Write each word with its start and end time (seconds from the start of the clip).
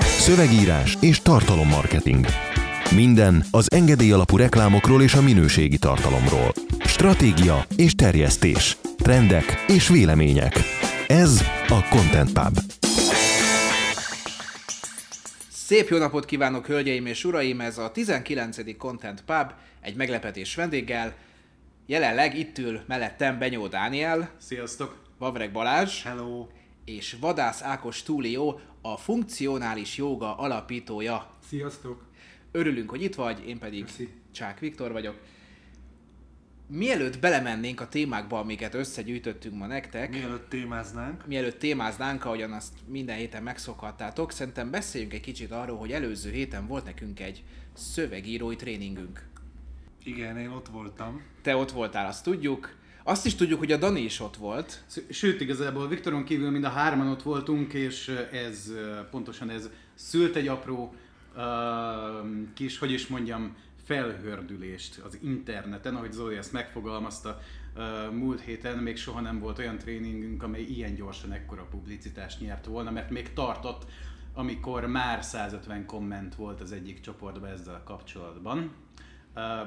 Szövegírás 0.00 0.96
és 1.00 1.20
tartalommarketing. 1.20 2.26
Minden 2.94 3.44
az 3.50 3.72
engedély 3.72 4.12
alapú 4.12 4.36
reklámokról 4.36 5.02
és 5.02 5.14
a 5.14 5.22
minőségi 5.22 5.78
tartalomról. 5.78 6.52
Stratégia 6.84 7.64
és 7.76 7.94
terjesztés. 7.94 8.76
Trendek 8.96 9.64
és 9.68 9.88
vélemények. 9.88 10.58
Ez 11.06 11.42
a 11.68 11.88
Content 11.90 12.32
Pub. 12.32 12.58
Szép 15.50 15.88
jó 15.88 15.98
napot 15.98 16.24
kívánok, 16.24 16.66
hölgyeim 16.66 17.06
és 17.06 17.24
uraim! 17.24 17.60
Ez 17.60 17.78
a 17.78 17.90
19. 17.90 18.76
Content 18.76 19.22
Pub 19.26 19.52
egy 19.80 19.96
meglepetés 19.96 20.54
vendéggel. 20.54 21.14
Jelenleg 21.86 22.38
itt 22.38 22.58
ül 22.58 22.80
mellettem 22.86 23.38
Benyó 23.38 23.66
Dániel, 23.66 24.30
Sziasztok! 24.38 25.02
Vavreg 25.18 25.52
Balázs 25.52 26.02
Hello! 26.02 26.46
és 26.84 27.16
Vadász 27.20 27.62
Ákos 27.62 28.02
Túlió, 28.02 28.60
a 28.82 28.96
funkcionális 28.96 29.96
jóga 29.96 30.36
alapítója. 30.36 31.30
Sziasztok! 31.48 32.04
Örülünk, 32.52 32.90
hogy 32.90 33.02
itt 33.02 33.14
vagy, 33.14 33.48
én 33.48 33.58
pedig 33.58 33.84
Köszi. 33.84 34.08
Csák 34.32 34.58
Viktor 34.58 34.92
vagyok. 34.92 35.20
Mielőtt 36.66 37.18
belemennénk 37.18 37.80
a 37.80 37.88
témákba, 37.88 38.38
amiket 38.38 38.74
összegyűjtöttünk 38.74 39.58
ma 39.58 39.66
nektek, 39.66 40.10
Mielőtt 40.10 40.48
témáznánk, 40.48 41.26
mielőtt 41.26 41.58
témáznánk, 41.58 42.24
ahogyan 42.24 42.52
azt 42.52 42.72
minden 42.86 43.16
héten 43.16 43.42
megszokhattátok, 43.42 44.32
szerintem 44.32 44.70
beszéljünk 44.70 45.12
egy 45.12 45.20
kicsit 45.20 45.50
arról, 45.50 45.78
hogy 45.78 45.92
előző 45.92 46.30
héten 46.30 46.66
volt 46.66 46.84
nekünk 46.84 47.20
egy 47.20 47.44
szövegírói 47.74 48.56
tréningünk. 48.56 49.28
igen, 50.04 50.38
én 50.38 50.48
ott 50.48 50.68
voltam. 50.68 51.22
Te 51.42 51.56
ott 51.56 51.70
voltál, 51.70 52.06
azt 52.06 52.24
tudjuk. 52.24 52.74
Azt 53.04 53.26
is 53.26 53.34
tudjuk, 53.34 53.58
hogy 53.58 53.72
a 53.72 53.76
Dani 53.76 54.00
is 54.00 54.20
ott 54.20 54.36
volt. 54.36 54.84
Sőt, 55.10 55.40
igazából 55.40 55.88
Viktoron 55.88 56.24
kívül 56.24 56.50
mind 56.50 56.64
a 56.64 56.68
hárman 56.68 57.08
ott 57.08 57.22
voltunk, 57.22 57.72
és 57.72 58.08
ez 58.32 58.72
pontosan 59.10 59.50
ez 59.50 59.68
szült 59.94 60.36
egy 60.36 60.48
apró 60.48 60.94
uh, 61.36 61.42
kis, 62.54 62.78
hogy 62.78 62.90
is 62.90 63.06
mondjam, 63.06 63.56
felhördülést 63.84 64.98
az 64.98 65.18
interneten, 65.22 65.94
ahogy 65.94 66.12
Zoli 66.12 66.36
ezt 66.36 66.52
megfogalmazta 66.52 67.40
uh, 67.76 68.14
múlt 68.14 68.40
héten, 68.40 68.78
még 68.78 68.96
soha 68.96 69.20
nem 69.20 69.38
volt 69.38 69.58
olyan 69.58 69.78
tréningünk, 69.78 70.42
amely 70.42 70.62
ilyen 70.62 70.94
gyorsan 70.94 71.32
ekkora 71.32 71.66
publicitást 71.70 72.40
nyert 72.40 72.66
volna, 72.66 72.90
mert 72.90 73.10
még 73.10 73.32
tartott, 73.32 73.84
amikor 74.34 74.86
már 74.86 75.24
150 75.24 75.86
komment 75.86 76.34
volt 76.34 76.60
az 76.60 76.72
egyik 76.72 77.00
csoportban 77.00 77.50
ezzel 77.50 77.82
kapcsolatban. 77.84 78.70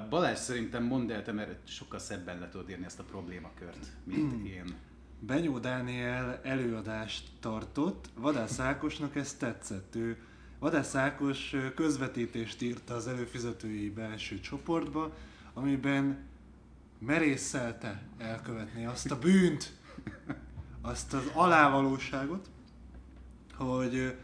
Balázs 0.10 0.38
szerintem 0.38 0.84
mondd 0.84 1.12
el, 1.12 1.24
te, 1.24 1.32
mert 1.32 1.68
sokkal 1.68 2.00
szebben 2.00 2.40
le 2.40 2.50
tudod 2.50 2.70
írni 2.70 2.86
ezt 2.86 3.00
a 3.00 3.04
problémakört, 3.04 3.88
mint 4.04 4.48
én. 4.48 4.76
Benyó 5.20 5.60
Dániel 5.60 6.40
előadást 6.44 7.30
tartott, 7.40 8.10
Vadász 8.18 8.60
Ákosnak 8.60 9.16
ez 9.16 9.34
tetszett. 9.34 9.96
Ő 9.96 10.18
Vadász 10.60 10.96
Ákos 10.96 11.56
közvetítést 11.76 12.62
írta 12.62 12.94
az 12.94 13.08
előfizetői 13.08 13.90
belső 13.90 14.40
csoportba, 14.40 15.14
amiben 15.54 16.18
merészelte 17.00 18.02
elkövetni 18.18 18.86
azt 18.86 19.12
a 19.12 19.20
bűnt, 19.20 19.74
azt 20.82 21.14
az 21.14 21.32
alávalóságot, 21.34 22.50
hogy 23.54 24.16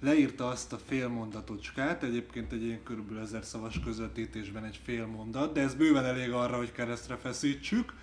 leírta 0.00 0.48
azt 0.48 0.72
a 0.72 0.78
fél 0.78 1.08
mondatocskát, 1.08 2.02
egyébként 2.02 2.52
egy 2.52 2.62
ilyen 2.62 2.82
körülbelül 2.82 3.22
ezer 3.22 3.44
szavas 3.44 3.80
közvetítésben 3.80 4.64
egy 4.64 4.80
fél 4.84 5.06
mondat, 5.06 5.52
de 5.52 5.60
ez 5.60 5.74
bőven 5.74 6.04
elég 6.04 6.30
arra, 6.30 6.56
hogy 6.56 6.72
keresztre 6.72 7.16
feszítsük, 7.16 7.94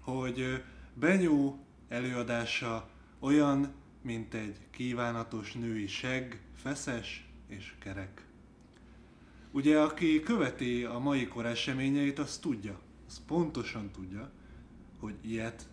hogy 0.00 0.62
Benyó 0.94 1.64
előadása 1.88 2.88
olyan, 3.18 3.72
mint 4.02 4.34
egy 4.34 4.56
kívánatos 4.70 5.52
női 5.52 5.86
segg, 5.86 6.32
feszes 6.56 7.28
és 7.48 7.74
kerek. 7.78 8.24
Ugye, 9.52 9.80
aki 9.80 10.20
követi 10.20 10.84
a 10.84 10.98
mai 10.98 11.26
kor 11.26 11.46
eseményeit, 11.46 12.18
az 12.18 12.38
tudja, 12.38 12.80
az 13.06 13.20
pontosan 13.26 13.90
tudja, 13.90 14.30
hogy 14.98 15.14
ilyet, 15.20 15.68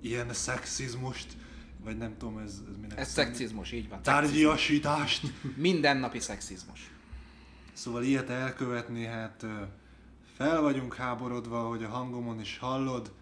ilyen 0.00 0.32
szexizmust, 0.32 1.36
vagy 1.84 1.96
nem 1.96 2.14
tudom, 2.18 2.38
ez, 2.38 2.62
ez 2.70 2.76
minek 2.80 2.98
Ez 2.98 3.08
számít? 3.10 3.28
szexizmus, 3.34 3.72
így 3.72 3.88
van. 3.88 4.00
Szexizmus. 4.02 4.30
Tárgyiasítást. 4.30 5.26
Mindennapi 5.56 6.18
szexizmus. 6.18 6.90
Szóval 7.72 8.02
ilyet 8.02 8.30
elkövetni, 8.30 9.04
hát 9.04 9.46
fel 10.36 10.60
vagyunk 10.60 10.94
háborodva, 10.94 11.68
hogy 11.68 11.82
a 11.84 11.88
hangomon 11.88 12.40
is 12.40 12.58
hallod, 12.58 13.12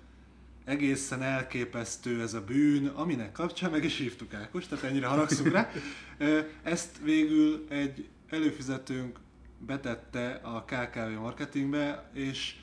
egészen 0.64 1.22
elképesztő 1.22 2.22
ez 2.22 2.34
a 2.34 2.44
bűn, 2.44 2.86
aminek 2.86 3.32
kapcsán 3.32 3.70
meg 3.70 3.84
is 3.84 3.96
hívtuk 3.96 4.34
Ákos, 4.34 4.66
tehát 4.66 4.84
ennyire 4.84 5.06
haragszunk 5.06 5.52
rá. 5.52 5.70
Ezt 6.62 6.98
végül 7.02 7.66
egy 7.68 8.08
előfizetőnk 8.28 9.18
betette 9.58 10.40
a 10.42 10.64
KKV 10.64 11.20
marketingbe, 11.20 12.10
és 12.14 12.54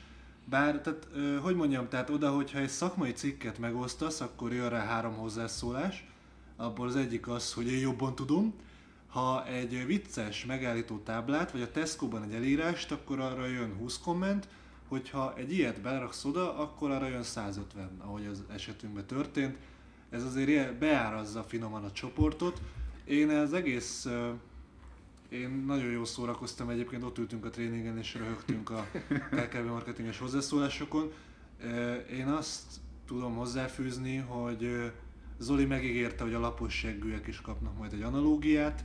bár, 0.48 0.80
tehát, 0.80 1.08
hogy 1.42 1.56
mondjam, 1.56 1.88
tehát 1.88 2.10
oda, 2.10 2.30
hogyha 2.30 2.58
egy 2.58 2.68
szakmai 2.68 3.12
cikket 3.12 3.58
megosztasz, 3.58 4.20
akkor 4.20 4.52
jön 4.52 4.68
rá 4.68 4.84
három 4.84 5.14
hozzászólás, 5.14 6.06
abból 6.56 6.86
az 6.86 6.96
egyik 6.96 7.28
az, 7.28 7.52
hogy 7.52 7.72
én 7.72 7.78
jobban 7.78 8.14
tudom, 8.14 8.54
ha 9.08 9.46
egy 9.46 9.86
vicces 9.86 10.44
megállító 10.44 10.98
táblát, 10.98 11.52
vagy 11.52 11.62
a 11.62 11.70
Tesco-ban 11.70 12.22
egy 12.22 12.34
elírást, 12.34 12.92
akkor 12.92 13.20
arra 13.20 13.46
jön 13.46 13.74
20 13.74 13.98
komment, 13.98 14.48
hogyha 14.88 15.34
egy 15.36 15.52
ilyet 15.52 15.80
beraksz 15.80 16.24
oda, 16.24 16.58
akkor 16.58 16.90
arra 16.90 17.08
jön 17.08 17.22
150, 17.22 17.90
ahogy 17.98 18.26
az 18.26 18.44
esetünkben 18.52 19.06
történt. 19.06 19.56
Ez 20.10 20.22
azért 20.22 20.78
beárazza 20.78 21.42
finoman 21.42 21.84
a 21.84 21.92
csoportot. 21.92 22.60
Én 23.04 23.28
az 23.30 23.52
egész, 23.52 24.06
én 25.28 25.64
nagyon 25.66 25.90
jól 25.90 26.04
szórakoztam 26.04 26.68
egyébként, 26.68 27.02
ott 27.02 27.18
ültünk 27.18 27.44
a 27.44 27.50
tréningen 27.50 27.98
és 27.98 28.14
röhögtünk 28.14 28.70
a 28.70 28.86
KKV 29.30 29.66
marketinges 29.66 30.18
hozzászólásokon. 30.18 31.12
Én 32.12 32.26
azt 32.26 32.80
tudom 33.06 33.34
hozzáfűzni, 33.34 34.16
hogy 34.16 34.92
Zoli 35.38 35.64
megígérte, 35.64 36.24
hogy 36.24 36.34
a 36.34 36.40
lapos 36.40 36.74
seggűek 36.74 37.26
is 37.26 37.40
kapnak 37.40 37.78
majd 37.78 37.92
egy 37.92 38.02
analógiát, 38.02 38.84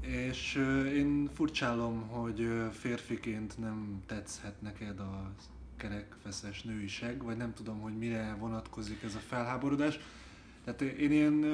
és 0.00 0.54
én 0.94 1.30
furcsálom, 1.34 2.08
hogy 2.08 2.48
férfiként 2.72 3.58
nem 3.58 4.02
tetszhet 4.06 4.62
neked 4.62 4.98
a 5.00 5.32
kerekfeszes 5.76 6.62
nőiség, 6.62 7.22
vagy 7.22 7.36
nem 7.36 7.54
tudom, 7.54 7.80
hogy 7.80 7.98
mire 7.98 8.36
vonatkozik 8.38 9.02
ez 9.02 9.14
a 9.14 9.18
felháborodás. 9.18 9.98
Tehát 10.64 10.80
én 10.80 11.12
ilyen 11.12 11.44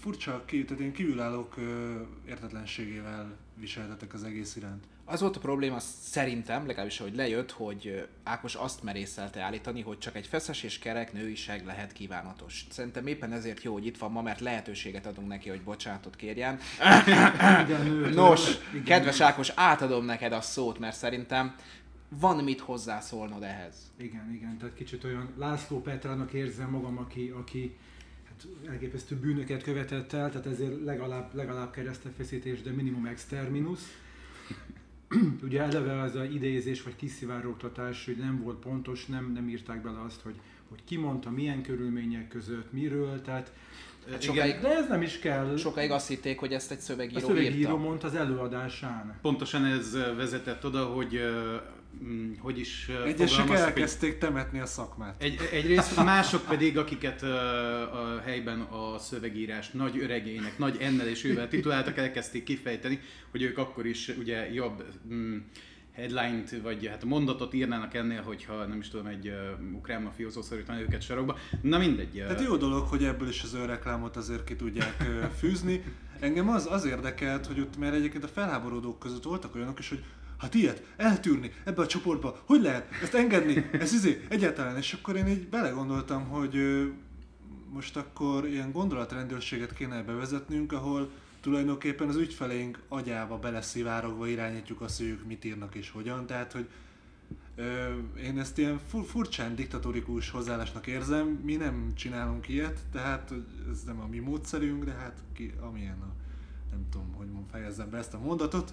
furcsa, 0.00 0.44
tehát 0.46 0.80
én 0.80 0.92
kívülállók 0.92 1.54
értetlenségével 2.28 3.36
viseltetek 3.54 4.14
az 4.14 4.24
egész 4.24 4.56
iránt. 4.56 4.84
Az 5.04 5.20
volt 5.20 5.36
a 5.36 5.40
probléma 5.40 5.78
szerintem, 6.02 6.66
legalábbis 6.66 7.00
ahogy 7.00 7.14
lejött, 7.14 7.50
hogy 7.50 8.08
Ákos 8.22 8.54
azt 8.54 8.82
merészelte 8.82 9.40
állítani, 9.40 9.80
hogy 9.80 9.98
csak 9.98 10.16
egy 10.16 10.26
feszes 10.26 10.62
és 10.62 10.78
kerek 10.78 11.12
nőiség 11.12 11.64
lehet 11.64 11.92
kívánatos. 11.92 12.66
Szerintem 12.70 13.06
éppen 13.06 13.32
ezért 13.32 13.62
jó, 13.62 13.72
hogy 13.72 13.86
itt 13.86 13.98
van 13.98 14.12
ma, 14.12 14.22
mert 14.22 14.40
lehetőséget 14.40 15.06
adunk 15.06 15.28
neki, 15.28 15.48
hogy 15.48 15.62
bocsánatot 15.62 16.16
kérjen. 16.16 16.58
Igen, 17.64 17.86
Nos, 18.14 18.50
kedves 18.84 19.20
Ákos, 19.20 19.52
átadom 19.54 20.04
neked 20.04 20.32
a 20.32 20.40
szót, 20.40 20.78
mert 20.78 20.96
szerintem 20.96 21.54
van 22.08 22.44
mit 22.44 22.60
hozzászólnod 22.60 23.42
ehhez. 23.42 23.92
Igen, 23.96 24.32
igen, 24.34 24.58
tehát 24.58 24.74
kicsit 24.74 25.04
olyan 25.04 25.32
László 25.36 25.80
Petrának 25.80 26.32
érzem 26.32 26.70
magam, 26.70 26.98
aki, 26.98 27.28
aki 27.28 27.76
elképesztő 28.68 29.16
bűnöket 29.16 29.62
követett 29.62 30.12
el, 30.12 30.30
tehát 30.30 30.46
ezért 30.46 30.84
legalább, 30.84 31.34
legalább 31.34 31.70
keresztefeszítés, 31.70 32.62
de 32.62 32.70
minimum 32.70 33.06
exterminus. 33.06 33.80
Ugye 35.44 35.62
eleve 35.62 36.00
az 36.00 36.14
a 36.14 36.24
idézés 36.24 36.82
vagy 36.82 36.96
kiszivárogtatás, 36.96 38.04
hogy 38.04 38.16
nem 38.16 38.42
volt 38.42 38.58
pontos, 38.58 39.06
nem, 39.06 39.32
nem 39.32 39.48
írták 39.48 39.82
bele 39.82 40.00
azt, 40.00 40.20
hogy, 40.20 40.34
hogy 40.68 40.84
ki 40.84 40.96
mondta, 40.96 41.30
milyen 41.30 41.62
körülmények 41.62 42.28
között, 42.28 42.72
miről, 42.72 43.22
tehát 43.22 43.52
Hát 44.10 44.22
igen, 44.22 44.34
sokáig- 44.34 44.60
de 44.60 44.68
ez 44.68 44.88
nem 44.88 45.02
is 45.02 45.18
kell. 45.18 45.56
Sokáig 45.56 45.90
azt 45.90 46.08
hitték, 46.08 46.38
hogy 46.38 46.52
ezt 46.52 46.70
egy 46.70 46.78
a 46.78 46.80
szövegíró, 46.80 47.26
szövegíró 47.26 47.56
írta. 47.58 47.76
mondta 47.76 48.06
az 48.06 48.14
előadásán. 48.14 49.18
Pontosan 49.22 49.64
ez 49.64 49.92
vezetett 50.16 50.64
oda, 50.64 50.84
hogy 50.84 51.14
ö, 51.14 51.56
mm, 52.04 52.32
hogy 52.38 52.58
is 52.58 52.88
Egyesek 52.88 53.28
fogalmaztak, 53.28 53.48
hogy 53.48 53.56
elkezdték 53.56 54.18
temetni 54.18 54.60
a 54.60 54.66
szakmát. 54.66 55.22
egy, 55.22 55.48
egyrészt 55.52 55.96
mások 55.96 56.44
pedig, 56.46 56.78
akiket 56.78 57.22
ö, 57.22 57.28
a 57.82 58.20
helyben 58.24 58.60
a 58.60 58.98
szövegírás 58.98 59.70
nagy 59.70 59.98
öregének, 59.98 60.58
nagy 60.58 60.76
ennel 60.80 61.08
és 61.08 61.24
ővel 61.24 61.48
tituláltak, 61.48 61.96
elkezdték 61.96 62.42
kifejteni, 62.44 63.00
hogy 63.30 63.42
ők 63.42 63.58
akkor 63.58 63.86
is 63.86 64.08
ugye 64.08 64.52
jobb 64.52 64.84
mm, 65.12 65.36
headline-t, 65.92 66.62
vagy 66.62 66.86
hát 66.86 67.04
mondatot 67.04 67.54
írnának 67.54 67.94
ennél, 67.94 68.22
hogyha 68.22 68.66
nem 68.66 68.78
is 68.78 68.88
tudom, 68.88 69.06
egy 69.06 69.28
uh, 69.28 69.74
ukrán 69.74 70.02
mafiózó 70.02 70.42
szorítani 70.42 70.80
őket 70.80 71.02
sarokba. 71.02 71.36
Na 71.62 71.78
mindegy. 71.78 72.18
ö, 72.18 72.22
Tehát 72.22 72.42
jó 72.42 72.56
dolog, 72.56 72.86
hogy 72.86 73.04
ebből 73.04 73.28
is 73.28 73.42
az 73.42 73.54
önreklámot 73.54 74.16
azért 74.16 74.44
ki 74.44 74.56
tudják 74.56 74.94
ö, 75.00 75.24
fűzni. 75.38 75.84
Engem 76.20 76.48
az, 76.48 76.66
az 76.70 76.84
érdekelt, 76.84 77.46
hogy 77.46 77.60
ott, 77.60 77.78
mert 77.78 77.94
egyébként 77.94 78.24
a 78.24 78.28
felháborodók 78.28 78.98
között 78.98 79.22
voltak 79.22 79.54
olyanok 79.54 79.78
is, 79.78 79.88
hogy 79.88 80.04
hát 80.40 80.54
ilyet 80.54 80.82
eltűrni 80.96 81.52
ebbe 81.64 81.82
a 81.82 81.86
csoportba, 81.86 82.42
hogy 82.44 82.62
lehet 82.62 82.88
ezt 83.02 83.14
engedni, 83.14 83.68
ez 83.72 83.92
izé, 83.92 84.24
egyáltalán. 84.28 84.76
És 84.76 84.92
akkor 84.92 85.16
én 85.16 85.26
így 85.26 85.48
belegondoltam, 85.48 86.24
hogy 86.24 86.56
most 87.72 87.96
akkor 87.96 88.46
ilyen 88.48 88.72
gondolatrendőrséget 88.72 89.74
kéne 89.74 90.02
bevezetnünk, 90.02 90.72
ahol 90.72 91.10
tulajdonképpen 91.40 92.08
az 92.08 92.16
ügyfeleink 92.16 92.78
agyába 92.88 93.38
beleszivárogva 93.38 94.26
irányítjuk 94.26 94.80
azt, 94.80 94.98
hogy 94.98 95.06
ők 95.06 95.26
mit 95.26 95.44
írnak 95.44 95.74
és 95.74 95.90
hogyan. 95.90 96.26
Tehát, 96.26 96.52
hogy 96.52 96.68
én 98.22 98.38
ezt 98.38 98.58
ilyen 98.58 98.80
fur, 98.88 99.04
furcsán 99.04 99.54
diktatórikus 99.54 100.30
hozzáállásnak 100.30 100.86
érzem, 100.86 101.26
mi 101.26 101.56
nem 101.56 101.92
csinálunk 101.94 102.48
ilyet, 102.48 102.80
tehát 102.92 103.32
ez 103.70 103.82
nem 103.82 104.00
a 104.00 104.06
mi 104.06 104.18
módszerünk, 104.18 104.84
de 104.84 104.92
hát 104.92 105.22
ki, 105.32 105.54
amilyen 105.60 106.00
a, 106.00 106.12
nem 106.70 106.86
tudom, 106.90 107.12
hogy 107.12 107.26
fejezzem 107.50 107.90
be 107.90 107.98
ezt 107.98 108.14
a 108.14 108.18
mondatot, 108.18 108.72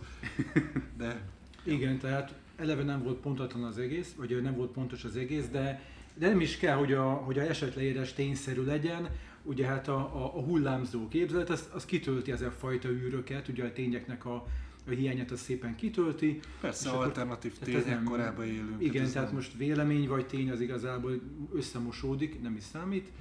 de... 0.98 1.36
Igen, 1.68 1.98
tehát 1.98 2.34
eleve 2.56 2.84
nem 2.84 3.04
volt 3.04 3.18
pontatlan 3.18 3.64
az 3.64 3.78
egész, 3.78 4.14
vagy 4.18 4.42
nem 4.42 4.56
volt 4.56 4.72
pontos 4.72 5.04
az 5.04 5.16
egész, 5.16 5.48
de, 5.48 5.82
de 6.14 6.28
nem 6.28 6.40
is 6.40 6.58
kell, 6.58 6.76
hogy 6.76 6.94
a, 6.94 7.04
hogy 7.04 7.40
a 7.40 7.42
esetleírás 7.42 8.14
tényszerű 8.14 8.64
legyen, 8.64 9.10
ugye 9.44 9.66
hát 9.66 9.88
a, 9.88 9.98
a, 9.98 10.38
a 10.38 10.42
hullámzó 10.42 11.08
képzelet, 11.08 11.50
az, 11.50 11.70
az 11.74 11.86
kitölti 11.86 12.32
ezen 12.32 12.52
fajta 12.52 12.90
űröket, 12.90 13.48
ugye 13.48 13.64
a 13.64 13.74
tényeknek 13.74 14.26
a, 14.26 14.48
a 14.88 14.90
hiányát 14.90 15.32
az 15.32 15.40
szépen 15.40 15.76
kitölti. 15.76 16.40
Persze, 16.62 16.90
alternatív 16.90 17.52
akkor, 17.56 17.74
tények 17.74 17.86
nem, 17.86 18.04
korában 18.04 18.46
élünk. 18.46 18.76
Igen, 18.80 18.92
tehát, 18.94 19.12
tehát 19.12 19.32
most 19.32 19.58
vélemény 19.58 20.08
vagy 20.08 20.26
tény 20.26 20.52
az 20.52 20.62
igazából 20.62 21.22
összemosódik, 21.54 22.42
nem 22.42 22.56
is 22.56 22.64
számít. 22.64 23.12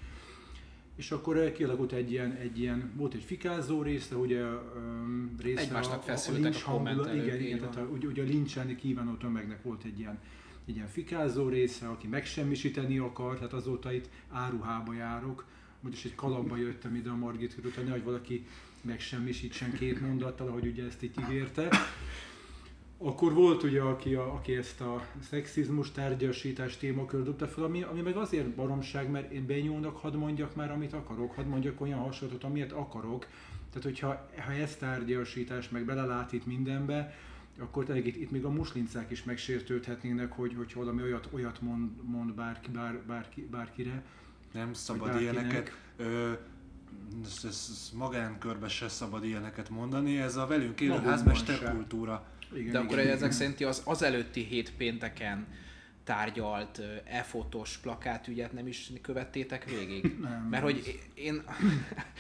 És 0.97 1.11
akkor 1.11 1.53
kialakult 1.53 1.93
egy 1.93 2.11
ilyen, 2.11 2.33
egy 2.33 2.59
ilyen, 2.59 2.93
volt 2.97 3.15
egy 3.15 3.23
fikázó 3.23 3.83
része, 3.83 4.17
ugye 4.17 4.43
um, 4.43 5.35
része 5.43 5.61
Egymásnak 5.61 6.09
a, 6.09 6.13
a, 6.13 6.17
a 6.29 6.33
lincs 6.33 6.63
hangulat, 6.63 7.15
igen, 7.15 7.41
igen, 7.41 7.59
tehát 7.59 7.77
a, 7.77 7.81
ugye, 7.81 8.07
ugye 8.07 8.23
a 8.23 8.27
lincselni 8.27 8.75
kívánó 8.75 9.15
tömegnek 9.15 9.63
volt 9.63 9.85
egy 9.85 9.99
ilyen, 9.99 10.19
egy 10.67 10.75
ilyen 10.75 10.89
fikázó 10.89 11.49
része, 11.49 11.89
aki 11.89 12.07
megsemmisíteni 12.07 12.99
akar, 12.99 13.37
tehát 13.37 13.53
azóta 13.53 13.93
itt 13.93 14.09
áruhába 14.31 14.93
járok, 14.93 15.45
most 15.81 16.05
egy 16.05 16.15
kalapba 16.15 16.57
jöttem 16.57 16.95
ide 16.95 17.11
a 17.11 17.17
Margit 17.17 17.55
körül, 17.55 17.91
hogy 17.91 18.05
valaki 18.05 18.47
megsemmisítsen 18.81 19.73
két 19.73 20.01
mondattal, 20.01 20.49
ahogy 20.49 20.67
ugye 20.67 20.85
ezt 20.85 21.03
itt 21.03 21.21
ígérte. 21.21 21.69
Akkor 22.99 23.33
volt 23.35 23.63
ugye, 23.63 23.81
aki, 23.81 24.15
a, 24.15 24.35
aki 24.35 24.57
ezt 24.57 24.81
a 24.81 25.07
szexizmus 25.31 25.93
tárgyasítás 25.93 26.77
témakör 26.77 27.23
dobta 27.23 27.47
fel, 27.47 27.65
ami, 27.65 27.83
ami 27.83 28.01
meg 28.01 28.17
azért 28.17 28.49
baromság, 28.49 29.11
mert 29.11 29.33
én 29.33 29.47
benyúlnak, 29.47 29.97
hadd 29.97 30.17
mondjak 30.17 30.55
már, 30.55 30.71
amit 30.71 30.93
akarok, 30.93 31.35
hadd 31.35 31.47
mondjak 31.47 31.81
olyan 31.81 31.99
hasonlatot, 31.99 32.45
amilyet 32.45 32.73
akarok. 32.73 33.27
Tehát, 33.69 33.83
hogyha 33.83 34.29
ha 34.47 34.53
ez 34.53 34.77
tárgyasítás, 34.77 35.69
meg 35.69 35.85
belelát 35.85 36.33
itt 36.33 36.47
mindenbe, 36.47 37.15
akkor 37.59 37.85
tényleg 37.85 38.07
itt, 38.07 38.17
itt 38.17 38.31
még 38.31 38.45
a 38.45 38.51
muslincák 38.51 39.11
is 39.11 39.25
megsértődhetnének, 39.25 40.33
hogy, 40.33 40.55
hogy 40.57 40.73
valami 40.75 41.03
olyat, 41.03 41.29
olyat 41.33 41.61
mond, 41.61 41.91
mond 42.03 42.35
bárki, 42.35 42.71
bár, 42.71 43.01
bárki, 43.07 43.49
bárkire. 43.51 44.05
Nem 44.53 44.73
szabad 44.73 45.21
ilyeneket. 45.21 45.77
Ö, 45.97 46.33
ez, 47.25 47.45
ez 47.45 47.91
magánkörbe 47.95 48.69
se 48.69 48.89
szabad 48.89 49.25
ilyeneket 49.25 49.69
mondani, 49.69 50.19
ez 50.19 50.37
a 50.37 50.47
velünk 50.47 50.81
élő 50.81 50.99
házmester 50.99 51.71
kultúra. 51.73 52.27
Igen, 52.57 52.73
De 52.73 52.79
akkor 52.79 52.99
igen, 52.99 53.11
ezek 53.11 53.33
szerint 53.33 53.61
az, 53.61 53.83
az 53.85 54.03
előtti 54.03 54.45
hét 54.45 54.73
pénteken 54.73 55.47
tárgyalt 56.05 56.83
e-fotós 57.05 57.77
plakátügyet 57.77 58.53
nem 58.53 58.67
is 58.67 58.93
követtétek 59.03 59.65
végig? 59.65 60.17
Nem. 60.21 60.47
Mert 60.51 60.63
hogy 60.63 61.01
én 61.15 61.43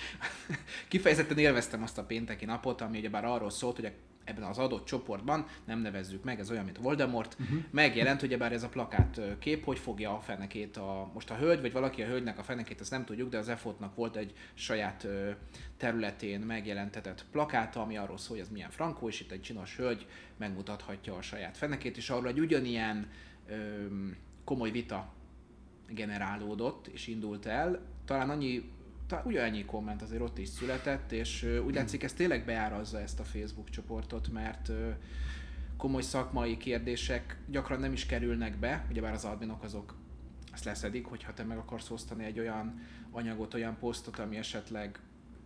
kifejezetten 0.88 1.38
élveztem 1.38 1.82
azt 1.82 1.98
a 1.98 2.04
pénteki 2.04 2.44
napot, 2.44 2.80
ami 2.80 2.98
ugyebár 2.98 3.24
arról 3.24 3.50
szólt, 3.50 3.76
hogy 3.76 3.84
a 3.84 3.90
ebben 4.26 4.42
az 4.42 4.58
adott 4.58 4.84
csoportban, 4.84 5.46
nem 5.64 5.80
nevezzük 5.80 6.24
meg, 6.24 6.38
ez 6.40 6.50
olyan, 6.50 6.64
mint 6.64 6.78
Voldemort, 6.78 7.36
uh-huh. 7.40 7.58
megjelent, 7.70 8.20
hogy 8.20 8.38
bár 8.38 8.52
ez 8.52 8.62
a 8.62 8.68
plakát 8.68 9.20
kép, 9.38 9.64
hogy 9.64 9.78
fogja 9.78 10.14
a 10.16 10.20
fenekét 10.20 10.76
a, 10.76 11.10
most 11.14 11.30
a 11.30 11.36
hölgy, 11.36 11.60
vagy 11.60 11.72
valaki 11.72 12.02
a 12.02 12.06
hölgynek 12.06 12.38
a 12.38 12.42
fenekét, 12.42 12.80
azt 12.80 12.90
nem 12.90 13.04
tudjuk, 13.04 13.30
de 13.30 13.38
az 13.38 13.48
EFOT-nak 13.48 13.94
volt 13.94 14.16
egy 14.16 14.32
saját 14.54 15.06
területén 15.76 16.40
megjelentetett 16.40 17.24
plakáta, 17.30 17.80
ami 17.80 17.96
arról 17.96 18.18
szól, 18.18 18.36
hogy 18.36 18.46
ez 18.46 18.52
milyen 18.52 18.70
frankó, 18.70 19.08
és 19.08 19.20
itt 19.20 19.30
egy 19.30 19.42
csinos 19.42 19.76
hölgy 19.76 20.06
megmutathatja 20.36 21.14
a 21.14 21.22
saját 21.22 21.56
fenekét, 21.56 21.96
és 21.96 22.10
arról 22.10 22.28
egy 22.28 22.40
ugyanilyen 22.40 23.10
öm, 23.48 24.16
komoly 24.44 24.70
vita 24.70 25.12
generálódott, 25.88 26.86
és 26.86 27.06
indult 27.06 27.46
el. 27.46 27.80
Talán 28.04 28.30
annyi 28.30 28.70
ugyanennyi 29.24 29.64
komment 29.64 30.02
azért 30.02 30.22
ott 30.22 30.38
is 30.38 30.48
született, 30.48 31.12
és 31.12 31.60
úgy 31.66 31.74
látszik 31.74 32.02
ez 32.02 32.12
tényleg 32.12 32.44
beárazza 32.44 33.00
ezt 33.00 33.20
a 33.20 33.24
Facebook 33.24 33.70
csoportot, 33.70 34.28
mert 34.32 34.70
komoly 35.76 36.02
szakmai 36.02 36.56
kérdések 36.56 37.38
gyakran 37.46 37.80
nem 37.80 37.92
is 37.92 38.06
kerülnek 38.06 38.58
be, 38.58 38.86
ugyebár 38.90 39.12
az 39.12 39.24
adminok 39.24 39.62
azok 39.62 39.94
ezt 40.52 40.64
leszedik, 40.64 41.06
hogyha 41.06 41.34
te 41.34 41.44
meg 41.44 41.58
akarsz 41.58 41.90
osztani 41.90 42.24
egy 42.24 42.38
olyan 42.38 42.80
anyagot, 43.10 43.54
olyan 43.54 43.76
posztot, 43.78 44.18
ami 44.18 44.36
esetleg 44.36 45.00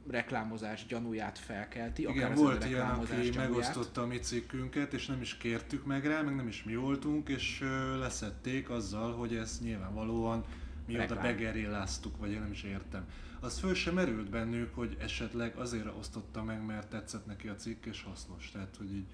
reklámozás 0.09 0.87
gyanúját 0.87 1.39
felkelti. 1.39 2.03
Igen, 2.03 2.17
akár 2.17 2.37
volt 2.37 2.65
ilyen, 2.65 2.91
aki 2.91 3.11
gyanúját. 3.11 3.35
megosztotta 3.35 4.03
a 4.03 4.07
mi 4.07 4.19
cikkünket, 4.19 4.93
és 4.93 5.07
nem 5.07 5.21
is 5.21 5.37
kértük 5.37 5.87
meg 5.87 6.07
rá, 6.07 6.21
meg 6.23 6.37
nem 6.37 6.49
is 6.49 6.65
mi 6.65 6.77
voltunk, 6.77 7.29
és 7.29 7.65
leszették 7.99 8.71
azzal, 8.71 9.13
hogy 9.13 9.35
ez 9.35 9.59
nyilvánvalóan 9.63 10.45
mi 10.87 11.01
oda 11.01 11.21
begerilláztuk, 11.21 12.17
vagy 12.17 12.31
én 12.31 12.41
nem 12.41 12.51
is 12.51 12.63
értem 12.63 13.07
az 13.41 13.59
föl 13.59 13.75
sem 13.75 13.95
merült 13.95 14.31
bennük, 14.31 14.75
hogy 14.75 14.97
esetleg 15.01 15.57
azért 15.57 15.97
osztotta 15.99 16.43
meg, 16.43 16.67
mert 16.67 16.91
tetszett 16.91 17.27
neki 17.27 17.49
a 17.49 17.55
cikk 17.55 17.85
és 17.85 18.03
hasznos. 18.03 18.51
Tehát, 18.51 18.77
hogy 18.77 18.95
így 18.95 19.07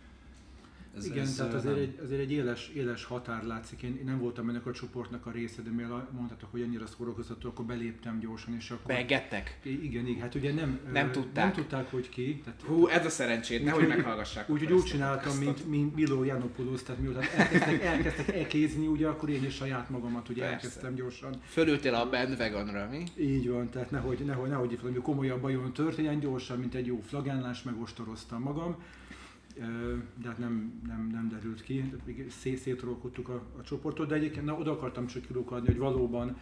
ez, 0.97 1.07
Igen, 1.07 1.23
ez 1.23 1.35
tehát 1.35 1.55
azért, 1.55 1.75
nem... 1.75 1.83
egy, 1.83 1.99
azért 2.03 2.21
egy 2.21 2.33
éles, 2.33 2.69
éles 2.69 3.05
határ 3.05 3.45
látszik. 3.45 3.83
Én, 3.83 3.97
én 3.97 4.05
nem 4.05 4.19
voltam 4.19 4.49
ennek 4.49 4.67
a 4.67 4.73
csoportnak 4.73 5.27
a 5.27 5.31
része, 5.31 5.63
de 5.63 5.71
mivel 5.71 6.09
mondhatok, 6.13 6.51
hogy 6.51 6.63
annyira 6.63 6.87
szórakoztató, 6.87 7.49
akkor 7.49 7.65
beléptem 7.65 8.19
gyorsan, 8.19 8.55
és 8.55 8.71
akkor... 8.71 8.95
Begettek? 8.95 9.59
Igen, 9.63 10.07
igen, 10.07 10.21
hát 10.21 10.35
ugye 10.35 10.53
nem, 10.53 10.81
nem, 10.93 11.13
tudták. 11.13 11.45
nem 11.45 11.53
tudták, 11.53 11.91
hogy 11.91 12.09
ki. 12.09 12.41
Tehát, 12.45 12.63
Hú, 12.63 12.87
ez 12.87 13.07
a 13.07 13.11
szerencsét, 13.11 13.65
nehogy 13.65 13.87
meghallgassák. 13.87 14.51
Úgyhogy 14.51 14.73
úgy 14.73 14.85
csináltam, 14.85 15.37
mint, 15.37 15.67
mint 15.69 15.95
Milo 15.95 16.25
Janopoulos, 16.25 16.83
tehát 16.83 17.03
miután 17.03 17.25
elkezdtek, 17.37 17.83
elkezdtek 17.83 18.35
elkézni, 18.35 18.87
ugye, 18.87 19.09
akkor 19.09 19.29
én 19.29 19.45
is 19.45 19.55
saját 19.55 19.91
magamat 19.91 20.29
ugye 20.29 20.41
Persze. 20.41 20.55
elkezdtem 20.55 20.95
gyorsan. 20.95 21.35
Fölültél 21.45 21.95
a 21.95 22.09
bandwagonra, 22.09 22.89
mi? 22.91 23.05
Így 23.19 23.49
van, 23.49 23.71
tehát 23.71 23.91
nehogy, 23.91 24.19
nehogy, 24.19 24.49
nehogy 24.49 24.81
valami 24.81 24.99
komolyabb 24.99 25.41
bajon 25.41 25.73
történjen, 25.73 26.21
gyorsan, 26.21 26.59
mint 26.59 26.75
egy 26.75 26.87
jó 26.87 27.01
flagánlás, 27.01 27.63
megostoroztam 27.63 28.43
magam 28.43 28.77
de 30.23 30.29
hát 30.29 30.38
nem, 30.38 30.82
nem, 30.87 31.08
nem 31.12 31.29
derült 31.29 31.62
ki, 31.62 31.93
szét, 32.29 32.58
szétrolkodtuk 32.58 33.29
a, 33.29 33.43
a 33.58 33.62
csoportot, 33.62 34.08
de 34.08 34.14
egyébként 34.14 34.44
na, 34.44 34.55
oda 34.55 34.73
akartam 34.73 35.06
csak 35.06 35.26
kilukadni, 35.26 35.67
hogy 35.67 35.79
valóban 35.79 36.37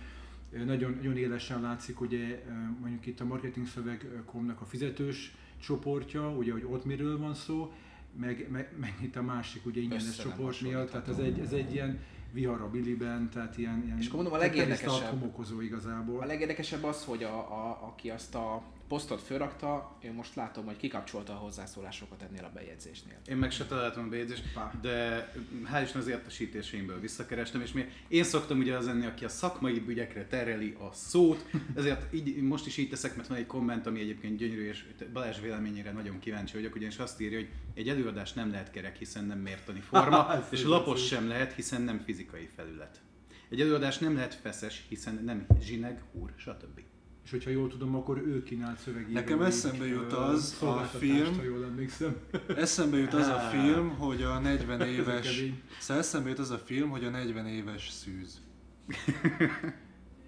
nagyon, 0.65 0.95
nagyon 0.95 1.17
élesen 1.17 1.61
látszik, 1.61 2.01
ugye 2.01 2.45
mondjuk 2.81 3.07
itt 3.07 3.21
a 3.21 3.25
marketing 3.25 3.67
szöveg.com-nak 3.67 4.61
a 4.61 4.65
fizetős 4.65 5.35
csoportja, 5.61 6.31
ugye, 6.31 6.53
hogy 6.53 6.67
ott 6.71 6.85
miről 6.85 7.19
van 7.19 7.35
szó, 7.35 7.73
meg, 8.17 8.49
meg, 8.51 8.73
meg 8.81 8.95
itt 9.03 9.17
a 9.17 9.23
másik 9.23 9.67
ugye 9.67 9.81
ingyenes 9.81 10.17
csoport 10.17 10.61
miatt, 10.61 10.91
tehát 10.91 11.09
ez 11.09 11.19
egy, 11.19 11.39
ez 11.39 11.53
egy 11.53 11.73
ilyen 11.73 12.01
vihar 12.33 12.61
a 12.61 12.71
biliben, 12.71 13.31
tehát 13.31 13.59
ilyen, 13.59 13.83
ilyen 13.85 13.99
és 13.99 14.11
mondom, 14.11 14.33
a 14.33 14.37
legérdekesebb, 14.37 15.33
igazából. 15.61 16.21
A 16.21 16.25
legérdekesebb 16.25 16.85
az, 16.85 17.05
hogy 17.05 17.23
a, 17.23 17.37
a, 17.37 17.79
aki 17.87 18.11
azt 18.11 18.35
a 18.35 18.63
posztot 18.95 19.23
fölrakta, 19.23 19.97
én 20.03 20.13
most 20.13 20.35
látom, 20.35 20.65
hogy 20.65 20.77
kikapcsolta 20.77 21.33
a 21.33 21.37
hozzászólásokat 21.37 22.23
ennél 22.23 22.45
a 22.45 22.51
bejegyzésnél. 22.55 23.17
Én 23.29 23.37
meg 23.37 23.51
se 23.51 23.65
találtam 23.67 24.05
a 24.05 24.09
bejegyzést, 24.09 24.45
de 24.81 25.29
hál' 25.73 25.83
Isten 25.83 26.01
az 26.01 26.09
értesítéseimből 26.09 27.01
visszakerestem, 27.01 27.61
és 27.61 27.73
mi, 27.73 27.85
én 28.09 28.25
szoktam 28.25 28.59
ugye 28.59 28.77
az 28.77 28.89
enni, 28.89 29.07
aki 29.07 29.25
a 29.25 29.29
szakmai 29.29 29.85
ügyekre 29.87 30.27
tereli 30.27 30.77
a 30.81 30.93
szót, 30.93 31.47
ezért 31.77 32.15
így, 32.15 32.43
most 32.43 32.67
is 32.67 32.77
így 32.77 32.89
teszek, 32.89 33.17
mert 33.17 33.29
van 33.29 33.39
egy 33.39 33.47
komment, 33.47 33.87
ami 33.87 34.01
egyébként 34.01 34.37
gyönyörű, 34.37 34.69
és 34.69 34.85
Balázs 35.13 35.41
véleményére 35.41 35.93
nagyon 35.93 36.19
kíváncsi 36.19 36.55
vagyok, 36.57 36.75
ugyanis 36.75 36.99
azt 36.99 37.21
írja, 37.21 37.39
hogy 37.39 37.49
egy 37.75 37.89
előadás 37.89 38.33
nem 38.33 38.51
lehet 38.51 38.71
kerek, 38.71 38.97
hiszen 38.97 39.25
nem 39.25 39.39
mértani 39.39 39.81
forma, 39.81 40.39
és 40.51 40.65
lapos 40.65 41.07
sem 41.07 41.29
lehet, 41.29 41.53
hiszen 41.53 41.83
nem 41.83 41.99
fizikai 41.99 42.49
felület. 42.57 43.01
Egy 43.49 43.61
előadás 43.61 43.99
nem 43.99 44.15
lehet 44.15 44.35
feszes, 44.35 44.85
hiszen 44.89 45.21
nem 45.25 45.47
zsineg, 45.61 46.03
úr, 46.13 46.33
stb. 46.37 46.84
És 47.25 47.31
hogyha 47.31 47.51
jól 47.51 47.69
tudom, 47.69 47.95
akkor 47.95 48.19
ő 48.19 48.43
kínált 48.43 48.79
szövegíró. 48.79 49.13
Nekem 49.13 49.43
eszembe 49.53 49.87
jut 49.87 50.13
az 50.13 50.57
a 50.61 50.77
film, 50.99 51.37
ha 51.37 51.43
jól 51.43 51.65
emlékszem. 51.65 52.17
eszembe 52.57 52.97
jut 52.97 53.15
az 53.15 53.27
a 53.27 53.39
film, 53.39 53.89
hogy 53.89 54.23
a 54.23 54.39
40 54.39 54.81
éves, 54.81 55.43
szóval 55.79 56.03
eszembe 56.03 56.29
jut 56.29 56.39
az 56.39 56.51
a 56.51 56.59
film, 56.59 56.91
hogy 56.91 57.05
a 57.05 57.11
40 57.11 57.47
éves 57.47 57.91
szűz. 57.91 58.41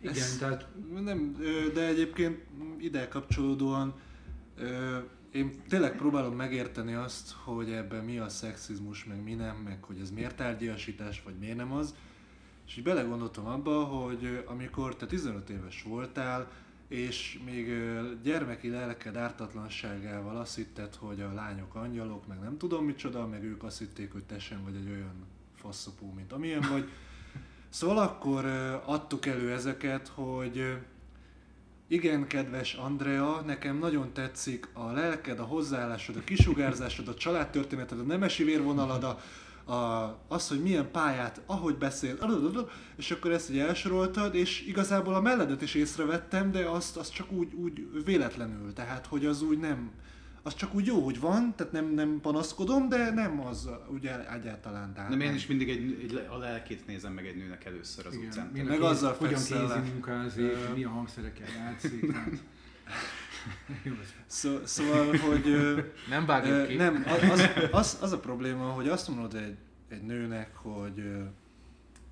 Igen, 0.00 0.14
Ez, 0.14 0.36
tehát... 0.38 0.68
Nem, 1.00 1.36
de 1.74 1.86
egyébként 1.86 2.44
ide 2.78 3.08
kapcsolódóan 3.08 3.94
én 5.36 5.50
tényleg 5.68 5.96
próbálom 5.96 6.36
megérteni 6.36 6.94
azt, 6.94 7.32
hogy 7.32 7.70
ebben 7.70 8.04
mi 8.04 8.18
a 8.18 8.28
szexizmus, 8.28 9.04
meg 9.04 9.22
mi 9.22 9.34
nem, 9.34 9.56
meg 9.56 9.82
hogy 9.82 9.98
ez 10.00 10.10
miért 10.10 10.36
tárgyasítás, 10.36 11.22
vagy 11.22 11.34
miért 11.38 11.56
nem 11.56 11.72
az. 11.72 11.94
És 12.66 12.76
így 12.76 12.84
belegondoltam 12.84 13.46
abba, 13.46 13.84
hogy 13.84 14.44
amikor 14.46 14.96
te 14.96 15.06
15 15.06 15.50
éves 15.50 15.82
voltál, 15.82 16.50
és 16.88 17.38
még 17.44 17.68
gyermeki 18.22 18.68
lelked 18.68 19.16
ártatlanságával 19.16 20.36
azt 20.36 20.56
hitted, 20.56 20.94
hogy 20.94 21.20
a 21.20 21.32
lányok 21.32 21.74
angyalok, 21.74 22.26
meg 22.26 22.38
nem 22.40 22.58
tudom 22.58 22.84
micsoda, 22.84 23.26
meg 23.26 23.44
ők 23.44 23.62
azt 23.62 23.78
hitték, 23.78 24.12
hogy 24.12 24.24
te 24.24 24.38
sem 24.38 24.62
vagy 24.64 24.74
egy 24.74 24.90
olyan 24.90 25.26
faszopó, 25.54 26.12
mint 26.12 26.32
amilyen 26.32 26.66
vagy. 26.70 26.88
Szóval 27.68 27.98
akkor 27.98 28.44
adtuk 28.84 29.26
elő 29.26 29.52
ezeket, 29.52 30.08
hogy 30.08 30.76
igen, 31.88 32.26
kedves 32.26 32.74
Andrea, 32.74 33.40
nekem 33.40 33.78
nagyon 33.78 34.12
tetszik 34.12 34.68
a 34.72 34.90
lelked, 34.90 35.38
a 35.38 35.44
hozzáállásod, 35.44 36.16
a 36.16 36.24
kisugárzásod, 36.24 37.08
a 37.08 37.14
családtörténeted, 37.14 37.98
a 37.98 38.02
nemesi 38.02 38.44
vérvonalad, 38.44 39.04
a, 39.04 39.20
a, 39.66 40.18
az, 40.28 40.48
hogy 40.48 40.62
milyen 40.62 40.90
pályát, 40.90 41.42
ahogy 41.46 41.76
beszél, 41.76 42.18
és 42.96 43.10
akkor 43.10 43.30
ezt 43.30 43.50
így 43.50 43.58
elsoroltad, 43.58 44.34
és 44.34 44.66
igazából 44.66 45.14
a 45.14 45.20
melledet 45.20 45.62
is 45.62 45.74
észrevettem, 45.74 46.50
de 46.50 46.68
azt, 46.68 46.96
azt 46.96 47.12
csak 47.12 47.32
úgy, 47.32 47.54
úgy 47.54 48.04
véletlenül, 48.04 48.72
tehát 48.72 49.06
hogy 49.06 49.26
az 49.26 49.42
úgy 49.42 49.58
nem, 49.58 49.90
az 50.42 50.54
csak 50.54 50.74
úgy 50.74 50.86
jó, 50.86 51.04
hogy 51.04 51.20
van, 51.20 51.54
tehát 51.56 51.72
nem, 51.72 51.86
nem 51.94 52.18
panaszkodom, 52.20 52.88
de 52.88 53.10
nem 53.10 53.40
az 53.40 53.68
ugye 53.88 54.32
egyáltalán. 54.32 54.94
Tehát 54.94 55.10
nem, 55.10 55.20
én 55.20 55.34
is 55.34 55.46
mindig 55.46 55.68
egy, 55.70 55.98
egy, 56.02 56.26
a 56.30 56.36
lelkét 56.36 56.86
nézem 56.86 57.12
meg 57.12 57.26
egy 57.26 57.36
nőnek 57.36 57.64
először 57.64 58.06
az 58.06 58.14
Igen, 58.14 58.26
utcán. 58.26 58.50
Meg 58.54 58.66
kéz- 58.66 58.80
azzal 58.80 59.14
Hogyan 59.18 59.34
kézi 59.34 59.90
munkázik, 59.92 60.74
milyen 60.74 60.90
hangszerekkel 60.90 61.48
játszik. 61.48 62.12
Szó, 64.26 64.58
szóval, 64.64 65.16
hogy... 65.16 65.48
ö, 65.48 65.80
Nem 66.08 66.26
vágjuk 66.26 66.66
ki. 66.66 66.74
nem, 66.74 67.04
az, 67.30 67.50
az, 67.70 67.98
az, 68.00 68.12
a 68.12 68.18
probléma, 68.18 68.64
hogy 68.64 68.88
azt 68.88 69.08
mondod 69.08 69.34
egy, 69.34 69.56
egy 69.88 70.02
nőnek, 70.02 70.56
hogy 70.56 71.02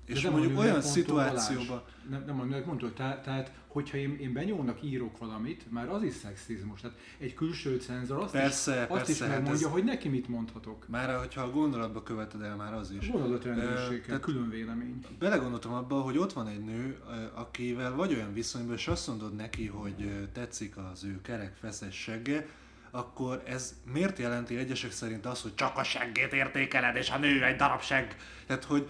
és 0.05 0.21
De 0.21 0.29
mondjuk 0.29 0.57
olyan 0.59 0.81
szituációban. 0.81 1.83
Nem, 2.09 2.23
nem 2.25 2.39
a 2.39 2.43
nőnek 2.43 2.65
mondtad, 2.65 2.93
tehát, 2.93 3.23
tehát 3.23 3.51
hogyha 3.67 3.97
én, 3.97 4.17
én 4.19 4.33
benyomnak 4.33 4.83
írok 4.83 5.17
valamit, 5.17 5.71
már 5.71 5.89
az 5.89 6.03
is 6.03 6.13
szexizmus. 6.13 6.81
Tehát 6.81 6.97
egy 7.17 7.33
külső 7.33 7.77
cenzor 7.77 8.17
azt 8.23 8.31
Persze, 8.31 8.71
is, 8.89 8.97
azt 8.97 9.09
is 9.09 9.17
persze, 9.17 9.25
hát 9.33 9.41
megmondja, 9.41 9.67
ez- 9.67 9.73
hogy 9.73 9.83
neki 9.83 10.09
mit 10.09 10.27
mondhatok. 10.27 10.87
már 10.87 11.17
hogyha 11.19 11.41
a 11.41 11.51
gondolatba 11.51 12.03
követed 12.03 12.41
el, 12.41 12.55
már 12.55 12.73
az 12.73 12.91
is. 12.91 13.07
Ö, 13.07 13.11
Gondolatrendőrség, 13.11 14.05
tehát- 14.05 14.21
külön 14.21 14.49
vélemény. 14.49 14.99
Belegondoltam 15.19 15.73
abba, 15.73 16.01
hogy 16.01 16.17
ott 16.17 16.33
van 16.33 16.47
egy 16.47 16.63
nő, 16.63 16.97
akivel 17.33 17.95
vagy 17.95 18.13
olyan 18.13 18.33
viszonyban, 18.33 18.75
és 18.75 18.87
azt 18.87 19.07
mondod 19.07 19.35
neki, 19.35 19.65
hogy 19.67 20.27
tetszik 20.33 20.77
az 20.77 21.03
ő 21.03 21.21
kerek 21.21 21.55
feszes 21.55 21.95
segge, 21.95 22.47
akkor 22.95 23.43
ez 23.45 23.75
miért 23.93 24.19
jelenti 24.19 24.57
egyesek 24.57 24.91
szerint 24.91 25.25
azt, 25.25 25.41
hogy 25.41 25.55
csak 25.55 25.77
a 25.77 25.83
seggét 25.83 26.33
értékeled, 26.33 26.95
és 26.95 27.09
a 27.09 27.17
nő 27.17 27.43
egy 27.43 27.55
darab 27.55 27.81
segg? 27.81 28.09
Tehát, 28.47 28.63
hogy 28.63 28.89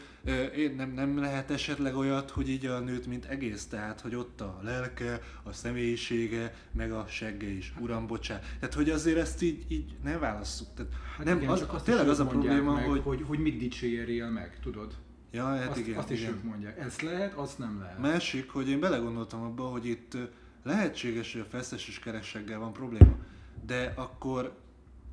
nem, 0.76 0.92
nem 0.92 1.20
lehet 1.20 1.52
esetleg 1.52 1.96
olyat, 1.96 2.30
hogy 2.30 2.50
így 2.50 2.66
a 2.66 2.80
nőt 2.80 3.06
mint 3.06 3.26
egész, 3.26 3.66
tehát, 3.66 4.02
hogy 4.02 4.16
ott 4.16 4.42
a 4.42 4.60
lelke, 4.64 5.22
a 5.44 5.52
személyisége, 5.52 6.54
meg 6.72 6.92
a 6.92 7.06
segge 7.10 7.48
is, 7.48 7.74
uram, 7.80 8.08
bocsánat. 8.08 8.44
Tehát, 8.60 8.76
hogy 8.76 8.90
azért 8.90 9.18
ezt 9.18 9.42
így, 9.42 9.66
így 9.68 9.96
nem 10.04 10.20
válasszuk. 10.20 10.68
Tehát, 10.76 10.92
Hát 11.18 11.26
nem, 11.26 11.38
igen, 11.38 11.50
az, 11.50 11.66
azt 11.68 11.86
tényleg 11.86 12.10
az 12.10 12.20
a 12.20 12.26
probléma, 12.26 12.74
meg, 12.74 12.86
hogy... 12.86 13.02
hogy, 13.04 13.24
hogy 13.28 13.40
mit 13.40 13.58
dicsérjél 13.58 14.30
meg, 14.30 14.60
tudod? 14.62 14.96
Ja, 15.32 15.46
hát 15.46 15.70
azt, 15.70 15.80
igen, 15.80 15.98
azt 15.98 16.12
is 16.12 16.20
igen. 16.20 16.34
ők 16.34 16.44
mondják. 16.44 16.80
Ezt 16.80 17.02
lehet, 17.02 17.34
azt 17.34 17.58
nem 17.58 17.80
lehet. 17.80 18.00
Másik, 18.00 18.50
hogy 18.50 18.70
én 18.70 18.80
belegondoltam 18.80 19.42
abba, 19.42 19.64
hogy 19.64 19.86
itt 19.86 20.18
lehetséges, 20.64 21.32
hogy 21.34 21.42
a 21.42 21.46
feszes 21.50 21.88
és 21.88 22.00
keresseggel 22.00 22.60
van 22.60 22.74
probléma, 22.74 23.18
de 23.66 23.94
akkor 23.96 24.58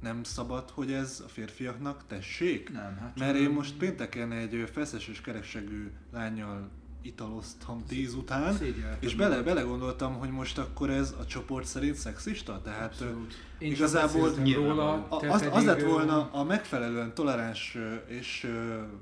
nem 0.01 0.23
szabad, 0.23 0.71
hogy 0.71 0.93
ez 0.93 1.23
a 1.27 1.29
férfiaknak 1.29 2.05
tessék? 2.07 2.73
Nem, 2.73 2.97
hát 3.01 3.19
Mert 3.19 3.37
én 3.37 3.51
most 3.51 3.77
pénteken 3.77 4.33
egy 4.33 4.69
feszes 4.73 5.09
és 5.09 5.21
keresseggű 5.21 5.91
lányjal 6.13 6.71
italoztam 7.03 7.85
tíz 7.87 8.15
után, 8.15 8.57
és 9.01 9.15
bele, 9.15 9.43
belegondoltam, 9.43 10.15
hogy 10.19 10.31
most 10.31 10.59
akkor 10.59 10.91
ez 10.91 11.15
a 11.21 11.27
csoport 11.27 11.67
szerint 11.67 11.95
szexista? 11.95 12.61
Tehát 12.65 12.83
Abszolút. 13.01 13.35
Én 13.59 13.71
igazából 13.73 14.35
róla, 14.55 14.93
a- 15.09 15.21
az, 15.31 15.49
az 15.53 15.65
lett 15.65 15.83
volna 15.83 16.31
a 16.33 16.45
megfelelően 16.45 17.15
toleráns 17.15 17.79
és 18.07 18.51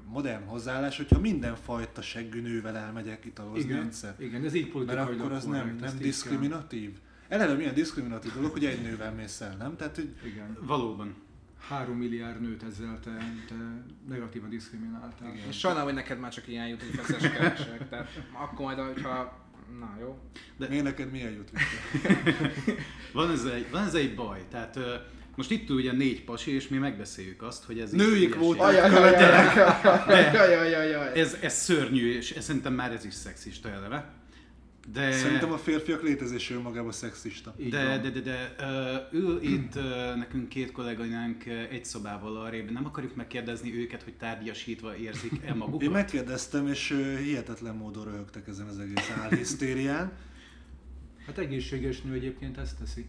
modern 0.07 0.45
hozzáállás, 0.45 0.97
hogyha 0.97 1.19
mindenfajta 1.19 2.03
seggű 2.03 2.41
nővel 2.41 2.77
elmegyek 2.77 3.25
italozni 3.25 3.61
Igen, 3.61 3.83
egyszer. 3.83 4.15
igen, 4.19 4.45
ez 4.45 4.55
így 4.55 4.61
Mert 4.63 4.73
politikailag 4.73 5.21
akkor 5.21 5.33
az 5.33 5.45
nem, 5.45 5.77
nem 5.81 5.99
diszkriminatív. 5.99 6.99
Eleve 7.31 7.55
milyen 7.55 7.75
diszkriminatív 7.75 8.33
dolog, 8.35 8.53
hogy 8.53 8.65
egy 8.65 8.83
nővel 8.83 9.13
mész 9.13 9.41
el, 9.41 9.57
nem? 9.59 9.77
Tehát, 9.77 9.95
hogy. 9.95 10.15
Igen. 10.25 10.57
Valóban. 10.61 11.15
Három 11.69 11.97
milliárd 11.97 12.41
nőt 12.41 12.63
ezzel 12.63 13.01
te, 13.05 13.11
te 13.49 13.55
negatívan 14.09 14.49
diszkrimináltál. 14.51 15.35
Igen. 15.35 15.49
És 15.49 15.59
sajnálom, 15.59 15.87
hogy 15.87 15.95
neked 15.97 16.19
már 16.19 16.33
csak 16.33 16.49
ilyen 16.49 16.69
jut, 16.69 16.83
hogy 16.83 16.95
feszes 16.95 17.31
keresek. 17.33 17.89
Tehát 17.89 18.09
akkor 18.33 18.65
majd, 18.67 18.79
hogyha... 18.79 19.39
Na 19.79 19.97
jó. 20.01 20.19
miért 20.69 20.85
neked 20.85 21.11
milyen 21.11 21.33
jut? 21.33 21.51
Van 23.13 23.31
ez 23.31 23.45
egy, 23.45 23.71
van 23.71 23.85
ez 23.85 23.95
egy 23.95 24.15
baj. 24.15 24.45
Tehát 24.51 24.79
most 25.37 25.51
itt 25.51 25.71
ugye 25.71 25.93
négy 25.93 26.25
pasi, 26.25 26.55
és 26.55 26.69
mi 26.69 26.79
megbeszéljük 26.79 27.43
azt, 27.43 27.65
hogy 27.65 27.79
ez 27.81 27.91
Nőik 27.91 28.35
hülyeség. 28.35 28.39
voltak. 28.39 28.75
Ez, 31.15 31.37
ez 31.41 31.55
szörnyű, 31.55 32.17
és 32.17 32.31
ez, 32.31 32.45
szerintem 32.45 32.75
már 32.75 32.93
ez 32.93 33.05
is 33.05 33.15
szexista 33.15 33.69
eleve. 33.69 34.13
De, 34.93 35.13
Szerintem 35.13 35.53
a 35.53 35.59
férfiak 35.59 36.03
létezése 36.03 36.55
önmagában 36.55 36.93
szexista. 36.93 37.55
De, 37.71 37.99
de, 37.99 38.11
de, 38.11 38.21
de 38.21 38.57
ül 39.13 39.43
itt 39.43 39.75
nekünk 40.17 40.49
két 40.49 40.73
kolléganánk 40.73 41.47
egy 41.47 41.85
szobával 41.85 42.37
arrébb, 42.37 42.71
nem 42.71 42.87
akarjuk 42.87 43.15
megkérdezni 43.15 43.77
őket, 43.77 44.03
hogy 44.03 44.15
tárgyasítva 44.17 44.97
érzik-e 44.97 45.55
magukat? 45.55 45.83
Én 45.83 45.91
megkérdeztem, 45.91 46.67
és 46.67 46.95
hihetetlen 47.25 47.75
módon 47.75 48.05
röhögtek 48.05 48.49
ezen 48.49 48.67
az 48.67 48.79
egész 48.79 49.11
álhisztérián. 49.23 50.13
Hát 51.27 51.39
egészséges 51.39 52.01
nő 52.01 52.13
egyébként 52.13 52.59
ezt 52.59 52.79
teszi. 52.79 53.07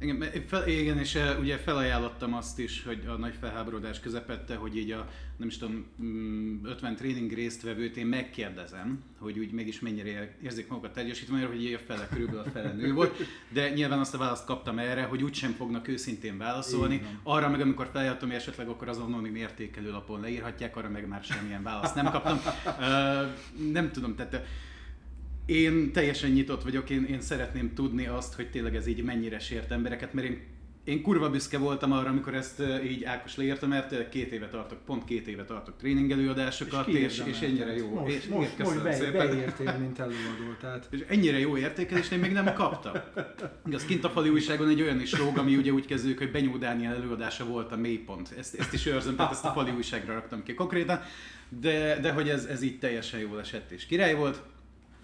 Igen, 0.00 0.24
igen, 0.66 0.98
és 0.98 1.14
uh, 1.14 1.40
ugye 1.40 1.56
felajánlottam 1.56 2.34
azt 2.34 2.58
is, 2.58 2.84
hogy 2.84 3.06
a 3.06 3.12
nagy 3.12 3.34
felháborodás 3.40 4.00
közepette, 4.00 4.54
hogy 4.54 4.76
így 4.76 4.90
a, 4.90 5.08
nem 5.36 5.48
is 5.48 5.58
tudom, 5.58 5.86
mm, 6.02 6.64
50 6.64 6.96
tréning 6.96 7.32
résztvevőt 7.32 7.96
én 7.96 8.06
megkérdezem, 8.06 9.02
hogy 9.18 9.38
úgy 9.38 9.52
mégis 9.52 9.80
mennyire 9.80 10.08
ér- 10.08 10.34
érzik 10.42 10.68
magukat 10.68 10.92
mert 11.30 11.46
hogy 11.46 11.64
így 11.64 11.72
a 11.72 11.78
fele 11.78 12.08
körülbelül 12.08 12.40
a 12.40 12.50
fele 12.50 12.72
nő 12.72 12.92
volt, 12.92 13.16
de 13.48 13.70
nyilván 13.70 13.98
azt 13.98 14.14
a 14.14 14.18
választ 14.18 14.44
kaptam 14.44 14.78
erre, 14.78 15.02
hogy 15.02 15.22
úgysem 15.22 15.52
fognak 15.52 15.88
őszintén 15.88 16.38
válaszolni. 16.38 16.98
Van. 16.98 17.36
Arra 17.36 17.48
meg, 17.48 17.60
amikor 17.60 17.90
hogy 17.90 18.34
esetleg 18.34 18.68
akkor 18.68 18.88
az 18.88 18.98
anonim 18.98 19.36
értékelő 19.36 19.90
lapon 19.90 20.20
leírhatják, 20.20 20.76
arra 20.76 20.88
meg 20.88 21.08
már 21.08 21.24
semmilyen 21.24 21.62
választ 21.62 21.94
nem 21.94 22.10
kaptam. 22.10 22.38
Uh, 22.80 23.72
nem 23.72 23.90
tudom, 23.90 24.14
tehát 24.14 24.46
én 25.50 25.92
teljesen 25.92 26.30
nyitott 26.30 26.62
vagyok, 26.62 26.90
én, 26.90 27.04
én 27.04 27.20
szeretném 27.20 27.74
tudni 27.74 28.06
azt, 28.06 28.34
hogy 28.34 28.50
tényleg 28.50 28.76
ez 28.76 28.86
így 28.86 29.02
mennyire 29.02 29.38
sért 29.38 29.70
embereket, 29.70 30.12
mert 30.12 30.26
én, 30.26 30.40
én 30.84 31.02
kurva 31.02 31.30
büszke 31.30 31.58
voltam 31.58 31.92
arra, 31.92 32.08
amikor 32.08 32.34
ezt 32.34 32.58
ö, 32.58 32.82
így 32.82 33.04
Ákos 33.04 33.36
leírta, 33.36 33.66
mert 33.66 33.92
ö, 33.92 34.08
két 34.08 34.32
éve 34.32 34.48
tartok, 34.48 34.78
pont 34.84 35.04
két 35.04 35.26
éve 35.26 35.44
tartok 35.44 35.76
tréningelőadásokat, 35.76 36.88
és, 36.88 36.94
és, 36.96 37.22
és 37.24 37.40
ennyire 37.40 37.76
jó. 37.76 37.88
Most, 37.88 38.14
és, 38.14 38.26
most, 38.26 38.58
most 38.58 38.82
be, 38.82 39.10
beértél, 39.10 39.76
mint 39.78 39.98
előadó. 39.98 40.54
Tehát 40.60 40.88
És 40.90 41.04
ennyire 41.08 41.38
jó 41.38 41.56
értékelést 41.56 42.12
én 42.12 42.18
még 42.18 42.32
nem 42.32 42.54
kaptam. 42.54 42.92
Az 43.72 43.84
kint 43.84 44.04
a 44.04 44.10
fali 44.10 44.28
újságon 44.28 44.68
egy 44.68 44.82
olyan 44.82 45.00
is 45.00 45.18
lóg, 45.18 45.38
ami 45.38 45.56
ugye 45.56 45.70
úgy 45.70 45.86
kezdődik, 45.86 46.18
hogy 46.18 46.30
Benyó 46.30 46.56
Dániel 46.56 46.94
előadása 46.94 47.44
volt 47.44 47.72
a 47.72 47.76
mélypont. 47.76 48.34
Ezt, 48.38 48.54
ezt 48.54 48.72
is 48.72 48.86
őrzöm, 48.86 49.16
tehát 49.16 49.32
ezt 49.32 49.44
a 49.44 49.52
fali 49.52 49.70
újságra 49.70 50.14
raktam 50.14 50.42
ki 50.42 50.54
konkrétan. 50.54 51.00
De, 51.60 51.98
de 52.00 52.12
hogy 52.12 52.28
ez, 52.28 52.44
ez 52.44 52.62
így 52.62 52.78
teljesen 52.78 53.20
jól 53.20 53.40
esett 53.40 53.70
és 53.70 53.86
király 53.86 54.14
volt. 54.14 54.42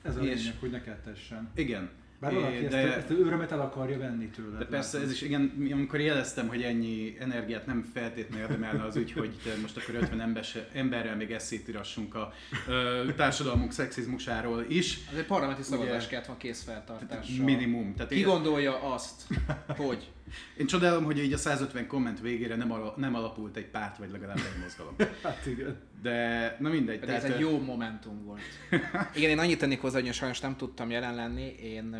Ez 0.07 0.17
a 0.17 0.21
És- 0.23 0.39
lényeg, 0.39 0.55
hogy 0.61 0.71
neked 0.71 0.97
tessen. 1.01 1.51
Igen. 1.55 1.91
Bár 2.21 2.33
valaki 2.35 2.57
ezt, 2.57 2.69
de- 2.69 2.97
ezt 2.97 3.11
az 3.11 3.19
örömet 3.19 3.53
el 3.53 3.61
akarja 3.61 3.99
venni 3.99 4.27
tőle. 4.27 4.59
De 4.59 4.65
persze 4.65 5.01
ez 5.01 5.11
is, 5.11 5.23
igen, 5.23 5.41
mi- 5.41 5.73
amikor 5.73 6.01
jeleztem, 6.01 6.49
hogy 6.49 6.63
ennyi 6.63 7.17
energiát 7.21 7.67
nem 7.67 7.91
feltétlenül 7.95 8.45
érdemelne 8.45 8.85
az 8.85 8.97
ügy, 8.97 9.13
hogy 9.13 9.35
te 9.45 9.51
most 9.61 9.77
akkor 9.77 9.95
50 9.95 10.21
emberse, 10.21 10.69
emberrel 10.73 11.17
még 11.17 11.31
eszét 11.31 11.69
írassunk 11.69 12.15
a 12.15 12.33
ö, 12.69 13.05
társadalmunk 13.17 13.73
szexizmusáról 13.73 14.65
is. 14.69 14.99
Az 15.13 15.19
egy 15.19 15.25
parlamenti 15.27 15.63
szavazás 15.63 16.07
kellett 16.07 16.27
van 16.27 16.37
készfeltartással. 16.37 17.45
Minimum. 17.45 17.95
Tehát 17.95 18.13
Ki 18.13 18.19
én, 18.19 18.25
gondolja 18.25 18.93
azt, 18.93 19.23
hogy 19.67 20.11
én 20.59 20.67
csodálom, 20.67 21.05
hogy 21.05 21.19
így 21.19 21.33
a 21.33 21.37
150 21.37 21.87
komment 21.87 22.21
végére 22.21 22.57
nem, 22.57 22.73
ala, 22.73 22.95
nem 22.97 23.15
alapult 23.15 23.57
egy 23.57 23.67
párt, 23.67 23.99
vagy 23.99 24.11
legalább 24.11 24.37
egy 24.37 24.61
mozgalom. 24.63 24.95
Hát 25.23 25.47
igen. 25.47 25.77
De 26.03 26.57
na 26.61 26.69
mindegy. 26.69 26.99
pedig 26.99 27.15
ez 27.15 27.23
tehát, 27.23 27.37
egy 27.37 27.43
ö, 27.43 27.49
jó 27.49 27.59
momentum 27.61 28.25
volt. 28.25 28.41
Igen, 29.17 29.31
én 29.31 29.39
annyit 29.39 29.59
tennék 29.59 29.81
hozzá, 29.81 29.97
hogy 29.97 30.07
én 30.07 30.13
sajnos 30.13 30.41
nem 30.41 30.57
tudtam 30.57 30.91
jelen 30.91 31.15
lenni. 31.15 31.55
Én 31.63 31.97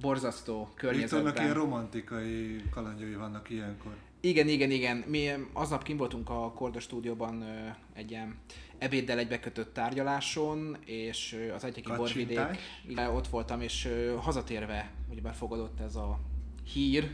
borzasztó 0.00 0.58
Viktornak 0.58 0.92
ilyen 0.92 1.08
környezetben. 1.08 1.54
romantikai 1.54 2.62
kalandjai 2.70 3.14
vannak 3.14 3.50
ilyenkor. 3.50 3.92
Igen, 4.20 4.48
igen, 4.48 4.70
igen. 4.70 5.04
Mi 5.06 5.28
aznap 5.52 5.82
kim 5.82 5.96
voltunk 5.96 6.30
a 6.30 6.52
Korda 6.52 6.80
stúdióban 6.80 7.44
egy 7.94 8.10
ilyen 8.10 8.38
ebéddel 8.78 9.18
egybekötött 9.18 9.74
tárgyaláson, 9.74 10.76
és 10.84 11.48
az 11.54 11.64
egyiki 11.64 11.92
borvidék, 11.96 12.38
ott 13.14 13.28
voltam, 13.28 13.60
és 13.60 13.88
hazatérve 14.20 14.90
ugye 15.10 15.20
befogadott 15.20 15.80
ez 15.80 15.96
a 15.96 16.18
hír, 16.72 17.10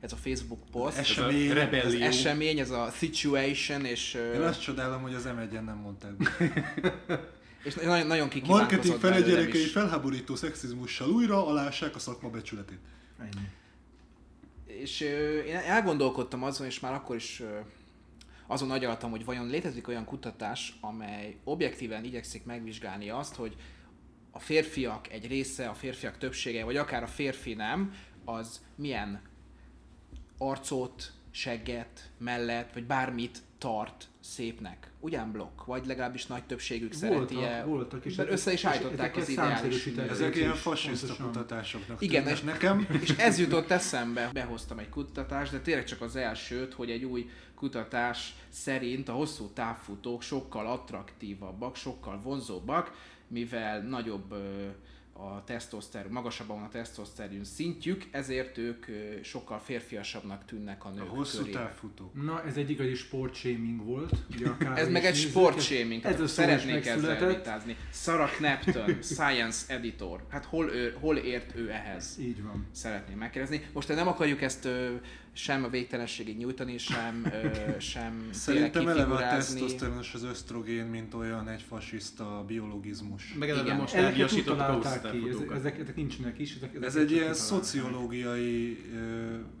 ez 0.00 0.12
a 0.12 0.16
Facebook 0.16 0.60
poszt, 0.70 0.98
Ez 0.98 1.04
ez 1.04 1.10
ez 1.10 1.18
a 1.18 1.26
esemény. 1.26 1.48
az 1.50 1.54
rebellió. 1.54 2.00
esemény, 2.06 2.58
ez 2.58 2.70
a 2.70 2.90
situation, 2.90 3.84
és, 3.84 4.14
Én 4.34 4.40
azt 4.40 4.62
csodálom, 4.62 5.02
hogy 5.02 5.14
az 5.14 5.24
m 5.24 5.64
nem 5.64 5.76
mondták. 5.76 6.12
és 7.64 7.74
nagyon, 7.74 8.06
nagyon 8.06 8.06
Marketing 8.06 8.30
kikívánkozott 8.30 9.00
felügyerekei 9.00 9.62
is. 9.62 9.72
felháborító 9.72 10.34
szexizmussal 10.34 11.08
újra 11.08 11.46
alássák 11.46 11.94
a 11.94 11.98
szakma 11.98 12.30
becsületét. 12.30 12.78
Ennyi. 13.18 13.48
És 14.66 15.00
ö, 15.00 15.38
én 15.38 15.56
elgondolkodtam 15.56 16.42
azon, 16.42 16.66
és 16.66 16.80
már 16.80 16.92
akkor 16.92 17.16
is 17.16 17.40
ö, 17.40 17.58
azon 18.46 18.70
agyaltam, 18.70 19.10
hogy 19.10 19.24
vajon 19.24 19.46
létezik 19.46 19.88
olyan 19.88 20.04
kutatás, 20.04 20.78
amely 20.80 21.36
objektíven 21.44 22.04
igyekszik 22.04 22.44
megvizsgálni 22.44 23.10
azt, 23.10 23.34
hogy 23.34 23.56
a 24.30 24.38
férfiak 24.38 25.12
egy 25.12 25.26
része, 25.26 25.68
a 25.68 25.74
férfiak 25.74 26.18
többsége, 26.18 26.64
vagy 26.64 26.76
akár 26.76 27.02
a 27.02 27.06
férfi 27.06 27.54
nem, 27.54 27.94
az 28.24 28.60
milyen 28.74 29.22
arcot, 30.38 31.12
segget, 31.30 32.10
mellet, 32.18 32.72
vagy 32.72 32.84
bármit 32.84 33.42
tart 33.58 34.08
szépnek. 34.24 34.90
Ugyan 35.00 35.32
blokk, 35.32 35.64
vagy 35.64 35.86
legalábbis 35.86 36.26
nagy 36.26 36.44
többségük 36.44 36.92
szereti 36.92 37.34
Voltak, 37.34 37.64
voltak, 37.64 38.04
és 38.04 38.14
Mert 38.14 38.30
össze 38.30 38.52
is 38.52 38.64
állították 38.64 39.16
az 39.16 39.28
ideális 39.28 39.86
Ezek 39.86 40.36
ilyen 40.36 40.54
fasiszta 40.54 41.24
kutatásoknak 41.24 42.02
Igen, 42.02 42.26
és, 42.26 42.40
nekem. 42.40 42.88
és 43.02 43.10
ez 43.10 43.38
jutott 43.38 43.70
eszembe. 43.70 44.30
Behoztam 44.32 44.78
egy 44.78 44.88
kutatást, 44.88 45.52
de 45.52 45.60
tényleg 45.60 45.84
csak 45.84 46.00
az 46.00 46.16
elsőt, 46.16 46.74
hogy 46.74 46.90
egy 46.90 47.04
új 47.04 47.30
kutatás 47.54 48.34
szerint 48.48 49.08
a 49.08 49.12
hosszú 49.12 49.50
távfutók 49.54 50.22
sokkal 50.22 50.66
attraktívabbak, 50.66 51.76
sokkal 51.76 52.20
vonzóbbak, 52.22 52.92
mivel 53.28 53.80
nagyobb 53.80 54.32
ö, 54.32 54.66
a 55.16 55.44
tesztoszteron, 55.44 56.12
magasabban 56.12 56.56
van 56.56 56.64
a 56.64 56.68
tesztoszteron 56.68 57.44
szintjük, 57.44 58.04
ezért 58.10 58.58
ők 58.58 58.86
sokkal 59.22 59.58
férfiasabbnak 59.58 60.44
tűnnek 60.44 60.84
a 60.84 60.88
A 60.88 60.92
nők 60.92 61.08
hosszú 61.08 61.38
köré. 61.38 61.50
távfutók. 61.50 62.24
Na, 62.24 62.44
ez 62.44 62.56
egy 62.56 62.70
igazi 62.70 62.94
sportshaming 62.94 63.84
volt. 63.84 64.12
Ugye 64.34 64.48
a 64.48 64.76
Ez 64.76 64.88
meg 64.88 65.04
egy 65.04 65.16
sportshaming, 65.16 66.04
Ez 66.04 66.20
a 66.20 66.26
szeretnék 66.26 66.86
ezzel 66.86 67.28
vitázni. 67.28 67.76
Sarah 67.92 68.30
Knapton, 68.30 68.98
Science 69.02 69.74
Editor. 69.74 70.24
Hát 70.28 70.44
hol, 70.44 70.70
ő, 70.70 70.96
hol 71.00 71.16
ért 71.16 71.56
ő 71.56 71.70
ehhez? 71.70 72.16
Így 72.20 72.42
van. 72.42 72.66
Szeretném 72.72 73.18
megkérdezni. 73.18 73.66
Most 73.72 73.88
nem 73.88 74.08
akarjuk 74.08 74.42
ezt 74.42 74.68
sem 75.36 75.64
a 75.64 75.68
végtelenségig 75.68 76.36
nyújtani, 76.36 76.78
sem, 76.78 77.26
ö, 77.32 77.48
sem 77.92 78.28
Szerintem 78.30 78.88
eleve 78.88 79.14
a 79.14 79.18
tesztoszteronos 79.18 80.14
az 80.14 80.22
ösztrogén, 80.22 80.84
mint 80.84 81.14
olyan 81.14 81.48
egy 81.48 81.62
fasiszta 81.62 82.44
biologizmus. 82.46 83.34
Meg 83.38 83.48
eleve 83.48 83.64
Igen. 83.64 83.76
most 83.76 83.94
hosszú 83.94 84.38
ezek, 85.28 85.50
ezek, 85.54 85.78
ezek 85.78 85.96
nincsenek 85.96 86.38
is. 86.38 86.54
Ezek, 86.54 86.74
Ez 86.74 86.82
ezeket 86.82 87.10
egy 87.10 87.16
ilyen 87.16 87.34
szociológiai 87.34 88.78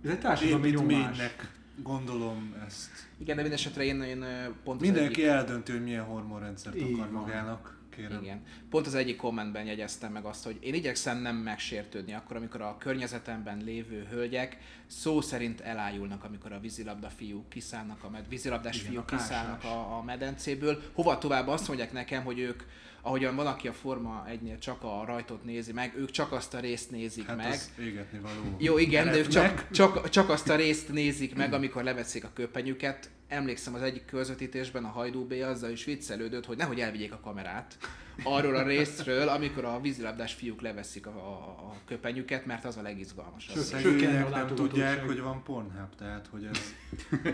Ez 0.04 0.10
egy 0.10 0.18
társadalmi 0.18 0.68
építménynek 0.68 1.52
gondolom 1.82 2.54
ezt. 2.66 2.90
Igen, 3.18 3.36
de 3.36 3.42
mindesetre 3.42 3.84
én, 3.84 4.02
én 4.02 4.22
ö, 4.22 4.48
pont 4.64 4.80
Mindenki 4.80 5.26
eldönti, 5.26 5.72
hogy 5.72 5.82
milyen 5.82 6.04
hormonrendszert 6.04 6.80
akar 6.80 7.10
van. 7.10 7.22
magának. 7.22 7.78
Kérem. 7.96 8.22
Igen. 8.22 8.42
Pont 8.70 8.86
az 8.86 8.94
egyik 8.94 9.16
kommentben 9.16 9.64
jegyeztem 9.64 10.12
meg 10.12 10.24
azt, 10.24 10.44
hogy 10.44 10.58
én 10.60 10.74
igyekszem 10.74 11.18
nem 11.18 11.36
megsértődni 11.36 12.12
akkor, 12.14 12.36
amikor 12.36 12.60
a 12.60 12.76
környezetemben 12.78 13.58
lévő 13.64 14.06
hölgyek 14.10 14.58
szó 14.86 15.20
szerint 15.20 15.60
elájulnak, 15.60 16.24
amikor 16.24 16.52
a 16.52 16.60
vízilabda 16.60 17.08
fiúk 17.08 17.48
kiszállnak, 17.48 18.04
a 18.04 18.10
med- 18.10 18.28
vízilabdás 18.28 18.76
Igen, 18.80 18.90
fiúk 18.90 19.10
a 19.10 19.16
kiszállnak 19.16 19.64
a, 19.64 19.96
a 19.96 20.02
medencéből. 20.02 20.82
Hova 20.92 21.18
tovább 21.18 21.48
azt 21.48 21.68
mondják 21.68 21.92
nekem, 21.92 22.24
hogy 22.24 22.38
ők, 22.38 22.62
ahogyan 23.04 23.36
van, 23.36 23.46
aki 23.46 23.68
a 23.68 23.72
Forma 23.72 24.24
egynél 24.28 24.58
csak 24.58 24.82
a 24.82 25.04
rajtot 25.06 25.44
nézi 25.44 25.72
meg, 25.72 25.94
ők 25.96 26.10
csak 26.10 26.32
azt 26.32 26.54
a 26.54 26.60
részt 26.60 26.90
nézik 26.90 27.26
Hát 27.26 27.36
meg. 27.36 27.46
az 27.52 27.70
égetni 27.80 28.18
való. 28.18 28.56
Jó, 28.58 28.78
igen, 28.78 29.06
de 29.06 29.16
ők 29.16 29.28
csak, 29.28 29.70
csak, 29.70 30.08
csak 30.08 30.28
azt 30.28 30.48
a 30.48 30.56
részt 30.56 30.92
nézik 30.92 31.34
meg, 31.34 31.52
amikor 31.52 31.82
leveszik 31.82 32.24
a 32.24 32.30
köpenyüket. 32.34 33.10
Emlékszem 33.28 33.74
az 33.74 33.82
egyik 33.82 34.04
közvetítésben 34.04 34.84
a 34.84 34.88
Hajdú 34.88 35.26
B 35.26 35.32
azzal 35.32 35.70
is 35.70 35.84
viccelődött, 35.84 36.46
hogy 36.46 36.56
nehogy 36.56 36.80
elvigyék 36.80 37.12
a 37.12 37.20
kamerát 37.20 37.76
arról 38.22 38.56
a 38.56 38.62
részről, 38.62 39.28
amikor 39.28 39.64
a 39.64 39.80
vízilabdás 39.80 40.32
fiúk 40.32 40.60
leveszik 40.60 41.06
a, 41.06 41.10
a, 41.10 41.32
a 41.68 41.74
köpenyüket, 41.86 42.46
mert 42.46 42.64
az 42.64 42.76
a 42.76 42.82
legizgalmasabb. 42.82 43.56
Szegények 43.56 44.30
nem 44.30 44.46
tudják, 44.46 45.06
hogy 45.06 45.20
van 45.20 45.42
Pornhub, 45.42 45.94
tehát 45.98 46.26
hogy 46.30 46.48
ez... 46.52 46.74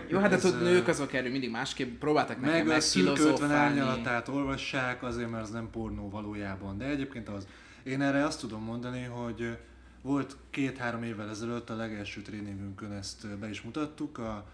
Jó, 0.07 0.19
hát 0.19 0.31
ez, 0.31 0.45
ez, 0.45 0.51
tud, 0.51 0.61
ö, 0.61 0.63
nők 0.63 0.87
azok 0.87 1.13
erről 1.13 1.31
mindig 1.31 1.49
másképp 1.51 1.99
próbáltak 1.99 2.39
nekem 2.41 2.67
Meg 2.67 2.77
a 2.77 2.79
szűk 2.79 3.07
50 3.07 3.17
megfilozofálni. 3.17 3.53
árnyalatát 3.53 4.27
olvassák, 4.27 5.03
azért 5.03 5.29
mert 5.29 5.43
az 5.43 5.49
nem 5.49 5.69
pornó 5.69 6.09
valójában. 6.09 6.77
De 6.77 6.85
egyébként 6.85 7.29
az. 7.29 7.47
Én 7.83 8.01
erre 8.01 8.25
azt 8.25 8.39
tudom 8.39 8.63
mondani, 8.63 9.03
hogy 9.03 9.57
volt 10.01 10.37
két-három 10.49 11.03
évvel 11.03 11.29
ezelőtt 11.29 11.69
a 11.69 11.75
legelső 11.75 12.21
tréningünkön 12.21 12.91
ezt 12.91 13.37
be 13.37 13.49
is 13.49 13.61
mutattuk, 13.61 14.17
a 14.17 14.45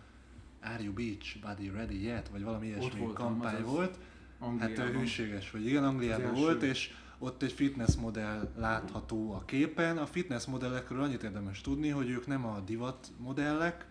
Are 0.62 0.84
you 0.84 0.93
beach 0.93 1.39
body 1.41 1.69
ready 1.69 2.04
yet? 2.04 2.30
Vagy 2.32 2.43
valami 2.43 2.67
ilyesmi 2.67 3.13
kampány 3.13 3.63
volt. 3.63 3.89
Hát 3.89 3.97
Angliában. 4.39 4.88
ő 4.88 4.97
hűséges 5.00 5.52
vagy. 5.52 5.65
Igen, 5.65 5.84
Angliában 5.84 6.34
volt, 6.34 6.62
és 6.62 6.93
ott 7.19 7.41
egy 7.41 7.52
fitness 7.52 7.95
modell 7.95 8.52
látható 8.56 9.34
a 9.34 9.45
képen. 9.45 9.97
A 9.97 10.06
fitness 10.06 10.45
modellekről 10.45 11.02
annyit 11.02 11.23
érdemes 11.23 11.62
tudni, 11.62 11.89
hogy 11.89 12.10
ők 12.10 12.28
nem 12.28 12.45
a 12.45 12.60
divat 12.60 13.12
modellek, 13.17 13.86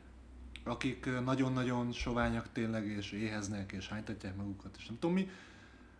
akik 0.65 1.09
nagyon-nagyon 1.25 1.93
soványak 1.93 2.49
tényleg, 2.53 2.87
és 2.87 3.13
éheznek, 3.13 3.73
és 3.73 3.89
hánytatják 3.89 4.37
magukat, 4.37 4.75
és 4.79 4.87
nem 4.87 4.99
tudom 4.99 5.15
mi, 5.15 5.29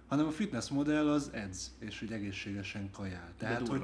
hanem 0.07 0.27
a 0.27 0.31
fitness 0.31 0.69
modell 0.69 1.09
az 1.09 1.31
edz, 1.33 1.75
és 1.79 2.03
úgy 2.03 2.13
egészségesen 2.13 2.91
kajál. 2.91 3.33
Tehát, 3.39 3.69
hogy 3.69 3.83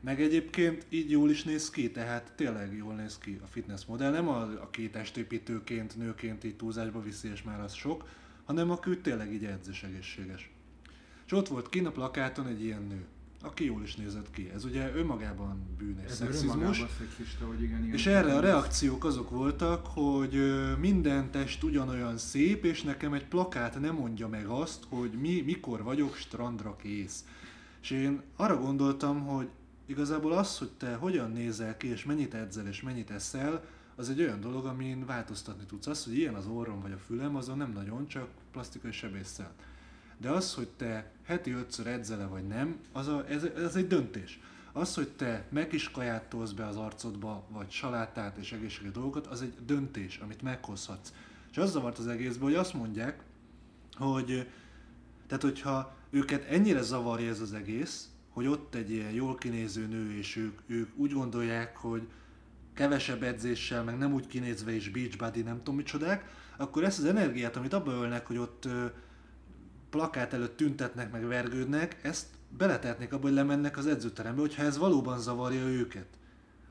meg 0.00 0.20
egyébként 0.20 0.86
így 0.88 1.10
jól 1.10 1.30
is 1.30 1.44
néz 1.44 1.70
ki, 1.70 1.90
tehát 1.90 2.32
tényleg 2.36 2.76
jól 2.76 2.94
néz 2.94 3.18
ki 3.18 3.40
a 3.42 3.46
fitness 3.46 3.84
modell, 3.84 4.10
nem 4.10 4.28
a, 4.28 4.42
aki 4.42 4.90
testépítőként, 4.90 5.96
nőként 5.96 6.44
így 6.44 6.56
túlzásba 6.56 7.02
viszi, 7.02 7.28
és 7.28 7.42
már 7.42 7.60
az 7.60 7.72
sok, 7.72 8.08
hanem 8.44 8.70
aki 8.70 8.90
úgy 8.90 9.00
tényleg 9.02 9.32
így 9.32 9.44
edz 9.44 9.68
és 9.68 9.82
egészséges. 9.82 10.50
És 11.26 11.32
ott 11.32 11.48
volt 11.48 11.68
kint 11.68 11.86
a 11.86 11.92
plakáton 11.92 12.46
egy 12.46 12.64
ilyen 12.64 12.82
nő, 12.82 13.04
aki 13.42 13.64
jól 13.64 13.82
is 13.82 13.96
nézett 13.96 14.30
ki. 14.30 14.50
Ez 14.54 14.64
ugye 14.64 14.94
önmagában 14.94 15.66
bűn 15.78 15.98
és 15.98 16.10
Ez 16.10 16.16
szexizmus. 16.16 16.84
szexista, 16.98 17.46
hogy 17.46 17.62
igen, 17.62 17.82
igen. 17.82 17.94
És 17.94 18.06
erre 18.06 18.34
a 18.34 18.40
reakciók 18.40 19.04
azok 19.04 19.30
voltak, 19.30 19.86
hogy 19.86 20.40
minden 20.78 21.30
test 21.30 21.62
ugyanolyan 21.62 22.18
szép, 22.18 22.64
és 22.64 22.82
nekem 22.82 23.12
egy 23.12 23.26
plakát 23.26 23.80
nem 23.80 23.94
mondja 23.94 24.28
meg 24.28 24.46
azt, 24.46 24.84
hogy 24.88 25.10
mi, 25.20 25.40
mikor 25.40 25.82
vagyok 25.82 26.14
strandra 26.14 26.76
kész. 26.76 27.24
És 27.82 27.90
én 27.90 28.22
arra 28.36 28.56
gondoltam, 28.58 29.26
hogy 29.26 29.48
igazából 29.86 30.32
az, 30.32 30.58
hogy 30.58 30.70
te 30.70 30.94
hogyan 30.94 31.30
nézel 31.30 31.76
ki, 31.76 31.88
és 31.88 32.04
mennyit 32.04 32.34
edzel, 32.34 32.66
és 32.66 32.82
mennyit 32.82 33.10
eszel, 33.10 33.64
az 34.02 34.10
egy 34.10 34.20
olyan 34.20 34.40
dolog, 34.40 34.66
amin 34.66 35.06
változtatni 35.06 35.64
tudsz. 35.66 35.86
Az, 35.86 36.04
hogy 36.04 36.18
ilyen 36.18 36.34
az 36.34 36.46
orrom 36.46 36.80
vagy 36.80 36.92
a 36.92 36.98
fülem, 36.98 37.36
azon 37.36 37.56
nem 37.56 37.72
nagyon, 37.72 38.08
csak 38.08 38.28
plastikai 38.52 38.92
sebésszel. 38.92 39.52
De 40.18 40.30
az, 40.30 40.54
hogy 40.54 40.68
te 40.68 41.12
heti 41.24 41.50
ötször 41.50 41.86
edzele 41.86 42.26
vagy 42.26 42.46
nem, 42.46 42.78
az, 42.92 43.08
a, 43.08 43.28
ez, 43.28 43.44
ez 43.44 43.76
egy 43.76 43.86
döntés. 43.86 44.40
Az, 44.72 44.94
hogy 44.94 45.08
te 45.08 45.46
meg 45.50 45.72
is 45.72 45.90
tolsz 46.28 46.50
be 46.50 46.66
az 46.66 46.76
arcodba, 46.76 47.46
vagy 47.50 47.70
salátát 47.70 48.36
és 48.36 48.52
egészséges 48.52 48.92
dolgokat, 48.92 49.26
az 49.26 49.42
egy 49.42 49.54
döntés, 49.66 50.18
amit 50.18 50.42
meghozhatsz. 50.42 51.12
És 51.50 51.56
az 51.56 51.70
zavart 51.70 51.98
az 51.98 52.06
egészben, 52.06 52.44
hogy 52.44 52.54
azt 52.54 52.74
mondják, 52.74 53.22
hogy 53.96 54.48
tehát 55.26 55.42
hogyha 55.42 55.94
őket 56.10 56.44
ennyire 56.44 56.82
zavarja 56.82 57.28
ez 57.28 57.40
az 57.40 57.52
egész, 57.52 58.08
hogy 58.28 58.46
ott 58.46 58.74
egy 58.74 58.90
ilyen 58.90 59.12
jól 59.12 59.34
kinéző 59.34 59.86
nő, 59.86 60.16
és 60.16 60.36
ők, 60.36 60.60
ők 60.66 60.96
úgy 60.96 61.12
gondolják, 61.12 61.76
hogy 61.76 62.08
kevesebb 62.82 63.22
edzéssel, 63.22 63.84
meg 63.84 63.98
nem 63.98 64.12
úgy 64.12 64.26
kinézve 64.26 64.72
is 64.72 64.90
beach 64.90 65.18
body, 65.18 65.42
nem 65.42 65.56
tudom 65.56 65.74
micsodák, 65.74 66.24
akkor 66.56 66.84
ezt 66.84 66.98
az 66.98 67.04
energiát, 67.04 67.56
amit 67.56 67.72
abba 67.72 67.92
ölnek, 67.92 68.26
hogy 68.26 68.38
ott 68.38 68.64
ö, 68.64 68.86
plakát 69.90 70.32
előtt 70.32 70.56
tüntetnek, 70.56 71.12
meg 71.12 71.26
vergődnek, 71.26 71.96
ezt 72.02 72.26
beletetnék 72.48 73.12
abba, 73.12 73.22
hogy 73.22 73.32
lemennek 73.32 73.76
az 73.76 73.86
edzőterembe, 73.86 74.40
hogyha 74.40 74.62
ez 74.62 74.78
valóban 74.78 75.18
zavarja 75.18 75.60
őket. 75.60 76.06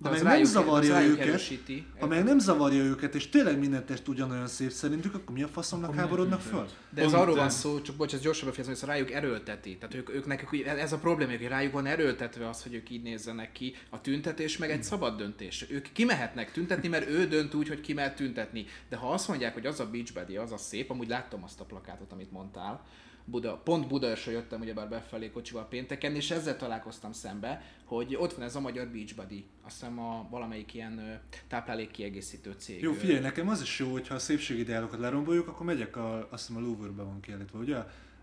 De 0.02 0.08
Ha 0.10 0.14
meg 0.14 0.24
nem 0.24 0.32
rájuk- 0.32 0.48
zavarja 0.50 0.94
rájuk 0.94 1.12
őket, 1.14 1.28
erősíti. 1.28 1.86
ha 2.00 2.08
meg 2.08 2.24
nem 2.24 2.40
zavarja 2.40 2.84
őket, 2.84 3.16
és 3.16 3.30
tényleg 3.30 3.60
minden 3.60 3.86
test 3.86 4.08
ugyanolyan 4.08 4.48
szép 4.48 4.72
szerintük, 4.72 5.16
akkor 5.16 5.36
mi 5.36 5.44
a 5.44 5.48
faszomnak 5.48 5.96
háborodnak 5.96 6.40
föl? 6.42 6.66
De 6.90 7.02
ez 7.02 7.14
arról 7.14 7.36
van 7.36 7.50
szó, 7.50 7.82
csak 7.82 7.96
bocs, 7.96 8.14
ez 8.14 8.20
gyorsan 8.22 8.48
befejezem, 8.48 8.74
hogy 8.74 8.84
ez 8.84 8.90
rájuk 8.90 9.12
erőlteti. 9.12 9.78
Tehát 9.78 9.96
ők, 9.96 10.10
ők 10.10 10.26
nekik, 10.26 10.66
ez 10.66 10.94
a 10.94 10.98
probléma, 10.98 11.32
hogy 11.32 11.48
rájuk 11.48 11.74
van 11.74 11.86
erőltetve 11.86 12.50
az, 12.50 12.64
hogy 12.64 12.74
ők 12.74 12.90
így 12.90 13.02
nézzenek 13.02 13.52
ki. 13.52 13.76
A 13.90 14.02
tüntetés 14.02 14.58
meg 14.58 14.72
egy 14.72 14.84
szabad 14.84 15.18
döntés. 15.18 15.66
Ők 15.70 15.92
kimehetnek 15.92 16.52
tüntetni, 16.52 16.88
mert 16.88 17.10
ő 17.10 17.28
dönt 17.28 17.54
úgy, 17.54 17.68
hogy 17.68 17.82
ki 17.82 17.94
mehet 17.94 18.16
tüntetni. 18.16 18.66
De 18.90 18.96
ha 18.96 19.12
azt 19.12 19.28
mondják, 19.28 19.54
hogy 19.54 19.66
az 19.66 19.80
a 19.80 19.90
beachbody, 19.90 20.36
az 20.38 20.52
a 20.52 20.58
szép, 20.58 20.90
amúgy 20.90 21.08
láttam 21.08 21.44
azt 21.44 21.60
a 21.60 21.64
plakátot, 21.66 22.12
amit 22.12 22.32
mondtál, 22.32 22.86
Buda, 23.26 23.58
pont 23.58 23.88
Budaörsről 23.88 24.34
jöttem 24.34 24.62
ugyebár 24.62 24.90
befelé 24.90 25.30
kocsival 25.30 25.68
pénteken, 25.68 26.16
és 26.16 26.32
ezzel 26.32 26.58
találkoztam 26.58 27.12
szembe, 27.12 27.62
hogy 27.86 28.16
ott 28.16 28.34
van 28.34 28.46
ez 28.46 28.56
a 28.56 28.60
magyar 28.60 28.88
Beachbody, 28.88 29.46
azt 29.62 29.80
hiszem 29.80 30.00
a 30.00 30.28
valamelyik 30.30 30.74
ilyen 30.74 31.22
táplálékkiegészítő 31.48 32.56
cég. 32.58 32.82
Jó, 32.82 32.94
figyelj, 32.94 33.20
nekem 33.20 33.50
az 33.50 33.62
is 33.62 33.80
jó, 33.80 33.92
hogyha 33.92 34.16
a 34.16 34.20
szépségideálokat 34.20 35.00
leromboljuk, 35.00 35.48
akkor 35.48 35.66
megyek 35.66 35.96
a, 35.96 36.28
azt 36.32 36.48
hiszem 36.48 36.64
a 36.64 36.66
Louvre-be 36.66 37.04
van 37.04 37.20
kiállítva, 37.20 37.60
ugye? 37.60 37.78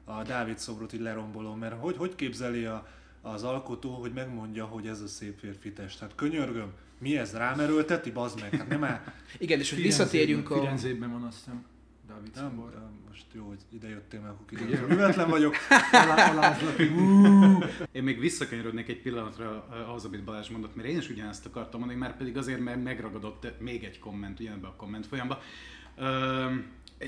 A 0.04 0.22
Dávid 0.22 0.58
szobrot 0.58 0.92
így 0.92 1.00
lerombolom, 1.00 1.58
mert 1.58 1.80
hogy, 1.80 1.96
hogy 1.96 2.14
képzeli 2.14 2.64
a, 2.64 2.88
az 3.22 3.42
alkotó, 3.42 3.94
hogy 3.94 4.12
megmondja, 4.12 4.64
hogy 4.64 4.86
ez 4.86 5.00
a 5.00 5.06
szép 5.06 5.38
férfi 5.38 5.72
test? 5.72 5.98
Hát 5.98 6.14
könyörgöm, 6.14 6.72
mi 6.98 7.16
ez, 7.18 7.32
rám 7.32 7.60
erőlteti, 7.60 8.10
bazd 8.10 8.40
meg, 8.40 8.54
hát 8.56 8.68
nem 8.68 8.84
áll. 8.84 9.00
Igen, 9.38 9.58
és 9.58 9.70
hogy 9.70 9.82
visszatérjünk 9.82 10.50
a... 10.50 10.58
Firenzében 10.58 11.12
van 11.12 11.22
azt 11.22 11.36
hiszem. 11.36 11.64
Dávid 12.08 12.34
Nem, 12.34 12.48
szobor. 12.48 12.74
nem, 12.74 12.90
most 13.08 13.26
jó, 13.32 13.46
hogy 13.46 13.58
ide 13.68 13.88
jöttél, 13.88 14.20
mert 14.20 14.32
akkor 14.32 14.46
kiderül, 14.46 14.88
művetlen 14.88 15.28
vagyok. 15.28 15.54
Alá, 15.92 16.30
alázlak, 16.30 16.78
Én 17.92 18.02
még 18.02 18.18
visszakanyarodnék 18.18 18.88
egy 18.88 19.02
pillanatra 19.02 19.68
eh, 19.70 19.88
ahhoz, 19.88 20.04
amit 20.04 20.24
Balázs 20.24 20.48
mondott, 20.48 20.76
mert 20.76 20.88
én 20.88 20.98
is 20.98 21.08
ugyanezt 21.10 21.46
akartam 21.46 21.80
mondani, 21.80 22.00
már 22.00 22.16
pedig 22.16 22.36
azért, 22.36 22.60
mert 22.60 22.82
megragadott 22.82 23.60
még 23.60 23.84
egy 23.84 23.98
komment 23.98 24.40
ugyanebben 24.40 24.70
a 24.70 24.76
komment 24.76 25.06
folyamban, 25.06 25.38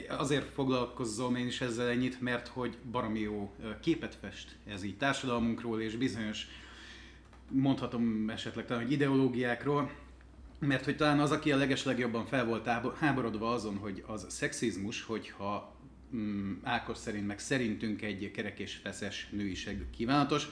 Azért 0.09 0.49
foglalkozom 0.53 1.37
én 1.37 1.47
is 1.47 1.61
ezzel 1.61 1.89
ennyit, 1.89 2.21
mert 2.21 2.49
hogy 2.49 2.79
baromi 2.91 3.21
jó 3.21 3.55
képet 3.81 4.15
fest 4.15 4.57
ez 4.67 4.83
így 4.83 4.97
társadalmunkról 4.97 5.81
és 5.81 5.97
bizonyos 5.97 6.47
mondhatom 7.49 8.31
esetleg 8.31 8.67
talán, 8.67 8.83
hogy 8.83 8.93
ideológiákról, 8.93 9.91
mert 10.61 10.85
hogy 10.85 10.96
talán 10.96 11.20
az, 11.20 11.31
aki 11.31 11.53
a 11.53 11.57
legeslegjobban 11.57 12.27
fel 12.27 12.44
volt 12.44 12.68
háborodva 12.99 13.53
azon, 13.53 13.77
hogy 13.77 14.05
az 14.07 14.27
szexizmus, 14.29 15.03
hogyha 15.03 15.77
mm, 16.16 16.53
Ákos 16.62 16.99
szerint, 16.99 17.27
meg 17.27 17.38
szerintünk 17.38 18.03
egy 18.03 18.31
kerek 18.31 18.59
és 18.59 18.75
feszes 18.75 19.29
nőiség 19.31 19.90
kívánatos, 19.96 20.49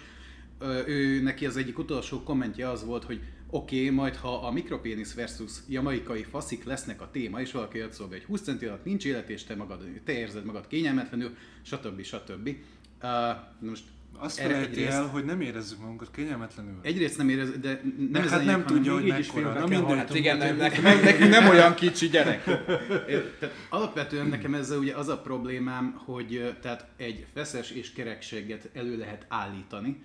ő 0.86 1.22
neki 1.22 1.46
az 1.46 1.56
egyik 1.56 1.78
utolsó 1.78 2.22
kommentje 2.22 2.68
az 2.68 2.84
volt, 2.84 3.04
hogy 3.04 3.20
oké, 3.50 3.76
okay, 3.76 3.90
majd 3.90 4.16
ha 4.16 4.46
a 4.46 4.50
mikropénisz 4.50 5.14
versus 5.14 5.52
jamaikai 5.68 6.22
faszik 6.22 6.64
lesznek 6.64 7.00
a 7.00 7.10
téma, 7.10 7.40
és 7.40 7.52
valaki 7.52 7.78
jött 7.78 7.92
szólva, 7.92 8.12
hogy 8.12 8.24
20 8.24 8.42
centi 8.42 8.66
alatt 8.66 8.84
nincs 8.84 9.04
élet, 9.04 9.28
és 9.28 9.44
te, 9.44 9.54
magad, 9.54 9.84
te 10.04 10.12
érzed 10.12 10.44
magad 10.44 10.66
kényelmetlenül, 10.66 11.36
stb. 11.62 12.02
stb. 12.02 12.56
Uh, 13.02 13.10
most 13.68 13.84
azt 14.18 14.40
felejti 14.40 14.70
egyrészt, 14.70 14.96
el, 14.96 15.06
hogy 15.06 15.24
nem 15.24 15.40
érezzük 15.40 15.80
magunkat 15.80 16.10
kényelmetlenül. 16.10 16.78
Egyrészt 16.82 17.18
nem 17.18 17.28
érezzük, 17.28 17.56
de 17.56 17.80
nem 18.10 18.22
ez 18.22 18.30
hát 18.30 18.44
nem 18.44 18.64
tudja, 18.64 18.92
hogy 18.92 19.06
mekkora. 19.06 19.52
Na 19.52 19.66
mindegy. 19.66 19.96
Hát 19.96 20.14
igen, 20.14 20.36
nem, 20.36 20.56
nekünk, 20.56 21.02
nekünk 21.02 21.30
nem 21.30 21.48
olyan 21.48 21.74
kicsi 21.74 22.08
gyerek. 22.08 22.44
tehát 22.44 23.54
alapvetően 23.68 24.26
nekem 24.26 24.54
ezzel 24.54 24.78
ugye 24.78 24.94
az 24.94 25.08
a 25.08 25.18
problémám, 25.18 26.00
hogy 26.04 26.56
tehát 26.62 26.86
egy 26.96 27.26
feszes 27.34 27.70
és 27.70 27.92
kerekséget 27.92 28.70
elő 28.74 28.98
lehet 28.98 29.26
állítani. 29.28 30.02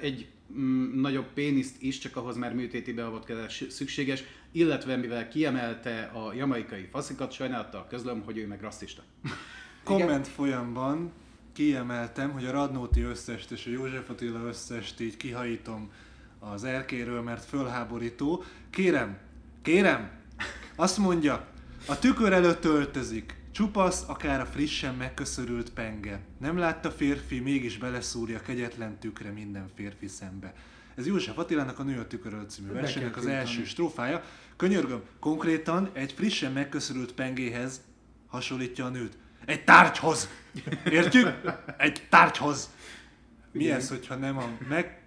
Egy 0.00 0.26
mm, 0.58 1.00
nagyobb 1.00 1.26
péniszt 1.34 1.82
is, 1.82 1.98
csak 1.98 2.16
ahhoz 2.16 2.36
már 2.36 2.54
műtéti 2.54 2.92
beavatkozás 2.92 3.64
szükséges, 3.68 4.24
illetve 4.52 4.96
mivel 4.96 5.28
kiemelte 5.28 6.10
a 6.14 6.32
jamaikai 6.34 6.88
faszikat, 6.90 7.32
sajnálattal 7.32 7.86
közlöm, 7.88 8.22
hogy 8.24 8.38
ő 8.38 8.46
meg 8.46 8.60
rasszista. 8.60 9.02
Komment 9.84 10.28
folyamban 10.28 11.12
kiemeltem, 11.54 12.30
hogy 12.30 12.44
a 12.44 12.50
Radnóti 12.50 13.02
összest 13.02 13.50
és 13.50 13.66
a 13.66 13.70
József 13.70 14.10
Attila 14.10 14.46
összest 14.46 15.00
így 15.00 15.16
kihajítom 15.16 15.90
az 16.38 16.64
erkéről, 16.64 17.22
mert 17.22 17.44
fölháborító. 17.44 18.44
Kérem, 18.70 19.18
kérem, 19.62 20.10
azt 20.76 20.98
mondja, 20.98 21.46
a 21.88 21.98
tükör 21.98 22.32
előtt 22.32 22.64
öltözik, 22.64 23.34
csupasz, 23.52 24.04
akár 24.08 24.40
a 24.40 24.46
frissen 24.46 24.94
megköszörült 24.94 25.70
penge. 25.70 26.20
Nem 26.38 26.58
látta 26.58 26.90
férfi, 26.90 27.40
mégis 27.40 27.78
beleszúrja 27.78 28.40
kegyetlen 28.40 28.98
tükre 28.98 29.30
minden 29.30 29.68
férfi 29.74 30.06
szembe. 30.06 30.54
Ez 30.94 31.06
József 31.06 31.38
Attilának 31.38 31.78
a 31.78 31.82
Nő 31.82 31.98
a 31.98 32.06
tükör 32.06 32.46
című 32.48 32.72
versenynek 32.72 33.16
az 33.16 33.26
első 33.26 33.64
strófája. 33.64 34.24
Könyörgöm, 34.56 35.02
konkrétan 35.20 35.90
egy 35.92 36.12
frissen 36.12 36.52
megköszörült 36.52 37.12
pengéhez 37.12 37.80
hasonlítja 38.26 38.84
a 38.84 38.88
nőt. 38.88 39.16
Egy 39.44 39.64
tárgyhoz! 39.64 40.28
Értjük? 40.90 41.40
Egy 41.76 42.06
tárgyhoz! 42.08 42.70
Mi 43.52 43.70
ez, 43.70 43.88
hogyha 43.88 44.14
nem 44.14 44.38
a 44.38 44.48
meg 44.68 45.02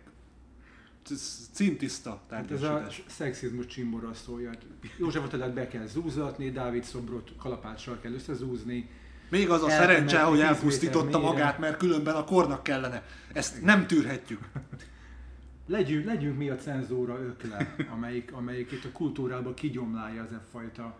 cintiszta 1.51 2.21
hát 2.29 2.51
ez 2.51 2.61
a 2.61 2.87
szexizmus 3.07 3.65
csimbora 3.65 4.13
szólja. 4.13 4.51
József 4.97 5.23
Attilát 5.23 5.53
be 5.53 5.67
kell 5.67 5.85
zúzatni, 5.85 6.51
Dávid 6.51 6.83
szobrot 6.83 7.31
kalapáccsal 7.37 7.99
kell 8.01 8.13
összezúzni. 8.13 8.89
Még 9.29 9.49
az 9.49 9.63
a 9.63 9.69
szerencse, 9.69 10.21
hogy 10.21 10.39
elpusztította 10.39 11.19
magát, 11.19 11.59
mert 11.59 11.77
különben 11.77 12.15
a 12.15 12.23
kornak 12.23 12.63
kellene. 12.63 13.03
Ezt 13.33 13.61
nem 13.61 13.87
tűrhetjük. 13.87 14.39
Legyünk, 15.67 16.05
legyünk 16.05 16.37
mi 16.37 16.49
a 16.49 16.55
cenzúra 16.55 17.19
ökle, 17.19 17.75
amelyik, 17.93 18.33
amelyik 18.33 18.71
itt 18.71 18.83
a 18.83 18.91
kultúrába 18.91 19.53
kigyomlálja 19.53 20.23
ez 20.23 20.31
a 20.31 20.43
fajta 20.51 20.97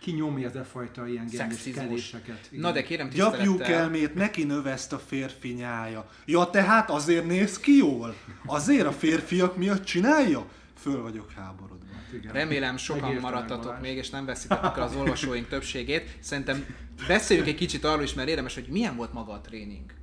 kinyomja 0.00 0.48
ez 0.48 0.56
a 0.56 0.64
fajta 0.64 1.06
ilyen 1.06 1.28
keléseket. 1.74 2.48
Na 2.50 2.72
de 2.72 2.82
kérem 2.82 3.08
tisztelettel... 3.10 3.66
Kelmét 3.66 4.14
neki 4.14 4.44
növeszt 4.44 4.92
a 4.92 4.98
férfi 4.98 5.48
nyája. 5.48 6.08
Ja, 6.24 6.50
tehát 6.50 6.90
azért 6.90 7.26
néz 7.26 7.58
ki 7.58 7.76
jól? 7.76 8.14
Azért 8.46 8.86
a 8.86 8.92
férfiak 8.92 9.56
miatt 9.56 9.84
csinálja? 9.84 10.46
Föl 10.76 11.02
vagyok 11.02 11.30
háborodva. 11.30 11.84
Igen. 12.12 12.32
Remélem 12.32 12.76
sokan 12.76 13.02
Megértem 13.02 13.30
maradtatok 13.30 13.80
még, 13.80 13.96
és 13.96 14.10
nem 14.10 14.24
veszitek 14.24 14.76
el 14.76 14.82
az 14.82 14.96
olvasóink 14.96 15.48
többségét. 15.48 16.16
Szerintem 16.20 16.64
beszéljünk 17.06 17.48
egy 17.48 17.54
kicsit 17.54 17.84
arról 17.84 18.02
is, 18.02 18.14
mert 18.14 18.28
érdemes, 18.28 18.54
hogy 18.54 18.66
milyen 18.68 18.96
volt 18.96 19.12
maga 19.12 19.32
a 19.32 19.40
tréning. 19.40 19.97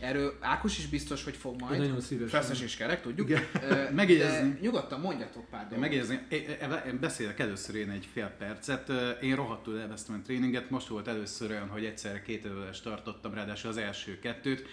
Erről 0.00 0.36
Ákos 0.40 0.78
is 0.78 0.86
biztos, 0.86 1.24
hogy 1.24 1.36
fog 1.36 1.60
majd. 1.60 1.80
Nagyon 1.80 2.00
szívesen. 2.00 2.40
Feszes 2.40 2.60
és 2.60 2.76
kerek, 2.76 3.02
tudjuk. 3.02 3.28
Megjegyezni. 3.94 4.58
Nyugodtan 4.60 5.00
mondjatok 5.00 5.48
pár 5.48 5.60
dolgot. 5.60 5.78
Megjegyezni. 5.78 6.20
Én 6.86 6.98
beszélek 7.00 7.38
először 7.38 7.74
én 7.74 7.90
egy 7.90 8.08
fél 8.12 8.34
percet. 8.38 8.92
Én 9.22 9.36
rohadtul 9.36 9.80
elvesztem 9.80 10.20
a 10.20 10.24
tréninget. 10.24 10.70
Most 10.70 10.86
volt 10.86 11.08
először 11.08 11.50
olyan, 11.50 11.68
hogy 11.68 11.84
egyszerre 11.84 12.22
két 12.22 12.44
előadást 12.44 12.82
tartottam, 12.82 13.34
ráadásul 13.34 13.70
az 13.70 13.76
első 13.76 14.18
kettőt 14.18 14.66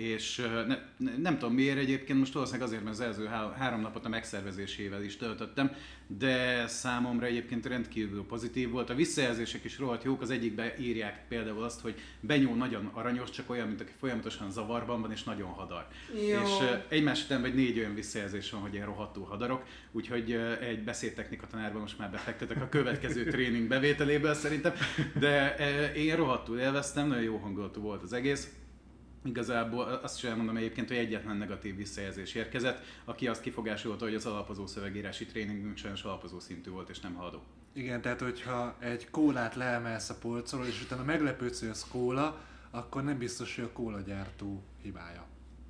és 0.00 0.36
ne, 0.66 0.76
ne, 0.96 1.16
nem 1.16 1.38
tudom 1.38 1.54
miért 1.54 1.78
egyébként, 1.78 2.18
most 2.18 2.32
valószínűleg 2.32 2.68
azért, 2.68 2.84
mert 2.84 2.94
az 2.94 3.02
első 3.02 3.24
három 3.56 3.80
napot 3.80 4.04
a 4.04 4.08
megszervezésével 4.08 5.02
is 5.02 5.16
töltöttem, 5.16 5.72
de 6.06 6.66
számomra 6.66 7.26
egyébként 7.26 7.66
rendkívül 7.66 8.24
pozitív 8.24 8.70
volt. 8.70 8.90
A 8.90 8.94
visszajelzések 8.94 9.64
is 9.64 9.78
rohadt 9.78 10.04
jók, 10.04 10.20
az 10.22 10.30
egyikbe 10.30 10.74
írják 10.78 11.24
például 11.28 11.62
azt, 11.62 11.80
hogy 11.80 11.94
Benyó 12.20 12.54
nagyon 12.54 12.90
aranyos, 12.92 13.30
csak 13.30 13.50
olyan, 13.50 13.66
mint 13.66 13.80
aki 13.80 13.92
folyamatosan 13.98 14.50
zavarban 14.50 15.00
van, 15.00 15.12
és 15.12 15.22
nagyon 15.22 15.48
hadar. 15.48 15.86
Jó. 16.14 16.42
És 16.42 16.80
egymás 16.88 17.24
után 17.24 17.40
vagy 17.40 17.54
négy 17.54 17.78
olyan 17.78 17.94
visszajelzés 17.94 18.50
van, 18.50 18.60
hogy 18.60 18.74
én 18.74 18.84
rohadtul 18.84 19.24
hadarok, 19.24 19.64
úgyhogy 19.92 20.32
egy 20.60 20.84
beszédtechnika 20.84 21.46
tanárban 21.46 21.80
most 21.80 21.98
már 21.98 22.10
befektetek 22.10 22.62
a 22.62 22.68
következő 22.68 23.24
tréning 23.30 23.68
bevételéből 23.68 24.34
szerintem, 24.34 24.72
de 25.18 25.54
én 25.94 26.16
rohadtul 26.16 26.58
élveztem, 26.58 27.08
nagyon 27.08 27.24
jó 27.24 27.36
hangulatú 27.36 27.80
volt 27.80 28.02
az 28.02 28.12
egész 28.12 28.48
Igazából 29.24 29.84
azt 30.02 30.16
is 30.16 30.24
elmondom 30.24 30.56
egyébként, 30.56 30.88
hogy 30.88 30.96
egyetlen 30.96 31.36
negatív 31.36 31.76
visszajelzés 31.76 32.34
érkezett, 32.34 32.84
aki 33.04 33.28
azt 33.28 33.40
kifogásolta, 33.40 34.04
hogy 34.04 34.14
az 34.14 34.26
alapozó 34.26 34.66
szövegírási 34.66 35.26
tréningünk 35.26 35.76
sajnos 35.76 36.02
alapozó 36.02 36.40
szintű 36.40 36.70
volt 36.70 36.88
és 36.88 37.00
nem 37.00 37.14
haladó. 37.14 37.42
Igen, 37.72 38.00
tehát 38.00 38.20
hogyha 38.20 38.76
egy 38.78 39.10
kólát 39.10 39.54
leemelsz 39.54 40.10
a 40.10 40.14
polcról, 40.14 40.66
és 40.66 40.82
utána 40.82 41.04
meglepődsz, 41.04 41.60
hogy 41.60 41.68
az 41.68 41.86
kóla, 41.90 42.40
akkor 42.70 43.04
nem 43.04 43.18
biztos, 43.18 43.54
hogy 43.54 43.64
a 43.64 43.72
kólagyártó 43.72 44.62
hibája. 44.82 45.26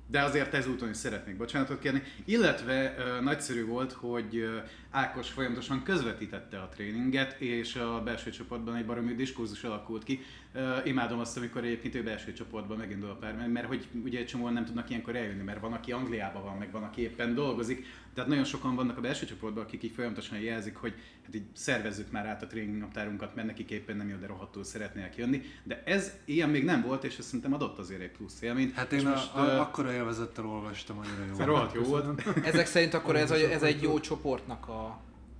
De 0.07 0.21
azért 0.21 0.53
ezúton 0.53 0.89
is 0.89 0.97
szeretnék 0.97 1.37
bocsánatot 1.37 1.79
kérni. 1.79 2.03
Illetve 2.25 2.95
uh, 2.97 3.23
nagyszerű 3.23 3.65
volt, 3.65 3.91
hogy 3.91 4.35
uh, 4.35 4.63
Ákos 4.91 5.29
folyamatosan 5.29 5.83
közvetítette 5.83 6.59
a 6.59 6.69
tréninget, 6.69 7.41
és 7.41 7.75
a 7.75 8.01
belső 8.03 8.29
csoportban 8.29 8.75
egy 8.75 8.85
baromi 8.85 9.13
diskurzus 9.13 9.63
alakult 9.63 10.03
ki. 10.03 10.19
Uh, 10.53 10.87
imádom 10.87 11.19
azt, 11.19 11.37
amikor 11.37 11.63
egyébként 11.63 11.95
ő 11.95 12.03
belső 12.03 12.33
csoportban 12.33 12.77
megindul 12.77 13.09
a 13.09 13.15
pár, 13.15 13.47
mert 13.47 13.67
hogy 13.67 13.87
ugye 14.03 14.19
egy 14.19 14.25
csomóan 14.25 14.53
nem 14.53 14.65
tudnak 14.65 14.89
ilyenkor 14.89 15.15
eljönni, 15.15 15.43
mert 15.43 15.59
van, 15.59 15.73
aki 15.73 15.91
Angliában 15.91 16.43
van, 16.43 16.57
meg 16.57 16.71
van, 16.71 16.83
aki 16.83 17.01
éppen 17.01 17.35
dolgozik. 17.35 17.85
Tehát 18.13 18.29
nagyon 18.29 18.43
sokan 18.43 18.75
vannak 18.75 18.97
a 18.97 19.01
belső 19.01 19.25
csoportban, 19.25 19.63
akik 19.63 19.83
így 19.83 19.91
folyamatosan 19.91 20.39
jelzik, 20.39 20.75
hogy 20.75 20.93
hát 21.25 21.35
így 21.35 21.45
szervezzük 21.53 22.11
már 22.11 22.25
át 22.25 22.43
a 22.43 22.47
tréningnaptárunkat, 22.47 23.35
mert 23.35 23.47
nekik 23.47 23.69
éppen 23.69 23.97
nem 23.97 24.09
jó, 24.09 24.15
de 24.15 24.27
rohadtul 24.27 24.63
szeretnének 24.63 25.15
jönni. 25.15 25.41
De 25.63 25.83
ez 25.85 26.11
ilyen 26.25 26.49
még 26.49 26.63
nem 26.63 26.81
volt, 26.81 27.03
és 27.03 27.17
ezt 27.17 27.27
szerintem 27.27 27.53
adott 27.53 27.77
azért 27.77 28.01
egy 28.01 28.11
plusz 28.11 28.41
élményt. 28.41 28.73
Hát 28.73 28.91
én 28.91 29.07
most, 29.07 29.33
a, 29.33 29.39
a, 29.39 29.43
uh, 29.43 29.59
akkora 29.59 29.93
élvezettel 29.93 30.45
olvastam, 30.45 30.97
annyira 30.97 31.35
jó. 31.37 31.45
Rohadt 31.45 31.73
jó 31.73 31.81
volt. 31.81 32.21
Ezek 32.43 32.65
szerint 32.65 32.93
akkor 32.93 33.15
ez, 33.15 33.31
ez 33.31 33.63
egy 33.63 33.81
jó 33.81 33.99
csoportnak 33.99 34.67
a 34.67 34.80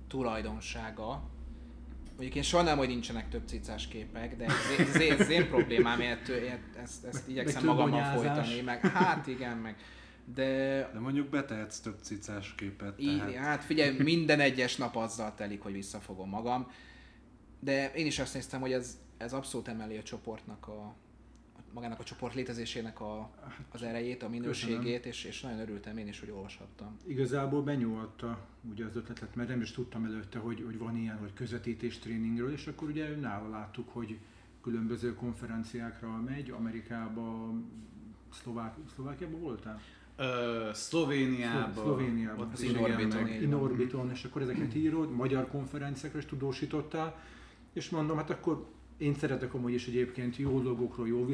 tulajdonsága. 0.08 1.30
Mondjuk 2.08 2.34
én 2.34 2.42
sajnálom, 2.42 2.78
hogy 2.78 2.88
nincsenek 2.88 3.28
több 3.28 3.46
cicás 3.46 3.88
képek, 3.88 4.36
de 4.36 4.44
ez, 4.44 4.78
ez, 4.78 5.20
ez 5.20 5.28
én 5.28 5.48
problémám, 5.48 6.00
ezt, 6.00 6.30
ezt, 6.82 7.04
ezt 7.04 7.28
igyekszem 7.28 7.64
magammal 7.64 8.04
folytani, 8.04 8.60
meg 8.60 8.80
hát 8.86 9.26
igen, 9.26 9.56
meg 9.56 9.76
de... 10.24 10.44
De 10.92 10.98
mondjuk 10.98 11.28
betehetsz 11.28 11.78
több 11.80 11.98
cicás 12.02 12.54
képet. 12.54 13.00
Így, 13.00 13.18
tehát... 13.18 13.34
Hát 13.34 13.64
figyelj, 13.64 13.96
minden 13.98 14.40
egyes 14.40 14.76
nap 14.76 14.96
azzal 14.96 15.34
telik, 15.34 15.62
hogy 15.62 15.72
visszafogom 15.72 16.28
magam. 16.28 16.70
De 17.60 17.92
én 17.92 18.06
is 18.06 18.18
azt 18.18 18.34
néztem, 18.34 18.60
hogy 18.60 18.72
ez, 18.72 18.98
ez 19.16 19.32
abszolút 19.32 19.68
emeli 19.68 19.96
a 19.96 20.02
csoportnak 20.02 20.68
a, 20.68 20.94
magának 21.72 21.98
a 21.98 22.04
csoport 22.04 22.34
létezésének 22.34 23.00
a, 23.00 23.30
az 23.68 23.82
erejét, 23.82 24.22
a 24.22 24.28
minőségét, 24.28 25.06
és, 25.06 25.24
és 25.24 25.40
nagyon 25.40 25.58
örültem 25.58 25.96
én 25.96 26.08
is, 26.08 26.20
hogy 26.20 26.30
olvashattam. 26.30 26.96
Igazából 27.06 27.62
benyúlta 27.62 28.46
ugye 28.70 28.84
az 28.84 28.96
ötletet, 28.96 29.34
mert 29.34 29.48
nem 29.48 29.60
is 29.60 29.70
tudtam 29.70 30.04
előtte, 30.04 30.38
hogy, 30.38 30.62
hogy 30.64 30.78
van 30.78 30.96
ilyen, 30.96 31.18
hogy 31.18 31.32
közvetítés 31.32 31.98
tréningről, 31.98 32.52
és 32.52 32.66
akkor 32.66 32.88
ugye 32.88 33.16
nála 33.16 33.48
láttuk, 33.48 33.88
hogy 33.88 34.18
különböző 34.62 35.14
konferenciákra 35.14 36.20
megy, 36.26 36.50
Amerikába, 36.50 37.52
Szlovák, 38.32 38.74
Szlovákiában 38.94 39.40
voltál? 39.40 39.80
Uh, 40.18 40.72
Szlovéniában. 40.72 41.72
Szlovéniában. 41.72 42.50
Az 42.52 42.62
Inorbiton. 42.62 43.28
Inorbiton, 43.28 44.10
és 44.10 44.24
akkor 44.24 44.42
ezeket 44.42 44.74
írod, 44.74 45.10
magyar 45.10 45.48
konferenciákra 45.48 46.18
is 46.18 46.26
tudósítottál, 46.26 47.22
és 47.72 47.90
mondom, 47.90 48.16
hát 48.16 48.30
akkor 48.30 48.66
én 49.02 49.14
szeretek 49.14 49.54
amúgy 49.54 49.72
is 49.72 49.86
egyébként 49.86 50.36
jó 50.36 50.60
dolgokról 50.60 51.08
jó 51.08 51.26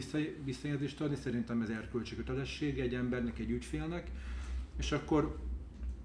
visszajelzést 0.44 1.00
adni, 1.00 1.16
szerintem 1.16 1.60
ez 1.60 1.68
erkölcsi 1.68 2.16
kötelessége 2.16 2.82
egy 2.82 2.94
embernek, 2.94 3.38
egy 3.38 3.50
ügyfélnek, 3.50 4.10
és 4.78 4.92
akkor 4.92 5.38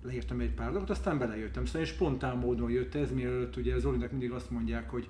leírtam 0.03 0.39
egy 0.39 0.53
pár 0.53 0.71
dolgot, 0.71 0.89
aztán 0.89 1.17
belejöttem. 1.17 1.65
Szóval 1.65 1.85
spontán 1.85 2.37
módon 2.37 2.71
jött 2.71 2.95
ez, 2.95 3.11
mielőtt 3.11 3.55
ugye 3.55 3.79
Zolinak 3.79 4.11
mindig 4.11 4.31
azt 4.31 4.49
mondják, 4.49 4.89
hogy 4.89 5.07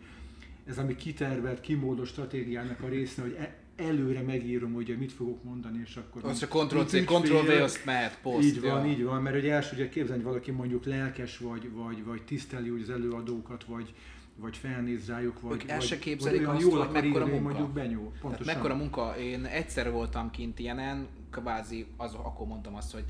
ez 0.66 0.78
ami 0.78 0.96
kitervelt, 0.96 1.62
kimódos 1.62 2.10
stratégiának 2.10 2.82
a 2.82 2.88
része, 2.88 3.22
hogy 3.22 3.36
e, 3.40 3.56
előre 3.76 4.22
megírom, 4.22 4.74
hogy 4.74 4.96
mit 5.00 5.12
fogok 5.12 5.44
mondani, 5.44 5.80
és 5.86 5.96
akkor... 5.96 6.26
Az 6.26 6.44
a 6.44 6.48
Ctrl-C, 6.48 7.06
Ctrl-V, 7.06 7.62
azt 7.62 7.86
mehet, 7.86 8.20
poszt. 8.22 8.48
Így 8.48 8.62
van, 8.62 8.86
ja. 8.86 8.92
így 8.92 9.04
van, 9.04 9.22
mert 9.22 9.38
ugye 9.38 9.54
első 9.54 9.76
ugye 9.76 9.90
képzelni, 9.90 10.22
hogy 10.22 10.32
valaki 10.32 10.52
mondjuk 10.52 10.86
lelkes, 10.86 11.38
vagy, 11.38 11.72
vagy, 11.72 12.04
vagy 12.04 12.22
tiszteli 12.22 12.70
úgy 12.70 12.82
az 12.82 12.90
előadókat, 12.90 13.64
vagy, 13.64 13.94
vagy 14.36 14.58
felnéz 14.58 15.08
rájuk, 15.08 15.42
vagy, 15.42 15.64
ők 15.64 15.70
el 15.70 15.80
se 15.80 16.00
képzelik 16.00 16.48
azt, 16.48 16.62
jól 16.62 16.86
hogy 16.86 16.92
mekkora 16.92 17.26
munka. 17.26 17.42
mondjuk 17.42 17.70
benyúl. 17.70 18.12
Tehát 18.22 18.46
mekkora 18.46 18.76
munka. 18.76 19.18
Én 19.18 19.46
egyszer 19.46 19.92
voltam 19.92 20.32
kint 20.32 20.60
ilyenen, 20.60 21.08
kvázi 21.32 21.86
az, 21.98 22.14
akkor 22.14 22.48
mondtam 22.48 22.76
azt, 22.76 22.92
hogy 22.92 23.06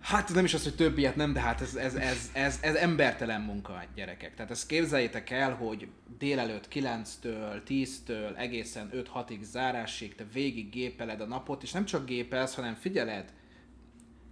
Hát 0.00 0.34
nem 0.34 0.44
is 0.44 0.54
az, 0.54 0.62
hogy 0.62 0.74
több 0.74 0.98
ilyet 0.98 1.16
nem, 1.16 1.32
de 1.32 1.40
hát 1.40 1.60
ez, 1.60 1.74
ez, 1.74 1.94
ez, 1.94 2.30
ez, 2.32 2.58
ez 2.62 2.74
embertelen 2.74 3.40
munka, 3.40 3.84
gyerekek. 3.94 4.34
Tehát 4.34 4.50
ezt 4.50 4.66
képzeljétek 4.66 5.30
el, 5.30 5.54
hogy 5.54 5.88
délelőtt 6.18 6.68
9-től, 6.72 7.60
10-től 7.68 8.36
egészen 8.36 8.90
5-6-ig 8.94 9.42
zárásig 9.42 10.14
te 10.14 10.24
végig 10.32 10.70
gépeled 10.70 11.20
a 11.20 11.26
napot, 11.26 11.62
és 11.62 11.72
nem 11.72 11.84
csak 11.84 12.06
gépelsz, 12.06 12.54
hanem 12.54 12.74
figyeled, 12.74 13.32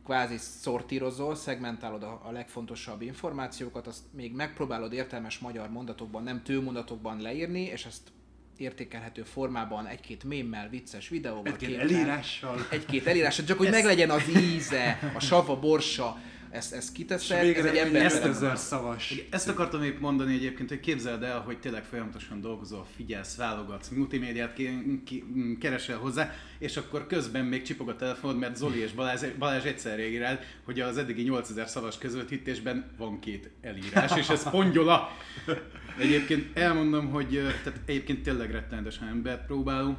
kvázi 0.06 0.36
szortírozol, 0.36 1.34
szegmentálod 1.34 2.02
a, 2.02 2.20
a 2.24 2.30
legfontosabb 2.30 3.02
információkat, 3.02 3.86
azt 3.86 4.02
még 4.10 4.34
megpróbálod 4.34 4.92
értelmes 4.92 5.38
magyar 5.38 5.70
mondatokban, 5.70 6.22
nem 6.22 6.42
tőmondatokban 6.42 7.20
leírni, 7.20 7.62
és 7.62 7.84
ezt 7.86 8.02
értékelhető 8.56 9.22
formában 9.22 9.86
egy-két 9.86 10.24
mémmel, 10.24 10.68
vicces 10.68 11.08
videóval, 11.08 11.52
egy-két 11.52 11.78
elírással. 11.78 12.66
Egy-két 12.70 13.06
elírással, 13.06 13.44
csak 13.44 13.58
hogy 13.58 13.66
ez... 13.66 13.72
meglegyen 13.72 14.10
az 14.10 14.22
íze, 14.28 15.12
a 15.14 15.20
sava, 15.20 15.58
borsa, 15.58 16.20
ezt, 16.50 16.72
ezt 16.72 16.92
kiteszed, 16.92 17.56
ez 17.56 17.64
egy 17.64 17.76
ember. 17.76 18.04
Ezt 18.04 18.24
ezer 18.24 18.58
szavas. 18.58 19.14
Ezt 19.30 19.48
akartam 19.48 19.82
épp 19.82 20.00
mondani 20.00 20.34
egyébként, 20.34 20.68
hogy 20.68 20.80
képzeld 20.80 21.22
el, 21.22 21.40
hogy 21.40 21.58
tényleg 21.58 21.84
folyamatosan 21.84 22.40
dolgozol, 22.40 22.86
figyelsz, 22.96 23.36
válogatsz, 23.36 23.88
multimédiát 23.88 24.52
ki, 24.52 25.02
ki, 25.04 25.24
keresel 25.60 25.96
hozzá, 25.96 26.34
és 26.58 26.76
akkor 26.76 27.06
közben 27.06 27.44
még 27.44 27.62
csipog 27.62 27.88
a 27.88 27.96
telefonod, 27.96 28.38
mert 28.38 28.56
Zoli 28.56 28.78
és 28.78 28.92
Balázs, 28.92 29.24
Balázs 29.38 29.64
egyszer 29.64 30.00
írád, 30.00 30.44
hogy 30.64 30.80
az 30.80 30.96
eddigi 30.96 31.22
8000 31.22 31.68
szavas 31.68 31.98
közvetítésben 31.98 32.90
van 32.96 33.20
két 33.20 33.50
elírás, 33.60 34.16
és 34.16 34.28
ez 34.28 34.50
pongyola. 34.50 35.08
Egyébként 35.98 36.56
elmondom, 36.56 37.10
hogy 37.10 37.28
tehát 37.64 37.80
egyébként 37.86 38.22
tényleg 38.22 38.50
rettenetesen 38.50 39.08
embert 39.08 39.46
próbálunk, 39.46 39.98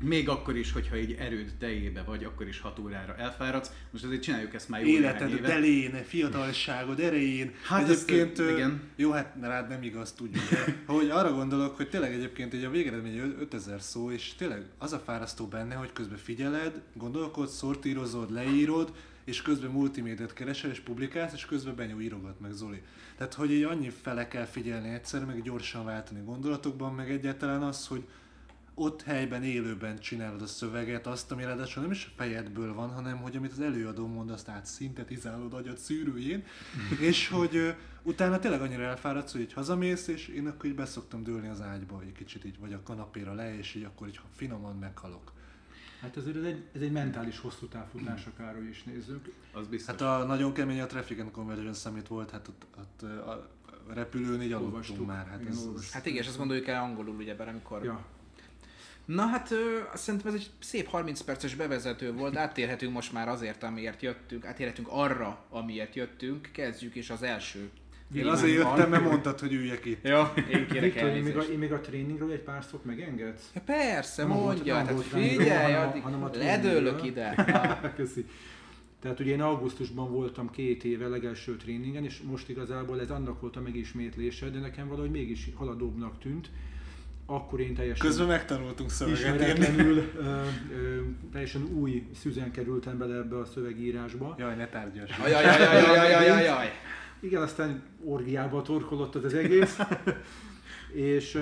még 0.00 0.28
akkor 0.28 0.56
is, 0.56 0.72
hogyha 0.72 0.96
egy 0.96 1.12
erőd 1.12 1.52
tejébe 1.58 2.02
vagy, 2.02 2.24
akkor 2.24 2.48
is 2.48 2.60
6 2.60 2.78
órára 2.78 3.16
elfáradsz. 3.16 3.70
Most 3.90 4.04
azért 4.04 4.22
csináljuk 4.22 4.54
ezt 4.54 4.68
már 4.68 4.86
jó 4.86 4.88
Életed 4.88 5.30
éve. 5.30 5.52
elején, 5.52 6.04
fiatalságod 6.04 7.00
erején. 7.00 7.54
Hát 7.62 7.88
egyébként, 7.88 8.38
ez, 8.38 8.50
igen. 8.50 8.80
jó, 8.96 9.10
hát 9.10 9.36
rád 9.40 9.68
nem 9.68 9.82
igaz, 9.82 10.12
tudjuk. 10.12 10.44
hogy 10.86 11.10
arra 11.10 11.32
gondolok, 11.32 11.76
hogy 11.76 11.88
tényleg 11.88 12.12
egyébként 12.12 12.54
egy 12.54 12.64
a 12.64 12.70
végeredmény 12.70 13.18
5000 13.18 13.80
szó, 13.80 14.10
és 14.10 14.34
tényleg 14.34 14.64
az 14.78 14.92
a 14.92 14.98
fárasztó 14.98 15.46
benne, 15.46 15.74
hogy 15.74 15.92
közben 15.92 16.18
figyeled, 16.18 16.82
gondolkodsz, 16.94 17.56
szortírozod, 17.56 18.32
leírod, 18.32 18.92
és 19.24 19.42
közben 19.42 19.70
multimédiát 19.70 20.32
keresel, 20.32 20.70
és 20.70 20.80
publikálsz, 20.80 21.32
és 21.32 21.46
közben 21.46 21.74
Benyó 21.74 22.00
írogat 22.00 22.40
meg 22.40 22.52
Zoli. 22.52 22.82
Tehát, 23.16 23.34
hogy 23.34 23.52
így 23.52 23.62
annyi 23.62 23.90
fele 24.02 24.28
kell 24.28 24.44
figyelni 24.44 24.88
egyszer, 24.88 25.24
meg 25.24 25.42
gyorsan 25.42 25.84
váltani 25.84 26.20
gondolatokban, 26.24 26.94
meg 26.94 27.10
egyáltalán 27.10 27.62
az, 27.62 27.86
hogy 27.86 28.04
ott 28.78 29.02
helyben, 29.02 29.42
élőben 29.42 29.98
csinálod 29.98 30.42
a 30.42 30.46
szöveget, 30.46 31.06
azt, 31.06 31.32
ami 31.32 31.42
ráadásul 31.42 31.82
nem 31.82 31.90
is 31.90 32.04
a 32.04 32.12
fejedből 32.16 32.74
van, 32.74 32.90
hanem 32.90 33.16
hogy 33.16 33.36
amit 33.36 33.52
az 33.52 33.60
előadó 33.60 34.06
mond, 34.06 34.30
azt 34.30 34.48
át 34.48 34.66
szintetizálod 34.66 35.52
agyad 35.52 35.78
szűrőjén, 35.78 36.44
és 37.08 37.28
hogy 37.28 37.56
uh, 37.56 37.74
utána 38.02 38.38
tényleg 38.38 38.60
annyira 38.60 38.82
elfáradsz, 38.82 39.32
hogy 39.32 39.40
így 39.40 39.52
hazamész, 39.52 40.06
és 40.06 40.28
én 40.28 40.46
akkor 40.46 40.64
így 40.64 40.74
beszoktam 40.74 41.22
dőlni 41.22 41.48
az 41.48 41.60
ágyba, 41.60 42.02
egy 42.02 42.12
kicsit 42.12 42.44
így, 42.44 42.58
vagy 42.58 42.72
a 42.72 42.82
kanapéra 42.82 43.34
le, 43.34 43.58
és 43.58 43.74
így 43.74 43.84
akkor 43.84 44.08
így 44.08 44.20
finoman 44.34 44.76
meghalok. 44.76 45.32
Hát 46.00 46.16
azért 46.16 46.36
ez 46.36 46.44
egy, 46.44 46.64
ez 46.74 46.80
egy 46.80 46.92
mentális 46.92 47.38
hosszú 47.38 47.66
távfutás, 47.66 48.26
akárhogy 48.26 48.68
is 48.68 48.82
nézzük. 48.82 49.32
Az 49.52 49.66
biztos. 49.66 49.94
Hát 49.94 50.00
a 50.00 50.24
nagyon 50.24 50.52
kemény 50.52 50.80
a 50.80 50.86
Traffic 50.86 51.20
and 51.20 51.30
Convergence 51.30 51.80
Summit 51.80 52.08
volt, 52.08 52.30
hát 52.30 52.48
ott, 52.48 52.66
ott 52.78 53.02
a 53.02 53.48
repülőn 53.88 54.42
így 54.42 54.52
aludtunk 54.52 55.06
már. 55.06 55.26
Hát, 55.26 55.46
ez, 55.48 55.68
ez, 55.76 55.92
hát 55.92 56.06
igen, 56.06 56.22
és 56.22 56.28
azt 56.28 56.38
gondoljuk 56.38 56.66
el 56.66 56.82
angolul, 56.82 57.16
ugye, 57.16 57.34
bár 57.34 57.48
amikor 57.48 57.84
ja 57.84 58.14
Na 59.06 59.26
hát 59.26 59.50
ö, 59.50 59.78
szerintem 59.94 60.28
ez 60.28 60.34
egy 60.34 60.50
szép 60.58 60.86
30 60.86 61.20
perces 61.20 61.54
bevezető 61.54 62.12
volt, 62.12 62.36
áttérhetünk 62.36 62.92
most 62.92 63.12
már 63.12 63.28
azért, 63.28 63.62
amiért 63.62 64.02
jöttünk, 64.02 64.44
áttérhetünk 64.44 64.88
arra, 64.90 65.44
amiért 65.50 65.94
jöttünk, 65.94 66.48
kezdjük 66.52 66.94
is 66.94 67.10
az 67.10 67.22
első 67.22 67.70
én 68.14 68.26
azért 68.26 68.54
jöttem, 68.54 68.90
mert 68.90 69.02
mondtad, 69.02 69.40
hogy 69.40 69.52
üljek 69.52 69.84
itt. 69.84 70.08
Jó, 70.08 70.22
én 70.50 70.66
kérek 70.66 70.92
Viktor, 70.92 71.08
én 71.08 71.22
még, 71.22 71.36
a, 71.36 71.42
én 71.42 71.58
még 71.58 71.72
a 71.72 71.80
tréningről 71.80 72.32
egy 72.32 72.42
pár 72.42 72.64
szót 72.70 72.84
megengedsz? 72.84 73.50
Ja, 73.54 73.60
persze, 73.60 74.24
nem 74.24 74.36
mondja, 74.36 74.74
hát 74.74 75.00
figyelj, 75.00 75.72
hanem, 75.72 76.00
hanem 76.00 76.22
a 76.22 76.30
ledőlök 76.34 77.04
ide. 77.04 77.34
Köszi. 77.96 78.26
Tehát 79.00 79.20
ugye 79.20 79.30
én 79.30 79.40
augusztusban 79.40 80.12
voltam 80.12 80.50
két 80.50 80.84
éve 80.84 81.08
legelső 81.08 81.56
tréningen, 81.56 82.04
és 82.04 82.20
most 82.20 82.48
igazából 82.48 83.00
ez 83.00 83.10
annak 83.10 83.40
volt 83.40 83.56
a 83.56 83.60
megismétlése, 83.60 84.50
de 84.50 84.58
nekem 84.58 84.88
valahogy 84.88 85.10
mégis 85.10 85.50
haladóbbnak 85.54 86.18
tűnt 86.18 86.50
akkor 87.26 87.60
én 87.60 87.74
teljesen... 87.74 88.06
Közben 88.06 88.26
megtanultunk 88.26 88.90
szöveget 88.90 89.58
írni. 89.58 90.12
teljesen 91.32 91.62
új 91.62 92.08
szüzen 92.14 92.50
kerültem 92.50 92.98
bele 92.98 93.14
ebbe 93.14 93.38
a 93.38 93.44
szövegírásba. 93.44 94.34
Jaj, 94.38 94.56
ne 94.56 94.68
tárgyas. 94.68 95.18
Jaj, 95.18 95.30
jaj, 95.30 95.44
jaj, 95.44 96.10
jaj, 96.10 96.26
jaj, 96.26 96.44
jaj. 96.44 96.70
Igen, 97.20 97.42
aztán 97.42 97.82
orgiába 98.04 98.62
torkolott 98.62 99.14
az 99.14 99.34
egész. 99.34 99.78
és, 100.92 101.38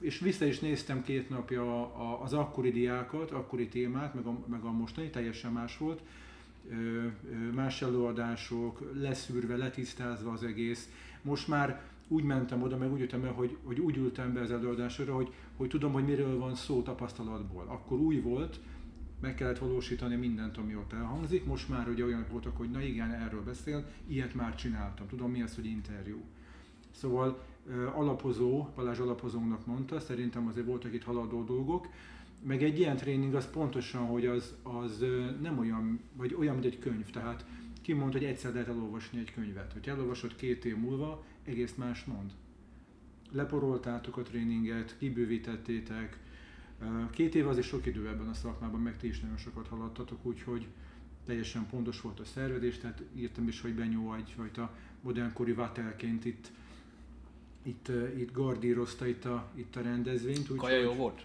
és 0.00 0.18
vissza 0.18 0.44
is 0.44 0.58
néztem 0.58 1.02
két 1.02 1.28
napja 1.28 1.92
az 2.22 2.32
akkori 2.32 2.70
diákat, 2.70 3.30
akkori 3.30 3.68
témát, 3.68 4.14
meg 4.14 4.26
a, 4.26 4.38
meg 4.46 4.62
a 4.62 4.70
mostani, 4.70 5.10
teljesen 5.10 5.52
más 5.52 5.78
volt. 5.78 6.00
Más 7.54 7.82
előadások, 7.82 8.92
leszűrve, 8.94 9.56
letisztázva 9.56 10.32
az 10.32 10.42
egész. 10.42 10.88
Most 11.22 11.48
már 11.48 11.82
úgy 12.08 12.24
mentem 12.24 12.62
oda, 12.62 12.76
meg 12.76 12.92
úgy 12.92 12.98
jöttem 12.98 13.24
el, 13.24 13.32
hogy, 13.32 13.56
hogy 13.62 13.80
úgy 13.80 13.96
ültem 13.96 14.32
be 14.32 14.40
az 14.40 14.50
előadásra, 14.50 15.14
hogy, 15.14 15.32
hogy 15.56 15.68
tudom, 15.68 15.92
hogy 15.92 16.04
miről 16.04 16.38
van 16.38 16.54
szó 16.54 16.82
tapasztalatból. 16.82 17.64
Akkor 17.68 17.98
új 17.98 18.20
volt, 18.20 18.60
meg 19.20 19.34
kellett 19.34 19.58
valósítani 19.58 20.16
mindent, 20.16 20.56
ami 20.56 20.76
ott 20.76 20.92
elhangzik. 20.92 21.44
Most 21.44 21.68
már 21.68 21.88
ugye 21.88 22.04
olyanok 22.04 22.30
voltak, 22.30 22.56
hogy 22.56 22.70
na 22.70 22.80
igen, 22.80 23.12
erről 23.12 23.42
beszél, 23.42 23.84
ilyet 24.06 24.34
már 24.34 24.54
csináltam. 24.54 25.06
Tudom 25.06 25.30
mi 25.30 25.42
az, 25.42 25.54
hogy 25.54 25.66
interjú. 25.66 26.20
Szóval 26.90 27.42
alapozó, 27.94 28.68
Balázs 28.74 28.98
alapozónak 28.98 29.66
mondta, 29.66 30.00
szerintem 30.00 30.46
azért 30.46 30.66
voltak 30.66 30.94
itt 30.94 31.04
haladó 31.04 31.44
dolgok, 31.44 31.88
meg 32.42 32.62
egy 32.62 32.78
ilyen 32.78 32.96
tréning 32.96 33.34
az 33.34 33.50
pontosan, 33.50 34.06
hogy 34.06 34.26
az, 34.26 34.54
az 34.62 35.04
nem 35.40 35.58
olyan, 35.58 36.00
vagy 36.16 36.34
olyan, 36.38 36.54
mint 36.54 36.66
egy 36.66 36.78
könyv. 36.78 37.10
Tehát 37.10 37.44
ki 37.88 37.94
mondta, 37.94 38.18
hogy 38.18 38.26
egyszer 38.26 38.52
lehet 38.52 38.68
elolvasni 38.68 39.18
egy 39.18 39.32
könyvet. 39.32 39.72
Hogy 39.72 39.88
elolvasod 39.88 40.36
két 40.36 40.64
év 40.64 40.76
múlva, 40.76 41.24
egész 41.44 41.74
más 41.74 42.04
mond. 42.04 42.30
Leporoltátok 43.32 44.16
a 44.16 44.22
tréninget, 44.22 44.96
kibővítettétek. 44.98 46.18
Két 47.10 47.34
év 47.34 47.48
azért 47.48 47.66
sok 47.66 47.86
idő 47.86 48.08
ebben 48.08 48.28
a 48.28 48.34
szakmában, 48.34 48.80
meg 48.80 48.96
ti 48.96 49.06
is 49.06 49.20
nagyon 49.20 49.36
sokat 49.36 49.68
haladtatok, 49.68 50.26
úgyhogy 50.26 50.66
teljesen 51.26 51.66
pontos 51.66 52.00
volt 52.00 52.20
a 52.20 52.24
szervezés, 52.24 52.78
tehát 52.78 53.02
írtam 53.16 53.48
is, 53.48 53.60
hogy 53.60 53.74
Benyó 53.74 54.14
egyfajta 54.14 54.74
modernkori 55.00 55.52
vatelként 55.52 56.24
itt, 56.24 56.50
itt, 57.62 57.88
itt 58.16 58.32
gardírozta 58.32 59.06
itt 59.06 59.24
a, 59.24 59.50
itt 59.54 59.76
a 59.76 59.82
rendezvényt. 59.82 60.50
Úgy, 60.50 60.56
Kaja 60.56 60.80
jó 60.80 60.92
volt? 60.92 61.24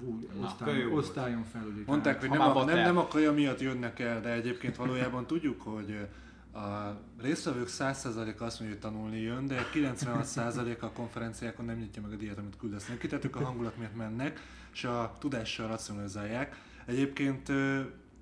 Hú, 0.00 0.28
osztályon, 0.42 0.92
osztályon 0.92 1.44
felül. 1.44 1.82
Mondták, 1.86 2.20
hogy 2.20 2.30
nem 2.30 2.40
a, 2.40 2.64
nem, 2.64 2.76
nem 2.78 2.96
a 2.96 3.06
kaja 3.06 3.32
miatt 3.32 3.60
jönnek 3.60 3.98
el, 3.98 4.20
de 4.20 4.32
egyébként 4.32 4.76
valójában 4.76 5.26
tudjuk, 5.32 5.60
hogy 5.60 6.08
a 6.52 7.00
résztvevők 7.20 7.68
100%-a 7.68 8.44
azt 8.44 8.60
mondja, 8.60 8.78
hogy 8.78 8.78
tanulni 8.78 9.20
jön, 9.20 9.46
de 9.46 9.66
96% 9.74 10.80
a 10.80 10.90
konferenciákon 10.90 11.64
nem 11.64 11.76
nyitja 11.76 12.02
meg 12.02 12.12
a 12.12 12.16
diát, 12.16 12.38
amit 12.38 12.56
küldesz 12.56 12.88
neki, 12.88 13.06
tehát 13.06 13.24
ők 13.24 13.36
a 13.36 13.44
hangulat 13.44 13.76
miatt 13.76 13.96
mennek, 13.96 14.40
és 14.72 14.84
a 14.84 15.16
tudással 15.18 15.68
racionalizálják. 15.68 16.62
Egyébként 16.86 17.48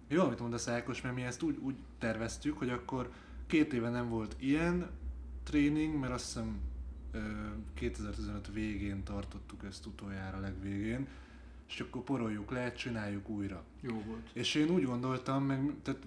jó, 0.09 0.23
amit 0.23 0.41
mondasz 0.41 0.69
Ákos, 0.69 1.01
mert 1.01 1.15
mi 1.15 1.23
ezt 1.23 1.43
úgy, 1.43 1.57
úgy 1.61 1.75
terveztük, 1.99 2.59
hogy 2.59 2.69
akkor 2.69 3.11
két 3.47 3.73
éve 3.73 3.89
nem 3.89 4.09
volt 4.09 4.37
ilyen 4.39 4.91
tréning, 5.43 5.99
mert 5.99 6.13
azt 6.13 6.25
hiszem 6.25 6.61
2015 7.75 8.53
végén 8.53 9.03
tartottuk 9.03 9.65
ezt 9.65 9.87
utoljára, 9.87 10.41
legvégén, 10.41 11.07
és 11.75 11.81
akkor 11.81 12.03
poroljuk 12.03 12.51
le, 12.51 12.73
csináljuk 12.73 13.29
újra. 13.29 13.65
Jó 13.81 14.03
volt. 14.07 14.31
És 14.33 14.55
én 14.55 14.69
úgy 14.69 14.85
gondoltam, 14.85 15.45
meg, 15.45 15.73
tehát, 15.83 16.01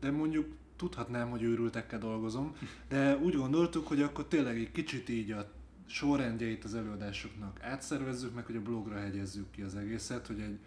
de 0.00 0.10
mondjuk 0.10 0.46
tudhatnám, 0.76 1.30
hogy 1.30 1.42
őrültekkel 1.42 1.98
dolgozom, 1.98 2.56
de 2.88 3.16
úgy 3.16 3.34
gondoltuk, 3.34 3.86
hogy 3.86 4.02
akkor 4.02 4.26
tényleg 4.26 4.58
egy 4.58 4.72
kicsit 4.72 5.08
így 5.08 5.30
a 5.30 5.50
sorrendjeit 5.86 6.64
az 6.64 6.74
előadásoknak 6.74 7.62
átszervezzük, 7.62 8.34
meg 8.34 8.46
hogy 8.46 8.56
a 8.56 8.60
blogra 8.60 8.98
hegyezzük 8.98 9.50
ki 9.50 9.62
az 9.62 9.76
egészet, 9.76 10.26
hogy 10.26 10.40
egy 10.40 10.58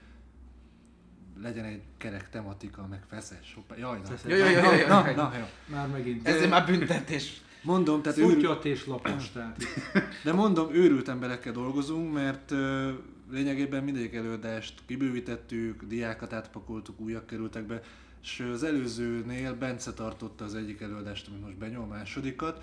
legyen 1.41 1.65
egy 1.65 1.81
kerek 1.97 2.29
tematika, 2.29 2.87
meg 2.87 3.03
feszes. 3.07 3.53
Hoppá, 3.55 3.77
jaj, 3.77 3.99
na. 4.03 4.29
Jaj, 4.29 4.39
jaj, 4.39 4.51
jaj, 4.51 4.77
jaj, 4.77 4.87
na, 4.87 5.01
na, 5.01 5.15
na, 5.15 5.47
Már 5.65 5.87
megint. 5.87 6.27
Ezért 6.27 6.49
már 6.49 6.65
büntetés. 6.65 7.41
Mondom, 7.63 8.01
tehát 8.01 8.17
őrült, 8.17 8.33
Szutyat 8.33 8.65
és 8.65 8.85
lapos, 8.85 9.31
tehát 9.31 9.57
de 10.23 10.33
mondom, 10.33 10.73
őrült 10.73 11.07
emberekkel 11.07 11.53
dolgozunk, 11.53 12.13
mert 12.13 12.51
lényegében 13.31 13.83
mindegyik 13.83 14.13
előadást 14.13 14.81
kibővítettük, 14.85 15.83
diákat 15.83 16.33
átpakoltuk, 16.33 16.99
újak 16.99 17.25
kerültek 17.25 17.65
be, 17.65 17.81
és 18.21 18.49
az 18.53 18.63
előzőnél 18.63 19.55
Bence 19.55 19.93
tartotta 19.93 20.43
az 20.43 20.55
egyik 20.55 20.81
előadást, 20.81 21.27
amit 21.27 21.41
most 21.41 21.57
Benyó 21.57 21.81
a 21.81 21.87
másodikat, 21.87 22.61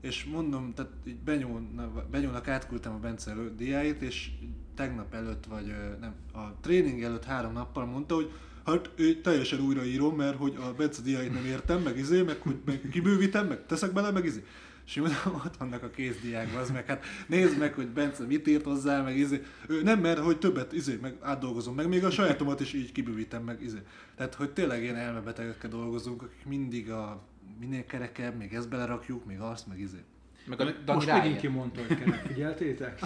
és 0.00 0.24
mondom, 0.24 0.72
tehát 0.74 0.92
így 1.04 1.16
Benyónak, 1.16 2.08
Benyónak 2.10 2.48
átküldtem 2.48 2.92
a 2.92 2.98
Bence 2.98 3.34
diáit, 3.56 4.02
és 4.02 4.30
tegnap 4.74 5.14
előtt, 5.14 5.44
vagy 5.44 5.74
nem, 6.00 6.14
a 6.32 6.60
tréning 6.60 7.02
előtt 7.02 7.24
három 7.24 7.52
nappal 7.52 7.84
mondta, 7.84 8.14
hogy 8.14 8.32
hát 8.64 8.90
én 8.98 9.22
teljesen 9.22 9.60
újraírom, 9.60 10.16
mert 10.16 10.36
hogy 10.36 10.56
a 10.60 10.72
Bence 10.72 11.02
diáit 11.02 11.32
nem 11.32 11.44
értem, 11.44 11.82
meg 11.82 11.98
izé, 11.98 12.22
meg 12.22 12.36
hogy 12.40 12.56
meg 12.64 12.88
kibővítem, 12.90 13.46
meg 13.46 13.66
teszek 13.66 13.92
bele, 13.92 14.10
meg 14.10 14.24
izé. 14.24 14.44
És 14.88 14.94
mondom, 14.96 15.42
ott 15.44 15.56
vannak 15.56 15.82
a 15.82 15.90
kézdiákban, 15.90 16.60
az 16.60 16.70
meg, 16.70 16.86
hát 16.86 17.04
nézd 17.26 17.58
meg, 17.58 17.74
hogy 17.74 17.88
Bence 17.88 18.24
mit 18.24 18.46
írt 18.46 18.64
hozzá, 18.64 19.02
meg 19.02 19.16
izé. 19.16 19.42
Ő, 19.66 19.82
nem, 19.82 20.00
mert 20.00 20.18
hogy 20.18 20.38
többet 20.38 20.72
izé, 20.72 20.98
meg 21.02 21.16
átdolgozom, 21.20 21.74
meg 21.74 21.88
még 21.88 22.04
a 22.04 22.10
sajátomat 22.10 22.60
is 22.60 22.72
így 22.72 22.92
kibővítem, 22.92 23.42
meg 23.42 23.62
izé. 23.62 23.78
Tehát, 24.16 24.34
hogy 24.34 24.50
tényleg 24.50 24.82
ilyen 24.82 24.96
elmebetegekkel 24.96 25.70
dolgozunk, 25.70 26.22
akik 26.22 26.44
mindig 26.46 26.90
a 26.90 27.22
minél 27.60 27.86
kerekebb, 27.86 28.36
még 28.36 28.54
ezt 28.54 28.68
belerakjuk, 28.68 29.24
még 29.24 29.40
azt, 29.40 29.66
meg 29.66 29.80
izé. 29.80 30.04
Meg 30.48 30.60
a 30.60 30.64
Dani 30.64 30.74
most 30.86 31.06
megint 31.06 31.24
ráér. 31.24 31.36
kimondta, 31.40 31.80
hogy 31.86 31.98
kerek, 31.98 32.24
figyeltétek? 32.26 33.00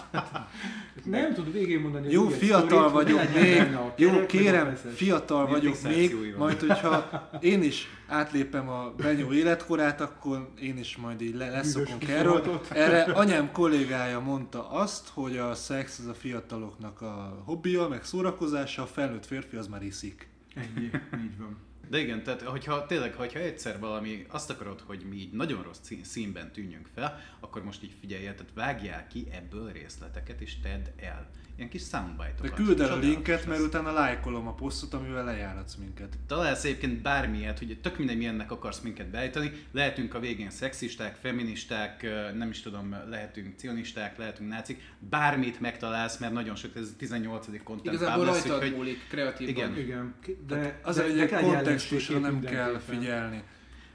Nem 1.05 1.35
tud 1.35 1.53
végén 1.53 1.81
mondani 1.81 2.11
Jó, 2.11 2.29
fiatal 2.29 2.89
sztorit, 2.89 3.11
hogy 3.11 3.13
vagyok 3.13 3.35
még, 3.35 3.77
jó, 3.97 4.27
kérem, 4.27 4.75
fiatal 4.95 5.47
vagyok 5.47 5.83
még, 5.83 6.35
majd 6.39 6.61
hogyha 6.61 7.29
én 7.41 7.63
is 7.63 7.89
átlépem 8.07 8.69
a 8.69 8.93
Benyó 8.97 9.33
életkorát, 9.33 10.01
akkor 10.01 10.51
én 10.61 10.79
is 10.79 10.97
majd 10.97 11.21
így 11.21 11.35
le, 11.35 11.51
leszokunk 11.51 12.09
erről. 12.09 12.61
Erre 12.71 13.03
anyám 13.03 13.53
kollégája 13.53 14.21
mondta 14.21 14.71
azt, 14.71 15.09
hogy 15.09 15.37
a 15.37 15.55
szex 15.55 15.99
az 15.99 16.07
a 16.07 16.15
fiataloknak 16.15 17.01
a 17.01 17.43
hobbija, 17.45 17.89
meg 17.89 18.05
szórakozása, 18.05 18.83
a 18.83 18.87
felnőtt 18.87 19.27
férfi 19.27 19.57
az 19.57 19.67
már 19.67 19.83
iszik. 19.83 20.29
Ennyi, 20.55 20.91
így 21.25 21.39
van. 21.39 21.57
De 21.93 21.99
igen, 21.99 22.23
tehát 22.23 22.43
hogyha 22.43 22.87
tényleg, 22.87 23.15
hogyha 23.15 23.39
egyszer 23.39 23.79
valami 23.79 24.27
azt 24.29 24.51
akarod, 24.51 24.81
hogy 24.81 25.05
mi 25.09 25.17
így 25.17 25.33
nagyon 25.33 25.63
rossz 25.63 25.79
szín- 25.83 26.05
színben 26.05 26.53
tűnjünk 26.53 26.89
fel, 26.95 27.21
akkor 27.41 27.65
most 27.65 27.83
így 27.83 27.95
figyelj, 28.01 28.23
tehát 28.23 28.53
vágjál 28.55 29.07
ki 29.07 29.27
ebből 29.33 29.73
részleteket 29.73 30.41
és 30.41 30.61
tedd 30.61 30.85
el. 30.97 31.31
Ilyen 31.63 31.75
kis 31.75 31.89
De 31.91 31.97
soundbite-okat. 31.99 32.55
küld 32.55 32.81
el 32.81 32.93
a 32.93 32.97
linket, 32.97 33.47
mert 33.47 33.61
utána 33.61 33.93
lájkolom 33.93 34.47
a 34.47 34.55
posztot, 34.55 34.95
amivel 34.95 35.25
lejáratsz 35.25 35.75
minket. 35.75 36.19
Találsz 36.27 36.65
egyébként 36.65 37.03
bármilyet, 37.03 37.59
hogy 37.59 37.79
tök 37.83 37.99
mindegy 37.99 38.17
milyennek 38.17 38.51
akarsz 38.51 38.81
minket 38.81 39.07
beállítani, 39.11 39.53
lehetünk 39.73 40.15
a 40.15 40.21
végén 40.21 40.51
szexisták, 40.51 41.15
feministák, 41.15 42.07
nem 42.37 42.49
is 42.51 42.63
tudom, 42.63 42.97
lehetünk 43.09 43.55
cionisták, 43.57 44.19
lehetünk 44.19 44.49
nácik, 44.51 44.81
bármit 44.99 45.61
megtalálsz, 45.61 46.19
mert 46.19 46.33
nagyon 46.33 46.55
sok, 46.55 46.77
ez 46.77 46.89
a 46.95 46.97
18. 46.97 47.47
content 47.65 47.95
Igazából 47.97 48.25
lesz, 48.25 48.35
rajtad 48.47 48.57
úgyhogy- 48.63 48.77
múlik 48.77 49.07
kreatívban. 49.09 49.55
Igen. 49.55 49.79
Igen, 49.79 50.15
De, 50.47 50.55
de, 50.55 50.79
az 50.83 50.97
de, 50.97 51.05
egy 51.05 51.15
de 51.17 51.27
kontextusra 51.41 52.19
nem 52.19 52.41
kell 52.41 52.79
figyelni. 52.89 53.43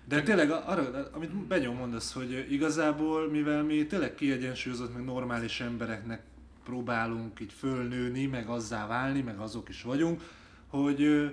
De 0.08 0.22
tényleg 0.22 0.52
arra, 0.52 1.10
amit 1.14 1.36
Benyó 1.36 1.74
mondasz, 1.74 2.14
hogy 2.14 2.46
igazából, 2.50 3.30
mivel 3.30 3.64
mi 3.64 3.86
tényleg 3.86 4.16
kiegyensúlyozott, 4.16 4.94
meg 4.94 5.04
normális 5.04 5.62
embereknek 5.62 6.22
próbálunk 6.68 7.40
így 7.40 7.54
fölnőni, 7.54 8.26
meg 8.26 8.48
azzá 8.48 8.88
válni, 8.88 9.22
meg 9.22 9.40
azok 9.40 9.70
is 9.70 9.82
vagyunk, 9.82 10.22
hogy 10.68 11.32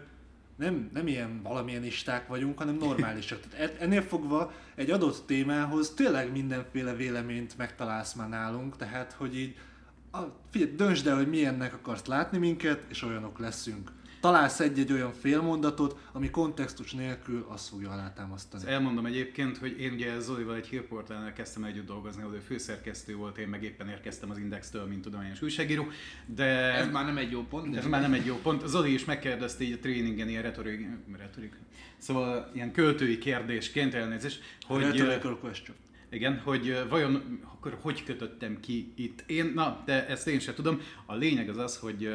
nem, 0.57 0.91
nem 0.93 1.07
ilyen 1.07 1.43
valamilyen 1.43 1.85
isták 1.85 2.29
vagyunk, 2.29 2.59
hanem 2.59 2.75
normálisak. 2.75 3.41
Tehát 3.41 3.71
e- 3.71 3.83
ennél 3.85 4.03
fogva 4.03 4.53
egy 4.75 4.91
adott 4.91 5.27
témához 5.27 5.91
tényleg 5.91 6.33
mindenféle 6.33 6.95
véleményt 6.95 7.57
megtalálsz 7.57 8.15
már 8.15 8.29
nálunk, 8.29 8.77
tehát 8.77 9.13
hogy 9.13 9.39
így 9.39 9.57
a, 10.13 10.19
figyelj, 10.51 10.75
döntsd 10.75 11.07
el, 11.07 11.17
hogy 11.17 11.29
milyennek 11.29 11.75
akarsz 11.75 12.07
látni 12.07 12.39
minket, 12.39 12.85
és 12.89 13.03
olyanok 13.03 13.39
leszünk. 13.39 13.91
Találsz 14.25 14.61
egy-egy 14.61 14.93
olyan 14.93 15.13
félmondatot, 15.13 15.99
ami 16.13 16.31
kontextus 16.31 16.93
nélkül 16.93 17.47
azt 17.49 17.69
fogja 17.69 17.91
alátámasztani. 17.91 18.63
Ezt 18.63 18.73
elmondom 18.73 19.07
egyébként, 19.07 19.59
hogy 19.59 19.81
én 19.81 19.93
ugye 19.93 20.21
Zolival 20.21 20.55
egy 20.57 20.67
hírportálnál 20.67 21.33
kezdtem 21.33 21.65
együtt 21.65 21.87
dolgozni, 21.87 22.23
ahol 22.23 22.35
ő 22.35 22.39
főszerkesztő 22.39 23.17
volt, 23.17 23.39
én 23.39 23.49
meg 23.49 23.63
éppen 23.63 23.89
érkeztem 23.89 24.31
az 24.31 24.39
Indextől, 24.39 24.85
mint 24.87 25.03
tudományos 25.03 25.43
újságíró, 25.43 25.87
de... 26.27 26.45
Ez 26.73 26.91
már 26.91 27.05
nem 27.05 27.17
egy 27.17 27.31
jó 27.31 27.43
pont. 27.43 27.71
de- 27.71 27.79
Ez 27.79 27.87
már 27.87 28.01
nem 28.01 28.13
egy 28.13 28.27
jó 28.27 28.37
pont. 28.43 28.67
Zoli 28.67 28.93
is 28.93 29.05
megkérdezte 29.05 29.65
így 29.65 29.73
a 29.73 29.79
tréningen 29.79 30.29
ilyen 30.29 30.43
retorik, 30.43 30.89
retorik, 31.19 31.55
szóval 31.99 32.51
ilyen 32.55 32.73
költői 32.73 33.19
kérdésként 33.19 33.95
elnézést, 33.95 34.43
hogy... 34.63 34.83
Rhetorical 34.83 35.39
question. 35.39 35.77
Igen, 36.11 36.41
hogy 36.45 36.85
vajon 36.89 37.41
akkor 37.43 37.79
hogy 37.81 38.05
kötöttem 38.05 38.61
ki 38.61 38.93
itt? 38.95 39.25
Én, 39.27 39.53
na, 39.55 39.83
de 39.85 40.07
ezt 40.07 40.27
én 40.29 40.39
sem 40.39 40.55
tudom. 40.55 40.81
A 41.07 41.15
lényeg 41.15 41.49
az 41.49 41.59
az, 41.59 41.77
hogy 41.77 42.15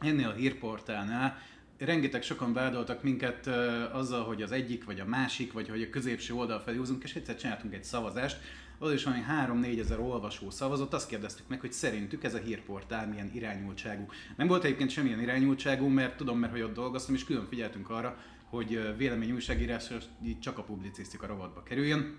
ennél 0.00 0.28
a 0.28 0.32
hírportálnál 0.32 1.38
rengeteg 1.78 2.22
sokan 2.22 2.52
vádoltak 2.52 3.02
minket 3.02 3.46
ö, 3.46 3.84
azzal, 3.92 4.24
hogy 4.24 4.42
az 4.42 4.52
egyik, 4.52 4.84
vagy 4.84 5.00
a 5.00 5.04
másik, 5.04 5.52
vagy 5.52 5.68
hogy 5.68 5.82
a 5.82 5.90
középső 5.90 6.34
oldal 6.34 6.60
felé 6.60 6.76
húzunk, 6.76 7.02
és 7.02 7.14
egyszer 7.14 7.36
csináltunk 7.36 7.74
egy 7.74 7.84
szavazást, 7.84 8.38
az 8.78 8.92
is 8.92 9.04
valami 9.04 9.22
3-4 9.66 9.80
ezer 9.80 10.00
olvasó 10.00 10.50
szavazott, 10.50 10.92
azt 10.92 11.08
kérdeztük 11.08 11.48
meg, 11.48 11.60
hogy 11.60 11.72
szerintük 11.72 12.24
ez 12.24 12.34
a 12.34 12.38
hírportál 12.38 13.06
milyen 13.06 13.30
irányultságú. 13.34 14.06
Nem 14.36 14.46
volt 14.46 14.64
egyébként 14.64 14.90
semmilyen 14.90 15.20
irányultságú, 15.20 15.86
mert 15.86 16.16
tudom, 16.16 16.38
mert 16.38 16.52
hogy 16.52 16.62
ott 16.62 16.74
dolgoztam, 16.74 17.14
és 17.14 17.24
külön 17.24 17.46
figyeltünk 17.48 17.90
arra, 17.90 18.16
hogy 18.44 18.74
ö, 18.74 18.96
véleményújságírás 18.96 19.90
így 20.24 20.40
csak 20.40 20.58
a 20.58 20.62
publicisztika 20.62 21.26
rovatba 21.26 21.62
kerüljön. 21.62 22.18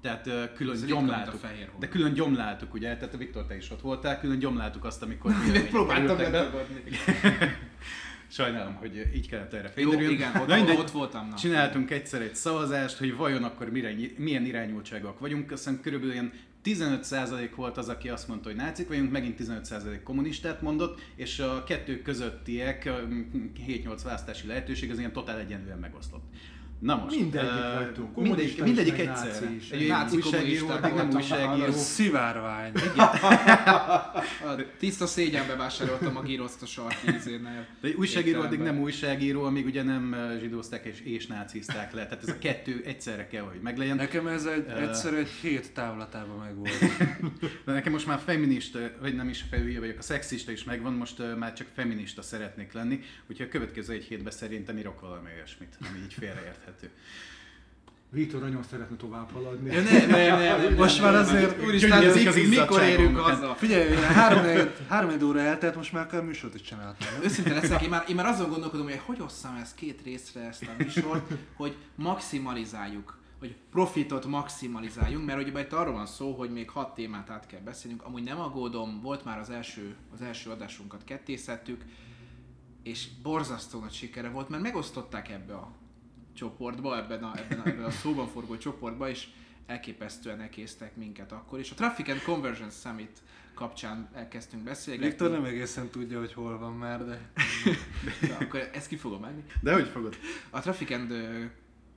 Tehát 0.00 0.52
külön 0.54 0.86
gyomláltuk. 0.86 1.40
De 1.78 1.88
külön 1.88 2.12
gyomláltuk, 2.12 2.74
ugye, 2.74 2.96
tehát 2.96 3.14
a 3.14 3.16
Viktor, 3.16 3.46
te 3.46 3.56
is 3.56 3.70
ott 3.70 3.80
voltál, 3.80 4.20
külön 4.20 4.38
gyomláltuk 4.38 4.84
azt, 4.84 5.02
amikor 5.02 5.32
Próbáltam. 5.70 6.18
Sajnálom, 8.28 8.74
hogy 8.74 9.10
így 9.14 9.28
kellett 9.28 9.52
erre 9.52 9.72
Jó, 9.76 9.90
fényderülni. 9.90 10.12
igen, 10.12 10.36
ott, 10.36 10.54
mindegy, 10.54 10.78
ott 10.78 10.90
voltam. 10.90 11.28
Na. 11.28 11.36
Csináltunk 11.36 11.90
egyszer 11.90 12.20
egy 12.20 12.34
szavazást, 12.34 12.96
hogy 12.96 13.16
vajon 13.16 13.44
akkor 13.44 13.70
mire, 13.70 13.94
milyen 14.16 14.44
irányultságok 14.44 15.18
vagyunk. 15.18 15.50
Aztán 15.50 15.80
körülbelül 15.80 16.12
ilyen 16.12 16.32
15% 16.64 17.50
volt 17.56 17.76
az, 17.76 17.88
aki 17.88 18.08
azt 18.08 18.28
mondta, 18.28 18.48
hogy 18.48 18.58
nácik 18.58 18.88
vagyunk, 18.88 19.10
megint 19.10 19.40
15% 19.42 20.00
kommunistát 20.04 20.62
mondott, 20.62 21.00
és 21.14 21.38
a 21.38 21.64
kettő 21.64 22.02
közöttiek 22.02 22.84
ö, 22.84 23.02
7-8 23.66 24.00
választási 24.04 24.46
lehetőség 24.46 24.90
az 24.90 24.98
ilyen 24.98 25.12
totál 25.12 25.38
egyenlően 25.38 25.78
megoszlott. 25.78 26.24
Na 26.78 26.96
most. 26.96 27.16
Mindegyik 27.16 27.50
ö, 27.50 27.74
vagytok, 27.74 28.16
Mindegyik, 28.16 28.62
mindegyik 28.62 28.96
meg 28.96 29.06
egyszer. 29.06 29.26
náci 29.26 29.54
is. 29.56 29.70
Egy 29.70 29.88
Náci 29.88 30.16
újságíró, 30.16 30.68
addig 30.68 30.92
nem 30.92 31.10
újságíró. 31.14 31.72
Szivárvány. 31.72 32.72
A 34.44 34.54
tiszta 34.78 35.06
szégyenbe 35.06 35.56
vásároltam 35.56 36.16
a 36.16 36.22
gíroszt 36.22 36.62
a 36.62 36.66
sarki 36.66 37.14
izénél. 37.16 37.66
De 37.80 37.88
egy 37.88 37.94
újságíró 37.94 38.40
addig 38.40 38.58
nem 38.58 38.80
újságíró, 38.80 39.42
amíg 39.42 39.66
ugye 39.66 39.82
nem 39.82 40.16
zsidózták 40.40 40.84
és, 40.84 41.00
és 41.00 41.26
nácizták 41.26 41.92
le. 41.92 42.06
Tehát 42.06 42.22
ez 42.22 42.28
a 42.28 42.38
kettő 42.38 42.82
egyszerre 42.86 43.26
kell, 43.26 43.42
hogy 43.42 43.60
meglegyen. 43.62 43.96
Nekem 43.96 44.26
ez 44.26 44.44
egy, 44.44 44.66
egyszer 44.66 45.14
egy 45.14 45.28
hét 45.28 45.72
távlatában 45.72 46.38
megvolt. 46.38 46.78
De 47.64 47.72
nekem 47.72 47.92
most 47.92 48.06
már 48.06 48.18
feminista, 48.18 48.78
vagy 49.00 49.14
nem 49.14 49.28
is 49.28 49.44
felülje 49.50 49.80
vagyok, 49.80 49.98
a 49.98 50.02
szexista 50.02 50.52
is 50.52 50.64
megvan, 50.64 50.92
most 50.92 51.18
uh, 51.18 51.36
már 51.36 51.52
csak 51.52 51.66
feminista 51.74 52.22
szeretnék 52.22 52.72
lenni, 52.72 53.00
úgyhogy 53.30 53.46
a 53.46 53.50
következő 53.50 53.92
egy 53.92 54.04
hétben 54.04 54.32
szerintem 54.32 54.78
írok 54.78 55.00
valami 55.00 55.28
olyasmit, 55.36 55.78
ami 55.80 55.98
így 56.04 56.14
félreérthető. 56.66 56.90
Viktor 58.10 58.40
nagyon 58.40 58.62
szeretne 58.62 58.96
tovább 58.96 59.32
haladni. 59.32 59.72
Ja, 59.72 59.82
ne, 59.82 60.06
ne, 60.06 60.28
ne, 60.28 60.56
ne, 60.56 60.76
Most 60.84 61.00
már 61.00 61.14
azért 61.14 61.62
Úristen, 61.64 62.06
az 62.06 62.34
mik- 62.34 62.48
mikor 62.48 62.82
érünk 62.82 63.16
haza? 63.16 63.54
Figyelj, 63.54 63.94
három, 63.94 64.68
három 64.88 65.22
óra 65.22 65.40
eltelt, 65.40 65.76
most 65.76 65.92
már 65.92 66.06
kell 66.06 66.22
műsort 66.22 66.54
is 66.54 66.60
csinálni. 66.60 66.96
nem? 66.98 67.22
Őszintén 67.22 67.54
leszek, 67.54 67.82
én 67.82 67.88
már, 67.88 68.04
én 68.08 68.14
már 68.14 68.26
azon 68.26 68.50
gondolkodom, 68.50 68.86
hogy 68.86 69.00
hogy 69.04 69.20
osszam 69.20 69.56
ezt 69.62 69.74
két 69.74 70.00
részre 70.04 70.40
ezt 70.40 70.62
a 70.62 70.82
műsort, 70.82 71.32
hogy 71.56 71.76
maximalizáljuk, 71.94 73.18
hogy 73.38 73.56
profitot 73.70 74.26
maximalizáljunk, 74.26 75.26
mert 75.26 75.48
ugye 75.48 75.60
itt 75.60 75.72
arról 75.72 75.92
van 75.92 76.06
szó, 76.06 76.32
hogy 76.32 76.50
még 76.50 76.70
hat 76.70 76.94
témát 76.94 77.30
át 77.30 77.46
kell 77.46 77.60
beszélnünk. 77.60 78.02
Amúgy 78.02 78.22
nem 78.22 78.40
aggódom, 78.40 79.00
volt 79.02 79.24
már 79.24 79.38
az 79.38 79.50
első, 79.50 79.94
az 80.14 80.22
első 80.22 80.50
adásunkat 80.50 81.04
kettészettük, 81.04 81.84
és 82.82 83.06
borzasztó 83.22 83.80
nagy 83.80 83.92
sikere 83.92 84.28
volt, 84.28 84.48
mert 84.48 84.62
megosztották 84.62 85.30
ebbe 85.30 85.54
a 85.54 85.70
csoportba, 86.36 86.96
ebben 86.96 87.24
a, 87.24 87.38
ebben 87.38 87.60
a, 87.60 87.68
ebben 87.68 87.84
a 87.84 87.90
szóban 87.90 88.28
forgó 88.28 88.56
csoportba, 88.56 89.08
és 89.08 89.28
elképesztően 89.66 90.40
elkésztek 90.40 90.96
minket 90.96 91.32
akkor. 91.32 91.58
És 91.58 91.70
a 91.70 91.74
Traffic 91.74 92.08
and 92.08 92.22
Conversion 92.22 92.70
Summit 92.70 93.22
kapcsán 93.54 94.08
elkezdtünk 94.14 94.62
beszélgetni. 94.62 95.08
Viktor 95.08 95.30
nem 95.30 95.44
egészen 95.44 95.88
tudja, 95.88 96.18
hogy 96.18 96.32
hol 96.32 96.58
van 96.58 96.72
már, 96.72 97.04
de... 97.04 97.30
Na, 98.28 98.36
akkor 98.40 98.70
ezt 98.72 98.88
ki 98.88 98.96
fogom 98.96 99.20
menni. 99.20 99.44
De 99.60 99.72
hogy 99.72 99.88
fogod? 99.88 100.16
A 100.50 100.60
Traffic 100.60 100.90
and 100.90 101.12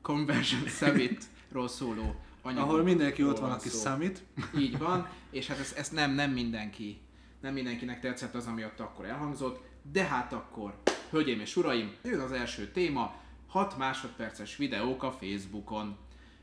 Conversion 0.01 0.67
Summit-ról 0.67 1.67
szóló 1.67 2.15
anyagokról 2.41 2.79
Ahol 2.79 2.83
mindenki 2.83 3.23
ott 3.23 3.39
van, 3.39 3.51
aki 3.51 3.69
szó. 3.69 3.77
számít. 3.77 4.23
Így 4.57 4.77
van, 4.77 5.07
és 5.31 5.47
hát 5.47 5.59
ezt, 5.59 5.77
ezt 5.77 5.91
nem, 5.91 6.11
nem 6.11 6.31
mindenki, 6.31 7.01
nem 7.41 7.53
mindenkinek 7.53 7.99
tetszett 7.99 8.35
az, 8.35 8.45
ami 8.45 8.63
ott 8.63 8.79
akkor 8.79 9.05
elhangzott, 9.05 9.61
de 9.91 10.03
hát 10.03 10.33
akkor, 10.33 10.81
hölgyeim 11.09 11.39
és 11.39 11.55
uraim, 11.55 11.95
jön 12.03 12.19
az 12.19 12.31
első 12.31 12.71
téma, 12.71 13.15
6 13.49 13.77
másodperces 13.77 14.55
videók 14.55 15.03
a 15.03 15.11
Facebookon. 15.11 15.97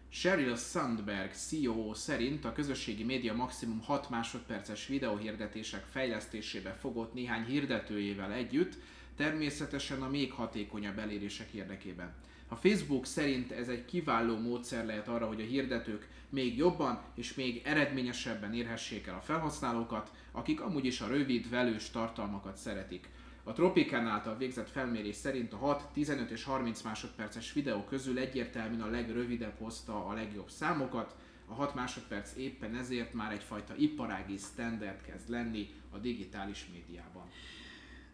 Sheryl 0.08 0.56
Sandberg 0.56 1.32
CEO 1.32 1.94
szerint 1.94 2.44
a 2.44 2.52
közösségi 2.52 3.04
média 3.04 3.34
maximum 3.34 3.80
6 3.80 4.10
másodperces 4.10 4.86
videóhirdetések 4.86 5.84
fejlesztésébe 5.90 6.70
fogott 6.80 7.14
néhány 7.14 7.44
hirdetőjével 7.44 8.32
együtt, 8.32 8.74
természetesen 9.16 10.02
a 10.02 10.08
még 10.08 10.32
hatékonyabb 10.32 10.98
elérések 10.98 11.52
érdekében. 11.52 12.14
A 12.48 12.54
Facebook 12.56 13.06
szerint 13.06 13.52
ez 13.52 13.68
egy 13.68 13.84
kiváló 13.84 14.38
módszer 14.38 14.86
lehet 14.86 15.08
arra, 15.08 15.26
hogy 15.26 15.40
a 15.40 15.44
hirdetők 15.44 16.08
még 16.28 16.56
jobban 16.56 17.02
és 17.14 17.34
még 17.34 17.62
eredményesebben 17.64 18.54
érhessék 18.54 19.06
el 19.06 19.14
a 19.14 19.24
felhasználókat, 19.24 20.10
akik 20.32 20.60
amúgy 20.60 20.84
is 20.84 21.00
a 21.00 21.06
rövid, 21.06 21.50
velős 21.50 21.90
tartalmakat 21.90 22.56
szeretik. 22.56 23.08
A 23.48 23.52
Tropicán 23.52 24.06
által 24.06 24.36
végzett 24.36 24.70
felmérés 24.70 25.16
szerint 25.16 25.52
a 25.52 25.56
6, 25.56 25.88
15 25.92 26.30
és 26.30 26.44
30 26.44 26.82
másodperces 26.82 27.52
videó 27.52 27.84
közül 27.84 28.18
egyértelműen 28.18 28.80
a 28.80 28.90
legrövidebb 28.90 29.58
hozta 29.58 30.06
a 30.06 30.12
legjobb 30.12 30.50
számokat, 30.50 31.14
a 31.46 31.54
6 31.54 31.74
másodperc 31.74 32.36
éppen 32.36 32.74
ezért 32.74 33.12
már 33.12 33.32
egyfajta 33.32 33.74
iparági 33.76 34.36
standard 34.36 35.02
kezd 35.02 35.28
lenni 35.30 35.68
a 35.90 35.98
digitális 35.98 36.66
médiában. 36.72 37.28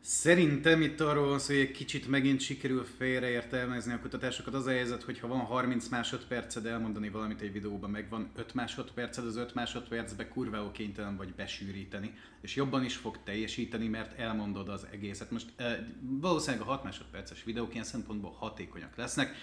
Szerintem 0.05 0.83
itt 0.83 1.01
arról 1.01 1.29
van 1.29 1.39
szó, 1.39 1.55
hogy 1.55 1.63
egy 1.63 1.71
kicsit 1.71 2.09
megint 2.09 2.41
sikerül 2.41 2.85
félreértelmezni 2.99 3.93
a 3.93 4.01
kutatásokat. 4.01 4.55
Az 4.55 4.67
a 4.67 4.71
helyzet, 4.71 5.03
hogy 5.03 5.19
ha 5.19 5.27
van 5.27 5.39
30 5.39 5.89
másodperced 5.89 6.67
elmondani 6.67 7.09
valamit 7.09 7.41
egy 7.41 7.53
videóban, 7.53 7.91
meg 7.91 8.09
van 8.09 8.31
5 8.37 8.55
másodperced, 8.55 9.27
az 9.27 9.37
5 9.37 9.55
másodpercbe 9.55 10.29
kurva 10.29 10.71
kénytelen 10.71 11.17
vagy 11.17 11.35
besűríteni, 11.35 12.15
és 12.41 12.55
jobban 12.55 12.85
is 12.85 12.97
fog 12.97 13.19
teljesíteni, 13.25 13.89
mert 13.89 14.19
elmondod 14.19 14.69
az 14.69 14.87
egészet. 14.93 15.31
Most 15.31 15.53
eh, 15.57 15.79
valószínűleg 16.01 16.67
a 16.67 16.71
6 16.71 16.85
másodperces 16.85 17.45
videók 17.45 17.73
ilyen 17.73 17.85
szempontból 17.85 18.31
hatékonyak 18.31 18.97
lesznek. 18.97 19.35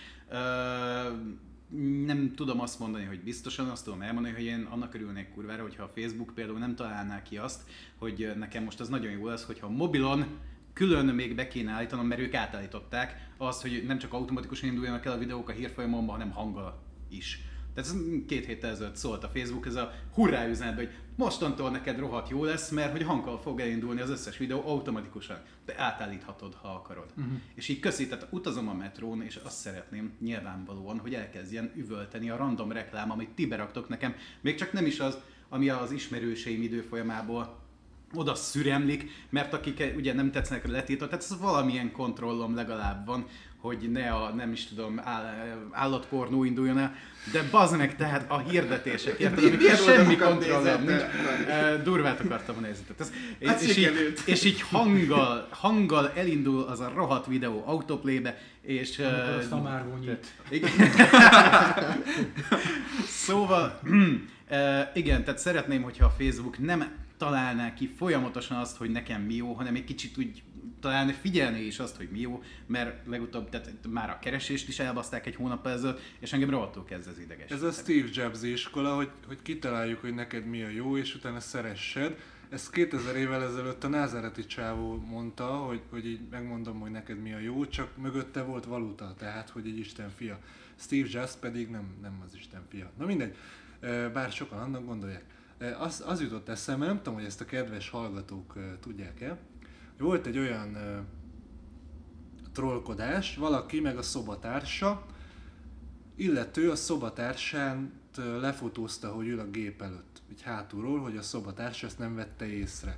Nem 2.06 2.34
tudom 2.36 2.60
azt 2.60 2.80
mondani, 2.80 3.06
hogy 3.06 3.20
biztosan, 3.20 3.70
azt 3.70 3.84
tudom 3.84 4.02
elmondani, 4.02 4.34
hogy 4.34 4.44
én 4.44 4.68
annak 4.70 4.94
örülnék 4.94 5.34
kurvára, 5.34 5.62
hogyha 5.62 5.84
a 5.84 5.92
Facebook 5.96 6.32
például 6.34 6.60
nem 6.60 6.76
találná 6.76 7.22
ki 7.22 7.38
azt, 7.38 7.62
hogy 7.98 8.32
nekem 8.38 8.64
most 8.64 8.80
az 8.80 8.90
nagyon 8.90 9.12
jó 9.12 9.28
lesz, 9.28 9.44
hogyha 9.44 9.68
a 9.68 9.70
mobilon 9.70 10.26
külön 10.74 11.06
még 11.06 11.36
be 11.36 11.48
kéne 11.48 11.72
állítanom, 11.72 12.08
mert 12.08 12.22
ők 12.22 12.34
átállították 12.34 13.30
azt, 13.38 13.62
hogy 13.62 13.84
nem 13.88 13.98
csak 13.98 14.14
automatikusan 14.14 14.70
induljanak 14.70 15.06
el 15.06 15.12
a 15.12 15.18
videók 15.18 15.50
a 15.50 15.52
hírfolyamomban, 15.52 16.16
hanem 16.16 16.32
hanggal 16.32 16.84
is. 17.10 17.42
Ez 17.80 17.96
két 18.28 18.46
héttel 18.46 18.70
ezelőtt 18.70 18.96
szólt 18.96 19.24
a 19.24 19.32
Facebook, 19.34 19.66
ez 19.66 19.76
a 19.76 19.92
hurrá 20.14 20.48
üzenet, 20.48 20.76
hogy 20.76 20.90
mostantól 21.16 21.70
neked 21.70 22.00
rohadt 22.00 22.30
jó 22.30 22.44
lesz, 22.44 22.70
mert 22.70 22.92
hogy 22.92 23.04
hanggal 23.04 23.40
fog 23.42 23.60
elindulni 23.60 24.02
az 24.02 24.10
összes 24.10 24.38
videó 24.38 24.62
automatikusan. 24.66 25.38
De 25.66 25.74
átállíthatod, 25.78 26.54
ha 26.54 26.68
akarod. 26.68 27.08
Uh-huh. 27.18 27.34
És 27.54 27.68
így 27.68 27.80
köszi, 27.80 28.08
tehát 28.08 28.28
utazom 28.30 28.68
a 28.68 28.74
metrón, 28.74 29.22
és 29.22 29.36
azt 29.36 29.58
szeretném 29.58 30.12
nyilvánvalóan, 30.20 31.00
hogy 31.00 31.14
elkezdjen 31.14 31.72
üvölteni 31.76 32.30
a 32.30 32.38
random 32.38 32.72
reklám, 32.72 33.12
amit 33.12 33.30
ti 33.30 33.46
beraktok 33.46 33.90
nekem. 33.90 34.16
Még 34.42 34.56
csak 34.56 34.72
nem 34.72 34.86
is 34.86 35.00
az, 35.00 35.18
ami 35.50 35.70
az 35.70 35.92
ismerőseim 35.92 36.62
időfolyamából 36.62 37.60
oda 38.14 38.36
szüremlik, 38.36 39.10
mert 39.30 39.54
akik 39.54 39.94
ugye 39.96 40.14
nem 40.14 40.32
tetszenek 40.32 40.68
letiltott, 40.68 41.10
tehát 41.10 41.24
ez 41.24 41.40
valamilyen 41.40 41.92
kontrollom 41.92 42.56
legalább 42.56 43.06
van, 43.06 43.26
hogy 43.62 43.92
ne 43.92 44.12
a, 44.12 44.34
nem 44.34 44.52
is 44.52 44.66
tudom, 44.66 45.02
állatpornó 45.72 46.44
induljon 46.44 46.78
el, 46.78 46.96
de 47.32 47.44
bazd 47.52 47.78
meg, 47.78 47.96
tehát 47.96 48.32
a 48.32 48.40
hirdetések, 48.40 49.20
érted, 49.20 49.44
amikor 49.44 49.76
semmi 49.76 50.16
kontrollom 50.16 50.84
nincs. 50.84 51.02
Durvát 51.84 52.20
akartam 52.20 52.56
a 52.58 52.60
nézetet. 52.60 53.00
Ez, 53.00 53.12
hát 53.46 53.62
és, 53.62 53.78
így, 53.78 54.14
és 54.26 54.44
így 54.44 54.62
hanggal, 54.62 55.48
hanggal 55.50 56.12
elindul 56.16 56.64
az 56.64 56.80
a 56.80 56.92
rohadt 56.96 57.28
videó 57.28 57.64
autoplaybe, 57.66 58.38
és... 58.62 59.00
Amikor 59.00 59.58
uh, 59.58 59.64
már 59.64 59.86
vonyít. 59.90 60.34
Szóval, 63.06 63.80
igen, 64.94 65.24
tehát 65.24 65.40
szeretném, 65.40 65.82
hogyha 65.82 66.06
a 66.06 66.14
Facebook 66.18 66.60
nem 66.60 66.92
találná 67.18 67.74
ki 67.74 67.94
folyamatosan 67.98 68.58
azt, 68.58 68.78
hogy 68.78 68.90
nekem 68.90 69.22
mi 69.22 69.36
jó, 69.36 69.54
hanem 69.54 69.76
egy 69.76 69.84
kicsit 69.84 70.18
úgy 70.18 70.44
talán 70.80 71.08
figyelni 71.08 71.60
is 71.60 71.80
azt, 71.80 71.96
hogy 71.96 72.10
mi 72.12 72.20
jó, 72.20 72.44
mert 72.66 73.08
legutóbb 73.08 73.50
tehát 73.50 73.72
már 73.90 74.10
a 74.10 74.20
keresést 74.20 74.68
is 74.68 74.80
elbaszták 74.80 75.26
egy 75.26 75.36
hónap 75.36 75.68
ezelőtt, 75.68 76.02
és 76.20 76.34
engem 76.34 76.50
rohadtul 76.50 76.86
kezd 76.86 77.08
ez 77.08 77.20
ideges. 77.20 77.52
Ez 77.52 77.62
a 77.62 77.72
Steve 77.72 78.08
Jobs 78.12 78.42
iskola, 78.42 78.96
hogy, 78.96 79.10
hogy 79.28 79.42
kitaláljuk, 79.42 80.02
hogy 80.02 80.14
neked 80.14 80.46
mi 80.46 80.64
a 80.64 80.70
jó, 80.70 80.98
és 80.98 81.16
utána 81.16 81.40
szeressed. 81.40 82.18
Ezt 82.50 82.72
2000 82.72 83.16
évvel 83.16 83.44
ezelőtt 83.44 83.84
a 83.84 83.88
názáreti 83.88 84.46
csávó 84.46 84.96
mondta, 84.96 85.46
hogy, 85.46 85.82
hogy 85.90 86.06
így 86.06 86.20
megmondom, 86.30 86.80
hogy 86.80 86.92
neked 86.92 87.22
mi 87.22 87.34
a 87.34 87.40
jó, 87.40 87.66
csak 87.66 87.98
mögötte 87.98 88.42
volt 88.42 88.66
valuta, 88.66 89.14
tehát 89.18 89.50
hogy 89.50 89.68
egy 89.68 89.78
Isten 89.78 90.10
fia. 90.16 90.40
Steve 90.76 91.08
Jobs 91.12 91.32
pedig 91.40 91.70
nem, 91.70 91.98
nem 92.02 92.22
az 92.26 92.36
Isten 92.36 92.62
fia. 92.70 92.92
Na 92.98 93.06
mindegy, 93.06 93.36
bár 94.14 94.32
sokan 94.32 94.60
annak 94.60 94.86
gondolják. 94.86 95.24
Az, 95.80 96.04
az 96.08 96.22
jutott 96.22 96.50
eszembe, 96.50 96.86
nem 96.86 96.98
tudom, 96.98 97.14
hogy 97.14 97.24
ezt 97.24 97.42
a 97.42 97.46
kedves 97.46 97.90
hallgatók 97.90 98.54
tudják-e, 98.80 99.38
volt 100.00 100.26
egy 100.26 100.38
olyan 100.38 100.78
trollkodás, 102.54 103.36
valaki 103.36 103.80
meg 103.80 103.98
a 103.98 104.02
szobatársa, 104.02 105.06
illető 106.16 106.72
a 106.72 106.76
szobatársán 106.76 107.92
lefotózta, 108.40 109.12
hogy 109.12 109.28
ül 109.28 109.40
a 109.40 109.50
gép 109.50 109.82
előtt, 109.82 110.22
így 110.32 110.42
hátulról, 110.42 111.00
hogy 111.00 111.18
a 111.18 111.22
szobatársa 111.22 111.88
ezt 111.88 112.00
nem 112.00 112.16
vette 112.16 112.46
észre. 112.46 112.98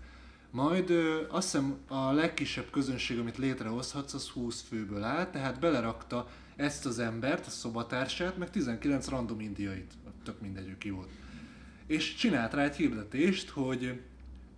Majd 0.51 0.89
ö, 0.89 1.21
azt 1.29 1.51
hiszem 1.51 1.77
a 1.87 2.11
legkisebb 2.11 2.69
közönség, 2.69 3.19
amit 3.19 3.37
létrehozhatsz, 3.37 4.13
az 4.13 4.27
20 4.27 4.61
főből 4.61 5.03
áll, 5.03 5.29
tehát 5.29 5.59
belerakta 5.59 6.27
ezt 6.55 6.85
az 6.85 6.99
embert, 6.99 7.45
a 7.45 7.49
szobatársát, 7.49 8.37
meg 8.37 8.49
19 8.49 9.07
random 9.07 9.39
indiait, 9.39 9.93
tök 10.23 10.41
mindegy, 10.41 10.77
ki 10.77 10.89
volt 10.89 11.09
és 11.91 12.15
csinált 12.15 12.53
rá 12.53 12.63
egy 12.63 12.75
hirdetést, 12.75 13.49
hogy 13.49 14.01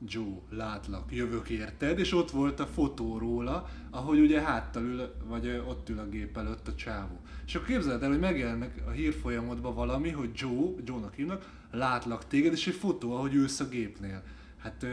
Joe, 0.08 0.40
látlak, 0.50 1.16
jövök 1.16 1.50
érted, 1.50 2.00
és 2.00 2.14
ott 2.14 2.32
volt 2.32 2.60
a 2.60 2.66
fotó 2.66 3.18
róla, 3.18 3.70
ahogy 3.90 4.20
ugye 4.20 4.42
háttal 4.42 4.84
ül, 4.84 5.14
vagy 5.26 5.62
ott 5.68 5.90
ül 5.90 6.00
a 6.00 6.10
gép 6.10 6.38
előtt 6.38 6.68
a 6.68 6.76
csávó. 6.76 7.20
És 7.46 7.56
akkor 7.56 7.68
képzeld 7.68 8.04
el, 8.04 8.10
hogy 8.10 8.20
megjelennek 8.20 8.84
a 8.88 8.90
hírfolyamodban 8.90 9.76
valami, 9.76 10.10
hogy 10.10 10.30
Joe, 10.34 10.72
Joe-nak 10.84 11.14
hívnak, 11.14 11.50
látlak 11.72 12.28
téged, 12.28 12.54
és 12.54 12.68
egy 12.68 12.74
fotó, 12.74 13.16
ahogy 13.16 13.34
ülsz 13.34 13.60
a 13.60 13.68
gépnél. 13.68 14.24
Hát 14.58 14.86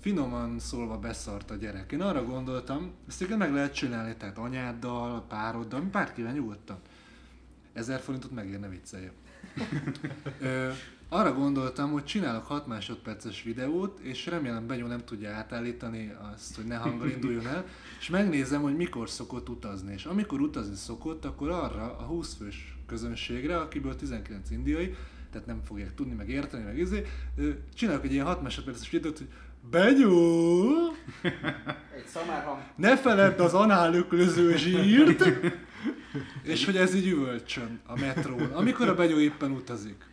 finoman 0.00 0.58
szólva 0.58 0.98
beszart 0.98 1.50
a 1.50 1.54
gyerek. 1.54 1.92
Én 1.92 2.00
arra 2.00 2.24
gondoltam, 2.24 2.90
ezt 3.08 3.22
igen 3.22 3.38
meg 3.38 3.52
lehet 3.52 3.74
csinálni, 3.74 4.16
tehát 4.16 4.38
anyáddal, 4.38 5.24
pároddal, 5.28 5.80
bárkivel 5.80 6.32
nyugodtan. 6.32 6.78
Ezer 7.72 8.00
forintot 8.00 8.30
megérne 8.30 8.68
viccelje 8.68 9.12
arra 11.12 11.34
gondoltam, 11.34 11.90
hogy 11.90 12.04
csinálok 12.04 12.46
6 12.46 12.66
másodperces 12.66 13.42
videót, 13.42 13.98
és 13.98 14.26
remélem 14.26 14.66
Benyó 14.66 14.86
nem 14.86 15.04
tudja 15.04 15.30
átállítani 15.30 16.14
azt, 16.34 16.56
hogy 16.56 16.64
ne 16.64 16.76
hanggal 16.76 17.08
induljon 17.08 17.46
el, 17.46 17.64
és 18.00 18.08
megnézem, 18.08 18.62
hogy 18.62 18.76
mikor 18.76 19.08
szokott 19.08 19.48
utazni. 19.48 19.92
És 19.92 20.04
amikor 20.04 20.40
utazni 20.40 20.74
szokott, 20.74 21.24
akkor 21.24 21.50
arra 21.50 21.96
a 21.98 22.02
20 22.02 22.34
fős 22.34 22.76
közönségre, 22.86 23.58
akiből 23.58 23.96
19 23.96 24.50
indiai, 24.50 24.94
tehát 25.30 25.46
nem 25.46 25.60
fogják 25.64 25.94
tudni, 25.94 26.14
meg 26.14 26.28
érteni, 26.28 26.64
meg 26.64 26.78
izé, 26.78 27.06
csinálok 27.74 28.04
egy 28.04 28.12
ilyen 28.12 28.26
6 28.26 28.42
másodperces 28.42 28.90
videót, 28.90 29.18
hogy 29.18 29.28
Benyó! 29.70 30.70
Egy 31.96 32.06
szamárhang. 32.06 32.60
Ne 32.76 32.96
feledd 32.96 33.40
az 33.40 33.54
análöklöző 33.54 34.56
zsírt! 34.56 35.24
és 36.42 36.64
hogy 36.64 36.76
ez 36.76 36.94
így 36.94 37.06
üvölcsön 37.06 37.80
a 37.86 37.98
metrón, 37.98 38.52
amikor 38.52 38.88
a 38.88 38.94
Benyó 38.94 39.18
éppen 39.18 39.50
utazik. 39.50 40.10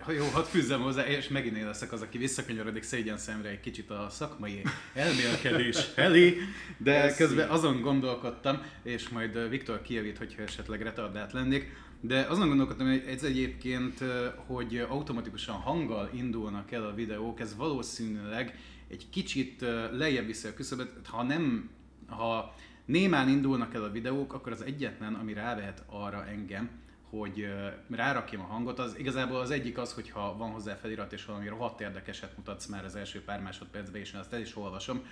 Had, 0.00 0.14
jó, 0.14 0.24
hadd 0.24 0.44
fűzzem 0.44 0.80
hozzá, 0.80 1.06
és 1.06 1.28
megint 1.28 1.56
én 1.56 1.66
leszek 1.66 1.92
az, 1.92 2.02
aki 2.02 2.18
visszakanyarodik 2.18 2.82
szégyen 2.82 3.18
szemre 3.18 3.48
egy 3.48 3.60
kicsit 3.60 3.90
a 3.90 4.06
szakmai 4.10 4.62
elmélkedés 4.94 5.84
felé, 5.94 6.36
de 6.76 7.02
Köszi. 7.02 7.16
közben 7.16 7.48
azon 7.48 7.80
gondolkodtam, 7.80 8.62
és 8.82 9.08
majd 9.08 9.48
Viktor 9.48 9.82
kijavít, 9.82 10.18
hogyha 10.18 10.42
esetleg 10.42 10.82
retardált 10.82 11.32
lennék, 11.32 11.72
de 12.00 12.20
azon 12.20 12.48
gondolkodtam, 12.48 12.86
hogy 12.86 13.04
ez 13.06 13.22
egyébként, 13.22 14.04
hogy 14.46 14.86
automatikusan 14.88 15.54
hanggal 15.54 16.10
indulnak 16.14 16.72
el 16.72 16.84
a 16.84 16.94
videók, 16.94 17.40
ez 17.40 17.56
valószínűleg 17.56 18.58
egy 18.88 19.06
kicsit 19.10 19.64
lejjebb 19.92 20.26
viszi 20.26 20.48
a 20.48 20.54
küszöbet, 20.54 20.92
ha 21.04 21.22
nem, 21.22 21.70
ha 22.06 22.54
némán 22.84 23.28
indulnak 23.28 23.74
el 23.74 23.84
a 23.84 23.90
videók, 23.90 24.32
akkor 24.32 24.52
az 24.52 24.62
egyetlen, 24.62 25.14
ami 25.14 25.32
rávehet 25.32 25.82
arra 25.86 26.26
engem, 26.26 26.70
hogy 27.10 27.48
rárakjam 27.90 28.40
a 28.40 28.44
hangot, 28.44 28.78
az 28.78 28.98
igazából 28.98 29.40
az 29.40 29.50
egyik 29.50 29.78
az, 29.78 29.92
hogyha 29.92 30.36
van 30.36 30.50
hozzá 30.50 30.74
felirat 30.74 31.12
és 31.12 31.24
valami 31.24 31.48
rohadt 31.48 31.80
érdekeset 31.80 32.36
mutatsz 32.36 32.66
már 32.66 32.84
az 32.84 32.96
első 32.96 33.22
pár 33.22 33.40
másodpercben, 33.40 34.00
és 34.00 34.12
én 34.12 34.20
azt 34.20 34.32
el 34.32 34.40
is 34.40 34.56
olvasom. 34.56 35.02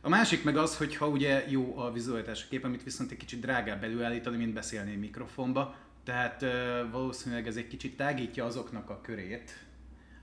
A 0.00 0.08
másik 0.08 0.44
meg 0.44 0.56
az, 0.56 0.76
hogy 0.76 0.96
ha 0.96 1.08
ugye 1.08 1.44
jó 1.48 1.78
a 1.78 1.92
vizualitás 1.92 2.42
a 2.42 2.46
kép, 2.48 2.64
amit 2.64 2.82
viszont 2.82 3.10
egy 3.10 3.16
kicsit 3.16 3.40
drágább 3.40 3.84
előállítani, 3.84 4.36
mint 4.36 4.52
beszélni 4.52 4.94
mikrofonba, 4.94 5.74
tehát 6.04 6.44
valószínűleg 6.90 7.46
ez 7.46 7.56
egy 7.56 7.68
kicsit 7.68 7.96
tágítja 7.96 8.44
azoknak 8.44 8.90
a 8.90 9.00
körét, 9.00 9.64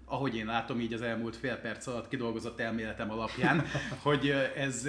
ahogy 0.06 0.36
én 0.36 0.46
látom 0.46 0.80
így 0.80 0.94
az 0.94 1.02
elmúlt 1.02 1.36
fél 1.36 1.56
perc 1.56 1.88
alatt 1.88 2.08
kidolgozott 2.08 2.60
elméletem 2.60 3.12
alapján, 3.12 3.66
hogy 4.04 4.30
ez 4.56 4.88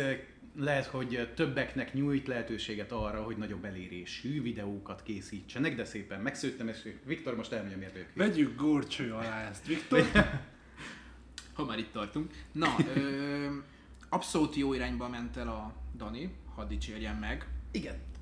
lehet, 0.56 0.86
hogy 0.86 1.28
többeknek 1.34 1.94
nyújt 1.94 2.26
lehetőséget 2.26 2.92
arra, 2.92 3.22
hogy 3.22 3.36
nagyobb 3.36 3.64
elérésű 3.64 4.42
videókat 4.42 5.02
készítsenek, 5.02 5.76
de 5.76 5.84
szépen 5.84 6.20
megszőttem, 6.20 6.68
és 6.68 6.88
Viktor 7.04 7.36
most 7.36 7.52
elmondja, 7.52 7.78
miért 7.78 7.92
vagyok 7.92 8.08
Vegyük 8.14 8.56
górcső 8.56 9.12
alá 9.12 9.48
ezt, 9.48 9.66
Viktor. 9.66 10.04
Ha 11.54 11.64
már 11.64 11.78
itt 11.78 11.92
tartunk. 11.92 12.32
Na, 12.52 12.76
ö, 12.94 13.46
abszolút 14.08 14.54
jó 14.54 14.74
irányba 14.74 15.08
ment 15.08 15.36
el 15.36 15.48
a 15.48 15.74
Dani, 15.96 16.34
hadd 16.54 16.68
dicsérjen 16.68 17.16
meg. 17.16 17.46
Igen. 17.70 18.13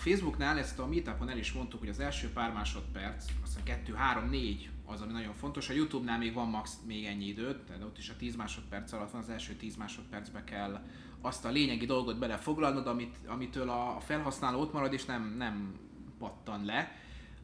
Facebooknál 0.00 0.58
ezt 0.58 0.78
a 0.78 0.86
meetupon 0.86 1.28
el 1.28 1.38
is 1.38 1.52
mondtuk, 1.52 1.80
hogy 1.80 1.88
az 1.88 2.00
első 2.00 2.28
pár 2.32 2.52
másodperc, 2.52 3.24
aztán 3.42 3.64
2, 3.64 3.94
3, 3.94 4.28
4 4.28 4.70
az, 4.86 5.00
ami 5.00 5.12
nagyon 5.12 5.34
fontos. 5.34 5.68
A 5.68 5.72
Youtube-nál 5.72 6.18
még 6.18 6.34
van 6.34 6.48
max 6.48 6.78
még 6.86 7.04
ennyi 7.04 7.26
időt, 7.26 7.58
tehát 7.58 7.82
ott 7.82 7.98
is 7.98 8.08
a 8.08 8.16
10 8.16 8.36
másodperc 8.36 8.92
alatt 8.92 9.10
van, 9.10 9.20
az 9.20 9.28
első 9.28 9.52
10 9.52 9.76
másodpercbe 9.76 10.44
kell 10.44 10.84
azt 11.20 11.44
a 11.44 11.50
lényegi 11.50 11.86
dolgot 11.86 12.18
belefoglalnod, 12.18 12.86
amit, 12.86 13.16
amitől 13.26 13.68
a 13.68 14.00
felhasználó 14.00 14.60
ott 14.60 14.72
marad 14.72 14.92
és 14.92 15.04
nem, 15.04 15.34
nem 15.38 15.78
pattan 16.18 16.64
le. 16.64 16.96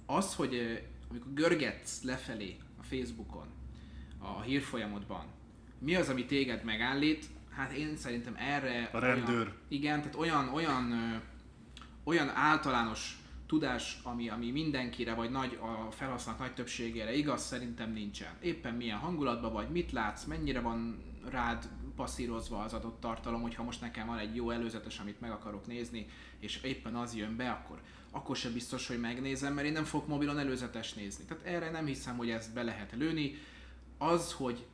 Az, 0.07 0.35
hogy 0.35 0.83
amikor 1.11 1.33
görgetsz 1.33 2.03
lefelé 2.03 2.57
a 2.81 2.83
Facebookon, 2.83 3.47
a 4.19 4.41
hírfolyamodban, 4.41 5.25
mi 5.79 5.95
az, 5.95 6.09
ami 6.09 6.25
téged 6.25 6.65
megállít, 6.65 7.27
hát 7.51 7.73
én 7.73 7.97
szerintem 7.97 8.35
erre... 8.39 8.91
A 8.93 8.99
rendőr. 8.99 9.35
Olyan, 9.35 9.55
igen, 9.69 9.99
tehát 9.99 10.17
olyan, 10.17 10.49
olyan, 10.49 10.93
olyan 12.07 12.29
általános 12.29 13.19
tudás, 13.47 14.01
ami, 14.03 14.29
ami 14.29 14.51
mindenkire, 14.51 15.15
vagy 15.15 15.31
nagy, 15.31 15.59
a 15.61 15.91
felhasználók 15.91 16.41
nagy 16.41 16.55
többségére 16.55 17.15
igaz, 17.15 17.43
szerintem 17.43 17.93
nincsen. 17.93 18.31
Éppen 18.41 18.75
milyen 18.75 18.99
hangulatban 18.99 19.53
vagy, 19.53 19.69
mit 19.69 19.93
látsz, 19.93 20.25
mennyire 20.25 20.61
van 20.61 21.03
rád 21.31 21.69
passzírozva 21.97 22.59
az 22.59 22.73
adott 22.73 23.01
tartalom, 23.01 23.43
hogyha 23.43 23.63
most 23.63 23.81
nekem 23.81 24.07
van 24.07 24.19
egy 24.19 24.37
jó 24.37 24.51
előzetes, 24.51 24.99
amit 24.99 25.21
meg 25.21 25.31
akarok 25.31 25.67
nézni, 25.67 26.07
és 26.39 26.63
éppen 26.63 26.95
az 26.95 27.15
jön 27.15 27.37
be, 27.37 27.51
akkor, 27.51 27.81
akkor 28.11 28.37
sem 28.37 28.53
biztos, 28.53 28.87
hogy 28.87 29.01
megnézem, 29.01 29.55
mert 29.55 29.67
én 29.67 29.73
nem 29.73 29.85
fogok 29.85 30.09
mobilon 30.09 30.39
előzetes 30.39 30.95
nézni. 30.95 31.25
Tehát 31.25 31.45
erre 31.45 31.71
nem 31.71 31.87
hiszem, 31.87 32.17
hogy 32.17 32.31
ezt 32.31 32.53
be 32.53 32.63
lehet 32.63 32.93
lőni. 32.93 33.35
Az, 33.99 34.33
hogy 34.33 34.67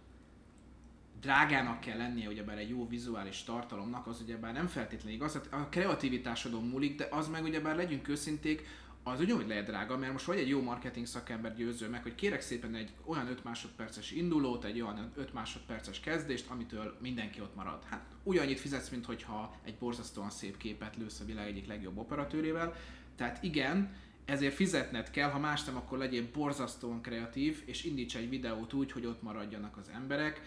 drágának 1.23 1.81
kell 1.81 1.97
lennie 1.97 2.29
ugyebár 2.29 2.59
egy 2.59 2.69
jó 2.69 2.89
vizuális 2.89 3.43
tartalomnak, 3.43 4.07
az 4.07 4.21
ugyebár 4.21 4.53
nem 4.53 4.67
feltétlenül 4.67 5.15
igaz, 5.15 5.33
hát 5.33 5.49
a 5.51 5.69
kreativitásodon 5.71 6.69
múlik, 6.69 6.97
de 6.97 7.09
az 7.11 7.29
meg 7.29 7.43
ugyebár 7.43 7.77
legyünk 7.77 8.09
őszinték, 8.09 8.67
az 9.05 9.21
ugyanúgy 9.21 9.47
lehet 9.47 9.67
drága, 9.67 9.97
mert 9.99 10.13
most 10.13 10.25
vagy 10.25 10.39
egy 10.39 10.49
jó 10.49 10.63
marketing 10.63 11.07
szakember 11.07 11.55
győző 11.55 11.89
meg, 11.89 12.03
hogy 12.03 12.15
kérek 12.15 12.41
szépen 12.41 12.75
egy 12.75 12.91
olyan 13.05 13.29
5 13.29 13.45
másodperces 13.45 14.11
indulót, 14.11 14.65
egy 14.65 14.81
olyan 14.81 15.13
5 15.17 15.33
másodperces 15.33 16.01
kezdést, 16.01 16.51
amitől 16.51 16.97
mindenki 17.01 17.41
ott 17.41 17.55
marad. 17.55 17.83
Hát 17.91 18.05
ugyannyit 18.23 18.61
fizetsz, 18.61 18.89
mint 18.89 19.05
hogyha 19.05 19.57
egy 19.65 19.75
borzasztóan 19.79 20.31
szép 20.31 20.57
képet 20.57 20.97
lősz 20.97 21.21
a 21.21 21.25
világ 21.25 21.47
egyik 21.47 21.67
legjobb 21.67 21.99
operatőrével. 21.99 22.75
Tehát 23.17 23.43
igen, 23.43 23.95
ezért 24.25 24.55
fizetned 24.55 25.11
kell, 25.11 25.31
ha 25.31 25.39
más 25.39 25.65
nem, 25.65 25.77
akkor 25.77 25.99
legyél 25.99 26.29
borzasztóan 26.33 27.03
kreatív, 27.03 27.63
és 27.67 27.85
indíts 27.85 28.17
egy 28.17 28.29
videót 28.29 28.73
úgy, 28.73 28.93
hogy 28.93 29.07
ott 29.07 29.23
maradjanak 29.23 29.77
az 29.77 29.91
emberek. 29.95 30.41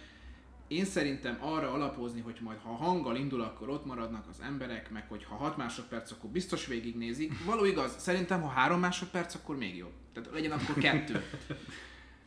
Én 0.68 0.86
szerintem 0.86 1.38
arra 1.40 1.72
alapozni, 1.72 2.22
hogy 2.22 2.38
majd 2.42 2.58
ha 2.60 2.70
a 2.70 2.76
hanggal 2.76 3.16
indul, 3.16 3.42
akkor 3.42 3.70
ott 3.70 3.86
maradnak 3.86 4.28
az 4.30 4.42
emberek, 4.42 4.92
meg 4.92 5.08
hogy 5.08 5.24
ha 5.24 5.36
6 5.36 5.58
másodperc, 5.58 6.12
akkor 6.12 6.30
biztos 6.30 6.68
végignézik. 6.68 7.46
Való 7.46 7.66
igaz, 7.66 7.96
szerintem 7.98 8.42
ha 8.42 8.48
3 8.48 8.80
másodperc, 8.80 9.36
akkor 9.36 9.58
még 9.58 9.76
jobb. 9.76 9.94
Tehát 10.14 10.30
legyen 10.34 10.52
akkor 10.52 10.76
kettő. 10.76 11.24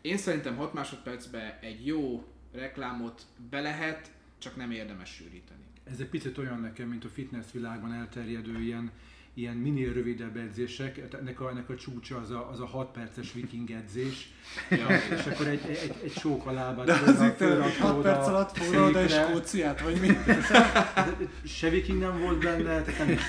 Én 0.01 0.17
szerintem 0.17 0.57
6 0.57 0.73
másodpercbe 0.73 1.59
egy 1.61 1.87
jó 1.87 2.25
reklámot 2.53 3.23
be 3.51 3.61
lehet, 3.61 4.13
csak 4.39 4.57
nem 4.57 4.71
érdemes 4.71 5.11
sűríteni. 5.11 5.65
Ez 5.85 6.01
egy 6.01 6.09
picit 6.09 6.39
olyan 6.39 6.61
nekem, 6.61 6.89
mint 6.89 7.05
a 7.05 7.09
fitness 7.09 7.53
világban 7.53 7.93
elterjedő 7.93 8.61
ilyen, 8.61 8.91
ilyen 9.39 9.57
minél 9.57 9.93
rövidebb 9.93 10.37
edzések. 10.37 11.01
Ennek 11.21 11.41
a, 11.41 11.51
ennek 11.51 11.69
a 11.69 11.75
csúcsa 11.75 12.19
az 12.19 12.31
a, 12.31 12.49
az 12.53 12.61
a 12.61 12.67
6 12.67 12.91
perces 12.91 13.33
viking 13.33 13.71
edzés. 13.71 14.31
Ja, 14.71 14.87
és 15.17 15.27
akkor 15.27 15.47
egy, 15.47 15.61
egy, 15.69 15.95
egy 16.03 16.13
csók 16.13 16.47
a 16.47 16.53
lábát. 16.53 16.87
De 16.87 16.93
az 16.93 17.21
itt 17.23 17.37
fölrakod 17.37 17.73
6 17.73 18.03
perc 18.03 18.27
a 18.27 18.29
alatt 18.29 18.57
forrad 18.57 18.97
egy 18.97 19.09
székre. 19.09 19.27
skóciát, 19.27 19.81
vagy 19.81 20.01
mi? 20.01 20.09
Se 21.59 21.69
viking 21.69 21.99
nem 21.99 22.21
volt 22.21 22.39
benne, 22.39 22.83
tehát 22.83 22.99
nem 22.99 23.11
is 23.11 23.21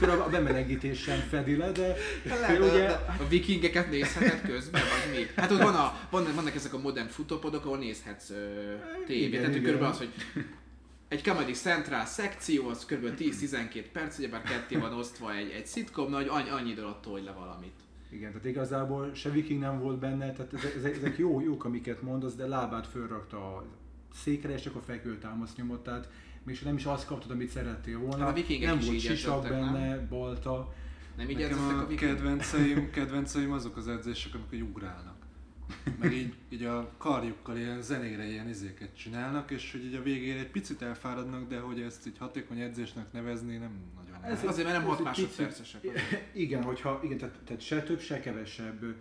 akkor 0.00 0.08
a 0.08 0.28
bemelegítés 0.28 1.02
sem 1.02 1.18
fedi 1.18 1.56
le, 1.56 1.72
de 1.72 1.96
ugye 2.24 2.58
ugye... 2.58 2.88
A 2.88 3.28
vikingeket 3.28 3.90
nézheted 3.90 4.40
közben, 4.40 4.82
vagy 4.82 5.18
mi? 5.18 5.26
Hát 5.36 5.50
ott 5.50 5.62
van 5.62 5.74
a, 5.74 5.98
van, 6.10 6.26
vannak 6.34 6.54
ezek 6.54 6.74
a 6.74 6.78
modern 6.78 7.08
futópodok, 7.08 7.64
ahol 7.64 7.78
nézhetsz 7.78 8.30
ö, 8.30 8.34
tévét. 9.06 9.26
Igen, 9.26 9.40
Tehát 9.40 9.48
igen. 9.48 9.62
körülbelül 9.62 9.94
az, 9.94 9.98
hogy 9.98 10.12
egy 11.08 11.22
Comedy 11.22 11.52
Central 11.52 12.04
szekció, 12.04 12.68
az 12.68 12.84
kb. 12.84 13.04
10-12 13.18 13.84
perc, 13.92 14.18
ugyebár 14.18 14.42
ketté 14.42 14.76
van 14.76 14.92
osztva 14.92 15.34
egy, 15.34 15.50
egy 15.50 15.66
szitkom, 15.66 16.10
nagy 16.10 16.26
annyi, 16.28 16.48
annyi 16.48 16.74
alatt 16.78 17.02
tolj 17.02 17.22
le 17.22 17.32
valamit. 17.32 17.74
Igen, 18.10 18.30
tehát 18.30 18.46
igazából 18.46 19.14
se 19.14 19.30
viking 19.30 19.60
nem 19.60 19.80
volt 19.80 19.98
benne, 19.98 20.32
tehát 20.32 20.52
ezek, 20.52 20.96
ezek, 20.96 21.18
jó, 21.18 21.40
jók, 21.40 21.64
amiket 21.64 22.02
mondasz, 22.02 22.34
de 22.34 22.46
lábát 22.46 22.86
fölrakta 22.86 23.56
a 23.56 23.64
székre, 24.14 24.52
és 24.52 24.66
akkor 24.66 24.82
fekvőtámaszt 24.86 25.56
nyomott, 25.56 25.82
tehát 25.82 26.08
még 26.44 26.60
nem 26.64 26.76
is 26.76 26.84
azt 26.84 27.06
kaptad, 27.06 27.30
amit 27.30 27.50
szerettél 27.50 27.98
volna. 27.98 28.18
Hát 28.18 28.28
a 28.28 28.32
vikingek 28.32 28.68
nem 28.68 28.78
is 28.78 28.86
volt 28.86 29.00
sisak 29.00 29.36
edződtek, 29.36 29.60
nem? 29.60 29.72
benne, 29.72 30.06
balta. 30.06 30.74
Nem 31.16 31.30
így 31.30 31.38
Nekem 31.38 31.58
a 31.58 31.80
a 31.80 31.86
vikingek? 31.86 32.16
kedvenceim, 32.16 32.90
kedvenceim 32.90 33.52
azok 33.52 33.76
az 33.76 33.88
edzések, 33.88 34.34
amikor 34.34 34.68
ugrálnak. 34.68 35.15
Meg 35.98 36.12
így, 36.12 36.34
így 36.48 36.62
a 36.64 36.92
karjukkal 36.98 37.56
ilyen 37.56 37.82
zenére 37.82 38.26
ilyen 38.26 38.48
izéket 38.48 38.96
csinálnak, 38.96 39.50
és 39.50 39.72
hogy 39.72 39.84
így 39.84 39.94
a 39.94 40.02
végére 40.02 40.38
egy 40.38 40.50
picit 40.50 40.82
elfáradnak, 40.82 41.48
de 41.48 41.58
hogy 41.58 41.80
ezt 41.80 42.06
így 42.06 42.18
hatékony 42.18 42.60
edzésnek 42.60 43.12
nevezni 43.12 43.56
nem 43.56 43.80
nagyon 43.96 44.14
Ez 44.14 44.20
lehet. 44.22 44.44
Azért, 44.44 44.68
mert 44.68 44.82
nem 44.82 44.90
Ez 44.90 44.96
6 44.98 45.06
egy 45.06 45.12
picit- 45.12 45.38
másodpercesek. 45.38 45.86
Igen, 46.34 46.62
hogyha, 46.62 47.00
igen, 47.04 47.18
tehát, 47.18 47.38
tehát 47.44 47.62
se 47.62 47.82
több, 47.82 48.00
se 48.00 48.20
kevesebb 48.20 48.94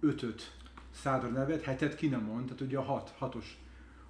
ötöt 0.00 0.56
szádra 0.90 1.28
nevet, 1.28 1.62
hetet 1.62 1.96
ki 1.96 2.08
nem 2.08 2.22
mond, 2.22 2.44
tehát 2.44 2.60
ugye 2.60 2.78
a 2.78 2.82
hat, 2.82 3.14
hatos, 3.18 3.58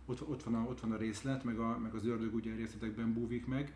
ott, 0.06 0.28
ott, 0.28 0.42
van 0.42 0.54
a, 0.54 0.66
ott 0.68 0.80
van 0.80 0.92
a 0.92 0.96
részlet, 0.96 1.44
meg, 1.44 1.58
a, 1.58 1.78
meg 1.78 1.94
az 1.94 2.06
ördög 2.06 2.34
ugye 2.34 2.54
részletekben 2.54 3.12
búvik 3.12 3.46
meg. 3.46 3.72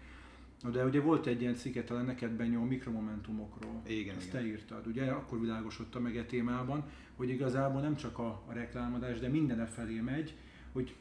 De 0.72 0.84
ugye 0.84 1.00
volt 1.00 1.26
egy 1.26 1.40
ilyen 1.40 1.54
cikket 1.54 1.86
talán 1.86 2.04
neked 2.04 2.30
Benyó, 2.30 2.62
a 2.62 2.64
mikromomentumokról. 2.64 3.82
Igen, 3.86 4.16
Ezt 4.16 4.26
igen. 4.26 4.42
te 4.42 4.46
írtad, 4.48 4.86
ugye? 4.86 5.10
Akkor 5.10 5.40
világosodta 5.40 6.00
meg 6.00 6.16
e 6.16 6.24
témában, 6.24 6.84
hogy 7.16 7.28
igazából 7.28 7.80
nem 7.80 7.96
csak 7.96 8.18
a, 8.18 8.42
a 8.46 8.52
reklámadás, 8.52 9.18
de 9.18 9.28
minden 9.28 9.66
felé 9.66 10.00
megy, 10.00 10.34
hogy 10.72 10.94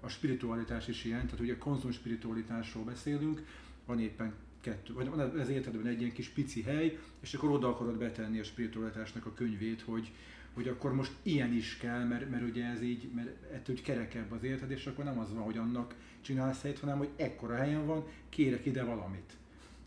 a 0.00 0.08
spiritualitás 0.08 0.88
is 0.88 1.04
ilyen, 1.04 1.24
tehát 1.24 1.40
ugye 1.40 1.58
konzum 1.58 1.90
spiritualitásról 1.90 2.84
beszélünk, 2.84 3.44
van 3.86 4.00
éppen 4.00 4.34
kettő, 4.60 4.92
vagy 4.92 5.08
van 5.08 5.18
az 5.18 5.48
értedben 5.48 5.86
egy 5.86 6.00
ilyen 6.00 6.12
kis 6.12 6.28
pici 6.28 6.62
hely, 6.62 6.98
és 7.20 7.34
akkor 7.34 7.50
oda 7.50 7.68
akarod 7.68 7.98
betenni 7.98 8.38
a 8.38 8.44
spiritualitásnak 8.44 9.26
a 9.26 9.32
könyvét, 9.34 9.80
hogy, 9.80 10.12
hogy 10.56 10.68
akkor 10.68 10.94
most 10.94 11.12
ilyen 11.22 11.52
is 11.52 11.76
kell, 11.76 12.04
mert, 12.04 12.30
mert 12.30 12.42
ugye 12.42 12.64
ez 12.64 12.82
így, 12.82 13.08
mert 13.14 13.28
ettől 13.28 13.76
hogy 13.76 13.82
kerekebb 13.82 14.32
az 14.32 14.42
érted, 14.42 14.70
és 14.70 14.86
akkor 14.86 15.04
nem 15.04 15.18
az 15.18 15.32
van, 15.32 15.42
hogy 15.42 15.56
annak 15.56 15.94
csinálsz 16.20 16.62
helyet, 16.62 16.78
hanem 16.78 16.98
hogy 16.98 17.08
ekkora 17.16 17.56
helyen 17.56 17.86
van, 17.86 18.04
kérek 18.28 18.66
ide 18.66 18.84
valamit. 18.84 19.32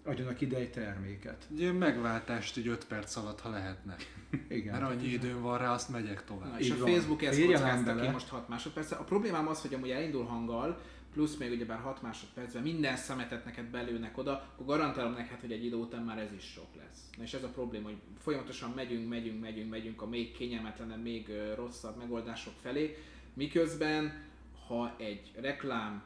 Adjanak 0.04 0.42
ide 0.42 0.58
egy 0.58 0.72
terméket. 0.72 1.48
Egy 1.52 1.60
ilyen 1.60 1.76
megváltást 1.76 2.58
így 2.58 2.68
5 2.68 2.86
perc 2.86 3.16
alatt, 3.16 3.40
ha 3.40 3.50
lehetne. 3.50 3.96
Igen. 4.48 4.80
Mert 4.80 4.92
annyi 4.92 5.08
időm 5.08 5.42
van 5.42 5.58
rá, 5.58 5.74
azt 5.74 5.90
megyek 5.90 6.24
tovább. 6.24 6.52
Na, 6.52 6.60
és 6.60 6.66
Így 6.66 6.72
a 6.72 6.78
van. 6.78 6.88
Facebook 6.94 7.24
ezt 7.24 7.46
kockázta 7.46 7.96
ki 7.96 8.08
most 8.08 8.28
6 8.28 8.48
másodperc. 8.50 8.92
A 8.92 9.04
problémám 9.04 9.48
az, 9.48 9.62
hogy 9.62 9.74
amúgy 9.74 9.90
elindul 9.90 10.24
hanggal, 10.24 10.82
plusz 11.14 11.36
még 11.36 11.52
ugyebár 11.52 11.80
6 11.80 12.02
másodpercben 12.02 12.64
minden 12.64 12.96
szemetet 12.96 13.46
neked 13.46 13.66
belőnek 13.66 14.18
oda, 14.18 14.32
akkor 14.32 14.66
garantálom 14.66 15.14
neked, 15.14 15.40
hogy 15.40 15.52
egy 15.52 15.66
idő 15.66 15.76
után 15.76 16.04
már 16.04 16.18
ez 16.18 16.34
is 16.34 16.44
sok 16.44 16.76
lesz. 16.78 17.10
Na 17.18 17.24
és 17.24 17.34
ez 17.34 17.44
a 17.44 17.48
probléma, 17.48 17.88
hogy 17.88 17.98
folyamatosan 18.20 18.72
megyünk, 18.76 19.10
megyünk, 19.10 19.42
megyünk, 19.42 19.70
megyünk 19.70 20.02
a 20.02 20.08
még 20.08 20.32
kényelmetlenebb, 20.32 21.02
még 21.02 21.32
rosszabb 21.56 21.98
megoldások 21.98 22.54
felé, 22.62 22.98
miközben 23.34 24.28
ha 24.68 24.96
egy 24.98 25.32
reklám 25.36 26.04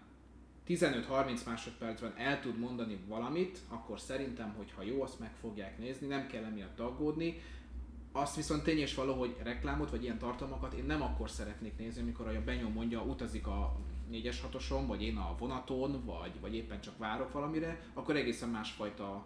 15-30 0.68 1.45
másodpercben 1.45 2.14
el 2.18 2.39
tud 2.39 2.60
mondani 2.60 2.97
valamit, 3.08 3.60
akkor 3.68 3.99
szerintem, 3.99 4.54
hogy 4.58 4.72
ha 4.76 4.84
jó, 4.84 5.01
azt 5.01 5.20
meg 5.20 5.34
fogják 5.39 5.78
nézni, 5.78 6.08
nem 6.08 6.28
kell 6.28 6.43
emiatt 6.43 6.80
aggódni. 6.80 7.41
Azt 8.12 8.36
viszont 8.36 8.64
tény 8.64 8.78
és 8.78 8.95
való, 8.95 9.14
hogy 9.14 9.36
reklámot 9.43 9.89
vagy 9.89 10.04
ilyen 10.04 10.18
tartalmakat 10.18 10.74
én 10.74 10.86
nem 10.86 11.01
akkor 11.01 11.30
szeretnék 11.30 11.78
nézni, 11.78 12.01
amikor 12.01 12.28
a 12.28 12.43
Benyó 12.43 12.70
mondja, 12.70 13.01
utazik 13.01 13.47
a 13.47 13.76
4-es 14.12 14.36
6 14.70 14.88
vagy 14.88 15.01
én 15.01 15.18
a 15.18 15.36
vonaton, 15.38 16.06
vagy, 16.06 16.32
vagy 16.41 16.56
éppen 16.56 16.82
csak 16.82 16.97
várok 16.97 17.32
valamire, 17.32 17.82
akkor 17.93 18.16
egészen 18.16 18.49
másfajta 18.49 19.26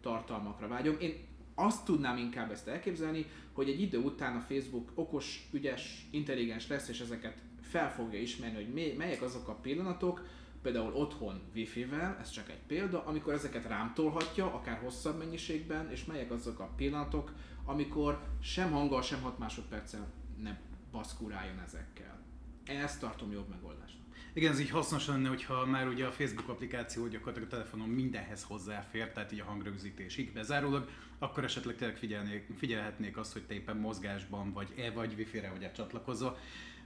tartalmakra 0.00 0.68
vágyom. 0.68 0.96
Én 1.00 1.14
azt 1.54 1.84
tudnám 1.84 2.16
inkább 2.16 2.50
ezt 2.50 2.68
elképzelni, 2.68 3.26
hogy 3.52 3.68
egy 3.68 3.80
idő 3.80 3.98
után 3.98 4.36
a 4.36 4.40
Facebook 4.40 4.90
okos, 4.94 5.48
ügyes, 5.52 6.06
intelligens 6.10 6.68
lesz, 6.68 6.88
és 6.88 7.00
ezeket 7.00 7.42
fel 7.60 7.92
fogja 7.92 8.20
ismerni, 8.20 8.64
hogy 8.64 8.96
melyek 8.96 9.22
azok 9.22 9.48
a 9.48 9.54
pillanatok, 9.54 10.26
például 10.62 10.92
otthon 10.92 11.40
wifi-vel, 11.54 12.16
ez 12.20 12.30
csak 12.30 12.50
egy 12.50 12.60
példa, 12.66 13.04
amikor 13.04 13.32
ezeket 13.32 13.66
rám 13.66 13.92
tolhatja, 13.94 14.54
akár 14.54 14.78
hosszabb 14.78 15.18
mennyiségben, 15.18 15.90
és 15.90 16.04
melyek 16.04 16.30
azok 16.30 16.58
a 16.60 16.70
pillanatok, 16.76 17.32
amikor 17.64 18.22
sem 18.42 18.70
hanggal, 18.70 19.02
sem 19.02 19.22
6 19.22 19.38
másodperccel 19.38 20.12
ne 20.42 20.58
baszkuráljon 20.90 21.58
ezekkel. 21.58 22.18
ezt 22.64 23.00
tartom 23.00 23.32
jobb 23.32 23.48
megoldásnak. 23.48 24.06
Igen, 24.38 24.52
ez 24.52 24.60
így 24.60 24.70
hasznos 24.70 25.06
lenne, 25.06 25.28
hogyha 25.28 25.66
már 25.66 25.88
ugye 25.88 26.06
a 26.06 26.10
Facebook 26.10 26.48
applikáció 26.48 27.06
gyakorlatilag 27.06 27.48
a 27.48 27.50
telefonon 27.50 27.88
mindenhez 27.88 28.42
hozzáfér, 28.42 29.10
tehát 29.10 29.32
így 29.32 29.40
a 29.40 29.44
hangrögzítésig 29.44 30.32
bezárólag, 30.32 30.88
akkor 31.18 31.44
esetleg 31.44 31.76
tényleg 31.76 31.96
figyelnék, 31.96 32.46
figyelhetnék 32.56 33.16
azt, 33.16 33.32
hogy 33.32 33.42
te 33.42 33.54
éppen 33.54 33.76
mozgásban 33.76 34.52
vagy 34.52 34.68
e 34.76 34.90
vagy 34.90 35.14
wifi-re 35.16 35.50
vagy 35.50 35.72
csatlakozva, 35.72 36.38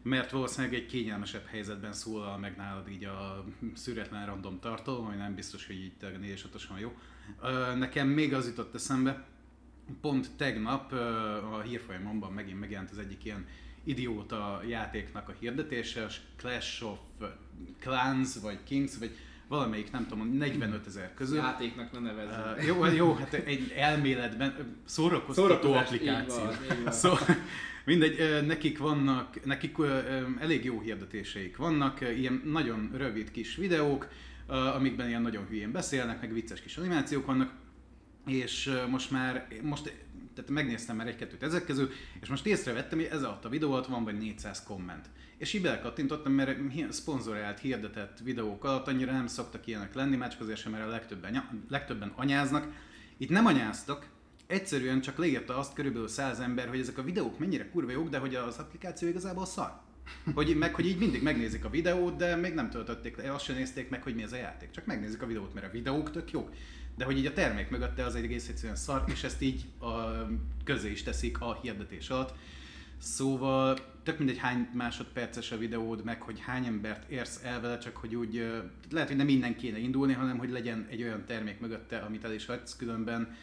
mert 0.03 0.31
valószínűleg 0.31 0.75
egy 0.75 0.87
kényelmesebb 0.87 1.47
helyzetben 1.47 1.93
szólal 1.93 2.39
meg 2.39 2.57
nálad 2.57 2.89
így 2.89 3.05
a 3.05 3.45
szüretlen 3.75 4.27
random 4.27 4.61
tartalom, 4.61 5.07
ami 5.07 5.17
nem 5.17 5.35
biztos, 5.35 5.67
hogy 5.67 5.77
így 5.77 5.93
4 6.21 6.29
és 6.31 6.47
jó. 6.81 6.97
Nekem 7.75 8.09
még 8.09 8.35
az 8.35 8.47
jutott 8.47 8.75
eszembe, 8.75 9.27
pont 10.01 10.31
tegnap 10.37 10.93
a 11.53 11.61
hírfolyamomban 11.61 12.33
megint 12.33 12.61
megjelent 12.61 12.91
az 12.91 12.99
egyik 12.99 13.25
ilyen 13.25 13.47
idióta 13.85 14.61
játéknak 14.69 15.29
a 15.29 15.35
hirdetése, 15.39 16.05
a 16.05 16.09
Clash 16.37 16.85
of 16.85 16.99
Clans, 17.81 18.37
vagy 18.43 18.59
Kings, 18.65 18.99
vagy 18.99 19.17
valamelyik, 19.49 19.91
nem 19.91 20.07
tudom, 20.07 20.37
45 20.37 20.87
ezer 20.87 21.15
közül. 21.15 21.37
Játéknak 21.37 21.93
ne 21.93 21.99
nevezzük. 21.99 22.57
Uh, 22.57 22.67
jó, 22.67 22.85
jó, 22.85 23.15
hát 23.15 23.33
egy 23.35 23.73
elméletben 23.77 24.77
szórakoztató 24.85 25.73
applikáció. 25.73 26.43
Így 26.43 26.69
van, 26.69 26.79
így 26.79 26.83
van. 26.85 26.93
Szóval, 26.93 27.19
mindegy, 27.85 28.47
nekik 28.47 28.79
vannak, 28.79 29.45
nekik 29.45 29.77
elég 30.41 30.65
jó 30.65 30.81
hirdetéseik 30.81 31.57
vannak, 31.57 32.01
ilyen 32.01 32.43
nagyon 32.45 32.91
rövid 32.97 33.31
kis 33.31 33.57
videók, 33.57 34.09
amikben 34.47 35.09
ilyen 35.09 35.23
nagyon 35.23 35.47
hülyén 35.47 35.73
beszélnek, 35.73 36.21
meg 36.21 36.33
vicces 36.33 36.61
kis 36.61 36.77
animációk 36.77 37.27
vannak, 37.27 37.53
és 38.27 38.71
most 38.91 39.11
már, 39.11 39.49
most 39.63 39.93
tehát 40.35 40.51
megnéztem 40.51 40.97
már 40.97 41.07
egy-kettőt 41.07 41.43
ezek 41.43 41.65
közül, 41.65 41.91
és 42.21 42.29
most 42.29 42.47
észrevettem, 42.47 42.99
hogy 42.99 43.09
ez 43.11 43.23
alatt 43.23 43.45
a 43.45 43.49
videó 43.49 43.73
alatt 43.73 43.87
van 43.87 44.05
vagy 44.05 44.19
400 44.19 44.63
komment. 44.63 45.11
És 45.37 45.53
így 45.53 45.63
belekattintottam, 45.63 46.33
mert 46.33 46.93
szponzorált, 46.93 47.59
hirdetett 47.59 48.19
videók 48.19 48.65
alatt 48.65 48.89
annyira 48.89 49.13
nem 49.13 49.27
szoktak 49.27 49.67
ilyenek 49.67 49.95
lenni, 49.95 50.17
már 50.17 50.31
csak 50.31 50.41
azért 50.41 50.59
sem, 50.59 50.73
mert 50.73 50.85
a 50.87 50.91
legtöbben, 50.91 51.65
legtöbben 51.69 52.13
anyáznak. 52.17 52.69
Itt 53.17 53.31
nem 53.31 53.47
anyáztak, 53.47 54.07
egyszerűen 54.47 55.01
csak 55.01 55.19
leírta 55.19 55.59
azt 55.59 55.75
körülbelül 55.75 56.09
száz 56.09 56.41
ember, 56.41 56.69
hogy 56.69 56.81
ezek 56.81 56.99
a 56.99 57.03
videók 57.03 57.39
mennyire 57.39 57.69
kurva 57.71 57.91
jók, 57.91 58.09
de 58.09 58.19
hogy 58.19 58.35
az 58.35 58.59
applikáció 58.59 59.09
igazából 59.09 59.47
szar. 59.47 59.81
Hogy, 60.35 60.57
meg, 60.57 60.75
hogy 60.75 60.87
így 60.87 60.99
mindig 60.99 61.23
megnézik 61.23 61.65
a 61.65 61.71
videót, 61.71 62.17
de 62.17 62.37
még 62.37 62.55
nem 62.55 62.71
töltötték 62.71 63.17
le, 63.17 63.33
azt 63.35 63.45
sem 63.45 63.57
nézték 63.57 63.89
meg, 63.89 64.03
hogy 64.03 64.15
mi 64.15 64.23
ez 64.23 64.33
a 64.33 64.37
játék. 64.37 64.71
Csak 64.71 64.87
megnézik 64.87 65.23
a 65.23 65.27
videót, 65.27 65.55
mert 65.55 65.67
a 65.67 65.71
videók 65.71 66.11
tök 66.11 66.31
jók 66.31 66.51
de 66.97 67.05
hogy 67.05 67.19
így 67.19 67.27
a 67.27 67.33
termék 67.33 67.71
mögötte 67.71 68.05
az 68.05 68.15
egész 68.15 68.49
egyszerűen 68.49 68.77
szar, 68.77 69.05
és 69.07 69.25
ezt 69.25 69.43
így 69.43 69.65
a, 69.79 69.87
közé 70.65 70.91
is 70.91 71.03
teszik 71.03 71.41
a 71.41 71.59
hirdetés 71.63 72.11
alatt. 72.11 72.35
Szóval 72.99 73.79
tök 74.03 74.19
mindegy 74.19 74.39
hány 74.39 74.69
másodperces 74.73 75.53
a 75.53 75.59
videód, 75.59 76.05
meg 76.05 76.23
hogy 76.23 76.41
hány 76.41 76.65
embert 76.67 77.11
érsz 77.11 77.41
el 77.45 77.61
vele, 77.61 77.79
csak 77.79 77.97
hogy 77.97 78.15
úgy 78.15 78.63
lehet, 78.91 79.09
hogy 79.09 79.17
nem 79.17 79.27
minden 79.27 79.57
kéne 79.57 79.79
indulni, 79.79 80.13
hanem 80.13 80.39
hogy 80.39 80.51
legyen 80.51 80.87
egy 80.91 81.03
olyan 81.03 81.25
termék 81.27 81.61
mögötte, 81.61 81.99
amit 81.99 82.25
el 82.25 82.33
is 82.33 82.47
hagysz, 82.47 82.77
különben 82.77 83.37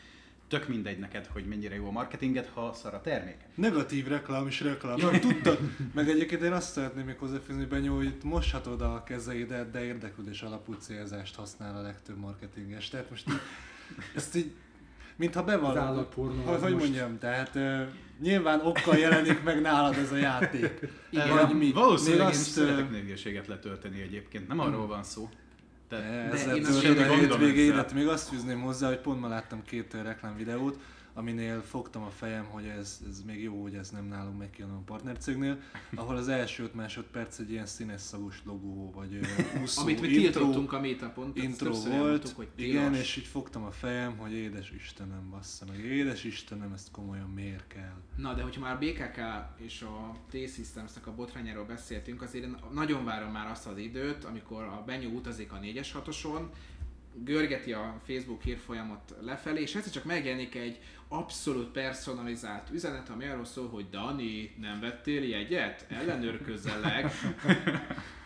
tök 0.49 0.67
mindegy 0.67 0.99
neked, 0.99 1.25
hogy 1.25 1.45
mennyire 1.45 1.75
jó 1.75 1.87
a 1.87 1.91
marketinget, 1.91 2.49
ha 2.53 2.73
szar 2.73 2.93
a 2.93 3.01
termék. 3.01 3.37
Negatív 3.55 4.07
reklám 4.07 4.47
is 4.47 4.61
reklám. 4.61 4.97
Ja, 4.97 5.19
tudtad? 5.19 5.59
Meg 5.93 6.09
egyébként 6.09 6.41
én 6.41 6.51
azt 6.51 6.71
szeretném 6.71 7.05
még 7.05 7.17
hozzáfűzni, 7.17 7.65
Benyó, 7.65 7.95
hogy 7.95 8.05
itt 8.05 8.23
moshatod 8.23 8.81
a 8.81 9.03
kezeidet, 9.05 9.71
de 9.71 9.83
érdeklődés 9.83 10.41
alapú 10.41 10.73
célzást 10.73 11.35
használ 11.35 11.77
a 11.77 11.81
legtöbb 11.81 12.17
marketinges. 12.17 12.89
Tehát 12.89 13.09
most 13.09 13.29
így, 13.29 13.39
ezt 14.15 14.35
így, 14.35 14.51
mintha 15.15 15.43
bevallod. 15.43 16.13
Hogy, 16.13 16.61
hogy 16.61 16.75
mondjam, 16.75 17.17
tehát 17.17 17.55
uh, 17.55 17.81
nyilván 18.19 18.61
okkal 18.65 18.97
jelenik 18.97 19.43
meg 19.43 19.61
nálad 19.61 19.95
ez 19.97 20.11
a 20.11 20.17
játék. 20.17 20.79
Igen, 21.09 21.55
mi, 21.55 21.71
valószínűleg 21.71 22.25
én 22.25 22.31
azt, 22.31 22.51
szeretek 22.51 23.47
letölteni 23.47 24.01
egyébként, 24.01 24.47
nem 24.47 24.59
arról 24.59 24.87
van 24.87 25.03
szó. 25.03 25.29
De, 25.89 25.97
de 25.97 26.31
ezzel 26.31 26.57
én 26.57 27.09
a 27.09 27.13
hétvégéért 27.13 27.93
még 27.93 28.07
azt 28.07 28.29
fűzném 28.29 28.61
hozzá, 28.61 28.87
hogy 28.87 28.99
pont 28.99 29.19
ma 29.19 29.27
láttam 29.27 29.63
két 29.63 29.93
reklámvideót, 30.03 30.79
aminél 31.19 31.61
fogtam 31.61 32.03
a 32.03 32.09
fejem, 32.09 32.45
hogy 32.45 32.65
ez, 32.65 32.99
ez 33.09 33.21
még 33.25 33.43
jó, 33.43 33.61
hogy 33.61 33.73
ez 33.73 33.89
nem 33.89 34.05
nálunk 34.05 34.37
meg 34.37 34.57
hanem 34.59 34.75
a 34.75 34.83
partnercégnél, 34.85 35.59
ahol 35.95 36.15
az 36.15 36.27
első 36.27 36.63
5 36.63 36.73
másodperc 36.73 37.39
egy 37.39 37.51
ilyen 37.51 37.65
színes 37.65 38.01
szagos 38.01 38.41
logó, 38.45 38.91
vagy 38.95 39.19
úszó 39.61 39.81
Amit 39.81 40.01
mi 40.01 40.07
tiltottunk 40.07 40.73
a 40.73 40.79
métapont, 40.79 41.37
intro 41.37 41.73
volt, 41.73 42.29
hogy 42.29 42.47
igen, 42.55 42.93
és 42.95 43.15
így 43.15 43.25
fogtam 43.25 43.63
a 43.63 43.71
fejem, 43.71 44.17
hogy 44.17 44.31
édes 44.31 44.71
Istenem, 44.71 45.29
bassza 45.29 45.65
meg, 45.65 45.79
édes 45.79 46.23
Istenem, 46.23 46.73
ezt 46.73 46.91
komolyan 46.91 47.29
miért 47.29 47.67
kell. 47.67 47.95
Na, 48.15 48.33
de 48.33 48.41
hogyha 48.41 48.61
már 48.61 48.73
a 48.73 48.77
BKK 48.77 49.19
és 49.57 49.81
a 49.81 50.15
T-Systems 50.29 50.91
a 51.05 51.11
botrányáról 51.15 51.65
beszéltünk, 51.65 52.21
azért 52.21 52.43
én 52.43 52.57
nagyon 52.73 53.05
várom 53.05 53.31
már 53.31 53.49
azt 53.49 53.67
az 53.67 53.77
időt, 53.77 54.23
amikor 54.23 54.63
a 54.63 54.83
Benyó 54.85 55.09
utazik 55.09 55.51
a 55.51 55.59
4-es 55.59 55.87
6-oson, 55.93 56.41
görgeti 57.13 57.73
a 57.73 58.01
Facebook 58.05 58.41
hírfolyamot 58.41 59.13
lefelé, 59.21 59.61
és 59.61 59.75
egyszer 59.75 59.91
csak 59.91 60.03
megjelenik 60.03 60.55
egy 60.55 60.79
abszolút 61.07 61.71
personalizált 61.71 62.69
üzenet, 62.71 63.09
ami 63.09 63.25
arról 63.25 63.45
szól, 63.45 63.67
hogy 63.67 63.89
Dani, 63.89 64.55
nem 64.59 64.79
vettél 64.79 65.23
jegyet? 65.23 65.85
Ellenőrközelek. 65.89 67.11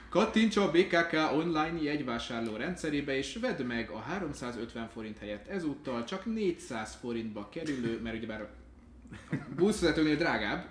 Kattints 0.09 0.57
a 0.57 0.71
BKK 0.71 1.13
online 1.31 1.81
jegyvásárló 1.81 2.55
rendszerébe, 2.55 3.17
és 3.17 3.37
vedd 3.41 3.63
meg 3.63 3.89
a 3.89 3.99
350 3.99 4.89
forint 4.89 5.17
helyett 5.17 5.47
ezúttal 5.47 6.03
csak 6.03 6.25
400 6.25 6.97
forintba 7.01 7.49
kerülő, 7.49 7.99
mert 8.01 8.15
ugyebár 8.15 8.41
a 8.41 8.49
buszvezetőnél 9.55 10.15
drágább, 10.15 10.65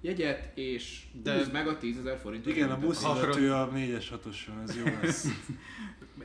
jegyet, 0.00 0.58
és 0.58 1.02
de 1.22 1.46
meg 1.52 1.68
a 1.68 1.78
10.000 1.78 2.18
forintot. 2.22 2.52
Igen, 2.52 2.70
a 2.70 2.78
buszvezető 2.78 3.52
a 3.52 3.70
4-es 3.74 4.06
6 4.10 4.26
ez 4.64 4.76
jó 4.76 4.84
lesz. 5.02 5.26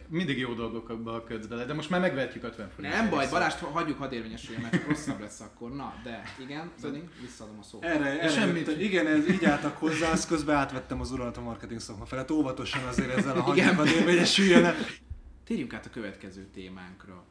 mindig 0.07 0.37
jó 0.37 0.53
dolgokba 0.53 1.23
kötsz 1.23 1.45
bele, 1.45 1.65
de 1.65 1.73
most 1.73 1.89
már 1.89 1.99
megvehetjük 1.99 2.43
50 2.43 2.69
forint. 2.69 2.93
Nem 2.93 3.09
baj, 3.09 3.27
Balást 3.29 3.59
hagyjuk 3.59 3.97
hadd 3.97 4.11
érvényesüljön, 4.11 4.61
mert 4.61 4.73
csak 4.73 4.87
rosszabb 4.87 5.19
lesz 5.19 5.39
akkor. 5.39 5.71
Na, 5.71 5.93
de 6.03 6.23
igen, 6.39 6.71
Zani, 6.79 7.03
visszaadom 7.21 7.59
a 7.59 7.63
szót. 7.63 7.83
Erre, 7.83 8.19
erre 8.19 8.29
Semmit. 8.29 8.67
igen, 8.67 9.07
ez 9.07 9.29
így 9.29 9.45
álltak 9.45 9.77
hozzá, 9.77 10.11
azt 10.11 10.27
közben 10.27 10.55
átvettem 10.55 11.01
az 11.01 11.11
uralat 11.11 11.37
a 11.37 11.41
marketing 11.41 11.79
szakma 11.79 12.05
felett, 12.05 12.31
óvatosan 12.31 12.83
azért 12.83 13.17
ezzel 13.17 13.37
a 13.37 13.41
hagyjuk 13.41 13.75
hadd 13.75 13.87
érvényesüljön. 13.87 14.75
Térjünk 15.45 15.73
át 15.73 15.85
a 15.85 15.89
következő 15.89 16.47
témánkra. 16.53 17.23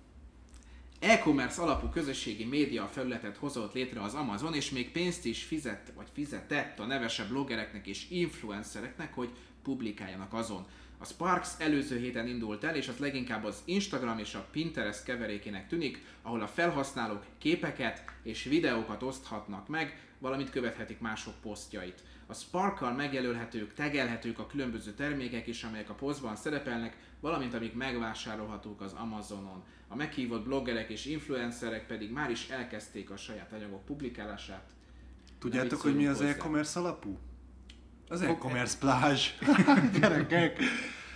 E-commerce 1.00 1.62
alapú 1.62 1.88
közösségi 1.88 2.44
média 2.44 2.86
felületet 2.86 3.36
hozott 3.36 3.74
létre 3.74 4.02
az 4.02 4.14
Amazon, 4.14 4.54
és 4.54 4.70
még 4.70 4.92
pénzt 4.92 5.24
is 5.24 5.42
fizet, 5.42 5.92
vagy 5.96 6.06
fizetett 6.12 6.78
a 6.78 6.86
nevesebb 6.86 7.28
bloggereknek 7.28 7.86
és 7.86 8.06
influencereknek, 8.10 9.14
hogy 9.14 9.30
publikáljanak 9.62 10.32
azon. 10.32 10.66
A 10.98 11.04
Sparks 11.04 11.48
előző 11.58 11.98
héten 11.98 12.26
indult 12.26 12.64
el, 12.64 12.76
és 12.76 12.88
az 12.88 12.98
leginkább 12.98 13.44
az 13.44 13.62
Instagram 13.64 14.18
és 14.18 14.34
a 14.34 14.46
Pinterest 14.50 15.04
keverékének 15.04 15.68
tűnik, 15.68 16.04
ahol 16.22 16.40
a 16.40 16.46
felhasználók 16.46 17.24
képeket 17.38 18.04
és 18.22 18.44
videókat 18.44 19.02
oszthatnak 19.02 19.68
meg, 19.68 20.00
valamint 20.18 20.50
követhetik 20.50 21.00
mások 21.00 21.34
posztjait. 21.42 22.02
A 22.26 22.34
Sparkkal 22.34 22.92
megjelölhetők, 22.92 23.74
tegelhetők 23.74 24.38
a 24.38 24.46
különböző 24.46 24.90
termékek 24.90 25.46
is, 25.46 25.62
amelyek 25.62 25.90
a 25.90 25.94
posztban 25.94 26.36
szerepelnek, 26.36 26.96
valamint 27.20 27.54
amik 27.54 27.74
megvásárolhatók 27.74 28.80
az 28.80 28.92
Amazonon. 28.92 29.62
A 29.88 29.96
meghívott 29.96 30.44
bloggerek 30.44 30.90
és 30.90 31.06
influencerek 31.06 31.86
pedig 31.86 32.12
már 32.12 32.30
is 32.30 32.48
elkezdték 32.48 33.10
a 33.10 33.16
saját 33.16 33.52
anyagok 33.52 33.84
publikálását. 33.84 34.70
Tudjátok, 35.38 35.80
hogy 35.80 35.96
mi 35.96 36.06
az 36.06 36.20
e-commerce 36.20 36.78
alapú? 36.78 37.18
Az 38.08 38.22
e-commerce 38.22 38.78
plázs. 38.78 39.30
Gyerekek. 40.00 40.58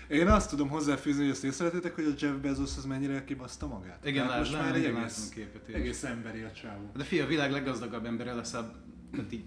Én 0.08 0.26
azt 0.26 0.50
tudom 0.50 0.68
hozzáfűzni, 0.68 1.22
hogy 1.22 1.30
azt 1.30 1.44
észrevettétek, 1.44 1.94
hogy 1.94 2.04
a 2.04 2.12
Jeff 2.18 2.34
Bezos 2.34 2.76
az 2.76 2.84
mennyire 2.84 3.24
kibaszta 3.24 3.66
magát? 3.66 4.06
Igen, 4.06 4.28
hát 4.28 4.38
most 4.38 4.52
már 4.52 4.74
egy 4.74 4.84
egész, 4.84 5.28
képet 5.34 5.68
is. 5.68 5.74
egész 5.74 6.02
emberi 6.04 6.42
a 6.42 6.52
csávó. 6.52 6.90
De 6.96 7.04
fia, 7.04 7.24
a 7.24 7.26
világ 7.26 7.50
leggazdagabb 7.50 8.04
embere 8.04 8.34
lesz, 8.34 8.50
tehát 8.50 9.32
így 9.32 9.44